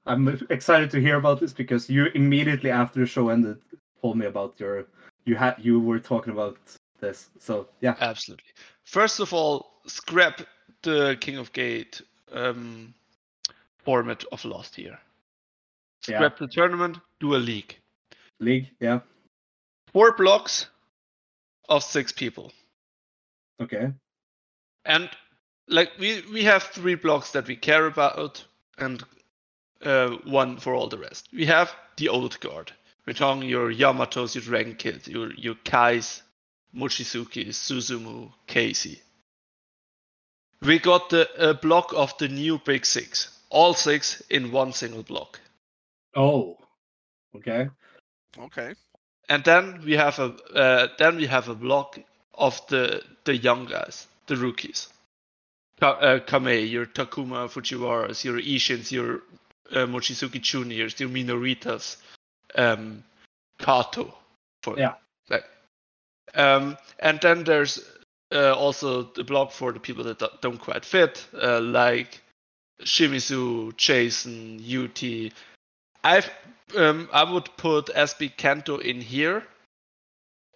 I'm 0.06 0.28
excited 0.50 0.92
to 0.92 1.00
hear 1.00 1.18
about 1.18 1.40
this 1.40 1.54
because 1.54 1.90
you 1.90 2.08
immediately 2.16 2.72
after 2.72 3.00
the 3.00 3.06
show 3.06 3.30
ended 3.30 3.58
told 4.02 4.18
me 4.18 4.26
about 4.26 4.60
your 4.60 4.88
you 5.26 5.36
had 5.36 5.56
you 5.58 5.80
were 5.80 6.00
talking 6.00 6.34
about 6.34 6.58
this. 7.00 7.30
So 7.40 7.68
yeah, 7.82 7.96
Absolutely. 8.00 8.52
First 8.84 9.20
of 9.22 9.34
all, 9.34 9.82
scrap 9.86 10.42
the 10.82 11.18
King 11.22 11.38
of 11.38 11.52
Gate 11.54 12.02
um, 12.32 12.94
format 13.88 14.26
of 14.32 14.46
last 14.46 14.78
year. 14.78 15.00
Yeah. 16.08 16.18
Scrap 16.18 16.38
the 16.38 16.48
tournament, 16.48 16.98
do 17.20 17.36
a 17.36 17.38
league. 17.38 17.76
league. 18.40 18.68
Yeah. 18.80 19.00
Four 19.94 20.12
blocks 20.18 20.68
of 21.70 21.84
six 21.84 22.12
people. 22.12 22.52
Okay. 23.62 23.94
and 24.86 25.10
like 25.68 25.92
we 26.00 26.24
we 26.34 26.44
have 26.44 26.64
three 26.64 26.96
blocks 26.96 27.32
that 27.32 27.48
we 27.48 27.56
care 27.56 27.86
about 27.86 28.46
and 28.78 29.04
uh, 29.84 30.10
one 30.26 30.58
for 30.58 30.74
all 30.74 30.88
the 30.90 30.98
rest 30.98 31.28
we 31.34 31.46
have 31.46 31.72
the 31.98 32.10
old 32.10 32.40
guard 32.40 32.72
we're 33.06 33.14
talking 33.14 33.50
your 33.50 33.72
yamatos 33.74 34.36
your 34.36 34.44
dragon 34.44 34.76
kid 34.76 35.08
your 35.08 35.34
your 35.34 35.56
kais 35.66 36.24
mochizuki 36.74 37.50
Susumu 37.50 38.32
casey 38.48 39.02
we 40.62 40.80
got 40.80 41.10
the 41.10 41.28
uh, 41.40 41.54
block 41.54 41.94
of 41.96 42.18
the 42.18 42.28
new 42.28 42.60
big 42.66 42.86
six 42.86 43.37
all 43.50 43.74
six 43.74 44.22
in 44.30 44.52
one 44.52 44.74
single 44.74 45.04
block 45.04 45.40
Oh. 46.16 46.58
Okay. 47.36 47.70
Okay. 48.38 48.74
and 49.30 49.44
then 49.44 49.82
we 49.86 49.94
have 49.94 50.18
a 50.20 50.34
uh, 50.56 50.88
then 50.98 51.18
we 51.18 51.28
have 51.28 51.50
a 51.50 51.56
block 51.56 52.00
of 52.34 52.66
the 52.68 53.02
the 53.26 53.36
young 53.36 53.66
guys, 53.66 54.08
the 54.28 54.36
rookies. 54.36 54.90
Ka- 55.80 56.00
uh, 56.02 56.20
Kamei, 56.20 56.70
your 56.70 56.86
Takuma 56.88 57.48
Fujiwaras, 57.48 58.24
your 58.24 58.40
Ishins, 58.40 58.92
your 58.92 59.22
uh, 59.72 59.86
Mochizuki 59.86 60.42
Juniors, 60.42 61.00
your 61.00 61.10
Minoritas, 61.10 61.98
um, 62.56 63.04
Kato, 63.60 64.14
for 64.64 64.78
Yeah. 64.80 64.96
like, 65.30 65.46
um, 66.34 66.78
and 67.00 67.20
then 67.22 67.44
there's 67.44 67.80
uh, 68.32 68.54
also 68.56 69.04
the 69.04 69.24
block 69.24 69.52
for 69.52 69.72
the 69.72 69.80
people 69.80 70.04
that 70.06 70.18
do- 70.20 70.38
don't 70.42 70.58
quite 70.60 70.84
fit, 70.86 71.28
uh, 71.40 71.60
like 71.62 72.22
Shimizu, 72.84 73.76
Jason, 73.78 74.62
UT. 74.64 75.32
I've 76.04 76.30
um, 76.76 77.10
I 77.14 77.24
would 77.24 77.50
put 77.58 77.88
SB 77.88 78.36
Kento 78.36 78.80
in 78.82 79.02
here, 79.02 79.44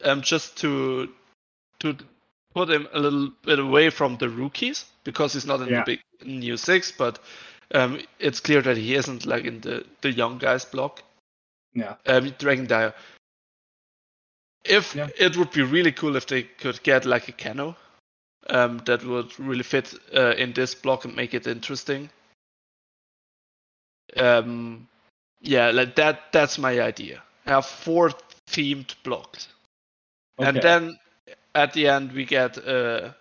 um, 0.04 0.22
just 0.22 0.58
to 0.58 1.10
to 1.80 1.96
put 2.54 2.70
him 2.70 2.88
a 2.94 3.00
little 3.00 3.32
bit 3.44 3.60
away 3.60 3.90
from 3.90 4.18
the 4.18 4.30
rookies 4.30 4.86
because 5.04 5.34
he's 5.34 5.46
not 5.46 5.62
in 5.62 5.70
Yeah. 5.70 5.84
the 5.84 5.84
big 5.86 6.02
new 6.26 6.58
six, 6.58 6.92
but 6.92 7.20
um, 7.74 8.00
it's 8.20 8.40
clear 8.40 8.62
that 8.62 8.78
he 8.78 8.94
isn't 8.96 9.26
like 9.26 9.46
in 9.46 9.62
the 9.62 9.86
the 10.02 10.12
young 10.12 10.38
guys 10.38 10.66
block. 10.66 11.02
Yeah. 11.74 11.96
Um, 12.06 12.30
Dragon 12.38 12.66
Dia. 12.66 12.94
If 14.64 14.96
Yeah. 14.96 15.08
it 15.18 15.38
would 15.38 15.52
be 15.52 15.64
really 15.64 15.92
cool 15.92 16.16
if 16.16 16.28
they 16.28 16.44
could 16.44 16.84
get 16.84 17.06
like 17.06 17.28
a 17.30 17.32
Kano, 17.32 17.76
um, 18.50 18.80
that 18.86 19.04
would 19.04 19.38
really 19.40 19.64
fit 19.64 19.94
uh, 20.16 20.32
in 20.32 20.54
this 20.54 20.76
block 20.76 21.06
and 21.06 21.16
make 21.16 21.34
it 21.34 21.48
interesting. 21.48 22.10
Um, 24.16 24.88
yeah, 25.42 25.72
like 25.72 25.96
that. 25.96 26.32
That's 26.32 26.58
my 26.58 26.80
idea. 26.82 27.22
Have 27.46 27.66
four 27.66 28.12
themed 28.48 28.94
blocks, 29.04 29.48
and 30.38 30.58
then 30.62 31.00
at 31.56 31.74
the 31.74 31.88
end 31.88 32.12
we 32.12 32.26
get 32.26 32.58
uh, 32.58 33.12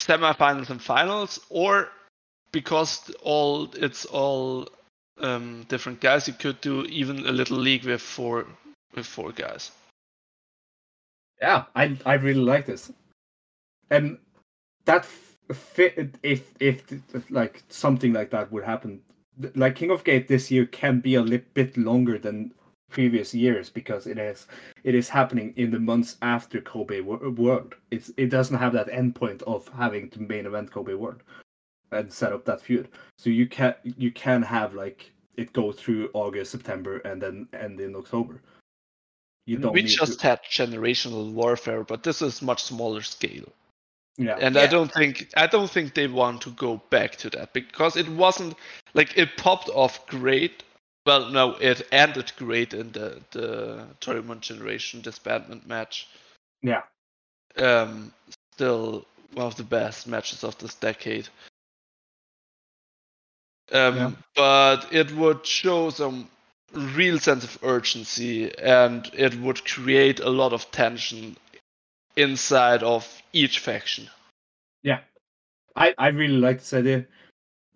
semifinals 0.00 0.70
and 0.70 0.80
finals, 0.80 1.40
or 1.50 1.90
because 2.52 3.10
all 3.22 3.68
it's 3.74 4.04
all 4.06 4.68
um, 5.18 5.64
different 5.68 6.00
guys, 6.00 6.28
you 6.28 6.34
could 6.34 6.60
do 6.60 6.84
even 6.84 7.26
a 7.26 7.32
little 7.32 7.58
league 7.58 7.84
with 7.84 8.00
four 8.00 8.46
with 8.94 9.06
four 9.06 9.32
guys. 9.32 9.70
Yeah, 11.40 11.64
I 11.74 11.96
I 12.06 12.14
really 12.14 12.40
like 12.40 12.66
this, 12.66 12.90
and 13.90 14.18
that 14.84 15.06
fit 15.52 16.16
if 16.22 16.54
if 16.60 16.84
like 17.30 17.62
something 17.68 18.12
like 18.12 18.30
that 18.30 18.50
would 18.52 18.64
happen. 18.64 19.00
Like 19.54 19.76
King 19.76 19.90
of 19.90 20.04
Gate 20.04 20.28
this 20.28 20.50
year 20.50 20.66
can 20.66 21.00
be 21.00 21.14
a 21.16 21.22
little 21.22 21.46
bit 21.54 21.76
longer 21.76 22.18
than 22.18 22.52
previous 22.88 23.34
years 23.34 23.68
because 23.68 24.06
it 24.06 24.18
is 24.18 24.46
it 24.84 24.94
is 24.94 25.08
happening 25.08 25.52
in 25.56 25.70
the 25.70 25.78
months 25.78 26.16
after 26.22 26.60
Kobe 26.60 27.00
World. 27.00 27.74
It's 27.90 28.10
it 28.16 28.30
doesn't 28.30 28.56
have 28.56 28.72
that 28.72 28.88
endpoint 28.88 29.42
of 29.42 29.68
having 29.68 30.10
to 30.10 30.20
main 30.20 30.46
event 30.46 30.70
Kobe 30.70 30.94
World. 30.94 31.22
and 31.92 32.12
set 32.12 32.32
up 32.32 32.44
that 32.44 32.60
feud. 32.60 32.88
So 33.18 33.30
you 33.30 33.46
can 33.46 33.74
you 33.84 34.10
can 34.10 34.42
have 34.42 34.74
like 34.74 35.12
it 35.36 35.52
go 35.52 35.72
through 35.72 36.10
August, 36.14 36.52
September, 36.52 36.98
and 36.98 37.20
then 37.20 37.48
end 37.52 37.80
in 37.80 37.94
October. 37.94 38.40
You 39.46 39.58
don't 39.58 39.72
we 39.72 39.82
just 39.82 40.20
to, 40.20 40.26
had 40.26 40.42
generational 40.42 41.32
warfare, 41.32 41.84
but 41.84 42.02
this 42.02 42.20
is 42.22 42.42
much 42.42 42.64
smaller 42.64 43.02
scale. 43.02 43.52
Yeah 44.18 44.36
And 44.40 44.56
I 44.56 44.66
don't 44.66 44.92
think 44.92 45.30
I 45.36 45.46
don't 45.46 45.70
think 45.70 45.94
they 45.94 46.08
want 46.08 46.42
to 46.42 46.50
go 46.50 46.80
back 46.90 47.16
to 47.16 47.30
that 47.30 47.52
because 47.52 47.96
it 47.96 48.08
wasn't 48.08 48.56
like 48.94 49.16
it 49.16 49.36
popped 49.36 49.68
off 49.68 50.06
great. 50.06 50.62
Well, 51.06 51.30
no, 51.30 51.54
it 51.60 51.86
ended 51.92 52.32
great 52.36 52.74
in 52.74 52.92
the 52.92 53.20
the 53.32 53.86
tournament 54.00 54.40
generation 54.42 55.02
disbandment 55.02 55.66
match. 55.66 56.08
yeah 56.62 56.82
Um, 57.56 58.12
still 58.54 59.06
one 59.34 59.46
of 59.46 59.56
the 59.56 59.64
best 59.64 60.06
matches 60.06 60.44
of 60.44 60.58
this 60.58 60.74
decade. 60.74 61.28
Um, 63.72 63.96
Yeah. 63.96 64.10
but 64.34 64.92
it 64.92 65.12
would 65.12 65.44
show 65.46 65.90
some 65.90 66.28
real 66.72 67.18
sense 67.18 67.44
of 67.44 67.58
urgency 67.62 68.56
and 68.58 69.10
it 69.14 69.34
would 69.40 69.64
create 69.64 70.20
a 70.20 70.28
lot 70.30 70.52
of 70.52 70.70
tension 70.70 71.36
inside 72.16 72.82
of 72.82 73.22
each 73.32 73.58
faction. 73.58 74.08
Yeah, 74.82 75.00
I, 75.74 75.94
I 75.98 76.08
really 76.08 76.38
like 76.38 76.58
this 76.58 76.72
idea. 76.72 77.06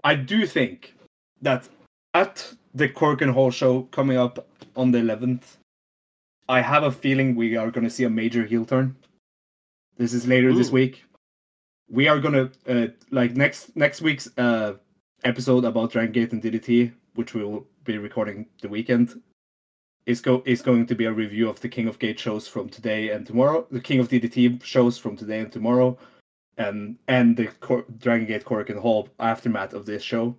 I 0.03 0.15
do 0.15 0.47
think 0.47 0.95
that 1.43 1.69
at 2.15 2.53
the 2.75 2.89
Korakuen 2.89 3.33
Hall 3.33 3.51
show 3.51 3.83
coming 3.91 4.17
up 4.17 4.47
on 4.77 4.91
the 4.93 4.99
11th, 4.99 5.43
I 6.49 6.61
have 6.61 6.83
a 6.83 6.91
feeling 6.91 7.37
we 7.37 7.57
are 7.57 7.71
going 7.71 7.85
to 7.85 7.91
see 7.91 8.05
a 8.05 8.11
major 8.11 8.45
heel 8.45 8.65
turn. 8.65 8.97
This 9.97 10.15
is 10.15 10.27
later 10.27 10.53
this 10.53 10.71
week. 10.71 11.05
We 11.89 12.09
are 12.09 12.19
going 12.19 12.35
to 12.35 12.51
uh, 12.67 12.89
like 13.11 13.33
next 13.33 13.77
next 13.77 14.01
week's 14.01 14.31
uh, 14.39 14.75
episode 15.25 15.65
about 15.65 15.93
Dragon 15.93 16.13
Gate 16.13 16.33
and 16.33 16.43
DDT, 16.43 16.93
which 17.15 17.35
we 17.35 17.45
will 17.45 17.67
be 17.85 17.99
recording 17.99 18.47
the 18.63 18.69
weekend. 18.69 19.21
Is 20.11 20.21
go 20.21 20.43
is 20.45 20.61
going 20.61 20.87
to 20.87 20.97
be 20.97 21.05
a 21.05 21.13
review 21.13 21.49
of 21.49 21.61
the 21.61 21.69
King 21.69 21.87
of 21.87 22.01
Gate 22.01 22.19
shows 22.19 22.49
from 22.49 22.69
today 22.69 23.11
and 23.11 23.25
tomorrow, 23.25 23.65
the 23.71 23.81
King 23.81 24.01
of 24.01 24.09
DDT 24.09 24.61
shows 24.61 24.99
from 24.99 25.17
today 25.17 25.39
and 25.39 25.53
tomorrow, 25.53 25.97
and 26.59 26.99
and 27.07 27.37
the 27.37 27.47
Cor- 27.61 27.87
Dragon 27.99 28.27
Gate 28.27 28.45
Korakuen 28.45 28.81
Hall 28.81 29.09
aftermath 29.21 29.73
of 29.73 29.87
this 29.87 30.03
show. 30.03 30.35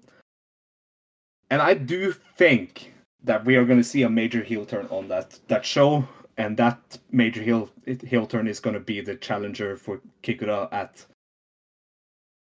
And 1.50 1.62
I 1.62 1.74
do 1.74 2.12
think 2.36 2.94
that 3.24 3.46
we 3.46 3.56
are 3.56 3.64
going 3.64 3.80
to 3.80 3.92
see 3.94 4.04
a 4.04 4.10
major 4.10 4.44
heel 4.44 4.66
turn 4.66 4.88
on 4.88 5.08
that 5.08 5.40
that 5.48 5.66
show, 5.66 6.06
and 6.36 6.58
that 6.58 6.98
major 7.12 7.42
heel 7.42 7.70
heel 7.86 8.28
turn 8.28 8.50
is 8.50 8.60
going 8.60 8.74
to 8.74 8.82
be 8.82 9.00
the 9.00 9.16
challenger 9.16 9.78
for 9.78 10.02
Kikuta 10.22 10.68
at 10.74 11.06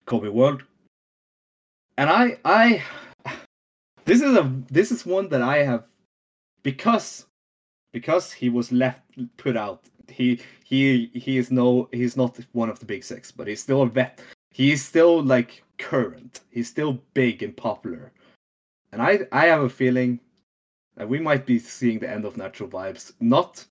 Kobe 0.06 0.30
World. 0.30 0.64
And 2.00 2.10
I 2.10 2.40
I 2.44 2.84
this 4.06 4.24
is 4.24 4.36
a 4.36 4.52
this 4.72 4.92
is 4.92 5.06
one 5.06 5.30
that 5.30 5.44
I 5.44 5.58
have 5.60 5.84
because 6.64 7.26
because 7.94 8.32
he 8.32 8.50
was 8.50 8.72
left 8.72 9.02
put 9.38 9.58
out. 9.58 9.84
He 10.08 10.42
he 10.64 11.12
he 11.14 11.38
is 11.38 11.52
no 11.52 11.90
he's 11.92 12.18
not 12.18 12.38
one 12.54 12.70
of 12.70 12.80
the 12.80 12.86
big 12.86 13.04
six, 13.04 13.32
but 13.32 13.48
he's 13.48 13.62
still 13.62 13.82
a 13.84 13.88
vet. 13.88 14.22
He's 14.52 14.84
still 14.84 15.24
like 15.24 15.64
current. 15.78 16.42
He's 16.50 16.70
still 16.70 17.00
big 17.14 17.44
and 17.44 17.56
popular. 17.56 18.12
And 18.92 19.02
I 19.02 19.22
I 19.32 19.46
have 19.46 19.62
a 19.62 19.70
feeling 19.70 20.20
that 20.96 21.08
we 21.08 21.20
might 21.20 21.46
be 21.46 21.60
seeing 21.60 22.00
the 22.00 22.10
end 22.10 22.26
of 22.26 22.38
natural 22.38 22.70
vibes, 22.70 23.14
not 23.20 23.66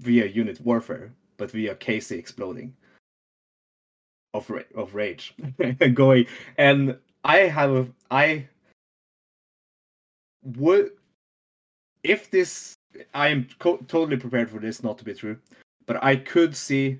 via 0.00 0.26
unit 0.26 0.60
warfare, 0.60 1.12
but 1.38 1.50
via 1.50 1.74
Casey 1.74 2.18
exploding 2.18 2.74
of 4.34 4.48
ra- 4.50 4.72
of 4.74 4.94
rage 4.94 5.34
going. 5.94 6.26
And 6.58 6.96
I 7.24 7.38
have 7.38 7.70
a 7.70 7.86
I 8.10 8.46
would 10.42 10.90
if 12.06 12.30
this 12.30 12.76
I 13.14 13.28
am 13.28 13.48
co- 13.58 13.84
totally 13.88 14.16
prepared 14.16 14.50
for 14.50 14.60
this 14.60 14.82
not 14.82 14.98
to 14.98 15.04
be 15.04 15.14
true, 15.14 15.38
but 15.86 16.02
I 16.02 16.16
could 16.16 16.56
see 16.56 16.98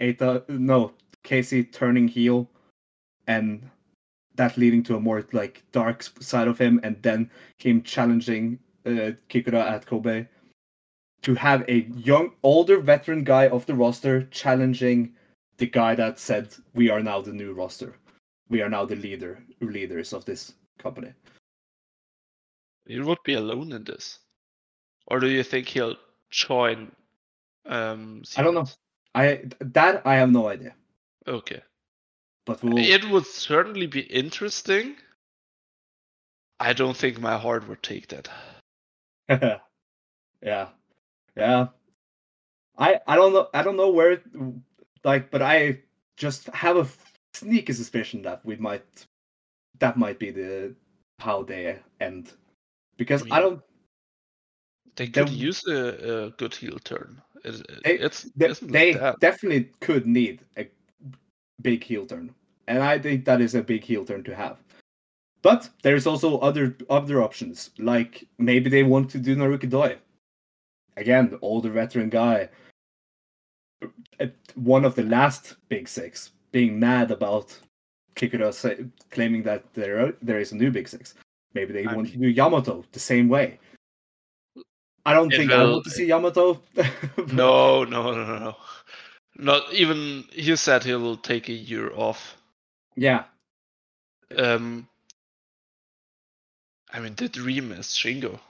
Eta 0.00 0.44
no 0.48 0.92
Casey 1.22 1.64
turning 1.64 2.08
heel 2.08 2.48
and 3.26 3.68
that 4.34 4.56
leading 4.56 4.82
to 4.84 4.96
a 4.96 5.00
more 5.00 5.24
like 5.32 5.62
dark 5.72 6.02
side 6.02 6.48
of 6.48 6.58
him 6.58 6.80
and 6.82 7.00
then 7.02 7.30
him 7.58 7.82
challenging 7.82 8.58
uh, 8.86 9.12
Kikuta 9.28 9.70
at 9.70 9.86
Kobe 9.86 10.26
to 11.22 11.34
have 11.34 11.64
a 11.68 11.86
young 11.96 12.32
older 12.42 12.80
veteran 12.80 13.24
guy 13.24 13.48
of 13.48 13.64
the 13.66 13.74
roster 13.74 14.24
challenging 14.24 15.14
the 15.58 15.66
guy 15.66 15.94
that 15.94 16.18
said 16.18 16.54
we 16.74 16.90
are 16.90 17.02
now 17.02 17.20
the 17.20 17.32
new 17.32 17.52
roster. 17.52 17.94
We 18.48 18.60
are 18.62 18.68
now 18.68 18.84
the 18.84 18.96
leader 18.96 19.42
leaders 19.60 20.12
of 20.12 20.24
this 20.24 20.54
company. 20.78 21.12
You 22.86 23.04
would 23.06 23.22
be 23.24 23.34
alone 23.34 23.72
in 23.72 23.84
this, 23.84 24.18
or 25.06 25.20
do 25.20 25.28
you 25.28 25.42
think 25.42 25.68
he'll 25.68 25.96
join? 26.30 26.92
Um, 27.66 28.22
I 28.36 28.42
don't 28.42 28.54
know. 28.54 28.66
I 29.14 29.44
that 29.60 30.06
i 30.06 30.14
have 30.14 30.30
no 30.30 30.48
idea 30.48 30.74
Okay, 31.28 31.62
but 32.46 32.62
we'll 32.62 32.78
it 32.78 33.08
would 33.08 33.26
certainly 33.26 33.86
be 33.86 34.00
interesting. 34.00 34.96
I 36.58 36.72
don't 36.72 36.96
think 36.96 37.20
my 37.20 37.38
heart 37.38 37.68
would 37.68 37.82
take 37.82 38.08
that. 38.08 38.28
yeah 40.42 40.68
yeah 41.36 41.68
i 42.76 43.00
i 43.06 43.16
don't 43.16 43.32
know 43.32 43.48
i 43.54 43.62
don't 43.62 43.76
know 43.76 43.90
where 43.90 44.12
it, 44.12 44.22
like 45.04 45.30
but 45.30 45.40
i 45.40 45.78
just 46.16 46.48
have 46.48 46.76
a 46.76 46.86
sneaky 47.32 47.72
suspicion 47.72 48.22
that 48.22 48.44
we 48.44 48.56
might 48.56 49.06
that 49.78 49.96
might 49.96 50.18
be 50.18 50.30
the 50.30 50.74
how 51.20 51.42
they 51.42 51.78
end 52.00 52.32
because 52.96 53.22
i 53.22 53.24
mean, 53.24 53.40
don't 53.40 53.62
They 54.96 55.06
could 55.06 55.28
Then- 55.28 55.34
use 55.36 55.62
a, 55.66 56.26
a 56.26 56.30
good 56.30 56.54
heel 56.54 56.78
turn. 56.84 57.20
It, 57.44 57.66
They- 57.84 57.98
it's 57.98 58.22
they, 58.36 58.48
like 58.48 58.70
they 58.70 59.12
definitely 59.20 59.70
could 59.80 60.06
need 60.06 60.40
a 60.56 60.68
big 61.60 61.84
heel 61.84 62.06
turn 62.06 62.34
and 62.66 62.82
i 62.82 62.98
think 62.98 63.24
that 63.24 63.40
is 63.40 63.54
a 63.54 63.62
big 63.62 63.84
heel 63.84 64.04
turn 64.04 64.24
to 64.24 64.34
have. 64.34 64.58
But 65.42 65.68
there's 65.82 66.06
also 66.06 66.38
other 66.38 66.76
other 66.88 67.20
options 67.20 67.70
like 67.78 68.28
maybe 68.38 68.70
they 68.70 68.84
want 68.84 69.10
to 69.10 69.18
do 69.18 69.34
naruki 69.34 69.68
doi. 69.68 69.98
Again 70.96 71.30
the 71.30 71.38
older 71.40 71.70
veteran 71.70 72.10
guy. 72.10 72.48
One 74.54 74.84
of 74.84 74.94
the 74.94 75.02
last 75.02 75.56
big 75.68 75.88
six 75.88 76.30
being 76.52 76.78
mad 76.78 77.10
about 77.10 77.58
kikuta 78.14 78.52
say, 78.54 78.84
claiming 79.10 79.42
that 79.42 79.64
there 79.74 80.06
are, 80.06 80.12
there 80.22 80.38
is 80.38 80.52
a 80.52 80.56
new 80.56 80.70
big 80.70 80.86
six. 80.86 81.14
Maybe 81.54 81.72
they 81.72 81.86
I 81.86 81.94
want 81.94 82.12
to 82.12 82.18
do 82.18 82.28
yamato 82.28 82.84
the 82.92 83.00
same 83.00 83.28
way 83.28 83.58
i 85.06 85.14
don't 85.14 85.30
It 85.30 85.36
think 85.36 85.52
i 85.52 85.64
want 85.64 85.84
to 85.84 85.90
see 85.90 86.06
yamato 86.06 86.62
No, 87.26 87.84
no, 87.84 88.12
no, 88.12 88.24
no, 88.26 88.38
no. 88.38 88.56
Not 89.38 89.72
even. 89.72 90.24
He 90.32 90.56
said 90.56 90.84
he 90.84 90.94
will 90.94 91.16
take 91.18 91.48
a 91.48 91.52
year 91.54 91.92
off. 91.94 92.36
yeah 92.96 93.24
Um, 94.36 94.88
I 96.92 97.00
mean, 97.00 97.14
the 97.16 97.28
dream 97.28 97.72
is 97.72 97.86
Shingo. 97.88 98.40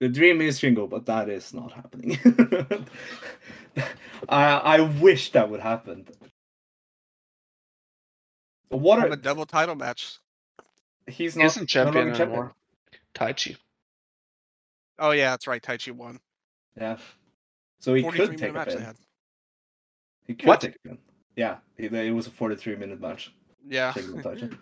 The 0.00 0.08
dream 0.10 0.40
is 0.42 0.60
Shingo, 0.60 0.88
but 0.90 1.06
that 1.06 1.28
is 1.30 1.54
not 1.54 1.72
happening. 1.72 2.18
I 4.28 4.44
I 4.78 4.80
wish 4.80 5.32
that 5.32 5.50
would 5.50 5.60
happen. 5.60 6.06
What 8.70 8.98
Have 8.98 9.10
are 9.10 9.12
a 9.12 9.16
double 9.16 9.46
title 9.46 9.76
match. 9.76 10.18
he's 11.08 11.36
He 11.38 11.44
not 11.44 11.46
isn't 11.46 11.68
champion 11.68 12.08
longer 12.10 12.14
anymore. 12.14 12.54
Taichi. 13.14 13.56
Oh 14.98 15.10
yeah, 15.10 15.30
that's 15.30 15.46
right. 15.46 15.62
Taichi 15.62 15.92
won. 15.92 16.18
Yeah. 16.76 16.96
So 17.80 17.94
he 17.94 18.02
could 18.02 18.38
take 18.38 18.54
a 18.54 18.64
pin. 18.64 18.94
He 20.26 20.34
could 20.34 20.48
What? 20.48 20.60
take 20.60 20.76
a 20.76 20.88
pin. 20.88 20.98
Yeah, 21.36 21.56
it, 21.76 21.92
it 21.92 22.12
was 22.14 22.26
a 22.26 22.30
43 22.30 22.76
minute 22.76 23.00
match. 23.00 23.32
Yeah. 23.68 23.92
Shingo 23.92 24.14
and 24.14 24.24
Taichi. 24.24 24.58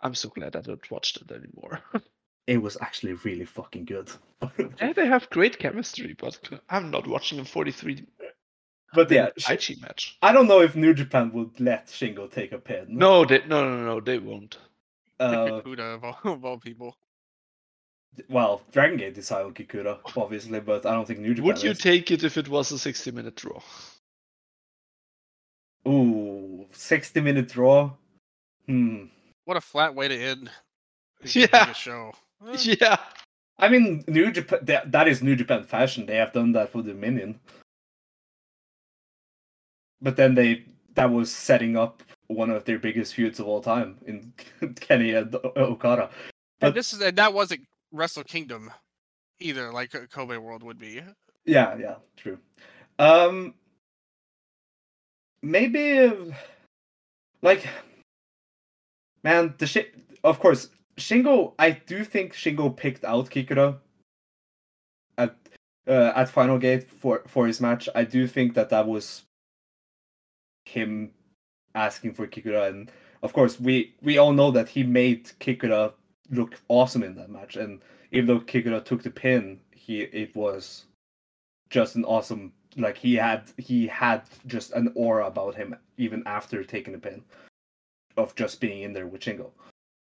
I'm 0.00 0.14
so 0.14 0.28
glad 0.28 0.56
I 0.56 0.60
don't 0.60 0.90
watch 0.90 1.16
it 1.16 1.30
anymore. 1.30 1.80
It 2.48 2.60
was 2.60 2.76
actually 2.80 3.12
really 3.12 3.44
fucking 3.44 3.84
good. 3.84 4.10
yeah, 4.80 4.92
they 4.92 5.06
have 5.06 5.30
great 5.30 5.60
chemistry, 5.60 6.16
but 6.18 6.40
I'm 6.68 6.90
not 6.90 7.06
watching 7.06 7.38
a 7.38 7.44
43 7.44 8.04
but 8.94 9.10
yeah, 9.10 9.30
Sh- 9.38 9.46
Taichi 9.46 9.80
match. 9.80 10.18
I 10.22 10.32
don't 10.32 10.48
know 10.48 10.60
if 10.60 10.76
New 10.76 10.92
Japan 10.92 11.32
would 11.32 11.58
let 11.60 11.86
Shingo 11.86 12.30
take 12.30 12.52
a 12.52 12.58
pin. 12.58 12.86
No, 12.88 13.24
they 13.24 13.42
no 13.46 13.64
no 13.64 13.84
no 13.84 14.00
they 14.00 14.18
won't. 14.18 14.58
Uh, 15.18 15.46
Kikuta 15.46 15.94
of 15.94 16.04
all, 16.04 16.18
of 16.24 16.44
all 16.44 16.58
people. 16.58 16.96
Well, 18.28 18.62
Dragon 18.72 18.98
Gate 18.98 19.16
is 19.16 19.26
Silent 19.28 19.54
Kikuta, 19.56 19.98
obviously, 20.16 20.60
but 20.60 20.84
I 20.84 20.92
don't 20.92 21.06
think 21.06 21.20
New 21.20 21.34
Japan 21.34 21.46
Would 21.46 21.62
you 21.62 21.70
is. 21.70 21.78
take 21.78 22.10
it 22.10 22.24
if 22.24 22.36
it 22.36 22.48
was 22.48 22.70
a 22.72 22.78
60 22.78 23.10
minute 23.10 23.36
draw? 23.36 23.60
Ooh, 25.88 26.66
60 26.72 27.20
minute 27.20 27.48
draw. 27.48 27.90
Hmm. 28.66 29.04
What 29.44 29.56
a 29.56 29.60
flat 29.60 29.94
way 29.94 30.08
to 30.08 30.16
end. 30.16 30.50
the 31.22 31.48
Yeah. 31.52 31.72
show. 31.72 32.12
Yeah. 32.58 32.96
I 33.58 33.68
mean, 33.68 34.04
New 34.08 34.32
Japan. 34.32 34.58
That, 34.62 34.90
that 34.92 35.06
is 35.08 35.22
New 35.22 35.36
Japan 35.36 35.62
fashion. 35.62 36.06
They 36.06 36.16
have 36.16 36.32
done 36.32 36.52
that 36.52 36.70
for 36.72 36.82
Dominion. 36.82 37.38
But 40.00 40.16
then 40.16 40.34
they 40.34 40.64
that 40.94 41.10
was 41.10 41.30
setting 41.32 41.76
up 41.76 42.02
one 42.26 42.50
of 42.50 42.64
their 42.64 42.78
biggest 42.78 43.14
feuds 43.14 43.38
of 43.38 43.46
all 43.46 43.60
time 43.62 43.98
in 44.06 44.32
Kenny 44.80 45.12
and 45.14 45.34
Okada. 45.56 46.10
But 46.60 46.68
and 46.68 46.74
this 46.76 46.92
is 46.92 47.00
and 47.00 47.16
that 47.18 47.32
wasn't 47.32 47.60
Wrestle 47.92 48.24
Kingdom 48.24 48.70
either, 49.38 49.72
like 49.72 49.94
uh, 49.94 50.06
Kobe 50.10 50.36
World 50.36 50.62
would 50.62 50.78
be. 50.78 51.00
yeah, 51.44 51.76
yeah, 51.76 51.96
true. 52.16 52.38
Um, 52.98 53.54
maybe 55.42 55.98
uh, 55.98 56.14
like, 57.42 57.66
man, 59.22 59.54
the 59.58 59.66
shit. 59.66 59.94
Of 60.24 60.38
course, 60.40 60.68
Shingo. 60.96 61.54
I 61.58 61.70
do 61.70 62.04
think 62.04 62.32
Shingo 62.32 62.74
picked 62.76 63.04
out 63.04 63.30
Kikuta 63.30 63.78
at 65.18 65.36
uh, 65.86 66.12
at 66.14 66.28
Final 66.28 66.58
Gate 66.58 66.90
for 66.90 67.22
for 67.26 67.46
his 67.46 67.60
match. 67.60 67.88
I 67.94 68.04
do 68.04 68.26
think 68.26 68.54
that 68.54 68.70
that 68.70 68.86
was 68.86 69.22
him 70.64 71.10
asking 71.74 72.14
for 72.14 72.26
Kikuta, 72.26 72.68
and 72.68 72.90
of 73.22 73.32
course, 73.32 73.58
we 73.58 73.94
we 74.00 74.18
all 74.18 74.32
know 74.32 74.50
that 74.52 74.68
he 74.68 74.84
made 74.84 75.26
Kikuta 75.40 75.92
look 76.32 76.60
awesome 76.68 77.02
in 77.02 77.14
that 77.14 77.30
match. 77.30 77.56
And 77.56 77.80
even 78.10 78.26
though 78.26 78.40
Kikuta 78.40 78.84
took 78.84 79.02
the 79.02 79.10
pin, 79.10 79.60
he 79.70 80.02
it 80.02 80.34
was 80.34 80.86
just 81.70 81.94
an 81.94 82.04
awesome 82.04 82.52
like 82.76 82.96
he 82.96 83.14
had 83.14 83.44
he 83.58 83.86
had 83.86 84.22
just 84.46 84.72
an 84.72 84.92
aura 84.94 85.26
about 85.26 85.54
him 85.54 85.76
even 85.98 86.22
after 86.26 86.64
taking 86.64 86.92
the 86.92 86.98
pin 86.98 87.22
of 88.16 88.34
just 88.34 88.60
being 88.60 88.82
in 88.82 88.92
there 88.92 89.06
with 89.06 89.20
Shingo. 89.20 89.50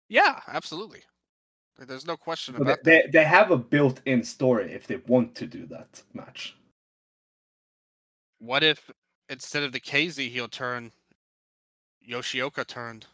Yeah, 0.09 0.39
absolutely. 0.47 1.01
There's 1.79 2.05
no 2.05 2.15
question 2.15 2.55
about 2.55 2.83
they, 2.83 3.03
they 3.03 3.09
they 3.11 3.23
have 3.23 3.51
a 3.51 3.57
built-in 3.57 4.23
story 4.23 4.71
if 4.71 4.85
they 4.85 4.97
want 5.07 5.33
to 5.35 5.47
do 5.47 5.65
that 5.67 6.01
match. 6.13 6.55
What 8.39 8.63
if 8.63 8.91
instead 9.29 9.63
of 9.63 9.71
the 9.71 9.79
KZ 9.79 10.29
heel 10.29 10.47
turn, 10.47 10.91
Yoshioka 12.07 12.67
turned? 12.67 13.07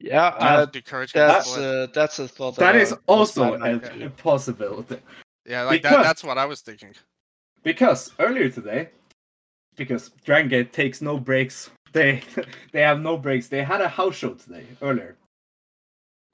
Yeah, 0.00 0.28
Uh, 0.28 0.66
to 0.66 0.78
encourage 0.78 1.12
that's 1.12 1.50
people? 1.50 1.82
uh, 1.82 1.86
that's 1.92 2.18
a 2.18 2.26
thought. 2.26 2.56
That 2.56 2.74
is 2.76 2.92
I- 2.94 2.96
also 3.06 3.54
I- 3.54 3.68
a, 3.70 4.06
a 4.06 4.10
possibility. 4.10 4.96
yeah, 5.44 5.62
like 5.62 5.82
that. 5.82 6.02
That's 6.02 6.24
what 6.24 6.38
I 6.38 6.46
was 6.46 6.62
thinking. 6.62 6.94
Because 7.62 8.10
earlier 8.18 8.48
today, 8.48 8.88
because 9.76 10.08
Dragon 10.24 10.48
Gate 10.48 10.72
takes 10.72 11.02
no 11.02 11.18
breaks, 11.18 11.70
they 11.92 12.22
they 12.72 12.80
have 12.80 13.00
no 13.00 13.18
breaks. 13.18 13.48
They 13.48 13.62
had 13.62 13.80
a 13.82 13.88
house 13.88 14.16
show 14.16 14.34
today 14.34 14.64
earlier, 14.80 15.16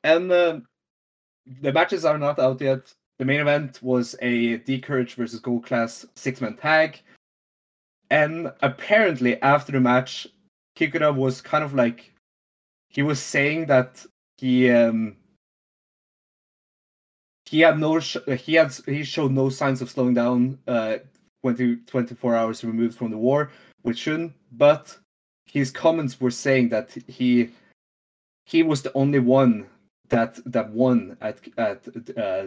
and 0.05 0.31
uh, 0.31 0.61
the 1.61 1.73
matches 1.73 2.05
are 2.05 2.19
not 2.19 2.39
out 2.39 2.61
yet. 2.61 2.93
The 3.19 3.25
main 3.25 3.41
event 3.41 3.83
was 3.83 4.15
a 4.23 4.59
D 4.59 4.79
Courage 4.79 5.15
versus 5.15 5.41
Gold 5.41 5.65
Class 5.67 6.07
six 6.15 6.41
man 6.41 6.57
tag, 6.57 7.01
and 8.11 8.53
apparently 8.63 9.43
after 9.43 9.73
the 9.73 9.81
match, 9.81 10.29
Kikuta 10.79 11.13
was 11.13 11.41
kind 11.41 11.65
of 11.65 11.75
like 11.75 12.13
he 12.97 13.03
was 13.03 13.21
saying 13.21 13.67
that 13.67 14.05
he 14.39 14.71
um 14.71 15.17
he 17.45 17.61
had 17.61 17.79
no 17.79 17.99
he 17.99 18.55
had 18.55 18.73
he 18.87 19.05
showed 19.05 19.33
no 19.33 19.49
signs 19.51 19.81
of 19.83 19.91
slowing 19.91 20.15
down 20.15 20.59
uh 20.67 20.97
20, 21.43 21.77
24 21.87 22.35
hours 22.35 22.65
removed 22.65 22.97
from 22.97 23.11
the 23.11 23.19
war 23.19 23.53
which 23.83 23.99
shouldn't 23.99 24.33
but 24.51 24.99
his 25.45 25.71
comments 25.71 26.21
were 26.21 26.31
saying 26.31 26.71
that 26.71 26.91
he 27.07 27.51
he 28.47 28.63
was 28.63 28.83
the 28.83 28.93
only 28.95 29.19
one 29.19 29.67
that 30.09 30.39
that 30.47 30.71
won 30.71 31.17
at 31.21 31.39
at 31.59 31.87
uh 32.17 32.47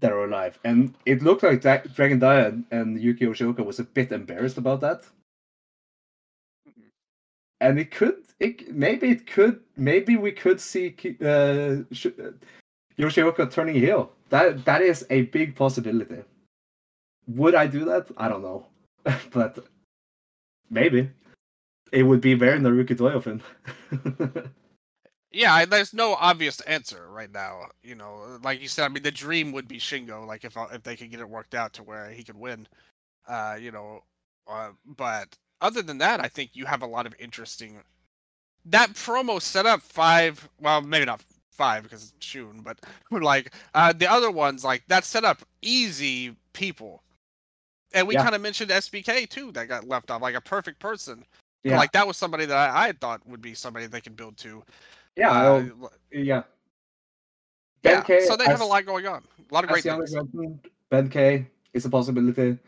that 0.00 0.12
are 0.12 0.24
alive. 0.24 0.58
And 0.62 0.94
it 1.06 1.22
looked 1.22 1.42
like 1.42 1.62
that 1.62 1.94
dragon 1.94 2.18
Dia 2.18 2.58
and, 2.70 3.00
yuki 3.00 3.24
Yoshioka 3.24 3.64
was 3.64 3.78
a 3.78 3.84
bit 3.84 4.12
embarrassed 4.12 4.58
about 4.58 4.80
that 4.82 5.04
and 7.60 7.78
it 7.78 7.90
could 7.90 8.16
it 8.40 8.74
maybe 8.74 9.10
it 9.10 9.26
could 9.26 9.60
maybe 9.76 10.16
we 10.16 10.32
could 10.32 10.60
see 10.60 10.94
uh, 11.20 11.82
Yoshioka 12.98 13.50
turning 13.50 13.76
heel. 13.76 14.10
That 14.30 14.64
that 14.64 14.82
is 14.82 15.06
a 15.10 15.22
big 15.22 15.54
possibility. 15.54 16.22
Would 17.28 17.54
I 17.54 17.66
do 17.66 17.84
that? 17.86 18.06
I 18.16 18.28
don't 18.28 18.42
know, 18.42 18.66
but 19.32 19.58
maybe 20.70 21.10
it 21.92 22.02
would 22.02 22.20
be 22.20 22.34
very 22.34 22.58
Naruki 22.58 22.96
Doi 22.96 23.12
of 23.12 23.24
him. 23.24 23.42
Yeah, 25.36 25.66
there's 25.66 25.92
no 25.92 26.14
obvious 26.14 26.60
answer 26.60 27.08
right 27.10 27.30
now. 27.30 27.66
You 27.82 27.94
know, 27.94 28.38
like 28.42 28.62
you 28.62 28.68
said, 28.68 28.86
I 28.86 28.88
mean, 28.88 29.02
the 29.02 29.10
dream 29.10 29.52
would 29.52 29.68
be 29.68 29.78
Shingo. 29.78 30.26
Like 30.26 30.46
if 30.46 30.56
uh, 30.56 30.68
if 30.72 30.82
they 30.82 30.96
could 30.96 31.10
get 31.10 31.20
it 31.20 31.28
worked 31.28 31.54
out 31.54 31.74
to 31.74 31.82
where 31.82 32.08
he 32.10 32.22
could 32.22 32.38
win, 32.38 32.66
uh, 33.28 33.58
you 33.60 33.70
know. 33.70 34.00
Uh, 34.48 34.70
but 34.86 35.36
other 35.60 35.82
than 35.82 35.98
that, 35.98 36.20
I 36.24 36.28
think 36.28 36.50
you 36.54 36.66
have 36.66 36.82
a 36.82 36.86
lot 36.86 37.06
of 37.06 37.14
interesting. 37.18 37.80
That 38.66 38.90
promo 38.90 39.40
set 39.40 39.66
up 39.66 39.80
five. 39.82 40.48
Well, 40.60 40.80
maybe 40.82 41.04
not 41.06 41.22
five 41.52 41.82
because 41.84 42.12
it's 42.16 42.26
Shun, 42.26 42.60
but 42.62 42.78
like 43.10 43.52
uh, 43.74 43.92
the 43.92 44.10
other 44.10 44.30
ones, 44.30 44.64
like 44.64 44.82
that 44.88 45.04
set 45.04 45.24
up 45.24 45.42
easy 45.62 46.34
people. 46.52 47.02
And 47.94 48.06
we 48.06 48.14
Yeah. 48.14 48.22
kind 48.24 48.34
of 48.34 48.40
mentioned 48.40 48.70
SBK 48.70 49.28
too, 49.28 49.52
that 49.52 49.68
got 49.68 49.86
left 49.88 50.10
off, 50.10 50.20
like 50.20 50.34
a 50.34 50.40
perfect 50.40 50.78
person. 50.80 51.24
yeah, 51.64 51.78
Like 51.78 51.92
that 51.92 52.06
was 52.06 52.16
somebody 52.16 52.44
that 52.44 52.56
I, 52.56 52.88
I 52.88 52.92
thought 52.92 53.26
would 53.26 53.40
be 53.40 53.54
somebody 53.54 53.86
they 53.86 54.00
could 54.00 54.16
build 54.16 54.36
to. 54.38 54.62
yeah, 55.16 55.30
Uh, 55.30 55.42
well, 55.42 55.70
l- 55.82 55.92
yeah. 56.12 56.42
yeah, 57.82 58.02
K 58.02 58.26
so 58.26 58.36
they 58.36 58.44
have 58.44 58.60
a 58.60 58.64
lot 58.64 58.84
going 58.84 59.06
on. 59.06 59.22
A 59.50 59.54
lot 59.54 59.64
of 59.64 59.70
great 59.70 59.84
things. 59.84 60.14
Ben 60.90 61.08
K 61.08 61.46
is 61.72 61.86
a 61.86 61.90
possibility. 61.90 62.58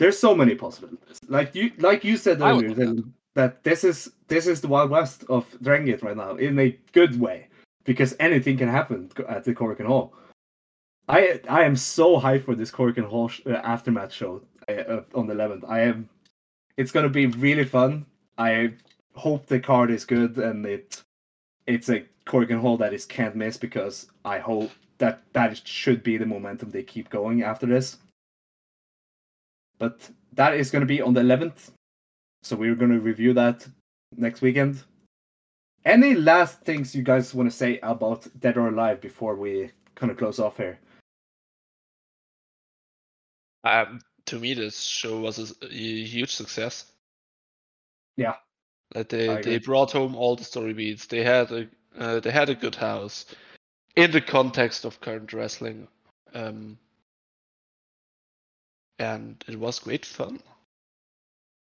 There's 0.00 0.18
so 0.18 0.34
many 0.34 0.54
possibilities. 0.54 1.20
Like 1.28 1.54
you, 1.54 1.72
like 1.76 2.04
you 2.04 2.16
said 2.16 2.40
earlier, 2.40 2.72
that, 2.72 3.04
that 3.34 3.62
this 3.64 3.84
is 3.84 4.10
this 4.28 4.46
is 4.46 4.62
the 4.62 4.66
wild 4.66 4.88
west 4.88 5.24
of 5.28 5.44
Dragon 5.60 5.84
Gate 5.84 6.02
right 6.02 6.16
now 6.16 6.36
in 6.36 6.58
a 6.58 6.74
good 6.92 7.20
way 7.20 7.48
because 7.84 8.16
anything 8.18 8.56
can 8.56 8.68
happen 8.70 9.10
at 9.28 9.44
the 9.44 9.54
Korakuen 9.54 9.84
Hall. 9.84 10.14
I 11.06 11.40
I 11.50 11.64
am 11.64 11.76
so 11.76 12.18
hyped 12.18 12.44
for 12.44 12.54
this 12.54 12.70
Korakuen 12.70 13.04
Hall 13.04 13.28
sh- 13.28 13.42
uh, 13.44 13.50
aftermath 13.50 14.10
show 14.10 14.40
uh, 14.70 14.72
uh, 14.72 15.02
on 15.14 15.26
the 15.26 15.34
11th. 15.34 15.68
I 15.68 15.80
am. 15.80 16.08
It's 16.78 16.92
gonna 16.92 17.10
be 17.10 17.26
really 17.26 17.66
fun. 17.66 18.06
I 18.38 18.72
hope 19.14 19.44
the 19.44 19.60
card 19.60 19.90
is 19.90 20.06
good 20.06 20.38
and 20.38 20.64
it 20.64 21.02
it's 21.66 21.90
a 21.90 22.06
Korakuen 22.24 22.62
Hall 22.62 22.78
that 22.78 22.94
is 22.94 23.04
can't 23.04 23.36
miss 23.36 23.58
because 23.58 24.06
I 24.24 24.38
hope 24.38 24.70
that 24.96 25.24
that 25.34 25.60
should 25.68 26.02
be 26.02 26.16
the 26.16 26.24
momentum 26.24 26.70
they 26.70 26.84
keep 26.84 27.10
going 27.10 27.42
after 27.42 27.66
this. 27.66 27.98
But 29.80 30.08
that 30.34 30.54
is 30.54 30.70
going 30.70 30.82
to 30.82 30.86
be 30.86 31.02
on 31.02 31.14
the 31.14 31.22
11th, 31.22 31.70
so 32.42 32.54
we're 32.54 32.76
going 32.76 32.92
to 32.92 33.00
review 33.00 33.32
that 33.32 33.66
next 34.16 34.42
weekend. 34.42 34.84
Any 35.84 36.14
last 36.14 36.60
things 36.60 36.94
you 36.94 37.02
guys 37.02 37.34
want 37.34 37.50
to 37.50 37.56
say 37.56 37.80
about 37.82 38.28
Dead 38.38 38.58
or 38.58 38.68
Alive 38.68 39.00
before 39.00 39.34
we 39.34 39.70
kind 39.94 40.12
of 40.12 40.18
close 40.18 40.38
off 40.38 40.58
here? 40.58 40.78
Um, 43.64 44.00
to 44.26 44.38
me, 44.38 44.54
this 44.54 44.80
show 44.80 45.20
was 45.20 45.56
a 45.62 45.66
huge 45.66 46.32
success. 46.32 46.92
Yeah. 48.16 48.34
That 48.92 49.08
they 49.08 49.40
they 49.42 49.58
brought 49.58 49.92
home 49.92 50.14
all 50.14 50.36
the 50.36 50.44
story 50.44 50.74
beats. 50.74 51.06
They 51.06 51.22
had 51.22 51.50
a 51.50 51.68
uh, 51.98 52.20
they 52.20 52.30
had 52.30 52.50
a 52.50 52.54
good 52.54 52.74
house 52.74 53.24
in 53.96 54.10
the 54.10 54.20
context 54.20 54.84
of 54.84 55.00
current 55.00 55.32
wrestling, 55.32 55.88
um, 56.34 56.78
and 59.00 59.44
it 59.48 59.58
was 59.58 59.80
great 59.80 60.06
fun. 60.06 60.40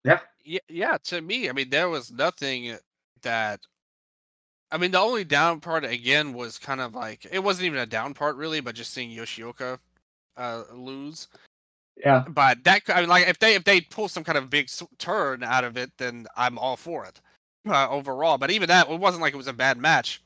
Yeah, 0.05 0.21
yeah. 0.45 0.61
Yeah, 0.69 0.99
To 1.05 1.23
me, 1.23 1.49
I 1.51 1.53
mean, 1.53 1.71
there 1.71 1.91
was 1.91 2.13
nothing 2.13 2.77
that. 3.23 3.61
I 4.73 4.79
mean, 4.79 4.93
the 4.93 5.01
only 5.01 5.25
down 5.25 5.61
part 5.61 5.85
again 5.85 6.35
was 6.35 6.59
kind 6.59 6.81
of 6.81 6.95
like 6.95 7.27
it 7.31 7.41
wasn't 7.41 7.67
even 7.67 7.81
a 7.81 7.87
down 7.87 8.15
part 8.15 8.37
really, 8.37 8.61
but 8.61 8.75
just 8.77 8.93
seeing 8.95 9.11
Yoshioka 9.11 9.79
uh, 10.37 10.65
lose. 10.75 11.29
Yeah, 11.97 12.25
But 12.27 12.65
that, 12.65 12.83
I 12.89 13.01
mean, 13.01 13.09
like 13.11 13.29
if 13.29 13.39
they 13.41 13.55
if 13.57 13.65
they 13.65 13.81
pull 13.83 14.09
some 14.09 14.25
kind 14.25 14.39
of 14.39 14.51
big 14.51 14.69
turn 14.99 15.43
out 15.43 15.65
of 15.65 15.77
it, 15.77 15.93
then 15.99 16.27
I'm 16.37 16.59
all 16.59 16.77
for 16.77 17.05
it 17.07 17.21
uh, 17.69 17.89
overall. 17.91 18.39
But 18.39 18.51
even 18.53 18.69
that, 18.69 18.91
it 18.91 19.01
wasn't 19.01 19.23
like 19.23 19.35
it 19.35 19.39
was 19.39 19.49
a 19.49 19.53
bad 19.55 19.79
match. 19.79 20.23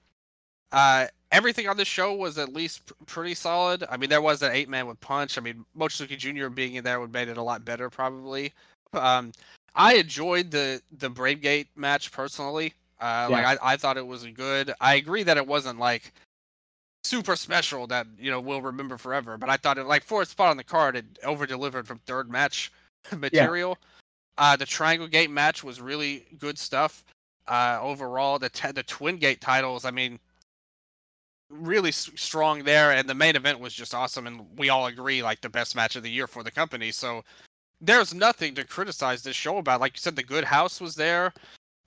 Uh, 0.73 1.07
everything 1.33 1.69
on 1.69 1.77
this 1.77 1.89
show 1.89 2.15
was 2.15 2.39
at 2.39 2.53
least 2.53 2.87
pr- 2.87 2.95
pretty 3.07 3.35
solid. 3.35 3.85
I 3.91 3.97
mean, 3.97 4.11
there 4.11 4.23
was 4.23 4.43
an 4.43 4.53
eight 4.53 4.69
man 4.69 4.87
with 4.87 5.01
punch. 5.01 5.39
I 5.39 5.41
mean, 5.41 5.65
Mochizuki 5.77 6.17
Jr. 6.17 6.49
being 6.49 6.75
in 6.75 6.85
there 6.85 7.01
would 7.01 7.07
have 7.07 7.15
made 7.15 7.29
it 7.29 7.37
a 7.37 7.43
lot 7.43 7.65
better 7.65 7.91
probably. 7.91 8.53
Um, 8.93 9.33
I 9.75 9.95
enjoyed 9.95 10.51
the 10.51 10.81
the 10.99 11.11
Brave 11.11 11.41
Gate 11.41 11.69
match 11.77 12.13
personally. 12.13 12.73
Uh, 13.01 13.29
like 13.31 13.45
I, 13.45 13.75
I 13.75 13.77
thought 13.77 13.99
it 13.99 14.07
was 14.07 14.25
good. 14.25 14.73
I 14.81 14.95
agree 14.95 15.23
that 15.23 15.37
it 15.37 15.47
wasn't 15.47 15.79
like 15.79 16.13
super 17.05 17.37
special 17.37 17.87
that 17.87 18.07
you 18.19 18.31
know 18.31 18.41
we'll 18.41 18.63
remember 18.63 18.97
forever. 18.97 19.37
But 19.37 19.51
I 19.51 19.57
thought 19.57 19.79
it 19.79 19.85
like 19.85 20.03
for 20.03 20.23
a 20.23 20.27
spot 20.27 20.51
on 20.51 20.57
the 20.57 20.65
card, 20.65 20.97
it 20.97 21.05
over 21.25 21.47
delivered 21.47 21.87
from 21.87 21.99
third 22.01 22.31
match 22.31 22.73
material. 23.17 23.79
Uh, 24.39 24.57
the 24.57 24.67
Triangle 24.67 25.09
Gate 25.09 25.31
match 25.31 25.65
was 25.65 25.81
really 25.81 26.27
good 26.39 26.59
stuff. 26.59 27.05
Uh, 27.47 27.79
overall, 27.81 28.39
the 28.39 28.49
t- 28.49 28.73
the 28.73 28.83
Twin 28.83 29.17
Gate 29.17 29.41
titles, 29.41 29.85
I 29.85 29.91
mean, 29.91 30.19
really 31.51 31.89
s- 31.91 32.11
strong 32.17 32.65
there, 32.65 32.93
and 32.93 33.09
the 33.09 33.15
main 33.15 33.37
event 33.37 33.61
was 33.61 33.73
just 33.75 33.95
awesome, 33.95 34.27
and 34.27 34.47
we 34.59 34.69
all 34.69 34.87
agree 34.87 35.23
like 35.23 35.41
the 35.41 35.49
best 35.49 35.75
match 35.77 35.97
of 35.97 36.03
the 36.03 36.11
year 36.11 36.27
for 36.27 36.43
the 36.43 36.51
company. 36.51 36.91
So 36.91 37.23
there's 37.81 38.15
nothing 38.15 38.55
to 38.55 38.65
criticize 38.65 39.23
this 39.23 39.37
show 39.37 39.59
about. 39.59 39.81
Like 39.81 39.95
you 39.97 40.01
said, 40.01 40.17
the 40.17 40.23
Good 40.23 40.45
House 40.45 40.81
was 40.81 40.95
there. 40.95 41.33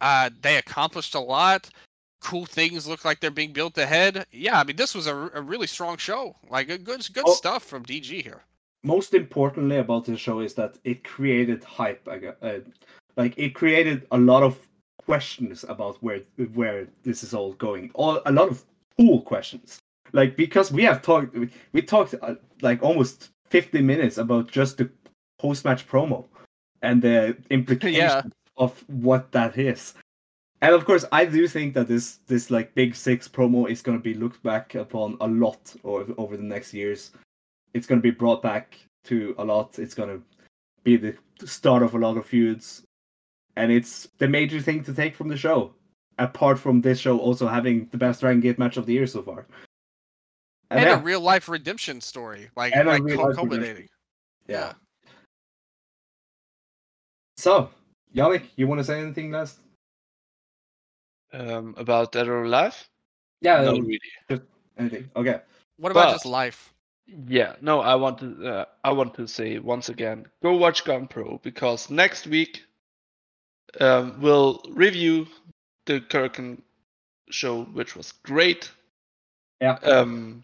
Uh, 0.02 0.30
they 0.42 0.58
accomplished 0.58 1.16
a 1.16 1.20
lot. 1.20 1.70
Cool 2.22 2.46
things 2.46 2.86
look 2.88 3.06
like 3.06 3.20
they're 3.20 3.32
being 3.32 3.54
built 3.54 3.78
ahead. 3.78 4.26
Yeah, 4.32 4.60
I 4.60 4.64
mean, 4.64 4.76
this 4.76 4.94
was 4.94 5.08
a, 5.08 5.16
a 5.34 5.42
really 5.42 5.68
strong 5.68 5.98
show. 5.98 6.36
Like 6.50 6.68
good 6.68 6.86
good 7.14 7.24
Oh. 7.26 7.34
stuff 7.34 7.64
from 7.64 7.84
DG 7.86 8.22
here. 8.24 8.44
most 8.84 9.14
importantly 9.14 9.78
about 9.78 10.06
this 10.06 10.20
show 10.20 10.40
is 10.40 10.54
that 10.54 10.78
it 10.86 11.04
created 11.04 11.64
hype. 11.64 12.08
Uh, 12.08 12.60
like 13.18 13.34
it 13.38 13.54
created 13.56 14.08
a 14.12 14.18
lot 14.18 14.44
of 14.44 14.58
questions 15.06 15.66
about 15.68 15.98
where 16.04 16.22
where 16.54 16.88
this 17.04 17.24
is 17.24 17.34
all 17.34 17.54
going. 17.54 17.90
All 17.94 18.22
a 18.26 18.32
lot 18.32 18.50
of 18.50 18.64
cool 19.00 19.22
questions. 19.22 19.80
Like 20.12 20.36
because 20.36 20.72
we 20.72 20.84
have 20.84 21.02
talked, 21.02 21.36
we, 21.36 21.50
we 21.72 21.82
talked 21.82 22.16
uh, 22.22 22.36
like 22.62 22.82
almost 22.84 23.30
fifty 23.46 23.82
minutes 23.82 24.18
about 24.18 24.52
just 24.52 24.78
the 24.78 24.90
post 25.40 25.66
match 25.66 25.88
promo 25.88 26.26
and 26.82 27.02
the 27.02 27.38
implications 27.50 28.34
of 28.58 28.84
what 28.88 29.32
that 29.32 29.58
is. 29.58 29.94
And 30.62 30.76
of 30.76 30.84
course, 30.86 31.06
I 31.12 31.26
do 31.26 31.48
think 31.48 31.74
that 31.76 31.88
this 31.88 32.20
this 32.28 32.52
like 32.52 32.76
big 32.76 32.96
six 32.96 33.28
promo 33.28 33.70
is 33.70 33.82
going 33.82 33.98
to 33.98 34.04
be 34.04 34.14
looked 34.14 34.44
back 34.44 34.76
upon 34.76 35.18
a 35.22 35.28
lot 35.28 35.74
over, 35.84 36.14
over 36.18 36.36
the 36.36 36.44
next 36.44 36.74
years. 36.74 37.12
It's 37.74 37.88
going 37.88 38.02
to 38.02 38.04
be 38.04 38.12
brought 38.12 38.42
back 38.42 38.78
to 39.06 39.36
a 39.38 39.46
lot. 39.46 39.80
It's 39.80 39.94
going 39.94 40.10
to 40.10 40.22
be 40.84 40.98
the 40.98 41.16
start 41.46 41.84
of 41.84 41.94
a 41.94 42.00
lot 42.00 42.18
of 42.18 42.26
feuds, 42.26 42.84
and 43.56 43.72
it's 43.72 44.10
the 44.18 44.28
major 44.28 44.60
thing 44.60 44.84
to 44.84 44.94
take 44.94 45.16
from 45.16 45.30
the 45.30 45.38
show. 45.38 45.74
Apart 46.20 46.60
from 46.60 46.82
this 46.82 47.00
show 47.00 47.18
also 47.18 47.48
having 47.48 47.88
the 47.92 47.98
best 47.98 48.20
Dragon 48.20 48.42
Gate 48.42 48.60
match 48.60 48.76
of 48.78 48.86
the 48.86 48.94
year 48.94 49.08
so 49.08 49.22
far, 49.24 49.46
And, 50.70 50.82
yeah, 50.82 51.00
a 51.00 51.02
real 51.02 51.22
life 51.22 51.48
redemption 51.50 52.02
story, 52.02 52.50
like 52.58 52.76
And 52.76 52.88
like 52.90 53.02
real 53.04 53.18
cul- 53.18 53.34
culminating. 53.34 53.88
yeah. 54.48 54.74
So, 57.38 57.70
Yannik, 58.14 58.44
you 58.58 58.68
want 58.68 58.80
to 58.80 58.84
say 58.84 59.00
anything 59.00 59.32
last? 59.32 59.60
Um, 61.32 61.74
about 61.78 62.12
Dead 62.12 62.28
or 62.28 62.44
Alive? 62.44 62.76
Yeah, 63.42 63.62
no, 63.62 63.74
really. 63.80 64.00
Just 64.30 64.42
anything. 64.78 65.10
Okay. 65.16 65.40
What 65.78 65.92
about 65.92 66.08
But- 66.08 66.12
just 66.14 66.26
life? 66.26 66.74
Yeah, 67.28 67.56
no, 67.62 67.80
I 67.80 67.96
want 67.96 68.20
to. 68.20 68.46
Uh, 68.48 68.66
I 68.84 68.92
want 68.92 69.16
to 69.16 69.28
say 69.28 69.58
once 69.58 69.90
again, 69.90 70.28
go 70.44 70.54
watch 70.56 70.84
GanPro 70.84 71.42
because 71.42 71.90
next 71.90 72.28
week 72.28 72.64
um, 73.80 74.20
we'll 74.22 74.62
review 74.70 75.26
the 75.90 76.00
Korakuen 76.00 76.62
show, 77.32 77.64
which 77.64 77.96
was 77.96 78.12
great. 78.24 78.72
Yeah. 79.60 79.78
Um, 79.84 80.44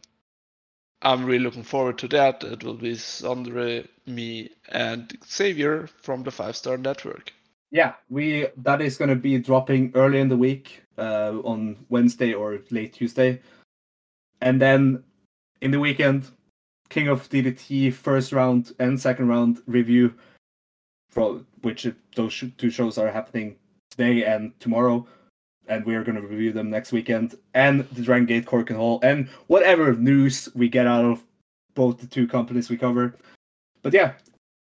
I'm 1.03 1.23
really 1.23 1.43
looking 1.43 1.63
forward 1.63 1.99
to 1.99 2.07
that. 2.09 2.43
It 2.43 2.63
will 2.63 2.73
be 2.73 2.93
Sondre, 2.93 3.87
me, 4.07 4.49
and 4.69 5.15
Xavier 5.23 5.87
from 6.01 6.23
the 6.23 6.31
Five 6.31 6.55
Star 6.55 6.77
Network. 6.77 7.31
Yeah, 7.71 7.93
we 8.09 8.47
that 8.57 8.81
is 8.81 8.97
going 8.97 9.09
to 9.09 9.15
be 9.15 9.37
dropping 9.37 9.91
early 9.93 10.19
in 10.19 10.29
the 10.29 10.37
week 10.37 10.81
uh, 10.97 11.33
on 11.43 11.77
Wednesday 11.89 12.33
or 12.33 12.59
late 12.71 12.93
Tuesday, 12.93 13.41
and 14.41 14.59
then 14.59 15.03
in 15.61 15.71
the 15.71 15.79
weekend, 15.79 16.27
King 16.89 17.07
of 17.07 17.29
DDT 17.29 17.93
first 17.93 18.31
round 18.31 18.73
and 18.79 18.99
second 18.99 19.27
round 19.27 19.61
review, 19.67 20.13
for 21.09 21.41
which 21.61 21.87
those 22.15 22.43
two 22.57 22.69
shows 22.71 22.97
are 22.97 23.11
happening 23.11 23.57
today 23.91 24.23
and 24.23 24.57
tomorrow, 24.59 25.05
and 25.67 25.85
we 25.85 25.95
are 25.95 26.03
going 26.03 26.15
to 26.15 26.27
review 26.27 26.51
them 26.51 26.69
next 26.69 26.91
weekend, 26.91 27.35
and 27.53 27.87
the 27.89 28.01
Dragon 28.01 28.25
Gate 28.25 28.45
Korakuen 28.45 28.75
Hall, 28.75 28.99
and 29.03 29.27
whatever 29.47 29.93
news 29.93 30.49
we 30.55 30.69
get 30.69 30.87
out 30.87 31.05
of 31.05 31.23
both 31.73 31.99
the 31.99 32.07
two 32.07 32.27
companies 32.27 32.69
we 32.69 32.77
cover. 32.77 33.15
But 33.81 33.93
yeah, 33.93 34.13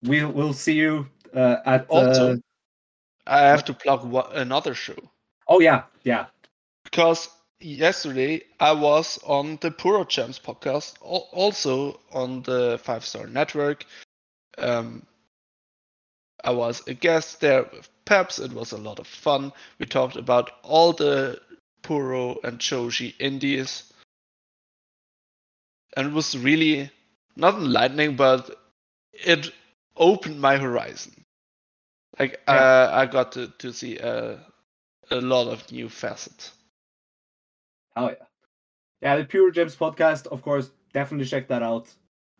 we'll 0.04 0.32
we'll 0.32 0.54
see 0.54 0.74
you 0.74 1.08
uh, 1.34 1.58
at 1.66 1.86
Also, 1.90 2.34
uh, 2.34 2.38
I 3.28 3.42
have 3.42 3.66
to 3.66 3.74
plug 3.74 4.06
one, 4.06 4.32
another 4.34 4.74
show. 4.74 4.98
Oh 5.48 5.60
yeah, 5.60 5.84
yeah. 6.04 6.28
because 6.84 7.30
yesterday 7.60 8.42
I 8.60 8.72
was 8.74 9.20
on 9.26 9.58
the 9.62 9.72
Puro 9.72 10.04
Champs 10.04 10.40
podcast, 10.40 10.96
also 11.02 12.00
on 12.12 12.44
the 12.44 12.80
Five 12.84 13.06
Star 13.06 13.28
Network. 13.28 13.86
Um, 14.58 15.06
I 16.44 16.52
was 16.52 16.86
a 16.88 16.94
guest 16.94 17.42
there 17.42 17.64
with 17.64 17.90
Peps. 18.06 18.40
It 18.40 18.54
was 18.54 18.72
a 18.72 18.78
lot 18.78 19.00
of 19.00 19.08
fun. 19.08 19.52
We 19.80 19.86
talked 19.86 20.16
about 20.16 20.52
all 20.64 20.94
the 20.94 21.42
Puro 21.84 22.38
and 22.44 22.60
Joshi 22.60 23.14
indies, 23.20 23.92
and 25.96 26.08
it 26.08 26.14
was 26.14 26.38
really 26.38 26.90
not 27.36 27.56
enlightening, 27.56 28.16
but 28.16 28.60
it 29.14 29.52
opened 29.98 30.40
my 30.42 30.58
horizon. 30.58 31.26
Like 32.20 32.42
Yeah. 32.48 32.54
uh, 32.54 32.90
I 32.94 33.06
got 33.06 33.32
to, 33.34 33.48
to 33.60 33.74
see 33.74 33.98
a, 33.98 34.40
a 35.12 35.22
lot 35.22 35.48
of 35.48 35.72
new 35.72 35.90
facets. 35.90 36.52
Oh 37.96 38.10
yeah. 38.10 38.26
Yeah, 39.02 39.18
the 39.18 39.26
Pure 39.26 39.52
Gems 39.52 39.76
podcast, 39.76 40.28
of 40.28 40.42
course, 40.42 40.72
definitely 40.94 41.28
check 41.28 41.48
that 41.50 41.64
out. 41.64 41.94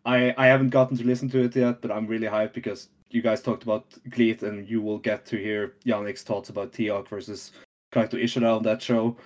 I 0.04 0.34
I 0.36 0.46
haven't 0.46 0.70
gotten 0.70 0.96
to 0.98 1.04
listen 1.04 1.28
to 1.30 1.42
it 1.44 1.56
yet, 1.56 1.80
but 1.82 1.90
I'm 1.90 2.06
really 2.06 2.26
hyped 2.28 2.54
because 2.54 2.88
you 3.14 3.22
guys 3.22 3.40
talked 3.40 3.62
about 3.62 3.84
GLEAT 4.10 4.42
and 4.42 4.68
you 4.68 4.82
will 4.82 4.98
get 4.98 5.24
to 5.26 5.36
hear 5.36 5.74
Yannik's 5.86 6.22
thoughts 6.22 6.48
about 6.50 6.72
T-Hawk 6.72 7.08
versus 7.08 7.52
Kaito 7.92 8.22
Ishida 8.22 8.46
on 8.48 8.62
that 8.64 8.82
show. 8.82 9.16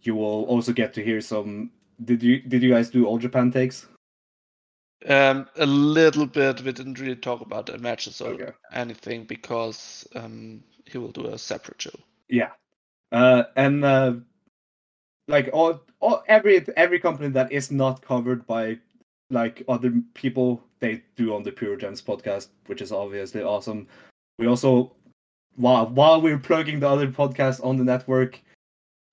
You 0.00 0.14
will 0.14 0.44
also 0.44 0.72
get 0.72 0.94
to 0.94 1.04
hear 1.04 1.20
some 1.20 1.70
did 2.04 2.22
you 2.22 2.40
did 2.40 2.62
you 2.62 2.70
guys 2.70 2.90
do 2.90 3.06
all 3.06 3.18
Japan 3.18 3.50
takes? 3.50 3.86
Um, 5.06 5.46
a 5.56 5.66
little 5.66 6.26
bit. 6.26 6.62
We 6.62 6.72
didn't 6.72 6.98
really 7.00 7.16
talk 7.16 7.40
about 7.40 7.66
the 7.66 7.78
matches 7.78 8.20
or 8.20 8.30
Okay. 8.30 8.52
anything 8.72 9.24
because 9.24 10.06
um, 10.14 10.62
he 10.86 10.98
will 10.98 11.12
do 11.12 11.26
a 11.26 11.38
separate 11.38 11.82
show. 11.82 11.98
Yeah. 12.28 12.50
Uh 13.12 13.44
and 13.56 13.84
uh 13.84 14.14
like 15.28 15.50
all, 15.52 15.80
all 16.00 16.22
every 16.28 16.64
every 16.76 16.98
company 16.98 17.28
that 17.30 17.52
is 17.52 17.70
not 17.70 18.02
covered 18.02 18.46
by 18.46 18.78
like 19.30 19.62
other 19.68 19.92
people 20.14 20.62
they 20.80 21.02
do 21.16 21.34
on 21.34 21.42
the 21.42 21.52
Pure 21.52 21.76
Gems 21.76 22.02
podcast, 22.02 22.48
which 22.66 22.82
is 22.82 22.92
obviously 22.92 23.42
awesome. 23.42 23.86
We 24.38 24.46
also 24.46 24.92
while 25.56 25.86
while 25.86 26.20
we're 26.20 26.38
plugging 26.38 26.80
the 26.80 26.88
other 26.88 27.08
podcasts 27.08 27.64
on 27.64 27.76
the 27.76 27.84
network, 27.84 28.40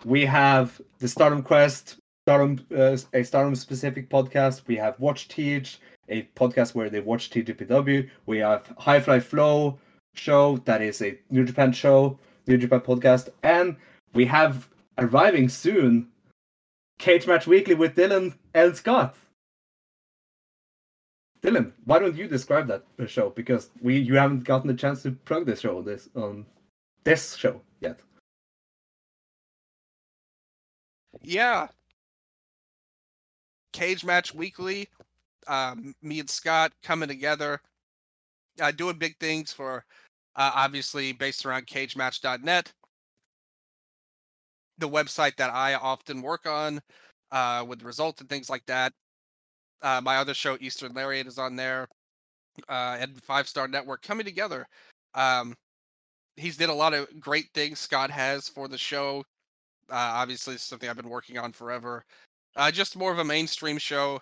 we 0.06 0.26
have 0.26 0.80
the 1.00 1.08
Stardom 1.08 1.42
Quest, 1.42 1.98
Stardom 2.28 2.66
uh, 2.76 2.98
a 3.14 3.24
Stardom 3.24 3.56
specific 3.56 4.10
podcast. 4.10 4.62
We 4.68 4.76
have 4.78 5.00
Watch 5.00 5.28
Teach, 5.28 5.80
a 6.10 6.24
podcast 6.36 6.76
where 6.76 6.90
they 6.90 7.00
watch 7.00 7.30
TJPW. 7.30 8.10
We 8.26 8.38
have 8.40 8.72
High 8.78 9.00
Fly 9.00 9.20
Flow 9.20 9.80
show 10.14 10.58
that 10.66 10.82
is 10.82 11.02
a 11.02 11.18
New 11.30 11.44
Japan 11.44 11.72
show, 11.72 12.20
New 12.48 12.58
Japan 12.58 12.82
podcast, 12.82 13.30
and 13.44 13.76
we 14.14 14.26
have 14.26 14.70
arriving 14.98 15.50
soon 15.50 16.08
Cage 17.00 17.28
Match 17.28 17.48
Weekly 17.48 17.76
with 17.76 17.96
Dylan 17.96 18.36
and 18.54 18.76
Scott. 18.76 19.16
Dylan, 21.42 21.72
why 21.86 22.00
don't 22.00 22.16
you 22.16 22.28
describe 22.28 22.68
that 22.68 22.84
show? 23.08 23.30
Because 23.30 23.70
we 23.82 23.98
you 23.98 24.16
haven't 24.16 24.44
gotten 24.44 24.68
the 24.68 24.74
chance 24.74 25.04
to 25.04 25.12
plug 25.12 25.46
this 25.46 25.60
show 25.60 25.82
this 25.82 26.10
on 26.16 26.46
this 27.04 27.36
show 27.36 27.62
yet. 27.82 28.00
Yeah. 31.22 31.68
Cage 33.74 34.04
match 34.04 34.34
weekly. 34.34 34.90
Um, 35.48 35.94
me 36.02 36.20
and 36.20 36.30
Scott 36.30 36.72
coming 36.82 37.08
together, 37.08 37.62
uh, 38.60 38.72
doing 38.72 38.98
big 38.98 39.18
things 39.20 39.54
for, 39.54 39.86
uh, 40.36 40.52
obviously 40.56 41.14
based 41.14 41.46
around 41.46 41.68
CageMatch.net, 41.68 42.74
the 44.80 44.90
website 44.90 45.36
that 45.36 45.54
I 45.54 45.76
often 45.76 46.24
work 46.24 46.48
on, 46.48 46.82
uh, 47.32 47.64
with 47.68 47.84
results 47.84 48.22
and 48.22 48.30
things 48.30 48.50
like 48.50 48.66
that. 48.66 48.94
Uh, 49.82 50.02
my 50.04 50.18
other 50.18 50.34
show, 50.34 50.58
Eastern 50.60 50.94
Lariat, 50.94 51.28
is 51.28 51.38
on 51.38 51.56
there, 51.56 51.88
uh, 52.70 52.98
and 53.00 53.22
Five 53.24 53.48
Star 53.48 53.68
Network 53.68 54.02
coming 54.02 54.26
together. 54.26 54.68
Um, 55.14 55.56
he's 56.36 56.58
did 56.58 56.70
a 56.70 56.74
lot 56.74 56.94
of 56.94 57.08
great 57.20 57.50
things. 57.54 57.80
Scott 57.80 58.12
has 58.12 58.48
for 58.48 58.68
the 58.68 58.78
show. 58.78 59.24
Uh, 59.90 59.96
obviously, 59.96 60.58
something 60.58 60.90
I've 60.90 60.96
been 60.96 61.10
working 61.10 61.38
on 61.38 61.52
forever. 61.52 62.04
Uh, 62.56 62.72
just 62.72 62.98
more 62.98 63.12
of 63.12 63.20
a 63.20 63.24
mainstream 63.24 63.78
show, 63.78 64.20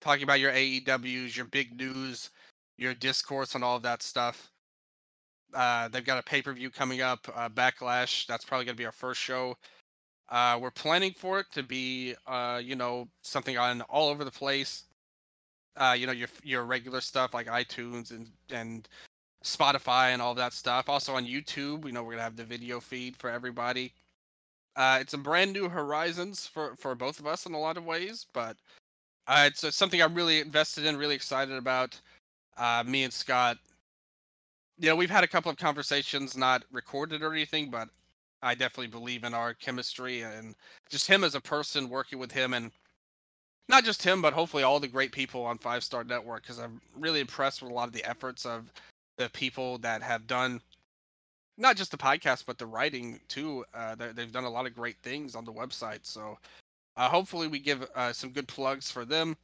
talking 0.00 0.22
about 0.22 0.40
your 0.40 0.52
AEWs, 0.52 1.36
your 1.36 1.46
big 1.46 1.76
news, 1.76 2.30
your 2.76 2.94
discourse, 2.94 3.54
and 3.54 3.64
all 3.64 3.76
of 3.76 3.82
that 3.82 4.02
stuff. 4.02 4.50
Uh, 5.54 5.88
they've 5.88 6.04
got 6.04 6.18
a 6.18 6.22
pay 6.22 6.42
per 6.42 6.52
view 6.52 6.70
coming 6.70 7.00
up, 7.00 7.20
uh, 7.34 7.48
Backlash. 7.48 8.26
That's 8.26 8.44
probably 8.44 8.66
going 8.66 8.76
to 8.76 8.80
be 8.80 8.86
our 8.86 8.92
first 8.92 9.20
show. 9.20 9.56
Uh, 10.32 10.58
we're 10.58 10.70
planning 10.70 11.12
for 11.12 11.40
it 11.40 11.46
to 11.52 11.62
be, 11.62 12.14
uh, 12.26 12.58
you 12.64 12.74
know, 12.74 13.06
something 13.20 13.58
on 13.58 13.82
all 13.82 14.08
over 14.08 14.24
the 14.24 14.30
place. 14.30 14.84
Uh, 15.76 15.94
you 15.96 16.06
know, 16.06 16.12
your 16.12 16.28
your 16.42 16.64
regular 16.64 17.02
stuff 17.02 17.34
like 17.34 17.48
iTunes 17.48 18.12
and 18.12 18.28
and 18.50 18.88
Spotify 19.44 20.08
and 20.14 20.22
all 20.22 20.34
that 20.34 20.54
stuff. 20.54 20.88
Also 20.88 21.14
on 21.14 21.26
YouTube, 21.26 21.84
you 21.84 21.92
know, 21.92 22.02
we're 22.02 22.12
gonna 22.12 22.22
have 22.22 22.36
the 22.36 22.44
video 22.44 22.80
feed 22.80 23.14
for 23.16 23.28
everybody. 23.28 23.92
Uh, 24.74 24.98
it's 25.02 25.12
a 25.12 25.18
brand 25.18 25.52
new 25.52 25.68
horizons 25.68 26.46
for 26.46 26.76
for 26.76 26.94
both 26.94 27.20
of 27.20 27.26
us 27.26 27.44
in 27.44 27.52
a 27.52 27.60
lot 27.60 27.76
of 27.76 27.84
ways, 27.84 28.26
but 28.32 28.56
uh, 29.26 29.44
it's 29.48 29.64
uh, 29.64 29.70
something 29.70 30.00
I'm 30.02 30.14
really 30.14 30.40
invested 30.40 30.86
in, 30.86 30.96
really 30.96 31.14
excited 31.14 31.56
about. 31.56 32.00
Uh, 32.56 32.84
me 32.86 33.04
and 33.04 33.12
Scott, 33.12 33.58
you 34.78 34.88
know, 34.88 34.96
we've 34.96 35.10
had 35.10 35.24
a 35.24 35.28
couple 35.28 35.50
of 35.50 35.58
conversations, 35.58 36.36
not 36.38 36.64
recorded 36.72 37.22
or 37.22 37.32
anything, 37.32 37.70
but 37.70 37.88
I 38.42 38.54
definitely 38.54 38.88
believe 38.88 39.24
in 39.24 39.34
our 39.34 39.54
chemistry 39.54 40.22
and 40.22 40.54
just 40.90 41.06
him 41.06 41.24
as 41.24 41.34
a 41.34 41.40
person, 41.40 41.88
working 41.88 42.18
with 42.18 42.32
him, 42.32 42.54
and 42.54 42.70
not 43.68 43.84
just 43.84 44.02
him, 44.02 44.20
but 44.20 44.32
hopefully 44.32 44.62
all 44.62 44.80
the 44.80 44.88
great 44.88 45.12
people 45.12 45.44
on 45.44 45.58
Five 45.58 45.84
Star 45.84 46.04
Network. 46.04 46.42
Because 46.42 46.58
I'm 46.58 46.80
really 46.96 47.20
impressed 47.20 47.62
with 47.62 47.70
a 47.70 47.74
lot 47.74 47.88
of 47.88 47.94
the 47.94 48.04
efforts 48.04 48.44
of 48.44 48.72
the 49.18 49.28
people 49.30 49.78
that 49.78 50.02
have 50.02 50.26
done 50.26 50.60
not 51.58 51.76
just 51.76 51.90
the 51.90 51.96
podcast, 51.96 52.44
but 52.46 52.58
the 52.58 52.66
writing 52.66 53.20
too. 53.28 53.64
Uh, 53.74 53.94
they've 53.94 54.32
done 54.32 54.44
a 54.44 54.50
lot 54.50 54.66
of 54.66 54.74
great 54.74 54.96
things 55.02 55.34
on 55.34 55.44
the 55.44 55.52
website. 55.52 56.00
So 56.02 56.38
uh, 56.96 57.08
hopefully 57.08 57.46
we 57.46 57.58
give 57.58 57.86
uh, 57.94 58.12
some 58.12 58.30
good 58.30 58.48
plugs 58.48 58.90
for 58.90 59.04
them. 59.04 59.36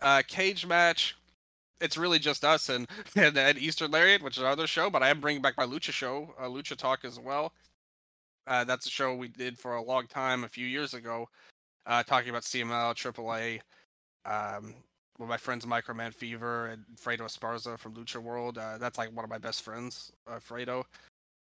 Uh, 0.00 0.22
cage 0.26 0.66
match. 0.66 1.16
It's 1.80 1.96
really 1.96 2.18
just 2.18 2.44
us 2.44 2.68
and, 2.68 2.86
and, 3.16 3.58
Eastern 3.58 3.90
Lariat, 3.90 4.22
which 4.22 4.36
is 4.36 4.42
our 4.42 4.48
another 4.48 4.66
show, 4.66 4.88
but 4.88 5.02
I 5.02 5.08
am 5.08 5.20
bringing 5.20 5.42
back 5.42 5.56
my 5.56 5.66
Lucha 5.66 5.92
show, 5.92 6.32
uh, 6.38 6.44
Lucha 6.44 6.76
Talk 6.76 7.04
as 7.04 7.18
well. 7.18 7.52
Uh, 8.46 8.64
that's 8.64 8.86
a 8.86 8.90
show 8.90 9.14
we 9.14 9.28
did 9.28 9.58
for 9.58 9.76
a 9.76 9.82
long 9.82 10.06
time 10.06 10.44
a 10.44 10.48
few 10.48 10.66
years 10.66 10.94
ago, 10.94 11.28
uh, 11.86 12.02
talking 12.02 12.30
about 12.30 12.42
CMLL, 12.42 12.94
AAA, 12.94 13.60
um, 14.24 14.74
with 15.18 15.28
my 15.28 15.36
friends 15.36 15.64
Microman 15.64 16.12
Fever 16.12 16.66
and 16.66 16.84
Fredo 16.96 17.22
Esparza 17.22 17.78
from 17.78 17.94
Lucha 17.94 18.16
World. 18.16 18.58
Uh, 18.58 18.78
that's 18.78 18.98
like 18.98 19.14
one 19.14 19.24
of 19.24 19.30
my 19.30 19.38
best 19.38 19.62
friends, 19.62 20.12
uh, 20.26 20.38
Fredo. 20.38 20.84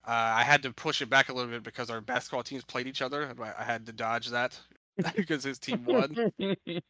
Uh, 0.07 0.35
I 0.37 0.45
had 0.45 0.63
to 0.63 0.73
push 0.73 1.03
it 1.03 1.11
back 1.11 1.29
a 1.29 1.33
little 1.33 1.51
bit 1.51 1.65
because 1.65 1.91
our 1.91 2.01
basketball 2.01 2.45
teams 2.45 2.65
played 2.65 2.87
each 2.87 3.03
other. 3.03 3.35
I 3.59 3.65
had 3.65 3.85
to 3.87 3.93
dodge 3.93 4.29
that 4.29 4.59
because 5.17 5.43
his 5.43 5.59
team 5.59 5.85
won. 5.85 6.33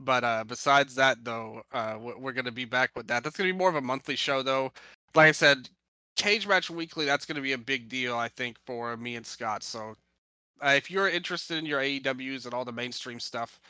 but 0.00 0.24
uh, 0.24 0.44
besides 0.46 0.94
that, 0.94 1.24
though, 1.24 1.62
uh, 1.72 1.98
we're 2.00 2.32
going 2.32 2.44
to 2.44 2.52
be 2.52 2.64
back 2.64 2.90
with 2.94 3.08
that. 3.08 3.24
That's 3.24 3.36
going 3.36 3.48
to 3.48 3.52
be 3.52 3.58
more 3.58 3.68
of 3.68 3.74
a 3.74 3.80
monthly 3.80 4.14
show, 4.14 4.42
though. 4.42 4.72
Like 5.16 5.28
I 5.28 5.32
said, 5.32 5.68
Cage 6.16 6.46
Match 6.46 6.70
Weekly, 6.70 7.04
that's 7.04 7.26
going 7.26 7.36
to 7.36 7.42
be 7.42 7.52
a 7.52 7.58
big 7.58 7.88
deal, 7.88 8.16
I 8.16 8.28
think, 8.28 8.56
for 8.64 8.96
me 8.96 9.16
and 9.16 9.26
Scott. 9.26 9.62
So 9.62 9.94
uh, 10.64 10.74
if 10.76 10.90
you're 10.90 11.08
interested 11.08 11.58
in 11.58 11.66
your 11.66 11.80
AEWs 11.80 12.44
and 12.44 12.54
all 12.54 12.64
the 12.64 12.72
mainstream 12.72 13.20
stuff, 13.20 13.60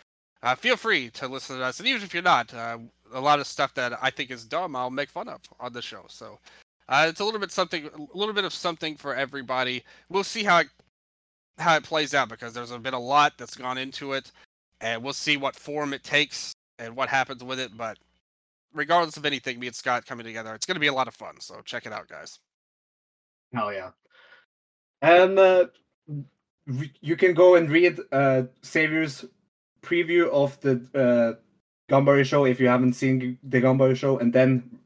uh, 0.43 0.55
feel 0.55 0.77
free 0.77 1.11
to 1.11 1.27
listen 1.27 1.57
to 1.57 1.65
us. 1.65 1.79
And 1.79 1.89
even 1.89 2.03
if 2.03 2.13
you're 2.13 2.23
not, 2.23 2.53
uh, 2.53 2.79
a 3.13 3.21
lot 3.21 3.41
of 3.41 3.47
stuff 3.47 3.73
that 3.75 3.95
I 4.03 4.11
think 4.11 4.31
is 4.31 4.45
dumb, 4.45 4.77
I'll 4.77 4.91
make 4.91 5.09
fun 5.09 5.29
of 5.29 5.41
on 5.59 5.73
the 5.73 5.81
show. 5.81 6.05
So 6.09 6.39
uh, 6.89 7.07
it's 7.09 7.21
a 7.21 7.25
little 7.25 7.41
bit 7.41 7.51
something, 7.51 7.87
a 7.87 8.17
little 8.19 8.35
bit 8.35 8.45
of 8.45 8.53
something 8.53 8.97
for 8.97 9.15
everybody. 9.15 9.83
We'll 10.09 10.25
see 10.25 10.45
how 10.45 10.59
it 10.59 10.69
how 11.59 11.77
it 11.77 11.85
plays 11.85 12.15
out 12.15 12.29
because 12.29 12.53
there's 12.53 12.73
been 12.73 12.95
a 12.95 12.99
lot 12.99 13.35
that's 13.39 13.57
gone 13.57 13.79
into 13.79 14.13
it, 14.13 14.33
and 14.81 15.03
we'll 15.03 15.13
see 15.13 15.37
what 15.37 15.55
form 15.57 15.95
it 15.95 16.03
takes 16.03 16.53
and 16.79 16.97
what 16.97 17.09
happens 17.09 17.43
with 17.43 17.61
it. 17.61 17.77
But 17.77 17.99
regardless 18.75 19.17
of 19.17 19.25
anything, 19.25 19.59
me 19.59 19.69
and 19.69 19.77
Scott 19.77 20.05
coming 20.05 20.27
together, 20.27 20.55
it's 20.55 20.67
going 20.67 20.75
to 20.77 20.81
be 20.81 20.89
a 20.89 20.93
lot 20.93 21.09
of 21.09 21.15
fun. 21.15 21.41
So 21.41 21.61
check 21.65 21.87
it 21.87 21.93
out, 21.93 22.09
guys. 22.09 22.39
Hell 23.55 23.73
yeah! 23.73 23.91
And 25.01 25.39
uh, 25.39 25.67
you 27.01 27.17
can 27.17 27.35
go 27.35 27.55
and 27.55 27.71
read 27.71 27.99
uh, 28.13 28.43
Xavier's 28.63 29.25
preview 29.83 30.29
of 30.31 30.59
the 30.61 30.83
uh, 30.95 31.41
Ganbare 31.93 32.25
show 32.25 32.45
if 32.47 32.59
you 32.59 32.69
haven't 32.69 32.95
seen 32.95 33.39
the 33.43 33.61
Ganbare 33.61 33.97
show, 33.97 34.19
and 34.19 34.33
then 34.33 34.79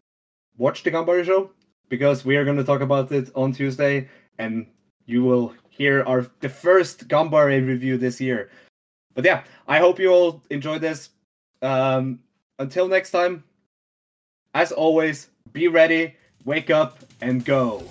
watch 0.57 0.83
the 0.83 0.91
Ganbare 0.91 1.25
show 1.25 1.51
because 1.89 2.25
we 2.25 2.37
are 2.37 2.45
going 2.45 2.57
to 2.57 2.65
talk 2.65 2.81
about 2.81 3.11
it 3.13 3.31
on 3.35 3.53
Tuesday, 3.53 4.09
and 4.39 4.67
you 5.07 5.25
will 5.25 5.55
hear 5.71 6.03
our 6.05 6.27
the 6.41 6.49
first 6.49 7.09
Ganbare 7.09 7.67
review 7.67 7.97
this 7.97 8.21
year. 8.21 8.51
But 9.15 9.25
yeah, 9.25 9.45
I 9.67 9.79
hope 9.79 9.99
you 9.99 10.11
all 10.11 10.43
enjoyed 10.51 10.81
this. 10.81 11.11
Um, 11.63 12.21
until 12.59 12.89
next 12.89 13.11
time, 13.11 13.45
as 14.59 14.73
always, 14.73 15.29
be 15.53 15.69
ready, 15.69 16.17
wake 16.45 16.69
up, 16.69 16.99
and 17.21 17.45
go. 17.45 17.85